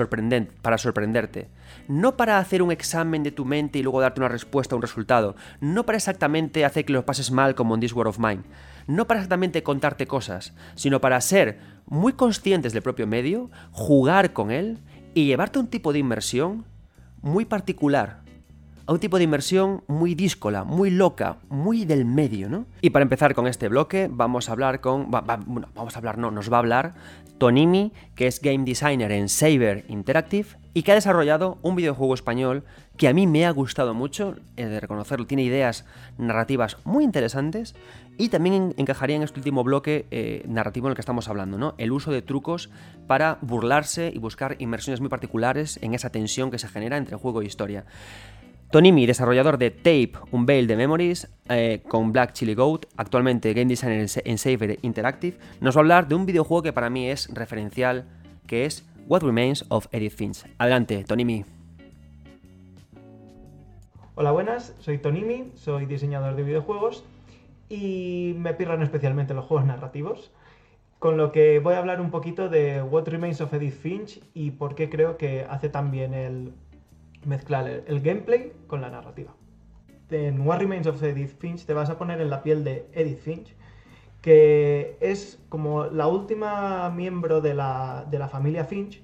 para 0.62 0.78
sorprenderte. 0.78 1.48
No 1.88 2.16
para 2.16 2.38
hacer 2.38 2.62
un 2.62 2.72
examen 2.72 3.22
de 3.22 3.32
tu 3.32 3.44
mente 3.44 3.78
y 3.78 3.82
luego 3.82 4.00
darte 4.00 4.20
una 4.20 4.28
respuesta, 4.28 4.76
un 4.76 4.82
resultado. 4.82 5.36
No 5.60 5.84
para 5.84 5.98
exactamente 5.98 6.64
hacer 6.64 6.84
que 6.84 6.92
lo 6.92 7.04
pases 7.04 7.30
mal 7.30 7.54
como 7.54 7.74
en 7.74 7.80
This 7.80 7.94
War 7.94 8.08
of 8.08 8.18
Mine. 8.18 8.42
No 8.86 9.06
para 9.06 9.20
exactamente 9.20 9.62
contarte 9.62 10.06
cosas, 10.06 10.54
sino 10.74 11.00
para 11.00 11.20
ser 11.20 11.58
muy 11.86 12.12
conscientes 12.14 12.72
del 12.72 12.82
propio 12.82 13.06
medio, 13.06 13.50
jugar 13.70 14.32
con 14.32 14.50
él 14.50 14.78
y 15.14 15.26
llevarte 15.26 15.58
un 15.58 15.68
tipo 15.68 15.92
de 15.92 15.98
inmersión 15.98 16.64
muy 17.20 17.44
particular, 17.44 18.21
a 18.87 18.93
un 18.93 18.99
tipo 18.99 19.18
de 19.18 19.24
inmersión 19.24 19.83
muy 19.87 20.14
díscola, 20.14 20.64
muy 20.64 20.91
loca, 20.91 21.37
muy 21.49 21.85
del 21.85 22.05
medio, 22.05 22.49
¿no? 22.49 22.66
Y 22.80 22.91
para 22.91 23.03
empezar 23.03 23.35
con 23.35 23.47
este 23.47 23.68
bloque, 23.68 24.09
vamos 24.11 24.49
a 24.49 24.53
hablar 24.53 24.80
con. 24.80 25.11
bueno, 25.11 25.68
vamos 25.74 25.95
a 25.95 25.99
hablar, 25.99 26.18
no, 26.18 26.30
nos 26.30 26.53
va 26.53 26.57
a 26.57 26.61
hablar 26.61 26.95
Tonimi, 27.39 27.93
que 28.14 28.28
es 28.28 28.41
game 28.41 28.64
designer 28.64 29.11
en 29.11 29.28
Saber 29.28 29.85
Interactive 29.89 30.51
y 30.74 30.83
que 30.83 30.93
ha 30.93 30.95
desarrollado 30.95 31.59
un 31.62 31.74
videojuego 31.74 32.14
español 32.14 32.64
que 32.97 33.09
a 33.09 33.12
mí 33.12 33.26
me 33.26 33.47
ha 33.47 33.51
gustado 33.51 33.95
mucho, 33.95 34.37
de 34.55 34.78
reconocerlo, 34.78 35.26
tiene 35.26 35.43
ideas 35.43 35.85
narrativas 36.18 36.76
muy 36.85 37.05
interesantes 37.05 37.74
y 38.18 38.28
también 38.28 38.74
encajaría 38.76 39.16
en 39.16 39.22
este 39.22 39.41
último 39.41 39.64
bloque 39.64 40.07
eh, 40.11 40.45
narrativo 40.46 40.87
en 40.87 40.92
el 40.92 40.95
que 40.95 41.00
estamos 41.00 41.29
hablando, 41.29 41.59
¿no? 41.59 41.75
El 41.79 41.91
uso 41.92 42.13
de 42.13 42.22
trucos 42.22 42.71
para 43.07 43.38
burlarse 43.41 44.13
y 44.14 44.18
buscar 44.18 44.57
inmersiones 44.59 45.00
muy 45.00 45.09
particulares 45.09 45.79
en 45.83 45.95
esa 45.95 46.11
tensión 46.11 46.50
que 46.50 46.59
se 46.59 46.68
genera 46.68 46.96
entre 46.96 47.17
juego 47.17 47.42
e 47.42 47.46
historia. 47.46 47.84
Tonimi, 48.72 49.04
desarrollador 49.04 49.58
de 49.58 49.70
Tape, 49.70 50.12
un 50.30 50.46
Veil 50.46 50.66
de 50.66 50.76
Memories, 50.76 51.30
eh, 51.50 51.82
con 51.86 52.11
Black 52.11 52.32
Chili 52.32 52.54
Goat, 52.54 52.86
actualmente 52.96 53.53
game 53.53 53.66
designer 53.66 54.07
en 54.24 54.38
Saber 54.38 54.78
Interactive, 54.80 55.36
nos 55.61 55.76
va 55.76 55.80
a 55.80 55.82
hablar 55.82 56.08
de 56.08 56.14
un 56.14 56.24
videojuego 56.24 56.62
que 56.62 56.72
para 56.72 56.88
mí 56.88 57.07
es 57.07 57.28
referencial, 57.34 58.07
que 58.46 58.64
es 58.64 58.88
What 59.08 59.24
Remains 59.24 59.66
of 59.68 59.88
Edith 59.92 60.14
Finch. 60.14 60.46
Adelante, 60.57 61.04
Tonimi. 61.04 61.44
Hola, 64.14 64.32
buenas, 64.32 64.74
soy 64.78 64.96
Tonimi, 64.96 65.53
soy 65.54 65.84
diseñador 65.84 66.34
de 66.34 66.42
videojuegos 66.42 67.04
y 67.68 68.34
me 68.38 68.54
pirran 68.54 68.80
especialmente 68.80 69.34
los 69.34 69.44
juegos 69.44 69.66
narrativos, 69.66 70.32
con 70.99 71.18
lo 71.18 71.30
que 71.30 71.58
voy 71.58 71.74
a 71.74 71.78
hablar 71.78 72.00
un 72.00 72.11
poquito 72.11 72.49
de 72.49 72.80
What 72.82 73.07
Remains 73.07 73.42
of 73.42 73.53
Edith 73.53 73.74
Finch 73.74 74.22
y 74.32 74.53
por 74.53 74.74
qué 74.74 74.88
creo 74.88 75.18
que 75.18 75.44
hace 75.46 75.68
tan 75.68 75.90
bien 75.90 76.14
el 76.14 76.54
mezclar 77.24 77.68
el, 77.86 78.00
gameplay 78.00 78.53
con 78.66 78.80
la 78.80 78.90
narrativa. 78.90 79.32
En 80.11 80.46
What 80.46 80.58
Remains 80.58 80.86
of 80.86 81.03
Edith 81.03 81.38
Finch 81.38 81.64
te 81.64 81.74
vas 81.74 81.88
a 81.88 81.99
poner 81.99 82.20
en 82.20 82.30
la 82.30 82.42
piel 82.42 82.64
de 82.64 82.86
Edith 82.92 83.20
Finch, 83.20 83.54
que 84.20 84.96
es 85.00 85.38
como 85.49 85.84
la 85.84 86.07
última 86.07 86.90
miembro 86.90 87.40
de 87.40 87.54
la, 87.54 88.28
familia 88.30 88.64
Finch 88.64 89.03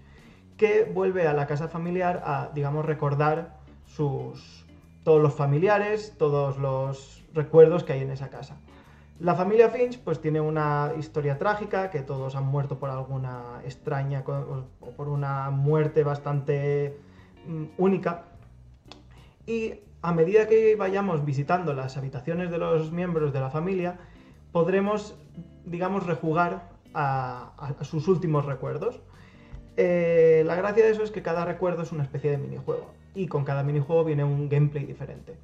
que 0.57 0.85
vuelve 0.85 1.27
a 1.27 1.35
la 1.35 1.47
casa 1.47 1.69
familiar 1.69 2.23
a, 2.25 2.51
digamos, 2.55 2.85
recordar 2.85 3.59
sus, 3.87 4.67
todos 5.05 5.23
los 5.23 5.35
familiares, 5.35 6.15
todos 6.19 6.59
los 6.59 7.23
recuerdos 7.33 7.85
que 7.85 7.93
hay 7.93 8.03
en 8.03 8.11
esa 8.11 8.29
casa. 8.29 8.57
La 9.21 9.35
familia 9.35 9.69
Finch 9.69 9.99
pues 10.01 10.21
tiene 10.21 10.41
una 10.41 10.93
historia 10.99 11.39
trágica, 11.39 11.91
que 11.91 12.03
todos 12.03 12.37
han 12.37 12.47
muerto 12.47 12.79
por 12.79 12.91
alguna 12.91 13.61
extraña 13.65 14.25
o 14.27 14.91
por 14.97 15.09
una 15.09 15.51
muerte 15.51 16.05
bastante 16.05 16.97
única. 17.77 18.25
Y 19.47 19.75
a 20.03 20.13
medida 20.13 20.47
que 20.47 20.77
vayamos 20.77 21.25
visitando 21.25 21.73
las 21.75 21.97
habitaciones 21.97 22.51
de 22.51 22.59
los 22.59 22.93
miembros 22.93 23.33
de 23.33 23.41
la 23.41 23.51
familia, 23.51 23.99
podremos, 24.53 25.17
digamos, 25.65 26.07
rejugar 26.07 26.69
a, 26.95 27.75
sus 27.83 28.09
últimos 28.09 28.45
recuerdos. 28.45 29.01
Eh, 29.77 30.43
la 30.47 30.57
gracia 30.57 30.85
de 30.85 30.91
eso 30.91 31.03
es 31.03 31.11
que 31.11 31.23
cada 31.23 31.45
recuerdo 31.45 31.83
es 31.83 31.93
una 31.93 32.03
especie 32.03 32.31
de 32.31 32.39
minijuego 32.39 32.91
y 33.15 33.27
con 33.27 33.45
cada 33.45 33.63
minijuego 33.63 34.05
viene 34.05 34.25
un 34.25 34.49
gameplay 34.49 34.85
diferente. 34.85 35.35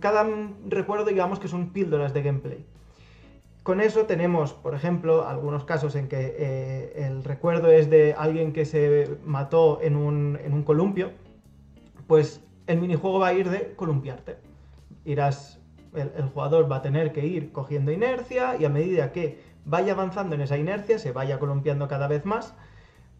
Cada 0.00 0.26
recuerdo 0.68 1.06
digamos 1.06 1.38
que 1.38 1.48
son 1.48 1.70
píldoras 1.70 2.12
de 2.12 2.22
gameplay. 2.22 2.64
Con 3.68 3.82
eso 3.82 4.06
tenemos, 4.06 4.54
por 4.54 4.74
ejemplo, 4.74 5.28
algunos 5.28 5.64
casos 5.64 5.94
en 5.94 6.08
que 6.08 6.34
eh, 6.38 7.04
el 7.04 7.22
recuerdo 7.22 7.70
es 7.70 7.90
de 7.90 8.14
alguien 8.16 8.54
que 8.54 8.64
se 8.64 9.18
mató 9.26 9.80
en 9.82 9.94
un, 9.94 10.62
columpio, 10.64 11.10
pues 12.06 12.40
el 12.66 12.80
minijuego 12.80 13.18
va 13.18 13.26
a 13.26 13.34
ir 13.34 13.50
de 13.50 13.74
columpiarte. 13.74 14.38
Irás, 15.04 15.60
el, 15.94 16.30
jugador 16.30 16.72
va 16.72 16.76
a 16.76 16.80
tener 16.80 17.12
que 17.12 17.26
ir 17.26 17.52
cogiendo 17.52 17.92
inercia 17.92 18.56
y 18.58 18.64
a 18.64 18.70
medida 18.70 19.12
que 19.12 19.38
vaya 19.66 19.92
avanzando 19.92 20.34
en 20.34 20.40
esa 20.40 20.56
inercia, 20.56 20.98
se 20.98 21.12
vaya 21.12 21.38
columpiando 21.38 21.88
cada 21.88 22.08
vez 22.08 22.24
más, 22.24 22.54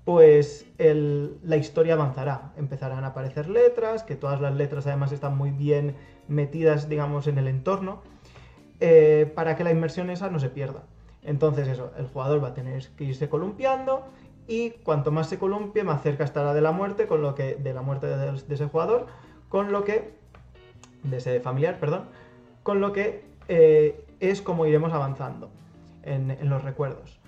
pues 0.06 0.64
la 0.78 1.56
historia 1.58 1.92
avanzará. 1.92 2.54
Empezarán 2.56 3.04
a 3.04 3.08
aparecer 3.08 3.50
letras, 3.50 4.02
que 4.02 4.16
todas 4.16 4.40
las 4.40 4.54
letras 4.54 4.86
además 4.86 5.12
están 5.12 5.36
muy 5.36 5.50
bien 5.50 5.94
metidas, 6.26 6.88
digamos, 6.88 7.26
en 7.26 7.36
el 7.36 7.48
entorno 7.48 8.00
eh, 8.80 9.30
para 9.34 9.56
que 9.56 9.64
la 9.64 9.70
inmersión 9.72 10.10
esa 10.10 10.30
no 10.30 10.38
se 10.38 10.50
pierda. 10.50 10.84
Entonces 11.22 11.66
eso, 11.68 11.90
el 11.98 12.06
jugador 12.06 12.42
va 12.42 12.48
a 12.48 12.54
tener 12.54 12.86
que 12.96 13.04
irse 13.04 13.28
columpiando 13.28 14.04
y 14.46 14.70
cuanto 14.70 15.10
más 15.10 15.28
se 15.28 15.38
columpie, 15.38 15.82
más 15.82 16.02
cerca 16.02 16.24
estará 16.24 16.54
de 16.54 16.60
la 16.60 16.72
muerte, 16.72 17.06
con 17.06 17.20
lo 17.20 17.34
que 17.34 17.56
de 17.56 17.74
la 17.74 17.82
muerte 17.82 18.06
de, 18.06 18.34
ese 18.48 18.66
jugador, 18.66 19.06
con 19.48 19.72
lo 19.72 19.84
que 19.84 20.14
de 21.02 21.16
ese 21.16 21.40
familiar, 21.40 21.78
perdón, 21.80 22.04
con 22.62 22.80
lo 22.80 22.92
que 22.92 23.24
eh, 23.48 24.04
es 24.20 24.42
como 24.42 24.64
iremos 24.64 24.92
avanzando 24.92 25.50
en, 26.02 26.36
los 26.48 26.62
recuerdos. 26.62 27.20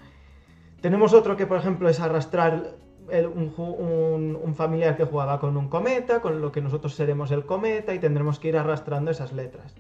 Tenemos 0.81 1.13
otro 1.13 1.37
que, 1.37 1.47
por 1.47 1.59
ejemplo, 1.59 1.89
es 1.89 2.01
arrastrar 2.01 2.75
un, 3.09 4.39
un, 4.43 4.55
familiar 4.55 4.97
que 4.97 5.05
jugaba 5.05 5.41
con 5.41 5.57
un 5.57 5.69
cometa, 5.69 6.21
con 6.23 6.41
lo 6.41 6.53
que 6.53 6.63
nosotros 6.63 6.95
seremos 6.95 7.33
el 7.33 7.45
cometa 7.45 7.93
y 7.93 7.99
tendremos 7.99 8.39
que 8.39 8.49
ir 8.49 8.57
arrastrando 8.57 9.11
esas 9.11 9.33
letras. 9.33 9.75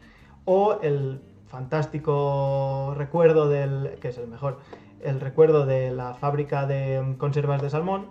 O 0.44 0.78
el 0.82 1.22
fantástico 1.50 2.94
recuerdo 2.96 3.48
del, 3.48 3.98
que 4.00 4.08
es 4.08 4.18
el 4.18 4.28
mejor, 4.28 4.60
el 5.02 5.20
recuerdo 5.20 5.66
de 5.66 5.90
la 5.90 6.14
fábrica 6.14 6.66
de 6.66 7.16
conservas 7.18 7.60
de 7.60 7.68
salmón, 7.68 8.06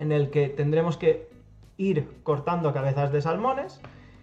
en 0.00 0.12
el 0.12 0.30
que 0.30 0.48
tendremos 0.48 0.96
que 0.96 1.28
ir 1.76 2.08
cortando 2.22 2.72
cabezas 2.72 3.12
de 3.12 3.20
salmones, 3.20 3.80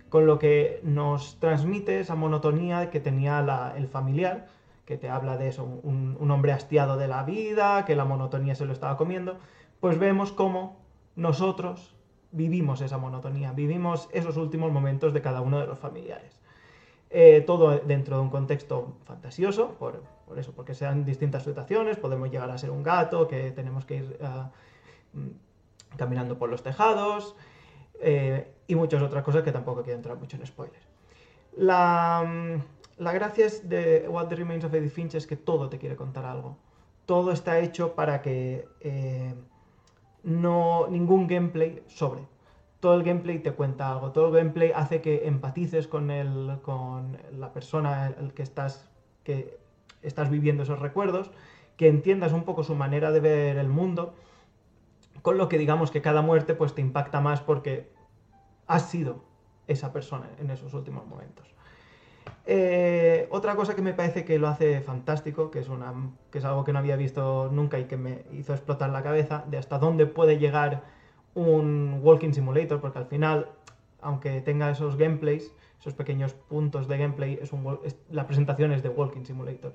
con 0.10 0.26
lo 0.26 0.40
que 0.40 0.82
nos 0.84 1.40
transmite 1.40 2.00
esa 2.00 2.16
monotonía 2.16 2.90
que 2.90 3.00
tenía 3.00 3.74
el 3.78 3.88
familiar, 3.88 4.48
que 4.86 4.98
te 4.98 5.08
habla 5.08 5.38
de 5.38 5.48
eso, 5.48 5.64
un, 5.64 6.18
un, 6.20 6.32
hombre 6.32 6.52
hastiado 6.52 6.98
de 6.98 7.08
la 7.08 7.24
vida, 7.24 7.86
que 7.86 7.96
la 7.96 8.04
monotonía 8.04 8.56
se 8.56 8.66
lo 8.66 8.74
estaba 8.74 8.98
comiendo, 8.98 9.38
pues 9.80 10.00
vemos 10.00 10.32
cómo 10.32 10.82
nosotros 11.16 11.96
vivimos 12.32 12.82
esa 12.82 12.98
monotonía, 12.98 13.54
vivimos 13.54 14.10
esos 14.12 14.36
últimos 14.36 14.72
momentos 14.72 15.14
de 15.14 15.22
cada 15.22 15.42
uno 15.42 15.60
de 15.60 15.68
los 15.68 15.80
familiares. 15.80 16.41
Eh, 17.14 17.44
todo 17.46 17.78
dentro 17.80 18.16
de 18.16 18.22
un 18.22 18.30
contexto 18.30 18.96
fantasioso, 19.04 19.76
por, 19.78 20.02
eso, 20.38 20.54
porque 20.54 20.74
sean 20.74 21.04
distintas 21.04 21.44
situaciones, 21.44 21.98
podemos 21.98 22.32
llegar 22.32 22.50
a 22.50 22.58
ser 22.58 22.70
un 22.72 22.84
gato, 22.84 23.28
que 23.28 23.52
tenemos 23.52 23.84
que 23.84 23.98
ir 23.98 24.18
ah, 24.22 24.50
mm, 25.12 25.98
caminando 25.98 26.38
por 26.38 26.50
los 26.50 26.64
tejados, 26.64 27.36
eh, 28.00 28.54
y 28.66 28.76
muchas 28.76 29.02
otras 29.02 29.26
cosas 29.26 29.44
que 29.44 29.52
tampoco 29.52 29.84
quiero 29.84 29.98
entrar 29.98 30.18
mucho 30.18 30.38
en 30.38 30.48
spoilers. 30.48 30.88
La, 31.58 32.24
mm, 32.26 33.04
la 33.04 33.12
gracia 33.12 33.48
de 33.64 34.08
What 34.08 34.28
the 34.28 34.36
Remains 34.36 34.64
of 34.64 34.74
Edith 34.74 34.94
Finch 34.94 35.16
es 35.16 35.28
que 35.28 35.36
todo 35.36 35.68
te 35.68 35.78
quiere 35.78 35.98
contar 35.98 36.24
algo. 36.24 36.56
Todo 37.06 37.34
está 37.34 37.60
hecho 37.60 37.94
para 37.94 38.22
que 38.22 38.70
eh, 38.80 39.36
no, 40.24 40.88
ningún 40.88 41.28
gameplay 41.28 41.84
sobre 41.88 42.22
todo 42.82 42.96
el 42.96 43.04
gameplay 43.04 43.40
te 43.40 43.52
cuenta 43.52 43.92
algo, 43.92 44.12
todo 44.12 44.28
el 44.28 44.34
gameplay 44.34 44.72
hace 44.76 45.02
que 45.02 45.28
empatices 45.28 45.88
con, 45.88 46.10
con 46.64 47.18
la 47.38 47.54
persona 47.54 48.14
que 48.36 48.42
estás, 48.42 48.90
que 49.24 49.60
estás 50.02 50.30
viviendo 50.30 50.64
esos 50.64 50.80
recuerdos, 50.80 51.32
que 51.78 51.88
entiendas 51.88 52.34
un 52.34 52.44
poco 52.44 52.64
su 52.64 52.76
manera 52.76 53.12
de 53.12 53.20
ver 53.20 53.58
el 53.58 53.70
mundo, 53.70 54.16
con 55.22 55.38
lo 55.38 55.48
que 55.48 55.60
digamos 55.60 55.92
que 55.92 56.02
cada 56.02 56.24
muerte 56.24 56.56
pues 56.56 56.74
te 56.74 56.82
impacta 56.82 57.22
más 57.22 57.40
porque 57.40 57.92
has 58.66 58.90
sido 58.90 59.24
esa 59.68 59.94
persona 59.94 60.28
en 60.40 60.50
esos 60.50 60.74
últimos 60.74 61.06
momentos. 61.06 61.48
Eh, 62.48 63.28
otra 63.30 63.56
cosa 63.56 63.76
que 63.76 63.84
me 63.84 63.94
parece 63.94 64.26
que 64.26 64.40
lo 64.40 64.48
hace 64.48 64.82
fantástico, 64.82 65.52
que 65.52 65.60
es 65.60 66.46
algo 66.46 66.64
que 66.64 66.74
no 66.74 66.80
había 66.80 66.96
visto 66.96 67.50
nunca 67.52 67.78
y 67.78 67.86
que 67.86 67.98
me 67.98 68.24
hizo 68.32 68.54
explotar 68.54 68.90
la 68.90 69.04
cabeza, 69.04 69.46
de 69.48 69.60
hasta 69.60 69.78
dónde 69.78 70.08
puede 70.08 70.40
llegar 70.40 70.82
un 71.34 72.00
walking 72.04 72.34
simulator, 72.34 72.82
porque 72.82 73.00
al 73.00 73.06
final, 73.06 73.50
aunque 74.02 74.42
tenga 74.42 74.70
esos 74.72 74.98
gameplays, 74.98 75.52
esos 75.80 75.94
pequeños 75.94 76.34
puntos 76.34 76.88
de 76.88 76.98
gameplay, 76.98 77.40
es 77.42 77.54
un, 77.54 77.80
la 78.10 78.28
presentación 78.28 78.72
es 78.72 78.84
de 78.84 78.90
walking 78.90 79.26
simulator. 79.26 79.74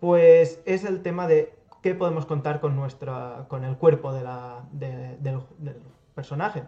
Pues 0.00 0.60
es 0.64 0.84
el 0.84 1.02
tema 1.02 1.26
de 1.26 1.52
qué 1.82 1.94
podemos 1.94 2.24
contar 2.26 2.60
con, 2.60 2.76
nuestra, 2.76 3.46
con 3.48 3.64
el 3.64 3.76
cuerpo 3.76 4.12
de 4.12 4.22
la, 4.22 4.64
del, 4.72 5.42
personaje. 6.14 6.62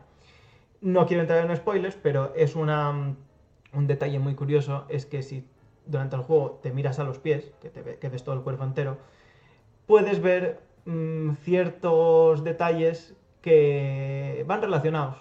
No 0.81 1.07
quiero 1.07 1.23
entrar 1.23 1.49
en 1.49 1.57
spoilers, 1.57 1.97
pero 1.97 2.35
es 2.35 2.57
una, 2.57 3.15
un 3.73 3.87
detalle 3.87 4.19
muy 4.19 4.35
curioso, 4.35 4.85
es 4.89 5.07
que 5.07 5.23
si 5.23 5.49
durante 5.87 6.17
el 6.17 6.23
juego 6.23 6.59
te 6.63 6.73
miras 6.73 6.99
a 6.99 7.05
los 7.05 7.19
pies, 7.19 7.53
que, 7.63 7.71
te, 7.71 7.97
que 7.97 8.09
ves 8.09 8.25
todo 8.25 8.35
el 8.35 8.43
cuerpo 8.43 8.65
entero, 8.65 8.99
puedes 9.87 10.21
ver 10.21 10.61
mm, 10.85 11.33
ciertos 11.35 12.45
detalles 12.45 13.16
que 13.47 14.45
van 14.49 14.61
relacionados 14.61 15.19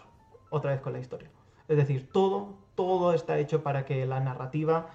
otra 0.50 0.72
vez 0.72 0.82
con 0.82 0.94
la 0.94 1.00
historia. 1.00 1.30
Es 1.68 1.78
decir, 1.78 2.10
todo, 2.12 2.56
todo 2.74 3.14
está 3.14 3.38
hecho 3.38 3.62
para 3.62 3.86
que 3.86 4.08
la 4.08 4.20
narrativa 4.20 4.88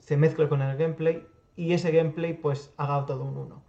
se 0.00 0.16
mezcle 0.16 0.48
con 0.48 0.62
el 0.62 0.76
gameplay 0.76 1.24
y 1.54 1.74
ese 1.74 1.92
gameplay 1.92 2.32
pues 2.32 2.74
haga 2.76 3.06
todo 3.06 3.22
un 3.22 3.36
uno. 3.36 3.62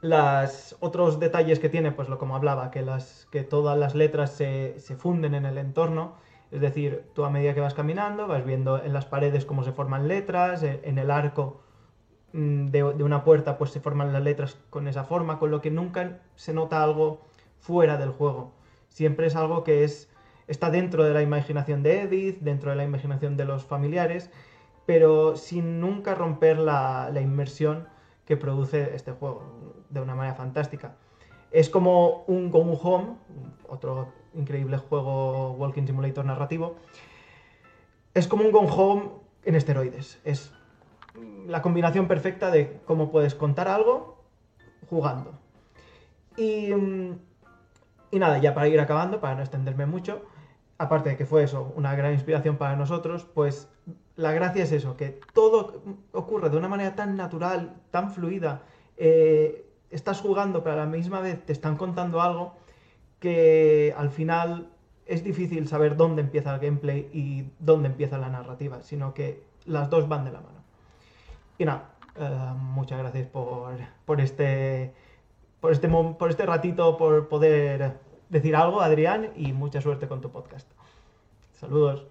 Los 0.00 0.78
otros 0.80 1.20
detalles 1.20 1.58
que 1.58 1.68
tiene, 1.68 1.92
pues 1.92 2.08
lo 2.08 2.16
como 2.16 2.36
hablaba, 2.36 2.70
que, 2.70 2.80
las, 2.80 3.28
que 3.30 3.42
todas 3.42 3.76
las 3.76 3.94
letras 3.94 4.30
se, 4.30 4.78
se 4.78 4.96
funden 4.96 5.34
en 5.34 5.44
el 5.44 5.58
entorno, 5.58 6.14
Es 6.50 6.62
decir, 6.62 7.04
tú 7.14 7.26
a 7.26 7.30
medida 7.30 7.52
que 7.52 7.60
vas 7.60 7.74
caminando 7.74 8.26
vas 8.26 8.46
viendo 8.46 8.82
en 8.82 8.94
las 8.94 9.04
paredes 9.04 9.44
cómo 9.44 9.62
se 9.62 9.72
forman 9.72 10.08
letras, 10.08 10.62
e, 10.62 10.80
en 10.84 10.96
el 10.96 11.10
arco 11.10 11.60
mm, 12.32 12.68
de, 12.68 12.82
una 12.82 13.24
puerta 13.24 13.58
pues 13.58 13.72
se 13.72 13.80
forman 13.80 14.10
las 14.14 14.22
letras 14.22 14.56
con 14.70 14.88
esa 14.88 15.04
forma, 15.04 15.38
con 15.38 15.50
lo 15.50 15.60
que 15.60 15.70
nunca 15.70 16.20
se 16.34 16.54
nota 16.54 16.82
algo 16.82 17.20
fuera 17.64 17.96
del 17.96 18.10
juego. 18.10 18.52
Siempre 18.88 19.26
es 19.26 19.36
algo 19.36 19.64
que 19.64 19.84
es, 19.84 20.10
está 20.46 20.70
dentro 20.70 21.02
de 21.04 21.14
la 21.14 21.22
imaginación 21.22 21.82
de 21.82 22.02
Edith, 22.02 22.40
dentro 22.40 22.70
de 22.70 22.76
la 22.76 22.84
imaginación 22.84 23.38
de 23.38 23.46
los 23.46 23.64
familiares, 23.64 24.30
pero 24.84 25.36
sin 25.36 25.80
nunca 25.80 26.14
romper 26.14 26.58
la, 26.58 27.10
la 27.10 27.22
inmersión 27.22 27.88
que 28.26 28.36
produce 28.36 28.94
este 28.94 29.12
juego 29.12 29.82
de 29.88 30.00
una 30.00 30.14
manera 30.14 30.34
fantástica. 30.34 30.96
Es 31.50 31.70
como 31.70 32.24
un 32.26 32.50
Go 32.50 32.60
Home, 32.60 33.16
otro 33.66 34.12
increíble 34.34 34.76
juego 34.76 35.52
Walking 35.52 35.86
Simulator 35.86 36.24
narrativo. 36.24 36.76
Es 38.12 38.28
como 38.28 38.44
un 38.44 38.52
Gone 38.52 38.68
Home 38.70 39.10
en 39.44 39.54
esteroides. 39.54 40.20
Es 40.24 40.52
la 41.46 41.62
combinación 41.62 42.08
perfecta 42.08 42.50
de 42.50 42.80
cómo 42.84 43.10
puedes 43.10 43.34
contar 43.34 43.68
algo 43.68 44.22
jugando. 44.90 45.32
Y, 46.36 46.70
y 48.14 48.20
nada, 48.20 48.38
ya 48.38 48.54
para 48.54 48.68
ir 48.68 48.78
acabando, 48.78 49.20
para 49.20 49.34
no 49.34 49.40
extenderme 49.40 49.86
mucho, 49.86 50.22
aparte 50.78 51.10
de 51.10 51.16
que 51.16 51.26
fue 51.26 51.42
eso, 51.42 51.72
una 51.74 51.96
gran 51.96 52.12
inspiración 52.12 52.56
para 52.58 52.76
nosotros, 52.76 53.26
pues 53.34 53.68
la 54.14 54.30
gracia 54.30 54.62
es 54.62 54.70
eso, 54.70 54.96
que 54.96 55.18
todo 55.32 55.82
ocurre 56.12 56.48
de 56.48 56.56
una 56.56 56.68
manera 56.68 56.94
tan 56.94 57.16
natural, 57.16 57.74
tan 57.90 58.12
fluida. 58.12 58.62
Eh, 58.96 59.66
estás 59.90 60.20
jugando, 60.20 60.62
pero 60.62 60.74
a 60.74 60.78
la 60.78 60.86
misma 60.86 61.18
vez 61.18 61.44
te 61.44 61.52
están 61.52 61.76
contando 61.76 62.22
algo 62.22 62.54
que 63.18 63.92
al 63.96 64.10
final 64.10 64.68
es 65.06 65.24
difícil 65.24 65.66
saber 65.66 65.96
dónde 65.96 66.22
empieza 66.22 66.54
el 66.54 66.60
gameplay 66.60 67.10
y 67.12 67.50
dónde 67.58 67.88
empieza 67.88 68.16
la 68.16 68.28
narrativa, 68.28 68.80
sino 68.82 69.12
que 69.12 69.42
las 69.64 69.90
dos 69.90 70.08
van 70.08 70.24
de 70.24 70.30
la 70.30 70.40
mano. 70.40 70.62
Y 71.58 71.64
nada, 71.64 71.90
eh, 72.16 72.52
muchas 72.56 73.00
gracias 73.00 73.26
por, 73.26 73.74
por, 74.04 74.20
este, 74.20 74.94
por, 75.60 75.72
este, 75.72 75.88
por 75.88 76.30
este 76.30 76.46
ratito, 76.46 76.96
por 76.96 77.28
poder 77.28 78.03
decir 78.28 78.56
algo, 78.56 78.80
Adrián, 78.80 79.30
y 79.36 79.52
mucha 79.52 79.80
suerte 79.80 80.08
con 80.08 80.20
tu 80.20 80.30
podcast. 80.30 80.68
Saludos. 81.52 82.06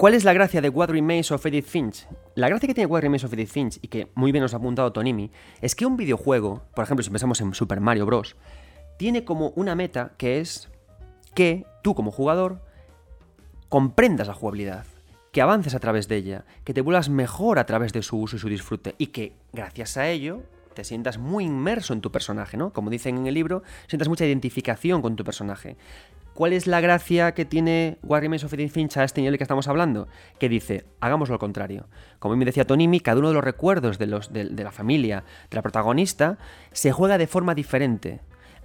¿Cuál 0.00 0.14
es 0.14 0.24
la 0.24 0.32
gracia 0.32 0.62
de 0.62 0.70
What 0.70 0.88
Remains 0.88 1.30
of 1.30 1.44
Edith 1.44 1.66
Finch? 1.66 2.08
La 2.34 2.48
gracia 2.48 2.66
que 2.66 2.72
tiene 2.72 2.90
What 2.90 3.02
Remains 3.02 3.22
of 3.24 3.34
Edith 3.34 3.50
Finch, 3.50 3.78
y 3.82 3.88
que 3.88 4.10
muy 4.14 4.32
bien 4.32 4.40
nos 4.40 4.54
ha 4.54 4.56
apuntado 4.56 4.90
Tonimi, 4.94 5.30
es 5.60 5.74
que 5.74 5.84
un 5.84 5.98
videojuego, 5.98 6.62
por 6.74 6.84
ejemplo, 6.84 7.02
si 7.02 7.10
pensamos 7.10 7.38
en 7.42 7.52
Super 7.52 7.80
Mario 7.80 8.06
Bros., 8.06 8.34
tiene 8.96 9.26
como 9.26 9.50
una 9.56 9.74
meta 9.74 10.12
que 10.16 10.40
es 10.40 10.70
que 11.34 11.66
tú 11.82 11.94
como 11.94 12.10
jugador 12.10 12.62
comprendas 13.68 14.26
la 14.26 14.32
jugabilidad, 14.32 14.86
que 15.32 15.42
avances 15.42 15.74
a 15.74 15.80
través 15.80 16.08
de 16.08 16.16
ella, 16.16 16.44
que 16.64 16.74
te 16.74 16.80
vuelvas 16.80 17.08
mejor 17.08 17.58
a 17.58 17.66
través 17.66 17.92
de 17.92 18.02
su 18.02 18.18
uso 18.18 18.36
y 18.36 18.38
su 18.38 18.48
disfrute, 18.48 18.94
y 18.98 19.08
que 19.08 19.34
gracias 19.52 19.96
a 19.96 20.08
ello 20.08 20.42
te 20.74 20.84
sientas 20.84 21.18
muy 21.18 21.44
inmerso 21.44 21.92
en 21.92 22.00
tu 22.00 22.10
personaje, 22.10 22.56
¿no? 22.56 22.72
Como 22.72 22.90
dicen 22.90 23.18
en 23.18 23.26
el 23.26 23.34
libro, 23.34 23.62
sientas 23.86 24.08
mucha 24.08 24.26
identificación 24.26 25.02
con 25.02 25.16
tu 25.16 25.24
personaje. 25.24 25.76
¿Cuál 26.34 26.52
es 26.52 26.66
la 26.66 26.80
gracia 26.80 27.34
que 27.34 27.44
tiene 27.44 27.98
What 28.02 28.20
Remains 28.20 28.44
of 28.44 28.52
Edith 28.54 28.72
Finch 28.72 28.96
a 28.96 29.04
este 29.04 29.20
nivel 29.20 29.36
que 29.36 29.44
estamos 29.44 29.68
hablando? 29.68 30.08
Que 30.38 30.48
dice, 30.48 30.86
hagámoslo 31.00 31.34
al 31.34 31.38
contrario. 31.38 31.86
Como 32.18 32.36
me 32.36 32.44
decía 32.44 32.66
Tonimi, 32.66 33.00
cada 33.00 33.18
uno 33.18 33.28
de 33.28 33.34
los 33.34 33.44
recuerdos 33.44 33.98
de, 33.98 34.06
los, 34.06 34.32
de, 34.32 34.44
la 34.44 34.70
familia, 34.70 35.24
de 35.50 35.56
la 35.56 35.62
protagonista, 35.62 36.38
se 36.72 36.92
juega 36.92 37.18
de 37.18 37.26
forma 37.26 37.54
diferente. 37.54 38.20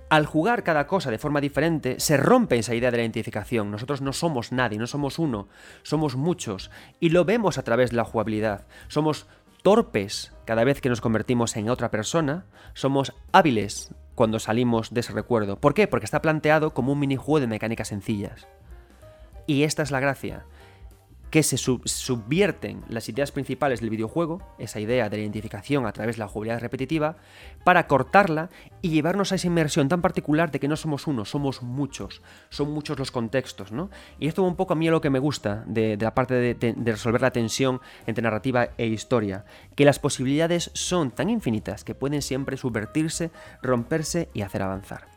Al 0.07 0.27
jugar 0.27 0.63
cada 0.63 0.85
cosa 0.85 1.09
de 1.09 1.17
forma 1.17 1.41
diferente, 1.41 1.99
se 1.99 2.15
rompe 2.17 2.57
esa 2.57 2.75
idea 2.75 2.91
de 2.91 2.97
la 2.97 3.03
identificación. 3.03 3.71
Nosotros 3.71 4.01
no 4.01 4.13
somos 4.13 4.51
nadie, 4.51 4.77
no 4.77 4.85
somos 4.85 5.17
uno, 5.17 5.47
somos 5.81 6.15
muchos. 6.15 6.69
Y 6.99 7.09
lo 7.09 7.25
vemos 7.25 7.57
a 7.57 7.63
través 7.63 7.89
de 7.89 7.97
la 7.97 8.05
jugabilidad. 8.05 8.67
Somos 8.87 9.25
torpes 9.63 10.31
cada 10.45 10.63
vez 10.63 10.79
que 10.79 10.89
nos 10.89 11.01
convertimos 11.01 11.55
en 11.55 11.69
otra 11.69 11.89
persona, 11.89 12.45
somos 12.75 13.13
hábiles 13.31 13.95
cuando 14.13 14.37
salimos 14.37 14.93
de 14.93 14.99
ese 14.99 15.11
recuerdo. 15.11 15.59
¿Por 15.59 15.73
qué? 15.73 15.87
Porque 15.87 16.05
está 16.05 16.21
planteado 16.21 16.75
como 16.75 16.91
un 16.91 16.99
minijuego 16.99 17.39
de 17.39 17.47
mecánicas 17.47 17.87
sencillas. 17.87 18.47
Y 19.47 19.63
esta 19.63 19.81
es 19.81 19.89
la 19.89 19.99
gracia 19.99 20.45
que 21.35 21.43
se 21.43 21.57
subvierten 21.57 22.85
las 22.87 23.09
ideas 23.09 23.33
principales 23.33 23.81
del 23.81 23.89
videojuego, 23.89 24.41
esa 24.57 24.79
idea 24.79 25.09
de 25.09 25.17
la 25.17 25.23
identificación 25.23 25.85
a 25.85 25.91
través 25.91 26.15
de 26.15 26.21
la 26.21 26.29
jugabilidad 26.29 26.61
repetitiva, 26.61 27.17
para 27.65 27.87
cortarla 27.87 28.49
y 28.81 28.87
llevarnos 28.87 29.33
a 29.33 29.35
esa 29.35 29.47
inmersión 29.47 29.89
tan 29.89 30.01
particular 30.01 30.49
de 30.49 30.61
que 30.61 30.69
no 30.69 30.77
somos 30.77 31.07
uno, 31.07 31.25
somos 31.25 31.61
muchos, 31.61 32.21
son 32.47 32.71
muchos 32.71 32.97
los 32.97 33.11
contextos, 33.11 33.73
¿no? 33.73 33.89
Y 34.17 34.29
esto 34.29 34.43
un 34.43 34.55
poco 34.55 34.71
a 34.71 34.75
mí 34.77 34.89
lo 34.89 35.01
que 35.01 35.09
me 35.09 35.19
gusta 35.19 35.65
de, 35.67 35.97
la 35.99 36.15
parte 36.15 36.55
de, 36.55 36.73
resolver 36.85 37.21
la 37.21 37.31
tensión 37.31 37.81
entre 38.07 38.21
narrativa 38.21 38.69
e 38.77 38.87
historia, 38.87 39.43
que 39.75 39.83
las 39.83 39.99
posibilidades 39.99 40.71
son 40.73 41.11
tan 41.11 41.29
infinitas 41.29 41.83
que 41.83 41.95
pueden 41.95 42.21
siempre 42.21 42.55
subvertirse, 42.55 43.31
romperse 43.61 44.29
y 44.33 44.43
hacer 44.43 44.61
avanzar. 44.61 45.09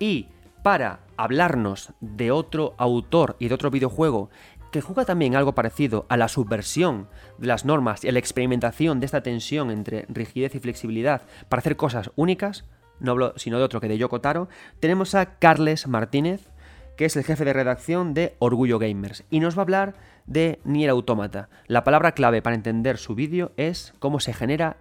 Y 0.00 0.26
para 0.62 1.00
hablarnos 1.16 1.92
de 2.00 2.30
otro 2.30 2.74
autor 2.78 3.36
y 3.38 3.48
de 3.48 3.54
otro 3.54 3.70
videojuego 3.70 4.30
que 4.72 4.80
juega 4.80 5.04
también 5.04 5.36
algo 5.36 5.54
parecido 5.54 6.06
a 6.08 6.16
la 6.16 6.26
subversión 6.26 7.08
de 7.38 7.46
las 7.46 7.64
normas 7.64 8.02
y 8.02 8.08
a 8.08 8.12
la 8.12 8.18
experimentación 8.18 8.98
de 8.98 9.06
esta 9.06 9.22
tensión 9.22 9.70
entre 9.70 10.06
rigidez 10.08 10.54
y 10.56 10.60
flexibilidad 10.60 11.22
para 11.48 11.60
hacer 11.60 11.76
cosas 11.76 12.10
únicas, 12.16 12.64
no 12.98 13.12
hablo 13.12 13.34
sino 13.36 13.58
de 13.58 13.64
otro 13.64 13.80
que 13.80 13.88
de 13.88 13.98
Yoko 13.98 14.20
Taro, 14.20 14.48
tenemos 14.80 15.14
a 15.14 15.38
Carles 15.38 15.86
Martínez, 15.86 16.50
que 16.96 17.04
es 17.04 17.16
el 17.16 17.24
jefe 17.24 17.44
de 17.44 17.52
redacción 17.52 18.14
de 18.14 18.34
Orgullo 18.38 18.78
Gamers, 18.78 19.24
y 19.30 19.40
nos 19.40 19.56
va 19.56 19.60
a 19.60 19.64
hablar 19.64 19.94
de 20.26 20.58
Nier 20.64 20.90
Automata. 20.90 21.48
La 21.66 21.84
palabra 21.84 22.12
clave 22.12 22.42
para 22.42 22.56
entender 22.56 22.96
su 22.96 23.14
vídeo 23.14 23.52
es 23.56 23.94
cómo 23.98 24.20
se 24.20 24.32
genera 24.32 24.78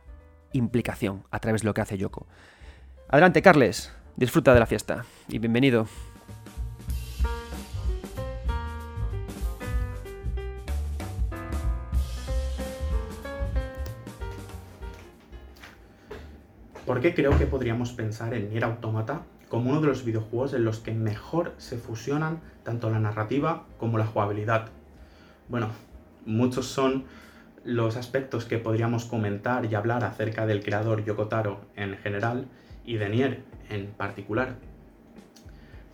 implicación 0.54 1.24
a 1.32 1.40
través 1.40 1.62
de 1.62 1.68
lo 1.68 1.74
que 1.74 1.82
hace 1.82 1.98
Yoko. 1.98 2.28
Adelante, 3.10 3.42
Carles, 3.42 3.94
disfruta 4.16 4.54
de 4.54 4.60
la 4.62 4.66
fiesta 4.66 5.06
y 5.28 5.40
bienvenido. 5.40 5.88
¿Por 16.86 17.00
qué 17.00 17.14
creo 17.14 17.38
que 17.38 17.46
podríamos 17.46 17.92
pensar 17.92 18.34
en 18.34 18.50
Nier 18.50 18.64
Automata 18.64 19.22
como 19.50 19.70
uno 19.70 19.82
de 19.82 19.88
los 19.88 20.04
videojuegos 20.04 20.54
en 20.54 20.66
los 20.66 20.80
que 20.80 20.92
mejor 20.92 21.54
se 21.58 21.78
fusionan 21.78 22.42
tanto 22.64 22.90
la 22.90 23.00
narrativa 23.00 23.66
como 23.78 24.00
la 24.00 24.08
jugabilidad? 24.08 24.70
Bueno, 25.48 25.70
muchos 26.26 26.66
son 26.66 27.06
los 27.64 27.98
aspectos 27.98 28.46
que 28.46 28.58
podríamos 28.58 29.06
comentar 29.06 29.66
y 29.66 29.76
hablar 29.76 30.04
acerca 30.04 30.48
del 30.48 30.64
creador 30.64 31.06
Yoko 31.06 31.28
Taro 31.28 31.62
en 31.76 31.98
general 31.98 32.48
y 32.84 32.98
de 32.98 33.10
Nier 33.10 33.44
en 33.70 33.86
particular. 33.92 34.56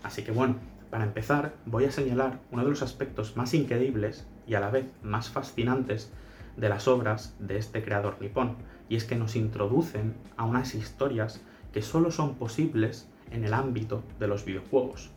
Así 0.03 0.23
que 0.23 0.31
bueno, 0.31 0.55
para 0.89 1.03
empezar 1.03 1.51
voy 1.65 1.83
a 1.83 1.91
señalar 1.91 2.39
uno 2.49 2.63
de 2.63 2.69
los 2.69 2.81
aspectos 2.81 3.35
más 3.35 3.53
increíbles 3.53 4.25
y 4.47 4.55
a 4.55 4.61
la 4.61 4.69
vez 4.69 4.85
más 5.03 5.29
fascinantes 5.29 6.13
de 6.57 6.69
las 6.69 6.87
obras 6.87 7.35
de 7.39 7.57
este 7.57 7.83
creador 7.83 8.17
nipón, 8.19 8.57
y 8.89 8.95
es 8.95 9.05
que 9.05 9.15
nos 9.15 9.35
introducen 9.35 10.15
a 10.35 10.43
unas 10.43 10.75
historias 10.75 11.41
que 11.71 11.81
solo 11.81 12.11
son 12.11 12.35
posibles 12.35 13.07
en 13.31 13.45
el 13.45 13.53
ámbito 13.53 14.03
de 14.19 14.27
los 14.27 14.43
videojuegos. 14.43 15.11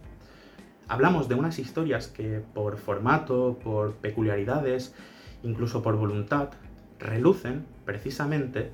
Hablamos 0.89 1.29
de 1.29 1.37
unas 1.37 1.59
historias 1.59 2.09
que 2.09 2.43
por 2.53 2.77
formato, 2.77 3.59
por 3.63 3.95
peculiaridades, 3.95 4.95
incluso 5.43 5.83
por 5.83 5.97
voluntad, 5.97 6.51
relucen 6.99 7.65
precisamente 7.85 8.73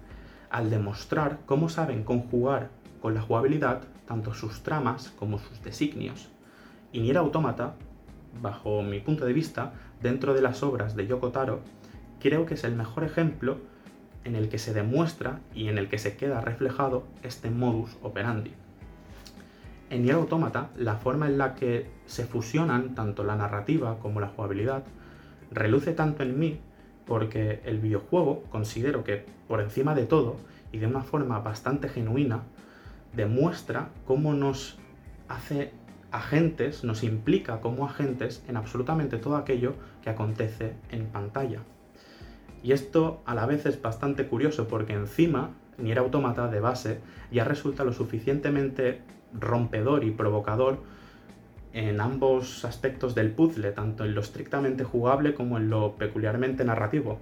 al 0.50 0.70
demostrar 0.70 1.40
cómo 1.46 1.68
saben 1.68 2.04
conjugar 2.04 2.70
con 3.00 3.14
la 3.14 3.20
jugabilidad 3.20 3.82
tanto 4.06 4.34
sus 4.34 4.62
tramas 4.62 5.10
como 5.18 5.38
sus 5.38 5.62
designios. 5.62 6.28
Y 6.92 7.00
Nier 7.00 7.18
Automata, 7.18 7.74
bajo 8.40 8.82
mi 8.82 9.00
punto 9.00 9.26
de 9.26 9.32
vista, 9.32 9.74
dentro 10.00 10.32
de 10.32 10.40
las 10.40 10.62
obras 10.62 10.96
de 10.96 11.06
Yoko 11.06 11.30
Taro, 11.30 11.60
creo 12.26 12.44
que 12.44 12.54
es 12.54 12.64
el 12.64 12.74
mejor 12.74 13.04
ejemplo 13.04 13.58
en 14.24 14.34
el 14.34 14.48
que 14.48 14.58
se 14.58 14.74
demuestra 14.74 15.38
y 15.54 15.68
en 15.68 15.78
el 15.78 15.88
que 15.88 15.98
se 15.98 16.16
queda 16.16 16.40
reflejado 16.40 17.04
este 17.22 17.50
modus 17.50 17.96
operandi. 18.02 18.50
En 19.90 20.02
Nier 20.02 20.16
Automata, 20.16 20.70
la 20.76 20.96
forma 20.96 21.28
en 21.28 21.38
la 21.38 21.54
que 21.54 21.88
se 22.06 22.24
fusionan 22.24 22.96
tanto 22.96 23.22
la 23.22 23.36
narrativa 23.36 24.00
como 24.00 24.18
la 24.18 24.26
jugabilidad 24.26 24.82
reluce 25.52 25.92
tanto 25.92 26.24
en 26.24 26.36
mí 26.36 26.58
porque 27.06 27.60
el 27.64 27.78
videojuego 27.78 28.42
considero 28.50 29.04
que 29.04 29.24
por 29.46 29.60
encima 29.60 29.94
de 29.94 30.06
todo 30.06 30.38
y 30.72 30.78
de 30.78 30.88
una 30.88 31.02
forma 31.02 31.38
bastante 31.38 31.88
genuina 31.88 32.42
demuestra 33.14 33.90
cómo 34.04 34.34
nos 34.34 34.80
hace 35.28 35.70
agentes, 36.10 36.82
nos 36.82 37.04
implica 37.04 37.60
como 37.60 37.86
agentes 37.86 38.42
en 38.48 38.56
absolutamente 38.56 39.18
todo 39.18 39.36
aquello 39.36 39.74
que 40.02 40.10
acontece 40.10 40.72
en 40.90 41.06
pantalla. 41.06 41.60
Y 42.66 42.72
esto 42.72 43.22
a 43.26 43.36
la 43.36 43.46
vez 43.46 43.64
es 43.64 43.80
bastante 43.80 44.26
curioso 44.26 44.66
porque 44.66 44.92
encima 44.92 45.50
Nier 45.78 46.00
Automata 46.00 46.48
de 46.48 46.58
base 46.58 46.98
ya 47.30 47.44
resulta 47.44 47.84
lo 47.84 47.92
suficientemente 47.92 49.02
rompedor 49.32 50.02
y 50.02 50.10
provocador 50.10 50.78
en 51.74 52.00
ambos 52.00 52.64
aspectos 52.64 53.14
del 53.14 53.30
puzzle, 53.30 53.70
tanto 53.70 54.04
en 54.04 54.16
lo 54.16 54.20
estrictamente 54.20 54.82
jugable 54.82 55.32
como 55.32 55.58
en 55.58 55.70
lo 55.70 55.92
peculiarmente 55.92 56.64
narrativo, 56.64 57.20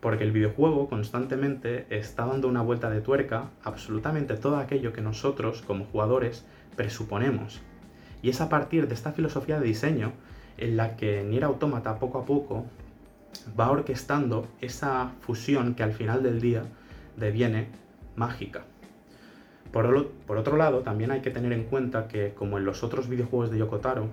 porque 0.00 0.24
el 0.24 0.32
videojuego 0.32 0.88
constantemente 0.88 1.84
está 1.90 2.24
dando 2.24 2.48
una 2.48 2.62
vuelta 2.62 2.88
de 2.88 3.02
tuerca 3.02 3.50
absolutamente 3.64 4.36
todo 4.36 4.56
aquello 4.56 4.94
que 4.94 5.02
nosotros 5.02 5.60
como 5.60 5.84
jugadores 5.84 6.46
presuponemos. 6.76 7.60
Y 8.22 8.30
es 8.30 8.40
a 8.40 8.48
partir 8.48 8.88
de 8.88 8.94
esta 8.94 9.12
filosofía 9.12 9.60
de 9.60 9.66
diseño 9.66 10.14
en 10.56 10.78
la 10.78 10.96
que 10.96 11.24
Nier 11.24 11.44
Automata 11.44 11.98
poco 11.98 12.20
a 12.20 12.24
poco 12.24 12.64
va 13.58 13.70
orquestando 13.70 14.46
esa 14.60 15.12
fusión 15.20 15.74
que 15.74 15.82
al 15.82 15.92
final 15.92 16.22
del 16.22 16.40
día 16.40 16.64
deviene 17.16 17.68
mágica. 18.16 18.64
Por, 19.72 20.36
otro 20.36 20.56
lado, 20.56 20.80
también 20.80 21.10
hay 21.10 21.20
que 21.20 21.30
tener 21.30 21.52
en 21.52 21.64
cuenta 21.64 22.08
que, 22.08 22.32
como 22.34 22.58
en 22.58 22.64
los 22.64 22.82
otros 22.82 23.08
videojuegos 23.08 23.50
de 23.50 23.58
Yokotaro, 23.58 24.08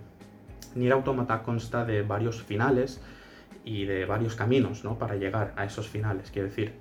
Nier 0.76 0.94
Automata 0.94 1.44
consta 1.44 1.86
de 1.86 2.02
varios 2.02 2.44
finales 2.44 3.02
y 3.64 3.86
de 3.86 4.06
varios 4.06 4.36
caminos 4.36 4.84
¿no? 4.84 5.00
para 5.00 5.16
llegar 5.16 5.54
a 5.56 5.64
esos 5.64 5.88
finales, 5.88 6.30
quiero 6.32 6.50
decir. 6.50 6.74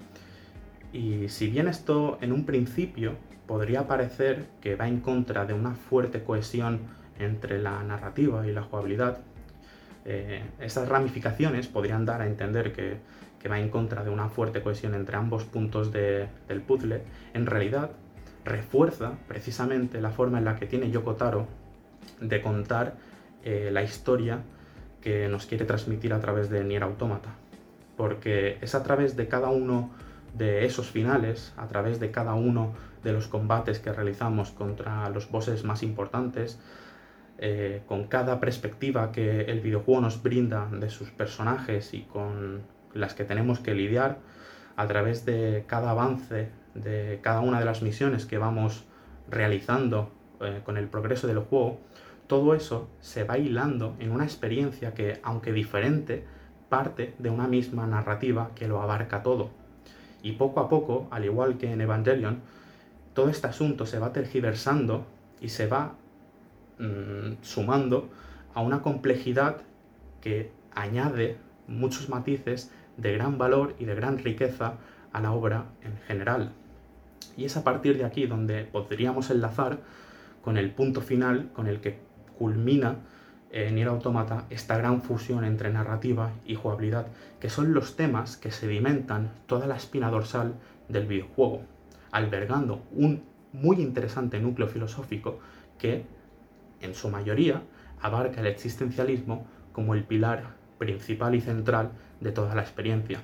Y 0.93 1.29
si 1.29 1.49
bien 1.49 1.69
esto 1.69 2.19
en 2.21 2.33
un 2.33 2.45
principio 2.45 3.15
podría 3.47 3.87
parecer 3.87 4.47
que 4.61 4.75
va 4.75 4.89
en 4.89 5.01
contra 5.01 5.45
de 5.45 5.55
una 5.55 5.75
fuerte 5.75 6.25
cohesión 6.25 6.81
entre 7.19 7.61
la 7.61 7.83
narrativa 7.85 8.47
y 8.47 8.53
la 8.53 8.63
jugabilidad, 8.63 9.19
eh, 10.05 10.43
esas 10.61 10.89
ramificaciones 10.89 11.67
podrían 11.69 12.05
dar 12.05 12.21
a 12.21 12.27
entender 12.27 12.73
que, 12.73 12.99
va 13.49 13.61
en 13.61 13.69
contra 13.69 14.03
de 14.03 14.09
una 14.09 14.31
fuerte 14.31 14.63
cohesión 14.63 14.95
entre 14.95 15.17
ambos 15.17 15.45
puntos 15.45 15.93
del 15.93 16.63
puzzle, 16.67 17.03
en 17.35 17.45
realidad 17.45 17.91
refuerza 18.43 19.13
precisamente 19.29 20.01
la 20.01 20.11
forma 20.11 20.39
en 20.39 20.47
la 20.47 20.57
que 20.57 20.65
tiene 20.65 20.91
Yoko 20.91 21.17
Taro 21.17 21.47
de 22.23 22.41
contar 22.41 22.95
eh, 23.43 23.69
la 23.71 23.83
historia 23.83 24.41
que 25.03 25.29
nos 25.29 25.45
quiere 25.45 25.67
transmitir 25.67 26.15
a 26.15 26.21
través 26.21 26.49
de 26.49 26.65
Nier 26.65 26.83
Automata. 26.83 27.35
Porque 27.99 28.57
es 28.63 28.75
a 28.75 28.83
través 28.83 29.15
de 29.15 29.29
cada 29.29 29.51
uno 29.51 29.91
de 30.33 30.65
esos 30.65 30.91
finales, 30.91 31.53
a 31.59 31.69
través 31.69 32.01
de 32.01 32.11
cada 32.11 32.33
uno 32.33 32.73
de 33.03 33.13
los 33.13 33.29
combates 33.29 33.79
que 33.79 33.93
realizamos 33.93 34.51
contra 34.51 35.09
los 35.11 35.31
bosses 35.31 35.65
más 35.65 35.83
importantes, 35.83 36.59
eh, 37.47 37.83
con 37.87 38.05
cada 38.05 38.41
perspectiva 38.41 39.13
que 39.13 39.43
el 39.43 39.61
videojuego 39.61 40.01
nos 40.01 40.23
brinda 40.23 40.67
de 40.73 40.89
sus 40.89 41.11
personajes 41.11 41.93
y 41.93 42.05
con 42.05 42.63
las 42.95 43.13
que 43.13 43.25
tenemos 43.25 43.61
que 43.61 43.75
lidiar, 43.75 44.17
a 44.77 44.87
través 44.87 45.27
de 45.27 45.65
cada 45.67 45.91
avance 45.91 46.49
de 46.73 47.21
cada 47.21 47.41
una 47.41 47.59
de 47.59 47.67
las 47.67 47.83
misiones 47.83 48.25
que 48.25 48.39
vamos 48.39 48.87
realizando 49.29 50.11
eh, 50.41 50.63
con 50.65 50.79
el 50.79 50.89
progreso 50.89 51.27
del 51.27 51.41
juego, 51.41 51.81
todo 52.29 52.55
eso 52.55 52.89
se 53.01 53.25
va 53.25 53.37
hilando 53.37 53.95
en 53.99 54.11
una 54.11 54.25
experiencia 54.25 54.95
que, 54.95 55.21
aunque 55.23 55.53
diferente, 55.53 56.25
parte 56.71 57.15
de 57.19 57.29
una 57.29 57.47
misma 57.47 57.87
narrativa 57.87 58.53
que 58.55 58.69
lo 58.69 58.81
abarca 58.81 59.23
todo. 59.23 59.51
Y 60.23 60.33
poco 60.33 60.61
a 60.61 60.71
poco, 60.71 61.09
al 61.11 61.27
igual 61.27 61.59
que 61.59 61.71
en 61.71 61.83
Evangelion, 61.83 62.41
todo 63.13 63.29
este 63.29 63.49
asunto 63.49 63.85
se 63.85 63.99
va 63.99 64.15
tergiversando 64.15 65.05
y 65.43 65.51
se 65.51 65.67
va 65.67 65.97
mm, 66.79 67.43
sumando 67.43 68.11
a 68.55 68.63
una 68.63 68.83
complejidad 68.83 69.63
que 70.21 70.51
añade 70.75 71.37
muchos 71.67 72.09
matices 72.09 72.71
de 72.97 73.13
gran 73.13 73.39
valor 73.39 73.75
y 73.79 73.85
de 73.85 73.95
gran 73.95 74.19
riqueza 74.19 74.75
a 75.13 75.21
la 75.21 75.33
obra 75.33 75.67
en 75.83 75.97
general. 76.07 76.53
Y 77.37 77.45
es 77.45 77.57
a 77.57 77.65
partir 77.65 77.99
de 77.99 78.05
aquí 78.05 78.27
donde 78.27 78.65
podríamos 78.65 79.31
enlazar 79.31 79.79
con 80.43 80.57
el 80.57 80.71
punto 80.71 81.01
final 81.01 81.51
con 81.53 81.67
el 81.67 81.81
que 81.81 81.99
culmina 82.39 82.99
en 83.51 83.69
eh, 83.69 83.73
Nier 83.73 83.89
Automata 83.89 84.47
esta 84.51 84.77
gran 84.77 85.01
fusión 85.01 85.45
entre 85.45 85.71
narrativa 85.71 86.33
y 86.45 86.57
jugabilidad, 86.57 87.07
que 87.41 87.49
son 87.49 87.73
los 87.73 87.95
temas 87.97 88.37
que 88.37 88.51
sedimentan 88.51 89.31
toda 89.47 89.67
la 89.67 89.77
espina 89.77 90.11
dorsal 90.11 90.55
del 90.89 91.07
videojuego, 91.07 91.63
albergando 92.11 92.83
un 92.93 93.23
muy 93.53 93.81
interesante 93.81 94.41
núcleo 94.41 94.67
filosófico 94.67 95.39
que, 95.79 96.05
en 96.81 96.95
su 96.95 97.09
mayoría, 97.09 97.63
abarca 98.01 98.41
el 98.41 98.47
existencialismo 98.47 99.47
como 99.73 99.95
el 99.95 100.05
pilar 100.05 100.55
principal 100.79 101.35
y 101.35 101.41
central 101.41 101.93
de 102.21 102.33
toda 102.33 102.55
la 102.55 102.63
experiencia. 102.63 103.21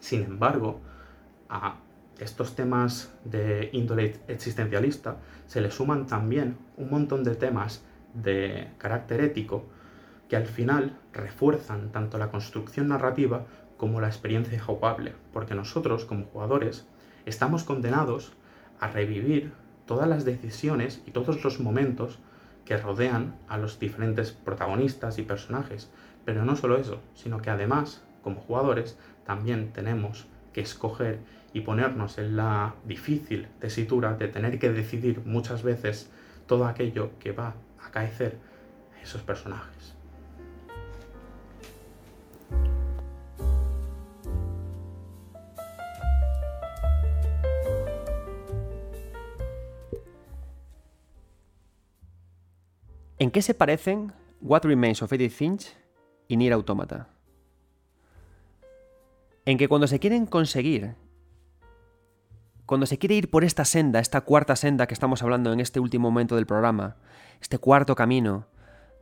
Sin 0.00 0.22
embargo, 0.22 0.80
a 1.48 1.76
estos 2.18 2.54
temas 2.54 3.12
de 3.24 3.70
índole 3.72 4.16
existencialista 4.28 5.16
se 5.46 5.60
le 5.60 5.70
suman 5.70 6.06
también 6.06 6.56
un 6.76 6.90
montón 6.90 7.24
de 7.24 7.34
temas 7.34 7.84
de 8.14 8.68
carácter 8.78 9.20
ético 9.20 9.64
que 10.28 10.36
al 10.36 10.46
final 10.46 10.98
refuerzan 11.12 11.90
tanto 11.92 12.18
la 12.18 12.30
construcción 12.30 12.88
narrativa 12.88 13.46
como 13.76 14.00
la 14.00 14.06
experiencia 14.06 14.62
jugable, 14.62 15.14
porque 15.32 15.54
nosotros 15.54 16.04
como 16.04 16.26
jugadores 16.26 16.86
estamos 17.26 17.64
condenados 17.64 18.32
a 18.80 18.88
revivir 18.88 19.52
todas 19.86 20.08
las 20.08 20.24
decisiones 20.24 21.02
y 21.06 21.10
todos 21.10 21.42
los 21.44 21.60
momentos 21.60 22.18
que 22.64 22.76
rodean 22.76 23.34
a 23.48 23.58
los 23.58 23.78
diferentes 23.78 24.32
protagonistas 24.32 25.18
y 25.18 25.22
personajes. 25.22 25.90
Pero 26.24 26.44
no 26.44 26.56
solo 26.56 26.76
eso, 26.76 27.00
sino 27.14 27.40
que 27.40 27.50
además, 27.50 28.02
como 28.22 28.40
jugadores, 28.40 28.96
también 29.26 29.72
tenemos 29.72 30.26
que 30.52 30.60
escoger 30.60 31.18
y 31.52 31.60
ponernos 31.60 32.18
en 32.18 32.36
la 32.36 32.74
difícil 32.84 33.48
tesitura 33.58 34.14
de 34.14 34.28
tener 34.28 34.58
que 34.58 34.70
decidir 34.70 35.22
muchas 35.24 35.62
veces 35.62 36.10
todo 36.46 36.66
aquello 36.66 37.10
que 37.18 37.32
va 37.32 37.54
a 37.80 37.86
acaecer 37.88 38.38
a 38.96 39.02
esos 39.02 39.22
personajes. 39.22 39.91
¿En 53.22 53.30
qué 53.30 53.40
se 53.40 53.54
parecen 53.54 54.12
What 54.40 54.64
Remains 54.64 55.00
of 55.00 55.12
Edith 55.12 55.30
Finch 55.30 55.76
y 56.26 56.36
Nier 56.36 56.54
Automata? 56.54 57.08
En 59.44 59.58
que 59.58 59.68
cuando 59.68 59.86
se 59.86 60.00
quieren 60.00 60.26
conseguir 60.26 60.96
cuando 62.66 62.84
se 62.84 62.98
quiere 62.98 63.14
ir 63.14 63.30
por 63.30 63.44
esta 63.44 63.64
senda, 63.64 64.00
esta 64.00 64.22
cuarta 64.22 64.56
senda 64.56 64.88
que 64.88 64.94
estamos 64.94 65.22
hablando 65.22 65.52
en 65.52 65.60
este 65.60 65.78
último 65.78 66.10
momento 66.10 66.34
del 66.34 66.46
programa, 66.46 66.96
este 67.40 67.58
cuarto 67.58 67.94
camino 67.94 68.48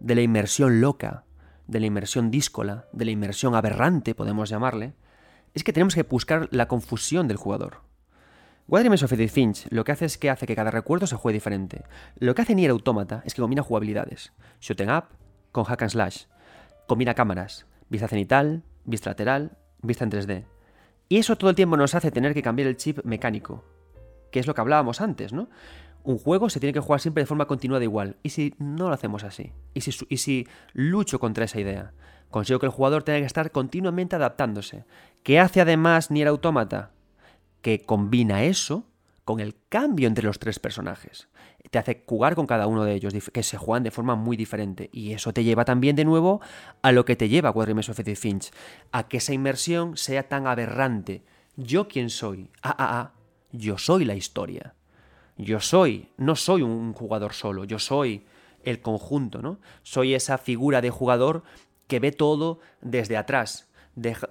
de 0.01 0.15
la 0.15 0.21
inmersión 0.21 0.83
loca, 0.83 1.25
de 1.67 1.81
la 1.81 1.87
inmersión 1.87 2.31
díscola, 2.31 2.89
de 2.93 3.07
la 3.07 3.13
inmersión 3.13 3.55
aberrante, 3.55 4.15
podemos 4.15 4.51
llamarle, 4.51 4.93
es 5.55 5.65
que 5.65 5.73
tenemos 5.73 5.95
que 5.95 6.03
buscar 6.03 6.47
la 6.51 6.69
confusión 6.69 7.27
del 7.27 7.39
jugador. 7.39 7.90
Remains 8.79 9.03
of 9.03 9.13
Edith 9.13 9.33
Finch 9.33 9.67
lo 9.71 9.83
que 9.83 9.93
hace 9.93 10.05
es 10.05 10.17
que 10.17 10.31
hace 10.31 10.47
que 10.47 10.55
cada 10.55 10.71
recuerdo 10.71 11.07
se 11.07 11.17
juegue 11.17 11.37
diferente. 11.37 11.83
Lo 12.19 12.35
que 12.35 12.43
hace 12.43 12.55
Nier 12.55 12.71
Automata 12.71 13.23
es 13.25 13.35
que 13.35 13.43
combina 13.43 13.63
jugabilidades. 13.63 14.33
Shooting 14.61 14.91
up 14.91 15.05
con 15.51 15.65
hack 15.65 15.83
and 15.83 15.91
slash. 15.91 16.25
Combina 16.87 17.15
cámaras. 17.15 17.67
Vista 17.89 18.07
cenital, 18.07 18.63
vista 18.85 19.11
lateral, 19.11 19.59
vista 19.83 20.05
en 20.05 20.11
3D. 20.13 20.45
Y 21.09 21.17
eso 21.17 21.37
todo 21.37 21.51
el 21.51 21.57
tiempo 21.57 21.77
nos 21.77 21.97
hace 21.97 22.13
tener 22.13 22.33
que 22.33 22.43
cambiar 22.43 22.69
el 22.69 22.77
chip 22.77 23.05
mecánico, 23.05 23.65
que 24.31 24.39
es 24.39 24.47
lo 24.47 24.55
que 24.55 24.61
hablábamos 24.61 25.01
antes, 25.01 25.33
¿no? 25.33 25.49
Un 26.05 26.19
juego 26.19 26.49
se 26.49 26.61
tiene 26.61 26.73
que 26.73 26.81
jugar 26.81 27.01
siempre 27.01 27.25
de 27.25 27.27
forma 27.27 27.47
continuada 27.47 27.83
igual. 27.83 28.17
¿Y 28.23 28.31
si 28.31 28.55
no 28.59 28.89
lo 28.89 28.95
hacemos 28.95 29.25
así? 29.25 29.53
¿Y 29.75 29.81
si, 29.81 30.07
y 30.09 30.19
si 30.19 30.47
lucho 30.73 31.19
contra 31.19 31.45
esa 31.45 31.61
idea? 31.61 31.93
Consigo 32.31 32.61
que 32.61 32.67
el 32.67 32.73
jugador 32.73 33.03
tenga 33.03 33.19
que 33.19 33.27
estar 33.27 33.51
continuamente 33.51 34.15
adaptándose. 34.15 34.85
¿Qué 35.25 35.41
hace 35.41 35.61
además 35.61 36.13
Nier 36.13 36.29
Automata? 36.29 36.93
Que 37.63 37.83
combina 37.83 38.45
eso 38.45 38.85
con 39.25 39.41
el 39.41 39.55
cambio 39.69 40.09
entre 40.09 40.25
los 40.25 40.39
tres 40.39 40.59
personajes 40.59 41.29
te 41.71 41.79
hace 41.79 42.03
jugar 42.07 42.35
con 42.35 42.47
cada 42.47 42.67
uno 42.67 42.85
de 42.85 42.95
ellos, 42.95 43.15
que 43.33 43.43
se 43.43 43.57
juegan 43.57 43.85
de 43.85 43.91
forma 43.91 44.17
muy 44.17 44.37
diferente. 44.37 44.91
Y 44.93 45.13
eso 45.13 45.33
te 45.33 45.45
lleva 45.45 45.65
también 45.65 45.95
de 45.95 46.05
nuevo 46.05 46.41
a 46.83 46.93
lo 46.93 47.05
que 47.05 47.17
te 47.17 47.29
lleva 47.29 47.53
Quadrimeso 47.53 47.93
of 47.93 48.01
Finch, 48.17 48.51
a 48.93 49.09
que 49.09 49.19
esa 49.19 49.33
inmersión 49.33 49.97
sea 49.97 50.29
tan 50.29 50.47
aberrante. 50.47 51.23
¿Yo 51.57 51.87
quién 51.87 52.11
soy? 52.11 52.51
Ah, 52.63 52.75
ah, 52.77 53.01
ah, 53.01 53.13
yo 53.53 53.79
soy 53.79 54.05
la 54.05 54.15
historia. 54.15 54.75
Yo 55.37 55.61
soy, 55.61 56.11
no 56.17 56.37
soy 56.37 56.63
un 56.63 56.93
jugador 56.93 57.33
solo, 57.33 57.65
yo 57.65 57.79
soy 57.79 58.27
el 58.63 58.83
conjunto, 58.83 59.41
¿no? 59.41 59.59
Soy 59.83 60.15
esa 60.15 60.37
figura 60.37 60.83
de 60.83 60.91
jugador 60.91 61.45
que 61.87 61.99
ve 61.99 62.13
todo 62.13 62.61
desde 62.83 63.17
atrás, 63.17 63.70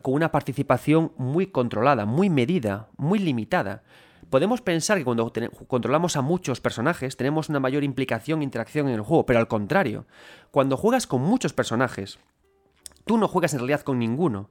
con 0.01 0.13
una 0.13 0.31
participación 0.31 1.11
muy 1.17 1.47
controlada, 1.47 2.05
muy 2.05 2.29
medida, 2.29 2.89
muy 2.97 3.19
limitada 3.19 3.83
podemos 4.29 4.61
pensar 4.61 4.97
que 4.97 5.05
cuando 5.05 5.31
controlamos 5.67 6.15
a 6.15 6.21
muchos 6.21 6.61
personajes 6.61 7.17
tenemos 7.17 7.49
una 7.49 7.59
mayor 7.59 7.83
implicación 7.83 8.41
e 8.41 8.43
interacción 8.43 8.87
en 8.87 8.95
el 8.95 9.01
juego, 9.01 9.25
pero 9.25 9.39
al 9.39 9.47
contrario, 9.47 10.05
cuando 10.51 10.77
juegas 10.77 11.07
con 11.07 11.21
muchos 11.21 11.53
personajes, 11.53 12.19
tú 13.05 13.17
no 13.17 13.27
juegas 13.27 13.53
en 13.53 13.59
realidad 13.59 13.81
con 13.81 13.99
ninguno. 13.99 14.49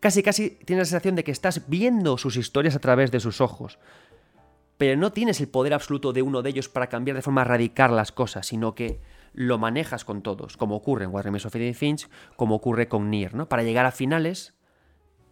Casi, 0.00 0.22
casi 0.22 0.50
tienes 0.50 0.88
la 0.88 0.90
sensación 0.90 1.16
de 1.16 1.24
que 1.24 1.30
estás 1.30 1.68
viendo 1.68 2.18
sus 2.18 2.36
historias 2.36 2.76
a 2.76 2.80
través 2.80 3.10
de 3.10 3.20
sus 3.20 3.40
ojos. 3.40 3.78
Pero 4.76 5.00
no 5.00 5.10
tienes 5.10 5.40
el 5.40 5.48
poder 5.48 5.72
absoluto 5.72 6.12
de 6.12 6.20
uno 6.20 6.42
de 6.42 6.50
ellos 6.50 6.68
para 6.68 6.88
cambiar 6.88 7.16
de 7.16 7.22
forma 7.22 7.44
radical 7.44 7.96
las 7.96 8.12
cosas, 8.12 8.46
sino 8.46 8.74
que 8.74 9.00
lo 9.36 9.58
manejas 9.58 10.04
con 10.04 10.22
todos, 10.22 10.56
como 10.56 10.74
ocurre 10.74 11.04
en 11.04 11.14
What 11.14 11.22
Remains 11.22 11.46
of 11.46 11.54
Edith 11.54 11.76
Finch, 11.76 12.08
como 12.34 12.56
ocurre 12.56 12.88
con 12.88 13.10
Nier, 13.10 13.34
¿no? 13.34 13.48
Para 13.48 13.62
llegar 13.62 13.86
a 13.86 13.92
finales 13.92 14.56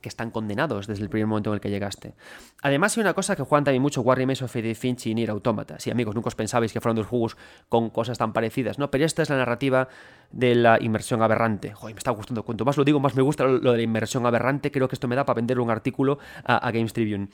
que 0.02 0.10
están 0.10 0.30
condenados 0.30 0.86
desde 0.86 1.02
el 1.02 1.08
primer 1.08 1.26
momento 1.26 1.48
en 1.48 1.54
el 1.54 1.60
que 1.62 1.70
llegaste. 1.70 2.12
Además, 2.60 2.94
hay 2.94 3.00
una 3.00 3.14
cosa 3.14 3.34
que 3.36 3.42
juegan 3.42 3.64
también 3.64 3.80
mucho 3.80 4.02
War 4.02 4.18
Remains 4.18 4.42
of 4.42 4.54
Edith 4.54 4.76
Finch 4.76 5.06
y 5.06 5.14
Nier 5.14 5.30
Automata. 5.30 5.80
Sí, 5.80 5.90
amigos, 5.90 6.14
nunca 6.14 6.28
os 6.28 6.34
pensabais 6.34 6.74
que 6.74 6.80
fueron 6.82 6.96
dos 6.96 7.06
juegos 7.06 7.38
con 7.70 7.88
cosas 7.88 8.18
tan 8.18 8.34
parecidas, 8.34 8.78
¿no? 8.78 8.90
Pero 8.90 9.06
esta 9.06 9.22
es 9.22 9.30
la 9.30 9.38
narrativa 9.38 9.88
de 10.30 10.54
la 10.56 10.76
inmersión 10.78 11.22
aberrante. 11.22 11.72
Joder, 11.72 11.94
me 11.94 11.98
está 11.98 12.10
gustando. 12.10 12.42
Cuanto 12.42 12.66
más 12.66 12.76
lo 12.76 12.84
digo, 12.84 13.00
más 13.00 13.16
me 13.16 13.22
gusta 13.22 13.44
lo, 13.44 13.58
de 13.58 13.78
la 13.78 13.82
inmersión 13.82 14.26
aberrante. 14.26 14.70
Creo 14.70 14.88
que 14.88 14.94
esto 14.94 15.08
me 15.08 15.16
da 15.16 15.24
para 15.24 15.36
vender 15.36 15.58
un 15.58 15.70
artículo 15.70 16.18
a, 16.44 16.70
Games 16.70 16.92
Tribune. 16.92 17.28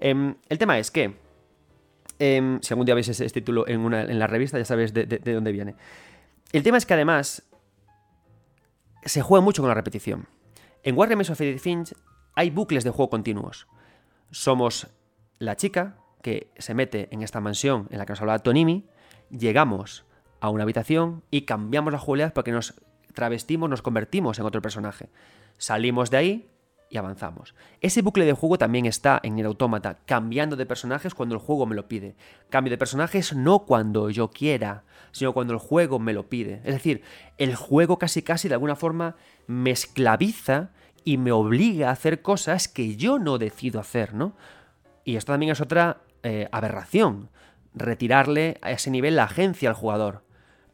Em, 0.00 0.34
el 0.48 0.58
tema 0.58 0.80
es 0.80 0.90
que, 0.90 1.14
em, 2.18 2.58
si 2.60 2.74
algún 2.74 2.86
día 2.86 2.96
veis 2.96 3.06
ese, 3.06 3.30
título 3.30 3.68
en, 3.68 3.78
una, 3.78 4.02
en 4.02 4.18
la 4.18 4.26
revista, 4.26 4.58
ya 4.58 4.64
sabéis 4.64 4.92
de 4.92 5.32
dónde 5.32 5.52
viene. 5.52 5.76
El 6.52 6.62
tema 6.62 6.78
es 6.78 6.86
que 6.86 6.94
además 6.94 7.42
se 9.04 9.22
juega 9.22 9.44
mucho 9.44 9.62
con 9.62 9.68
la 9.68 9.74
repetición. 9.74 10.28
En 10.82 10.96
War 10.96 11.08
Remains 11.08 11.30
of 11.30 11.40
Edith 11.40 11.60
Finch 11.60 11.94
hay 12.34 12.50
bucles 12.50 12.84
de 12.84 12.90
juego 12.90 13.10
continuos. 13.10 13.66
Somos 14.30 14.88
la 15.38 15.56
chica 15.56 15.98
que 16.22 16.50
se 16.58 16.74
mete 16.74 17.08
en 17.10 17.22
esta 17.22 17.40
mansión 17.40 17.88
en 17.90 17.98
la 17.98 18.06
que 18.06 18.12
nos 18.12 18.20
hablaba 18.20 18.40
Tonimi, 18.40 18.88
llegamos 19.30 20.04
a 20.40 20.50
una 20.50 20.64
habitación 20.64 21.22
y 21.30 21.42
cambiamos 21.42 21.92
la 21.92 21.98
jugabilidad 21.98 22.32
porque 22.32 22.52
nos 22.52 22.74
travestimos, 23.14 23.70
nos 23.70 23.82
convertimos 23.82 24.38
en 24.38 24.44
otro 24.44 24.62
personaje. 24.62 25.08
Salimos 25.56 26.10
de 26.10 26.16
ahí 26.16 26.50
y 26.88 26.98
avanzamos. 26.98 27.54
Ese 27.80 28.02
bucle 28.02 28.24
de 28.24 28.32
juego 28.32 28.58
también 28.58 28.86
está 28.86 29.20
en 29.22 29.38
el 29.38 29.46
autómata, 29.46 29.98
cambiando 30.06 30.56
de 30.56 30.66
personajes 30.66 31.14
cuando 31.14 31.34
el 31.34 31.40
juego 31.40 31.66
me 31.66 31.74
lo 31.74 31.88
pide. 31.88 32.14
Cambio 32.48 32.70
de 32.70 32.78
personajes 32.78 33.34
no 33.34 33.60
cuando 33.60 34.10
yo 34.10 34.30
quiera, 34.30 34.84
sino 35.12 35.32
cuando 35.32 35.52
el 35.52 35.58
juego 35.58 35.98
me 35.98 36.12
lo 36.12 36.28
pide. 36.28 36.60
Es 36.64 36.74
decir, 36.74 37.02
el 37.38 37.56
juego 37.56 37.98
casi 37.98 38.22
casi 38.22 38.48
de 38.48 38.54
alguna 38.54 38.76
forma 38.76 39.16
me 39.46 39.70
esclaviza 39.70 40.70
y 41.04 41.18
me 41.18 41.32
obliga 41.32 41.88
a 41.88 41.92
hacer 41.92 42.22
cosas 42.22 42.68
que 42.68 42.96
yo 42.96 43.18
no 43.18 43.38
decido 43.38 43.80
hacer, 43.80 44.14
¿no? 44.14 44.36
Y 45.04 45.16
esto 45.16 45.32
también 45.32 45.52
es 45.52 45.60
otra 45.60 46.02
eh, 46.22 46.48
aberración, 46.50 47.30
retirarle 47.74 48.58
a 48.62 48.72
ese 48.72 48.90
nivel 48.90 49.16
la 49.16 49.24
agencia 49.24 49.68
al 49.68 49.74
jugador. 49.74 50.24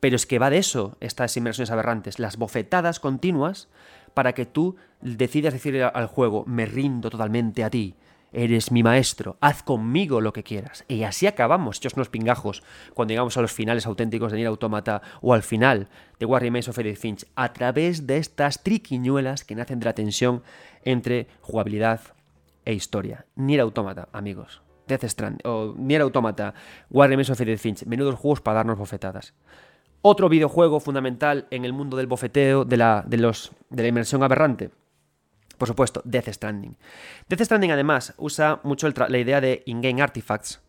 Pero 0.00 0.16
es 0.16 0.26
que 0.26 0.38
va 0.38 0.50
de 0.50 0.58
eso 0.58 0.96
estas 1.00 1.36
inversiones 1.36 1.70
aberrantes, 1.70 2.18
las 2.18 2.36
bofetadas 2.36 2.98
continuas 2.98 3.68
para 4.14 4.32
que 4.32 4.46
tú 4.46 4.76
decidas 5.00 5.52
decirle 5.52 5.84
al 5.84 6.06
juego, 6.06 6.44
me 6.46 6.66
rindo 6.66 7.10
totalmente 7.10 7.64
a 7.64 7.70
ti, 7.70 7.94
eres 8.32 8.72
mi 8.72 8.82
maestro, 8.82 9.36
haz 9.40 9.62
conmigo 9.62 10.20
lo 10.20 10.32
que 10.32 10.42
quieras. 10.42 10.84
Y 10.88 11.02
así 11.02 11.26
acabamos, 11.26 11.76
hechos 11.76 11.94
unos 11.94 12.08
pingajos, 12.08 12.62
cuando 12.94 13.12
llegamos 13.12 13.36
a 13.36 13.42
los 13.42 13.52
finales 13.52 13.86
auténticos 13.86 14.32
de 14.32 14.38
Nier 14.38 14.48
Automata 14.48 15.02
o 15.20 15.34
al 15.34 15.42
final 15.42 15.88
de 16.18 16.26
War 16.26 16.42
Remains 16.42 16.68
of 16.68 16.78
Edith 16.78 16.98
Finch, 16.98 17.26
a 17.34 17.52
través 17.52 18.06
de 18.06 18.18
estas 18.18 18.62
triquiñuelas 18.62 19.44
que 19.44 19.54
nacen 19.54 19.80
de 19.80 19.86
la 19.86 19.94
tensión 19.94 20.42
entre 20.84 21.28
jugabilidad 21.40 22.00
e 22.64 22.72
historia. 22.72 23.26
Nier 23.36 23.60
Automata, 23.60 24.08
amigos. 24.12 24.62
Death 24.88 25.04
Strand, 25.04 25.40
o 25.44 25.74
Nier 25.76 26.02
Automata, 26.02 26.54
War 26.90 27.08
Remains 27.08 27.30
of 27.30 27.40
Edith 27.40 27.60
Finch, 27.60 27.86
menudos 27.86 28.18
juegos 28.18 28.40
para 28.40 28.56
darnos 28.56 28.78
bofetadas. 28.78 29.34
Otro 30.02 30.28
videojuego 30.28 30.80
fundamental 30.80 31.46
en 31.50 31.64
el 31.64 31.72
mundo 31.72 31.96
del 31.96 32.08
bofeteo, 32.08 32.64
de 32.64 32.76
la, 32.76 33.04
de 33.06 33.18
los, 33.18 33.52
de 33.70 33.82
la 33.82 33.88
inmersión 33.88 34.22
aberrante, 34.22 34.70
por 35.58 35.68
supuesto, 35.68 36.02
Death 36.04 36.28
Stranding. 36.28 36.76
Death 37.28 37.42
Stranding 37.42 37.70
además 37.70 38.14
usa 38.16 38.60
mucho 38.64 38.88
la 38.88 39.18
idea 39.18 39.40
de 39.40 39.62
in-game 39.66 40.02
artifacts 40.02 40.60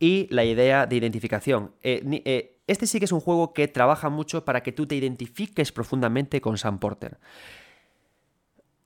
y 0.00 0.26
la 0.34 0.44
idea 0.44 0.86
de 0.86 0.96
identificación. 0.96 1.72
Eh, 1.82 2.02
eh, 2.24 2.58
este 2.66 2.88
sí 2.88 2.98
que 2.98 3.04
es 3.04 3.12
un 3.12 3.20
juego 3.20 3.52
que 3.52 3.68
trabaja 3.68 4.08
mucho 4.08 4.44
para 4.44 4.64
que 4.64 4.72
tú 4.72 4.86
te 4.88 4.96
identifiques 4.96 5.70
profundamente 5.70 6.40
con 6.40 6.58
Sam 6.58 6.80
Porter. 6.80 7.18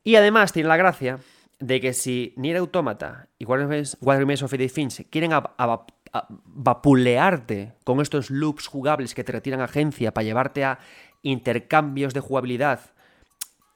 Y 0.02 0.16
además 0.16 0.52
tiene 0.52 0.68
la 0.68 0.76
gracia 0.76 1.20
de 1.60 1.80
que 1.80 1.94
si 1.94 2.34
Nier 2.36 2.58
Automata 2.58 3.28
y 3.38 3.46
Remains 3.46 4.42
of 4.42 4.52
Edith 4.52 4.72
Finch 4.72 5.08
quieren 5.08 5.32
vapulearte 6.44 7.74
con 7.84 8.00
estos 8.00 8.30
loops 8.30 8.66
jugables 8.66 9.14
que 9.14 9.24
te 9.24 9.32
retiran 9.32 9.60
agencia 9.60 10.14
para 10.14 10.24
llevarte 10.24 10.64
a 10.64 10.78
intercambios 11.22 12.14
de 12.14 12.20
jugabilidad 12.20 12.80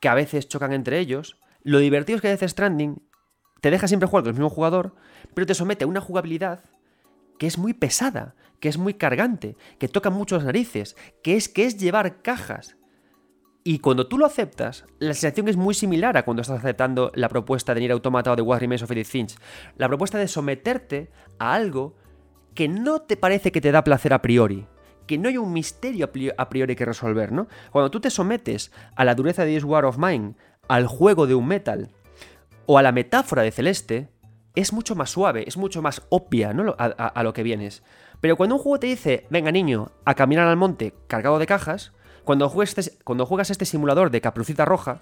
que 0.00 0.08
a 0.08 0.14
veces 0.14 0.48
chocan 0.48 0.72
entre 0.72 0.98
ellos, 0.98 1.38
lo 1.62 1.78
divertido 1.78 2.16
es 2.16 2.22
que 2.22 2.28
Death 2.28 2.48
Stranding 2.48 3.02
te 3.60 3.70
deja 3.70 3.88
siempre 3.88 4.08
jugar 4.08 4.22
con 4.22 4.30
el 4.30 4.34
mismo 4.34 4.50
jugador, 4.50 4.94
pero 5.34 5.46
te 5.46 5.54
somete 5.54 5.84
a 5.84 5.88
una 5.88 6.00
jugabilidad 6.00 6.64
que 7.38 7.46
es 7.46 7.58
muy 7.58 7.72
pesada, 7.72 8.34
que 8.60 8.68
es 8.68 8.78
muy 8.78 8.94
cargante, 8.94 9.56
que 9.78 9.88
toca 9.88 10.10
mucho 10.10 10.36
las 10.36 10.44
narices, 10.44 10.96
que 11.22 11.36
es 11.36 11.48
que 11.48 11.64
es 11.64 11.76
llevar 11.78 12.22
cajas. 12.22 12.76
Y 13.64 13.80
cuando 13.80 14.08
tú 14.08 14.18
lo 14.18 14.26
aceptas, 14.26 14.84
la 14.98 15.14
sensación 15.14 15.48
es 15.48 15.56
muy 15.56 15.74
similar 15.74 16.16
a 16.16 16.24
cuando 16.24 16.42
estás 16.42 16.60
aceptando 16.60 17.10
la 17.14 17.28
propuesta 17.28 17.74
de 17.74 17.80
Nier 17.80 17.92
Automata 17.92 18.32
o 18.32 18.36
de 18.36 18.42
What 18.42 18.60
Remains 18.60 18.82
of 18.82 18.90
Edith 18.90 19.08
Finch. 19.08 19.36
La 19.76 19.88
propuesta 19.88 20.18
de 20.18 20.28
someterte 20.28 21.10
a 21.38 21.54
algo 21.54 21.96
que 22.58 22.66
no 22.66 23.02
te 23.02 23.16
parece 23.16 23.52
que 23.52 23.60
te 23.60 23.70
da 23.70 23.84
placer 23.84 24.12
a 24.12 24.20
priori, 24.20 24.66
que 25.06 25.16
no 25.16 25.28
hay 25.28 25.36
un 25.36 25.52
misterio 25.52 26.10
a 26.36 26.48
priori 26.48 26.74
que 26.74 26.84
resolver, 26.84 27.30
¿no? 27.30 27.46
Cuando 27.70 27.88
tú 27.88 28.00
te 28.00 28.10
sometes 28.10 28.72
a 28.96 29.04
la 29.04 29.14
dureza 29.14 29.44
de 29.44 29.54
This 29.54 29.62
War 29.62 29.84
of 29.84 29.96
Mine, 29.96 30.34
al 30.66 30.88
juego 30.88 31.28
de 31.28 31.36
un 31.36 31.46
metal 31.46 31.92
o 32.66 32.76
a 32.76 32.82
la 32.82 32.90
metáfora 32.90 33.42
de 33.42 33.52
Celeste, 33.52 34.08
es 34.56 34.72
mucho 34.72 34.96
más 34.96 35.08
suave, 35.10 35.44
es 35.46 35.56
mucho 35.56 35.82
más 35.82 36.02
obvia 36.08 36.52
¿no? 36.52 36.74
a, 36.76 37.22
lo 37.22 37.32
que 37.32 37.44
vienes. 37.44 37.84
Pero 38.20 38.36
cuando 38.36 38.56
un 38.56 38.60
juego 38.60 38.80
te 38.80 38.88
dice, 38.88 39.28
venga 39.30 39.52
niño, 39.52 39.92
a 40.04 40.16
caminar 40.16 40.48
al 40.48 40.56
monte 40.56 40.94
cargado 41.06 41.38
de 41.38 41.46
cajas, 41.46 41.92
cuando 42.24 42.48
juegas 42.48 42.76
este, 42.76 42.98
cuando 43.04 43.24
juegas 43.24 43.50
este 43.50 43.66
simulador 43.66 44.10
de 44.10 44.20
caprucita 44.20 44.64
roja, 44.64 45.00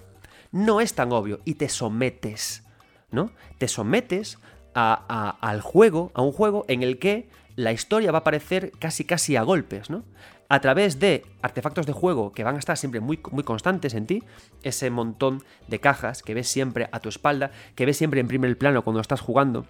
no 0.53 0.83
es 0.83 0.93
tan 0.93 1.11
obvio 1.11 1.41
y 1.47 1.55
te 1.55 1.71
sometes, 1.71 2.65
¿no? 3.11 3.31
Te 3.57 3.67
sometes 3.67 4.39
al 4.75 5.63
juego, 5.63 6.11
a 6.13 6.21
un 6.21 6.33
juego 6.33 6.67
en 6.69 6.83
el 6.83 6.99
que 6.99 7.31
la 7.57 7.73
historia 7.73 8.13
va 8.13 8.19
a 8.19 8.21
aparecer 8.21 8.73
casi 8.79 9.05
casi 9.05 9.37
a 9.37 9.43
golpes, 9.43 9.91
¿no? 9.91 10.05
a 10.49 10.61
través 10.61 11.01
de 11.01 11.25
artefactos 11.43 11.87
de 11.87 11.93
juego 11.93 12.33
que 12.33 12.45
van 12.45 12.57
a 12.57 12.59
estar 12.59 12.77
siempre 12.77 13.01
muy, 13.01 13.19
muy 13.33 13.45
constantes 13.45 13.95
en 13.95 14.07
ti, 14.07 14.23
ese 14.63 14.91
montón 14.91 15.43
de 15.69 15.81
cajas 15.81 16.23
que 16.23 16.35
ves 16.35 16.49
siempre 16.49 16.89
a 16.93 17.01
tu 17.01 17.09
espalda, 17.09 17.51
que 17.75 17.87
ves 17.87 17.97
siempre 17.97 18.21
en 18.21 18.29
primer 18.29 18.57
plano 18.57 18.83
cuando 18.83 19.01
estás 19.01 19.21
jugando, 19.21 19.67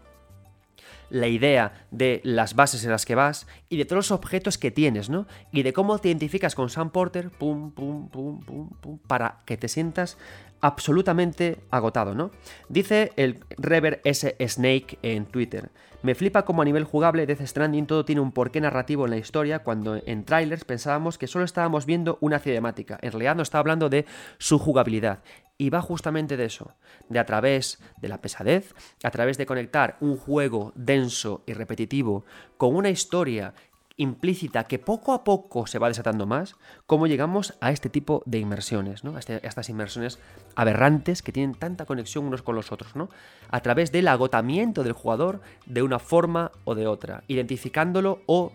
la 1.09 1.29
idea 1.29 1.87
de 1.91 2.21
las 2.25 2.55
bases 2.55 2.85
en 2.85 2.91
las 2.91 3.07
que 3.07 3.15
vas 3.15 3.47
y 3.69 3.77
de 3.77 3.85
todos 3.85 3.97
los 3.97 4.11
objetos 4.11 4.59
que 4.59 4.71
tienes, 4.71 5.09
¿no? 5.09 5.27
Y 5.53 5.63
de 5.63 5.73
cómo 5.73 5.99
te 5.99 6.09
identificas 6.09 6.55
con 6.55 6.69
Sam 6.69 6.91
Porter, 6.91 7.31
pum, 7.31 7.71
pum, 7.71 8.09
pum, 8.09 8.41
pum, 8.41 8.71
pum, 8.81 8.99
para 9.07 9.39
que 9.47 9.57
te 9.57 9.69
sientas 9.69 10.19
absolutamente 10.61 11.59
agotado, 11.71 12.15
¿no? 12.15 12.31
Dice 12.69 13.13
el 13.17 13.41
Rever 13.59 14.01
S. 14.05 14.37
Snake 14.41 14.99
en 15.03 15.27
Twitter. 15.27 15.71
Me 16.03 16.15
flipa 16.15 16.45
como 16.45 16.63
a 16.63 16.65
nivel 16.65 16.85
jugable 16.85 17.27
Death 17.27 17.45
Stranding 17.47 17.87
todo 17.87 18.05
tiene 18.05 18.21
un 18.21 18.31
porqué 18.31 18.61
narrativo 18.61 19.07
en 19.07 19.11
la 19.11 19.17
historia 19.17 19.61
cuando 19.61 19.97
en 19.97 20.25
trailers 20.25 20.65
pensábamos 20.65 21.19
que 21.19 21.27
solo 21.27 21.45
estábamos 21.45 21.85
viendo 21.87 22.19
una 22.21 22.39
cinemática. 22.39 22.99
En 23.03 23.13
realidad 23.13 23.35
no 23.35 23.43
está 23.43 23.59
hablando 23.59 23.89
de 23.89 24.07
su 24.39 24.59
jugabilidad. 24.59 25.25
Y 25.59 25.71
va 25.71 25.81
justamente 25.81 26.37
de 26.37 26.45
eso, 26.45 26.75
de 27.09 27.19
a 27.19 27.25
través 27.25 27.83
de 27.97 28.09
la 28.09 28.21
pesadez, 28.21 28.75
a 29.03 29.11
través 29.11 29.39
de 29.39 29.47
conectar 29.47 29.97
un 30.01 30.19
juego 30.19 30.73
denso 30.77 31.43
y 31.47 31.55
repetitivo 31.55 32.27
con 32.59 32.77
una 32.77 32.91
historia 32.91 33.55
implícita 33.97 34.65
que 34.65 34.79
poco 34.79 35.13
a 35.13 35.25
poco 35.25 35.67
se 35.67 35.79
va 35.79 35.89
desatando 35.89 36.27
más, 36.27 36.57
cómo 36.87 37.07
llegamos 37.07 37.55
a 37.61 37.71
este 37.71 37.89
tipo 37.89 38.23
de 38.27 38.39
inmersiones, 38.39 39.05
¿no? 39.05 39.19
Este, 39.19 39.35
a, 39.35 39.39
estas 39.39 39.69
inmersiones 39.69 40.19
aberrantes 40.55 41.23
que 41.23 41.33
tienen 41.33 41.55
tanta 41.55 41.87
conexión 41.87 42.27
unos 42.27 42.43
con 42.43 42.55
los 42.55 42.73
otros, 42.73 42.95
¿no? 42.95 43.09
A 43.49 43.61
través 43.61 43.93
del 43.93 44.09
agotamiento 44.09 44.83
del 44.83 44.93
jugador 44.93 45.41
de 45.65 45.83
una 45.83 45.99
forma 45.99 46.53
o 46.65 46.75
de 46.75 46.87
otra, 46.87 47.25
identificándolo 47.29 48.21
o 48.27 48.53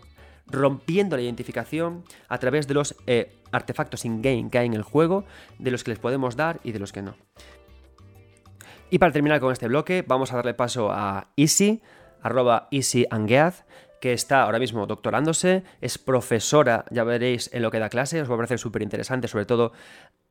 rompiendo 0.47 1.15
la 1.15 1.23
identificación 1.23 2.03
a 2.27 2.37
través 2.37 2.67
de 2.67 2.73
los 2.73 2.95
eh, 3.07 3.33
artefactos 3.51 4.05
in-game 4.05 4.49
que 4.49 4.59
hay 4.59 4.67
en 4.67 4.73
el 4.73 4.83
juego, 4.83 5.25
de 5.59 5.71
los 5.71 5.83
que 5.83 5.91
les 5.91 5.99
podemos 5.99 6.35
dar 6.35 6.59
y 6.63 6.71
de 6.71 6.79
los 6.79 6.91
que 6.91 7.01
no. 7.01 7.15
Y 8.89 8.99
para 8.99 9.13
terminar 9.13 9.39
con 9.39 9.53
este 9.53 9.67
bloque, 9.67 10.03
vamos 10.05 10.33
a 10.33 10.35
darle 10.35 10.53
paso 10.53 10.91
a 10.91 11.29
Easy, 11.37 11.81
arroba 12.21 12.67
Easy 12.71 13.05
que 14.01 14.11
está 14.11 14.41
ahora 14.41 14.59
mismo 14.59 14.85
doctorándose, 14.87 15.63
es 15.79 15.97
profesora, 15.97 16.83
ya 16.91 17.05
veréis 17.05 17.49
en 17.53 17.61
lo 17.61 17.71
que 17.71 17.79
da 17.79 17.87
clase, 17.87 18.21
os 18.21 18.29
va 18.29 18.33
a 18.33 18.37
parecer 18.37 18.59
súper 18.59 18.81
interesante, 18.81 19.29
sobre 19.29 19.45
todo 19.45 19.71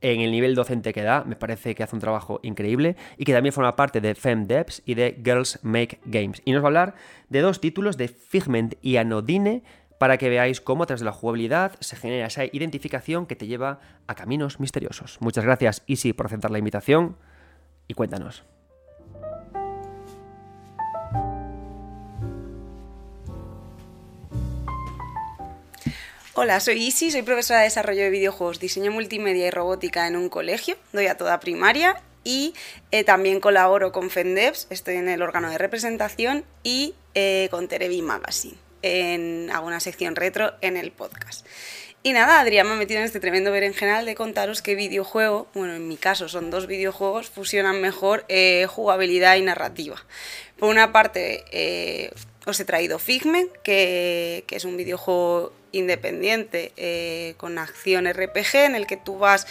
en 0.03 0.21
el 0.21 0.33
nivel 0.33 0.55
docente 0.55 0.93
que 0.93 1.03
da, 1.03 1.25
me 1.25 1.37
parece 1.37 1.75
que 1.75 1.83
hace 1.83 1.97
un 1.97 2.01
trabajo 2.01 2.41
increíble 2.43 2.97
y 3.17 3.25
que 3.25 3.33
también 3.33 3.53
forma 3.53 3.77
parte 3.77 4.01
de 4.01 4.15
FemDevs 4.15 4.83
y 4.85 4.95
de 4.95 5.21
Girls 5.25 5.61
Make 5.63 6.01
Games. 6.05 6.43
Y 6.45 6.53
nos 6.53 6.63
va 6.63 6.67
a 6.67 6.69
hablar 6.69 6.95
de 7.29 7.41
dos 7.41 7.61
títulos 7.61 7.97
de 7.97 8.09
Figment 8.09 8.75
y 8.83 8.97
Anodine 8.97 9.63
para 9.99 10.17
que 10.17 10.29
veáis 10.29 10.61
cómo 10.61 10.87
tras 10.87 11.01
de 11.01 11.07
la 11.07 11.13
jugabilidad 11.13 11.73
se 11.81 11.95
genera 11.95 12.27
esa 12.27 12.45
identificación 12.45 13.27
que 13.27 13.37
te 13.37 13.47
lleva 13.47 13.81
a 14.07 14.15
caminos 14.15 14.59
misteriosos. 14.59 15.19
Muchas 15.21 15.45
gracias 15.45 15.83
Easy 15.87 16.13
por 16.13 16.27
aceptar 16.27 16.51
la 16.51 16.59
invitación 16.59 17.17
y 17.87 17.95
cuéntanos. 17.95 18.45
Hola, 26.35 26.61
soy 26.61 26.77
Isi, 26.81 27.11
soy 27.11 27.23
profesora 27.23 27.59
de 27.59 27.65
desarrollo 27.65 28.03
de 28.03 28.11
videojuegos, 28.11 28.61
diseño 28.61 28.93
multimedia 28.93 29.49
y 29.49 29.51
robótica 29.51 30.07
en 30.07 30.15
un 30.15 30.29
colegio, 30.29 30.77
doy 30.93 31.09
a 31.09 31.17
toda 31.17 31.41
primaria 31.41 32.01
y 32.23 32.55
eh, 32.93 33.03
también 33.03 33.41
colaboro 33.41 33.91
con 33.91 34.11
FENDEVS, 34.11 34.69
estoy 34.71 34.95
en 34.95 35.09
el 35.09 35.23
órgano 35.23 35.51
de 35.51 35.59
representación 35.59 36.45
y 36.63 36.95
eh, 37.15 37.49
con 37.51 37.67
Terebi 37.67 38.01
Magazine, 38.01 38.55
en, 38.83 39.51
hago 39.53 39.67
una 39.67 39.81
sección 39.81 40.15
retro 40.15 40.53
en 40.61 40.77
el 40.77 40.93
podcast. 40.93 41.45
Y 42.05 42.13
nada, 42.13 42.39
Adrián 42.39 42.69
me 42.69 42.75
ha 42.75 42.77
metido 42.77 43.01
en 43.01 43.07
este 43.07 43.19
tremendo 43.19 43.51
berenjenal 43.51 44.07
de 44.07 44.15
contaros 44.15 44.63
qué 44.63 44.77
videojuego, 44.77 45.49
bueno, 45.53 45.75
en 45.75 45.89
mi 45.89 45.97
caso 45.97 46.29
son 46.29 46.53
dos 46.53 46.69
videojuegos, 46.69 47.29
fusionan 47.29 47.81
mejor 47.81 48.25
eh, 48.29 48.67
jugabilidad 48.69 49.35
y 49.35 49.43
narrativa. 49.43 49.97
Por 50.57 50.71
una 50.71 50.93
parte, 50.93 52.13
os 52.47 52.61
he 52.61 52.65
traído 52.65 52.99
Figment, 52.99 53.51
que, 53.63 54.45
es 54.49 54.65
un 54.65 54.77
videojuego 54.77 55.53
independiente 55.73 56.73
eh, 56.77 57.35
con 57.37 57.59
acción 57.59 58.07
RPG 58.11 58.57
en 58.57 58.75
el 58.75 58.87
que 58.87 58.97
tú 58.97 59.19
vas 59.19 59.47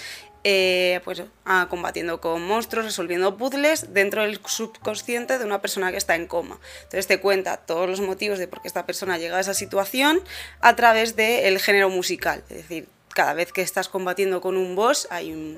eh, 0.45 1.01
pues, 1.03 1.21
ah, 1.45 1.67
combatiendo 1.69 2.21
con 2.21 2.41
monstruos, 2.41 2.85
resolviendo 2.85 3.35
puzzles 3.35 3.93
dentro 3.93 4.21
del 4.21 4.39
subconsciente 4.45 5.37
de 5.37 5.43
una 5.43 5.59
persona 5.61 5.91
que 5.91 5.97
está 5.97 6.15
en 6.15 6.27
coma. 6.27 6.59
Entonces 6.83 7.07
te 7.07 7.19
cuenta 7.19 7.57
todos 7.57 7.89
los 7.89 7.99
motivos 7.99 8.39
de 8.39 8.47
por 8.47 8.61
qué 8.61 8.69
esta 8.69 8.85
persona 8.85 9.17
llega 9.17 9.35
a 9.35 9.41
esa 9.41 9.53
situación 9.53 10.21
a 10.61 10.75
través 10.77 11.17
del 11.17 11.59
género 11.59 11.89
musical. 11.89 12.43
Es 12.49 12.57
decir, 12.57 12.87
cada 13.13 13.33
vez 13.33 13.51
que 13.51 13.61
estás 13.61 13.89
combatiendo 13.89 14.39
con 14.39 14.55
un 14.55 14.75
boss 14.75 15.07
hay 15.11 15.33
un, 15.33 15.57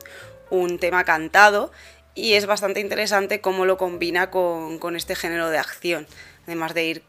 tema 0.80 1.06
cantado 1.06 1.72
y 2.16 2.34
es 2.34 2.46
bastante 2.46 2.80
interesante 2.80 3.40
cómo 3.40 3.66
lo 3.66 3.78
combina 3.78 4.32
con, 4.32 4.80
con 4.80 4.96
este 4.96 5.16
género 5.16 5.50
de 5.50 5.60
acción. 5.60 6.08
Además 6.46 6.74
de 6.74 6.86
ir 6.86 7.04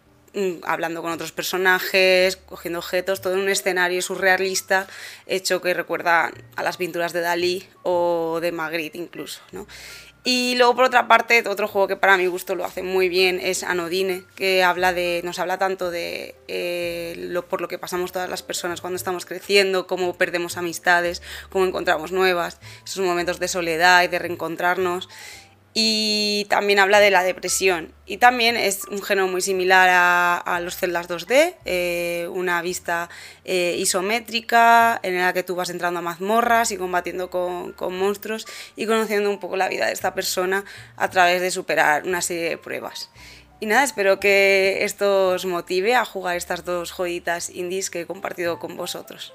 hablando 0.62 1.02
con 1.02 1.12
otros 1.12 1.32
personajes, 1.32 2.36
cogiendo 2.36 2.78
objetos, 2.78 3.20
todo 3.20 3.34
en 3.34 3.40
un 3.40 3.48
escenario 3.48 4.00
surrealista 4.00 4.86
hecho 5.26 5.60
que 5.60 5.74
recuerda 5.74 6.32
a 6.56 6.62
las 6.62 6.76
pinturas 6.76 7.12
de 7.12 7.20
Dalí 7.20 7.68
o 7.82 8.38
de 8.40 8.52
Magritte 8.52 8.98
incluso. 8.98 9.40
¿no? 9.52 9.66
Y 10.24 10.54
luego 10.54 10.76
por 10.76 10.84
otra 10.84 11.08
parte, 11.08 11.42
otro 11.48 11.66
juego 11.66 11.88
que 11.88 11.96
para 11.96 12.16
mi 12.16 12.26
gusto 12.28 12.54
lo 12.54 12.64
hace 12.64 12.84
muy 12.84 13.08
bien 13.08 13.40
es 13.42 13.64
Anodine, 13.64 14.22
que 14.36 14.62
habla 14.62 14.92
de, 14.92 15.20
nos 15.24 15.40
habla 15.40 15.58
tanto 15.58 15.90
de 15.90 16.36
eh, 16.46 17.14
lo, 17.18 17.48
por 17.48 17.60
lo 17.60 17.66
que 17.66 17.76
pasamos 17.76 18.12
todas 18.12 18.30
las 18.30 18.44
personas 18.44 18.80
cuando 18.80 18.96
estamos 18.96 19.26
creciendo, 19.26 19.88
cómo 19.88 20.16
perdemos 20.16 20.56
amistades, 20.56 21.22
cómo 21.50 21.64
encontramos 21.64 22.12
nuevas, 22.12 22.60
esos 22.86 23.04
momentos 23.04 23.40
de 23.40 23.48
soledad 23.48 24.04
y 24.04 24.08
de 24.08 24.20
reencontrarnos 24.20 25.08
y 25.74 26.46
también 26.50 26.78
habla 26.78 27.00
de 27.00 27.10
la 27.10 27.22
depresión. 27.22 27.92
Y 28.06 28.18
también 28.18 28.56
es 28.56 28.84
un 28.90 29.02
género 29.02 29.28
muy 29.28 29.40
similar 29.40 29.88
a, 29.90 30.60
los 30.60 30.76
celdas 30.76 31.08
2D, 31.08 31.54
eh, 31.64 32.28
una 32.30 32.60
vista 32.60 33.08
eh, 33.44 33.76
isométrica 33.78 35.00
en 35.02 35.18
la 35.18 35.32
que 35.32 35.42
tú 35.42 35.54
vas 35.54 35.70
entrando 35.70 36.00
a 36.00 36.02
mazmorras 36.02 36.72
y 36.72 36.76
combatiendo 36.76 37.30
con, 37.30 37.72
con, 37.72 37.96
monstruos 37.96 38.46
y 38.76 38.86
conociendo 38.86 39.30
un 39.30 39.40
poco 39.40 39.56
la 39.56 39.68
vida 39.68 39.86
de 39.86 39.92
esta 39.92 40.14
persona 40.14 40.64
a 40.96 41.08
través 41.08 41.40
de 41.40 41.50
superar 41.50 42.04
una 42.04 42.20
serie 42.20 42.50
de 42.50 42.58
pruebas. 42.58 43.10
Y 43.60 43.66
nada, 43.66 43.84
espero 43.84 44.18
que 44.18 44.84
esto 44.84 45.28
os 45.28 45.46
motive 45.46 45.94
a 45.94 46.04
jugar 46.04 46.36
estas 46.36 46.64
dos 46.64 46.90
joyitas 46.90 47.48
indies 47.48 47.90
que 47.90 48.00
he 48.00 48.06
compartido 48.06 48.58
con 48.58 48.76
vosotros. 48.76 49.32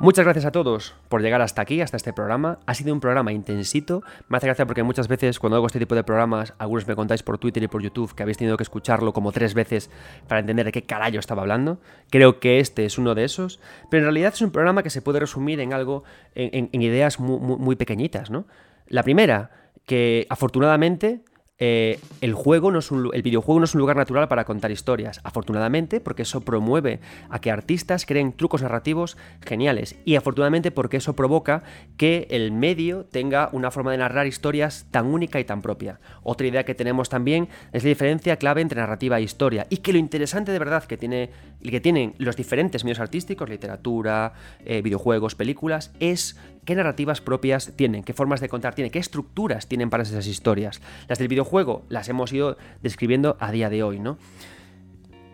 Muchas 0.00 0.24
gracias 0.24 0.44
a 0.44 0.52
todos 0.52 0.94
por 1.08 1.22
llegar 1.22 1.42
hasta 1.42 1.60
aquí, 1.60 1.80
hasta 1.80 1.96
este 1.96 2.12
programa. 2.12 2.60
Ha 2.66 2.74
sido 2.74 2.94
un 2.94 3.00
programa 3.00 3.32
intensito. 3.32 4.04
Me 4.28 4.36
hace 4.36 4.46
gracia 4.46 4.64
porque 4.64 4.84
muchas 4.84 5.08
veces 5.08 5.40
cuando 5.40 5.56
hago 5.56 5.66
este 5.66 5.80
tipo 5.80 5.96
de 5.96 6.04
programas, 6.04 6.54
algunos 6.58 6.86
me 6.86 6.94
contáis 6.94 7.24
por 7.24 7.38
Twitter 7.38 7.64
y 7.64 7.66
por 7.66 7.82
YouTube 7.82 8.14
que 8.14 8.22
habéis 8.22 8.38
tenido 8.38 8.56
que 8.56 8.62
escucharlo 8.62 9.12
como 9.12 9.32
tres 9.32 9.54
veces 9.54 9.90
para 10.28 10.38
entender 10.38 10.66
de 10.66 10.72
qué 10.72 10.82
carajo 10.82 11.18
estaba 11.18 11.42
hablando. 11.42 11.80
Creo 12.10 12.38
que 12.38 12.60
este 12.60 12.84
es 12.84 12.96
uno 12.96 13.16
de 13.16 13.24
esos. 13.24 13.58
Pero 13.90 14.02
en 14.02 14.04
realidad 14.04 14.32
es 14.34 14.40
un 14.40 14.52
programa 14.52 14.84
que 14.84 14.90
se 14.90 15.02
puede 15.02 15.18
resumir 15.18 15.58
en 15.58 15.72
algo, 15.72 16.04
en, 16.36 16.70
ideas 16.80 17.18
muy, 17.18 17.58
muy 17.58 17.74
pequeñitas, 17.74 18.30
¿no? 18.30 18.46
La 18.86 19.02
primera, 19.02 19.50
que 19.84 20.28
afortunadamente 20.30 21.22
eh, 21.60 21.98
el, 22.20 22.34
juego 22.34 22.70
no 22.70 22.78
es 22.78 22.90
el 22.90 23.22
videojuego 23.22 23.58
no 23.58 23.64
es 23.64 23.74
un 23.74 23.80
lugar 23.80 23.96
natural 23.96 24.28
para 24.28 24.44
contar 24.44 24.70
historias, 24.70 25.20
afortunadamente 25.24 26.00
porque 26.00 26.22
eso 26.22 26.40
promueve 26.40 27.00
a 27.30 27.40
que 27.40 27.50
artistas 27.50 28.06
creen 28.06 28.32
trucos 28.32 28.62
narrativos 28.62 29.16
geniales 29.44 29.96
y 30.04 30.14
afortunadamente 30.14 30.70
porque 30.70 30.98
eso 30.98 31.16
provoca 31.16 31.64
que 31.96 32.28
el 32.30 32.52
medio 32.52 33.06
tenga 33.06 33.48
una 33.52 33.72
forma 33.72 33.90
de 33.90 33.98
narrar 33.98 34.28
historias 34.28 34.86
tan 34.92 35.06
única 35.06 35.40
y 35.40 35.44
tan 35.44 35.60
propia. 35.60 35.98
Otra 36.22 36.46
idea 36.46 36.64
que 36.64 36.76
tenemos 36.76 37.08
también 37.08 37.48
es 37.72 37.82
la 37.82 37.88
diferencia 37.88 38.36
clave 38.36 38.60
entre 38.60 38.80
narrativa 38.80 39.18
e 39.18 39.22
historia 39.22 39.66
y 39.68 39.78
que 39.78 39.92
lo 39.92 39.98
interesante 39.98 40.52
de 40.52 40.58
verdad 40.60 40.84
que, 40.84 40.96
tiene, 40.96 41.30
que 41.60 41.80
tienen 41.80 42.14
los 42.18 42.36
diferentes 42.36 42.84
medios 42.84 43.00
artísticos, 43.00 43.48
literatura, 43.48 44.32
eh, 44.64 44.82
videojuegos, 44.82 45.34
películas, 45.34 45.92
es 46.00 46.36
qué 46.64 46.74
narrativas 46.74 47.20
propias 47.20 47.72
tienen, 47.76 48.04
qué 48.04 48.12
formas 48.12 48.40
de 48.40 48.48
contar 48.48 48.74
tienen, 48.74 48.90
qué 48.90 48.98
estructuras 48.98 49.68
tienen 49.68 49.90
para 49.90 50.04
esas 50.04 50.26
historias. 50.26 50.80
Las 51.08 51.18
del 51.18 51.28
videojuego 51.28 51.84
las 51.88 52.08
hemos 52.08 52.32
ido 52.32 52.56
describiendo 52.82 53.36
a 53.40 53.52
día 53.52 53.70
de 53.70 53.82
hoy, 53.82 53.98
¿no? 53.98 54.18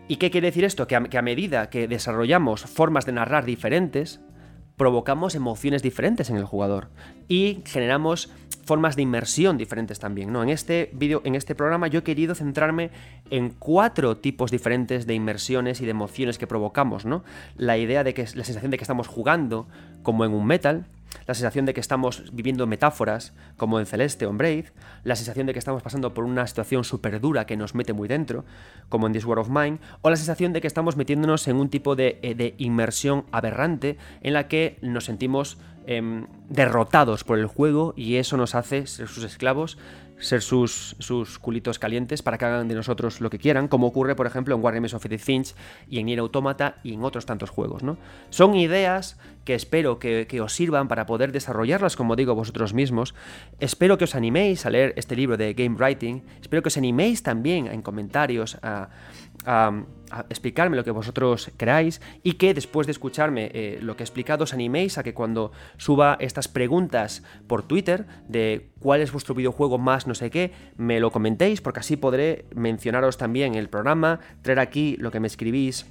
¿Y 0.07 0.17
qué 0.17 0.29
quiere 0.29 0.47
decir 0.47 0.65
esto? 0.65 0.87
Que 0.87 0.95
a 0.95 1.21
medida 1.21 1.69
que 1.69 1.87
desarrollamos 1.87 2.61
formas 2.61 3.05
de 3.05 3.13
narrar 3.13 3.45
diferentes, 3.45 4.19
provocamos 4.77 5.35
emociones 5.35 5.81
diferentes 5.81 6.29
en 6.29 6.37
el 6.37 6.45
jugador 6.45 6.89
y 7.27 7.63
generamos 7.65 8.31
formas 8.65 8.95
de 8.95 9.03
inmersión 9.03 9.57
diferentes 9.57 9.99
también, 9.99 10.33
¿no? 10.33 10.43
En 10.43 10.49
este 10.49 10.89
vídeo, 10.93 11.21
en 11.23 11.35
este 11.35 11.55
programa 11.55 11.87
yo 11.87 11.99
he 11.99 12.03
querido 12.03 12.35
centrarme 12.35 12.89
en 13.29 13.49
cuatro 13.49 14.17
tipos 14.17 14.51
diferentes 14.51 15.05
de 15.05 15.13
inmersiones 15.13 15.81
y 15.81 15.85
de 15.85 15.91
emociones 15.91 16.37
que 16.37 16.47
provocamos, 16.47 17.05
¿no? 17.05 17.23
La 17.57 17.77
idea 17.77 18.03
de 18.03 18.13
que 18.13 18.23
la 18.33 18.43
sensación 18.43 18.71
de 18.71 18.77
que 18.77 18.83
estamos 18.83 19.07
jugando 19.07 19.67
como 20.03 20.25
en 20.25 20.33
un 20.33 20.45
metal, 20.45 20.87
la 21.27 21.33
sensación 21.33 21.65
de 21.65 21.73
que 21.73 21.79
estamos 21.79 22.23
viviendo 22.33 22.67
metáforas, 22.67 23.33
como 23.57 23.79
en 23.79 23.85
Celeste 23.85 24.25
o 24.25 24.29
en 24.29 24.37
Brave, 24.37 24.65
la 25.03 25.15
sensación 25.15 25.47
de 25.47 25.53
que 25.53 25.59
estamos 25.59 25.81
pasando 25.81 26.13
por 26.13 26.25
una 26.25 26.45
situación 26.47 26.83
súper 26.83 27.19
dura 27.19 27.45
que 27.45 27.57
nos 27.57 27.75
mete 27.75 27.93
muy 27.93 28.07
dentro, 28.07 28.45
como 28.89 29.07
en 29.07 29.13
This 29.13 29.25
War 29.25 29.39
of 29.39 29.49
Mine, 29.49 29.79
o 30.01 30.09
la 30.09 30.15
sensación 30.17 30.53
de 30.53 30.61
que 30.61 30.67
estamos 30.67 30.97
metiéndonos 30.97 31.47
en 31.47 31.57
un 31.57 31.69
tipo 31.69 31.95
de, 31.95 32.19
eh, 32.21 32.35
de 32.35 32.55
inmersión 32.57 33.25
aberrante 33.31 33.97
en 34.21 34.33
la 34.33 34.47
que 34.47 34.77
nos 34.81 35.05
sentimos 35.05 35.57
eh, 35.87 36.25
derrotados 36.49 37.23
por 37.23 37.39
el 37.39 37.47
juego 37.47 37.93
y 37.95 38.15
eso 38.15 38.37
nos 38.37 38.55
hace 38.55 38.87
ser 38.87 39.07
sus 39.07 39.23
esclavos 39.23 39.77
ser 40.19 40.41
sus, 40.41 40.95
sus 40.99 41.39
culitos 41.39 41.79
calientes 41.79 42.21
para 42.21 42.37
que 42.37 42.45
hagan 42.45 42.67
de 42.67 42.75
nosotros 42.75 43.21
lo 43.21 43.29
que 43.29 43.39
quieran, 43.39 43.67
como 43.67 43.87
ocurre, 43.87 44.15
por 44.15 44.27
ejemplo, 44.27 44.55
en 44.55 44.63
Wargames 44.63 44.93
of 44.93 45.05
the 45.07 45.17
Finch 45.17 45.53
y 45.89 45.99
en 45.99 46.05
Nier 46.05 46.19
Automata 46.19 46.77
y 46.83 46.93
en 46.93 47.03
otros 47.03 47.25
tantos 47.25 47.49
juegos, 47.49 47.83
¿no? 47.83 47.97
Son 48.29 48.55
ideas 48.55 49.17
que 49.45 49.55
espero 49.55 49.99
que, 49.99 50.41
os 50.41 50.53
sirvan 50.53 50.87
para 50.87 51.05
poder 51.05 51.31
desarrollarlas, 51.31 51.95
como 51.95 52.15
digo, 52.15 52.35
vosotros 52.35 52.73
mismos. 52.73 53.15
Espero 53.59 53.97
que 53.97 54.03
os 54.03 54.15
animéis 54.15 54.65
a 54.65 54.69
leer 54.69 54.93
este 54.97 55.15
libro 55.15 55.37
de 55.37 55.53
Game 55.53 55.77
Writing. 55.77 56.23
Espero 56.41 56.61
que 56.61 56.67
os 56.67 56.77
animéis 56.77 57.23
también 57.23 57.67
en 57.67 57.81
comentarios 57.81 58.57
a 58.61 58.89
explicarme 60.29 60.75
lo 60.75 60.83
que 60.83 60.91
vosotros 60.91 61.51
queráis 61.57 62.01
y 62.23 62.33
que 62.33 62.53
después 62.53 62.87
de 62.87 62.91
escucharme 62.91 63.51
eh, 63.53 63.79
lo 63.81 63.95
que 63.95 64.03
he 64.03 64.05
explicado 64.05 64.43
os 64.43 64.53
animéis 64.53 64.97
a 64.97 65.03
que 65.03 65.13
cuando 65.13 65.51
suba 65.77 66.17
estas 66.19 66.47
preguntas 66.47 67.23
por 67.47 67.63
Twitter 67.63 68.05
de 68.27 68.69
cuál 68.79 69.01
es 69.01 69.11
vuestro 69.11 69.35
videojuego 69.35 69.77
más 69.77 70.07
no 70.07 70.15
sé 70.15 70.29
qué, 70.29 70.51
me 70.77 70.99
lo 70.99 71.11
comentéis 71.11 71.61
porque 71.61 71.79
así 71.79 71.97
podré 71.97 72.45
mencionaros 72.55 73.17
también 73.17 73.55
el 73.55 73.69
programa, 73.69 74.19
traer 74.41 74.59
aquí 74.59 74.95
lo 74.99 75.11
que 75.11 75.19
me 75.19 75.27
escribís 75.27 75.85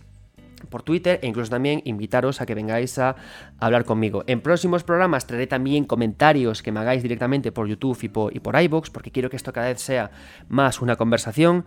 por 0.66 0.82
Twitter 0.82 1.18
e 1.22 1.26
incluso 1.26 1.50
también 1.50 1.82
invitaros 1.84 2.40
a 2.40 2.46
que 2.46 2.54
vengáis 2.54 2.98
a 2.98 3.16
hablar 3.58 3.84
conmigo. 3.84 4.24
En 4.26 4.40
próximos 4.40 4.84
programas 4.84 5.26
traeré 5.26 5.46
también 5.46 5.84
comentarios 5.84 6.62
que 6.62 6.72
me 6.72 6.80
hagáis 6.80 7.02
directamente 7.02 7.52
por 7.52 7.68
YouTube 7.68 7.98
y 8.02 8.08
por, 8.08 8.34
y 8.34 8.64
iVoox 8.64 8.90
porque 8.90 9.10
quiero 9.10 9.30
que 9.30 9.36
esto 9.36 9.52
cada 9.52 9.68
vez 9.68 9.80
sea 9.80 10.10
más 10.48 10.80
una 10.80 10.96
conversación. 10.96 11.64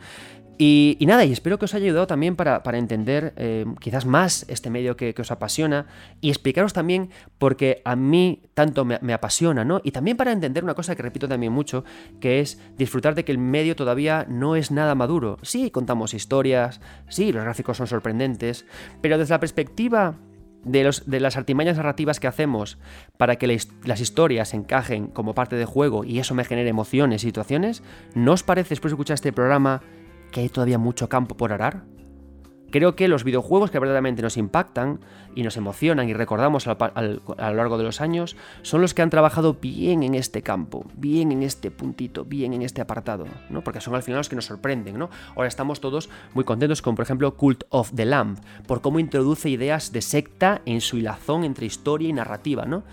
Y, 0.60 0.98
nada, 1.02 1.24
y 1.24 1.32
espero 1.32 1.60
que 1.60 1.66
os 1.66 1.76
haya 1.76 1.86
ayudado 1.86 2.08
también 2.08 2.36
para, 2.36 2.62
entender 2.78 3.34
eh, 3.38 3.66
quizás 3.80 4.06
más 4.06 4.46
este 4.50 4.72
medio 4.72 4.98
que, 4.98 5.14
os 5.18 5.30
apasiona 5.30 5.86
y 6.20 6.30
explicaros 6.30 6.74
también 6.74 7.10
porque 7.38 7.82
a 7.86 7.96
mí 7.96 8.42
tanto 8.56 8.84
me, 8.84 8.98
me, 9.02 9.14
apasiona, 9.14 9.64
¿no? 9.64 9.82
Y 9.84 9.92
también 9.92 10.18
para 10.18 10.32
entender 10.32 10.64
una 10.64 10.74
cosa 10.74 10.96
que 10.96 11.04
repito 11.04 11.28
también 11.28 11.54
mucho, 11.54 11.84
que 12.20 12.40
es 12.40 12.60
disfrutar 12.76 13.14
de 13.14 13.24
que 13.24 13.32
el 13.32 13.38
medio 13.38 13.76
todavía 13.76 14.26
no 14.28 14.56
es 14.56 14.72
nada 14.72 14.96
maduro. 14.96 15.38
Sí, 15.44 15.70
contamos 15.70 16.16
historias, 16.16 16.82
sí, 17.08 17.32
los 17.32 17.44
gráficos 17.44 17.78
son 17.78 17.86
sorprendentes, 17.86 18.66
pero 19.02 19.20
desde 19.20 19.36
la 19.36 19.40
perspectiva 19.40 20.16
de, 20.64 20.84
los, 20.84 21.10
de, 21.10 21.20
las 21.20 21.38
artimañas 21.38 21.78
narrativas 21.78 22.20
que 22.20 22.28
hacemos 22.28 22.78
para 23.18 23.38
que 23.38 23.48
las 23.48 24.02
historias 24.02 24.54
encajen 24.54 25.08
como 25.08 25.34
parte 25.34 25.56
de 25.56 25.66
juego 25.66 26.04
y 26.04 26.20
eso 26.20 26.36
me 26.36 26.46
genere 26.46 26.70
emociones 26.70 27.24
y 27.24 27.28
situaciones, 27.28 27.84
¿no 28.16 28.34
os 28.34 28.44
parece 28.44 28.70
después 28.70 28.92
de 28.92 28.96
escuchar 28.96 29.16
este 29.16 29.34
programa 29.34 29.82
que 30.38 30.42
hay 30.42 30.50
todavía 30.50 30.78
mucho 30.78 31.10
campo 31.10 31.36
por 31.36 31.52
arar? 31.52 31.82
Creo 32.70 32.96
que 32.96 33.08
los 33.08 33.24
videojuegos 33.24 33.72
que 33.72 33.80
verdaderamente 33.80 34.22
nos 34.22 34.38
impactan 34.38 35.00
y 35.34 35.42
nos 35.42 35.58
emocionan 35.58 36.10
y 36.10 36.14
recordamos 36.14 36.68
a 36.68 37.02
lo 37.02 37.56
largo 37.56 37.80
de 37.80 37.84
los 37.84 38.02
años 38.02 38.36
son 38.62 38.82
los 38.82 38.94
que 38.94 39.02
han 39.02 39.10
trabajado 39.10 39.56
bien 39.56 40.04
en 40.04 40.14
este 40.14 40.44
campo, 40.44 40.86
bien 40.96 41.32
en 41.32 41.42
este 41.42 41.72
puntito, 41.72 42.24
bien 42.24 42.54
en 42.54 42.62
este 42.62 42.82
apartado, 42.82 43.26
¿no? 43.50 43.64
Porque 43.64 43.82
son 43.82 43.96
al 43.96 44.04
final 44.04 44.20
los 44.20 44.30
que 44.30 44.36
nos 44.36 44.46
sorprenden, 44.46 45.00
¿no? 45.00 45.10
Ahora 45.36 45.48
estamos 45.48 45.82
todos 45.82 46.08
muy 46.36 46.44
contentos 46.44 46.84
con, 46.84 46.94
por 46.94 47.02
ejemplo, 47.02 47.36
Cult 47.36 47.64
of 47.70 47.94
the 47.96 48.06
Lamb, 48.06 48.38
por 48.68 48.82
cómo 48.82 49.00
introduce 49.00 49.50
ideas 49.50 49.92
de 49.92 50.04
secta 50.04 50.62
en 50.66 50.82
su 50.82 50.98
hilazón 50.98 51.46
entre 51.46 51.66
historia 51.66 52.10
y 52.10 52.14
narrativa, 52.14 52.66
¿no? 52.66 52.84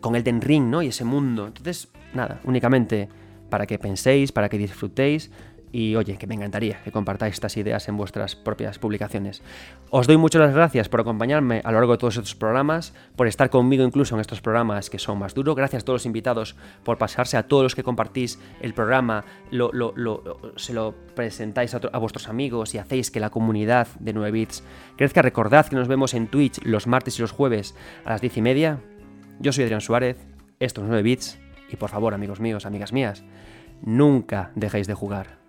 Con 0.00 0.16
el 0.16 0.24
Den 0.24 0.40
Ring, 0.40 0.70
¿no? 0.70 0.82
Y 0.82 0.88
ese 0.88 1.04
mundo. 1.04 1.46
Entonces, 1.46 1.88
nada, 2.14 2.40
únicamente 2.42 3.08
para 3.48 3.66
que 3.66 3.78
penséis, 3.78 4.32
para 4.32 4.48
que 4.48 4.58
disfrutéis 4.58 5.30
y 5.74 5.96
oye, 5.96 6.16
que 6.18 6.28
me 6.28 6.36
encantaría 6.36 6.80
que 6.84 6.92
compartáis 6.92 7.34
estas 7.34 7.56
ideas 7.56 7.88
en 7.88 7.96
vuestras 7.96 8.36
propias 8.36 8.78
publicaciones. 8.78 9.42
Os 9.90 10.06
doy 10.06 10.16
muchas 10.16 10.54
gracias 10.54 10.88
por 10.88 11.00
acompañarme 11.00 11.62
a 11.64 11.72
lo 11.72 11.78
largo 11.78 11.94
de 11.94 11.98
todos 11.98 12.16
estos 12.16 12.36
programas, 12.36 12.94
por 13.16 13.26
estar 13.26 13.50
conmigo 13.50 13.82
incluso 13.82 14.14
en 14.14 14.20
estos 14.20 14.40
programas 14.40 14.88
que 14.88 15.00
son 15.00 15.18
más 15.18 15.34
duros. 15.34 15.56
Gracias 15.56 15.82
a 15.82 15.84
todos 15.84 16.02
los 16.02 16.06
invitados 16.06 16.54
por 16.84 16.96
pasarse, 16.96 17.36
a 17.36 17.48
todos 17.48 17.64
los 17.64 17.74
que 17.74 17.82
compartís 17.82 18.38
el 18.60 18.72
programa, 18.72 19.24
se 20.54 20.74
lo 20.74 20.94
presentáis 21.16 21.74
a, 21.74 21.98
vuestros 21.98 22.28
amigos 22.28 22.72
y 22.76 22.78
hacéis 22.78 23.10
que 23.10 23.18
la 23.18 23.30
comunidad 23.30 23.88
de 23.98 24.12
9 24.12 24.30
bits 24.30 24.62
crezca. 24.96 25.22
Recordad 25.22 25.66
que 25.66 25.74
nos 25.74 25.88
vemos 25.88 26.14
en 26.14 26.28
Twitch 26.28 26.62
los 26.62 26.86
martes 26.86 27.18
y 27.18 27.22
los 27.22 27.32
jueves 27.32 27.74
a 28.04 28.10
las 28.10 28.20
10 28.20 28.36
y 28.36 28.42
media. 28.42 28.78
Yo 29.40 29.52
soy 29.52 29.64
Adrián 29.64 29.80
Suárez, 29.80 30.18
esto 30.60 30.82
es 30.82 30.86
9 30.86 31.02
bits 31.02 31.36
y 31.68 31.74
por 31.74 31.90
favor 31.90 32.14
amigos 32.14 32.38
míos, 32.38 32.64
amigas 32.64 32.92
mías, 32.92 33.24
nunca 33.82 34.52
dejéis 34.54 34.86
de 34.86 34.94
jugar. 34.94 35.43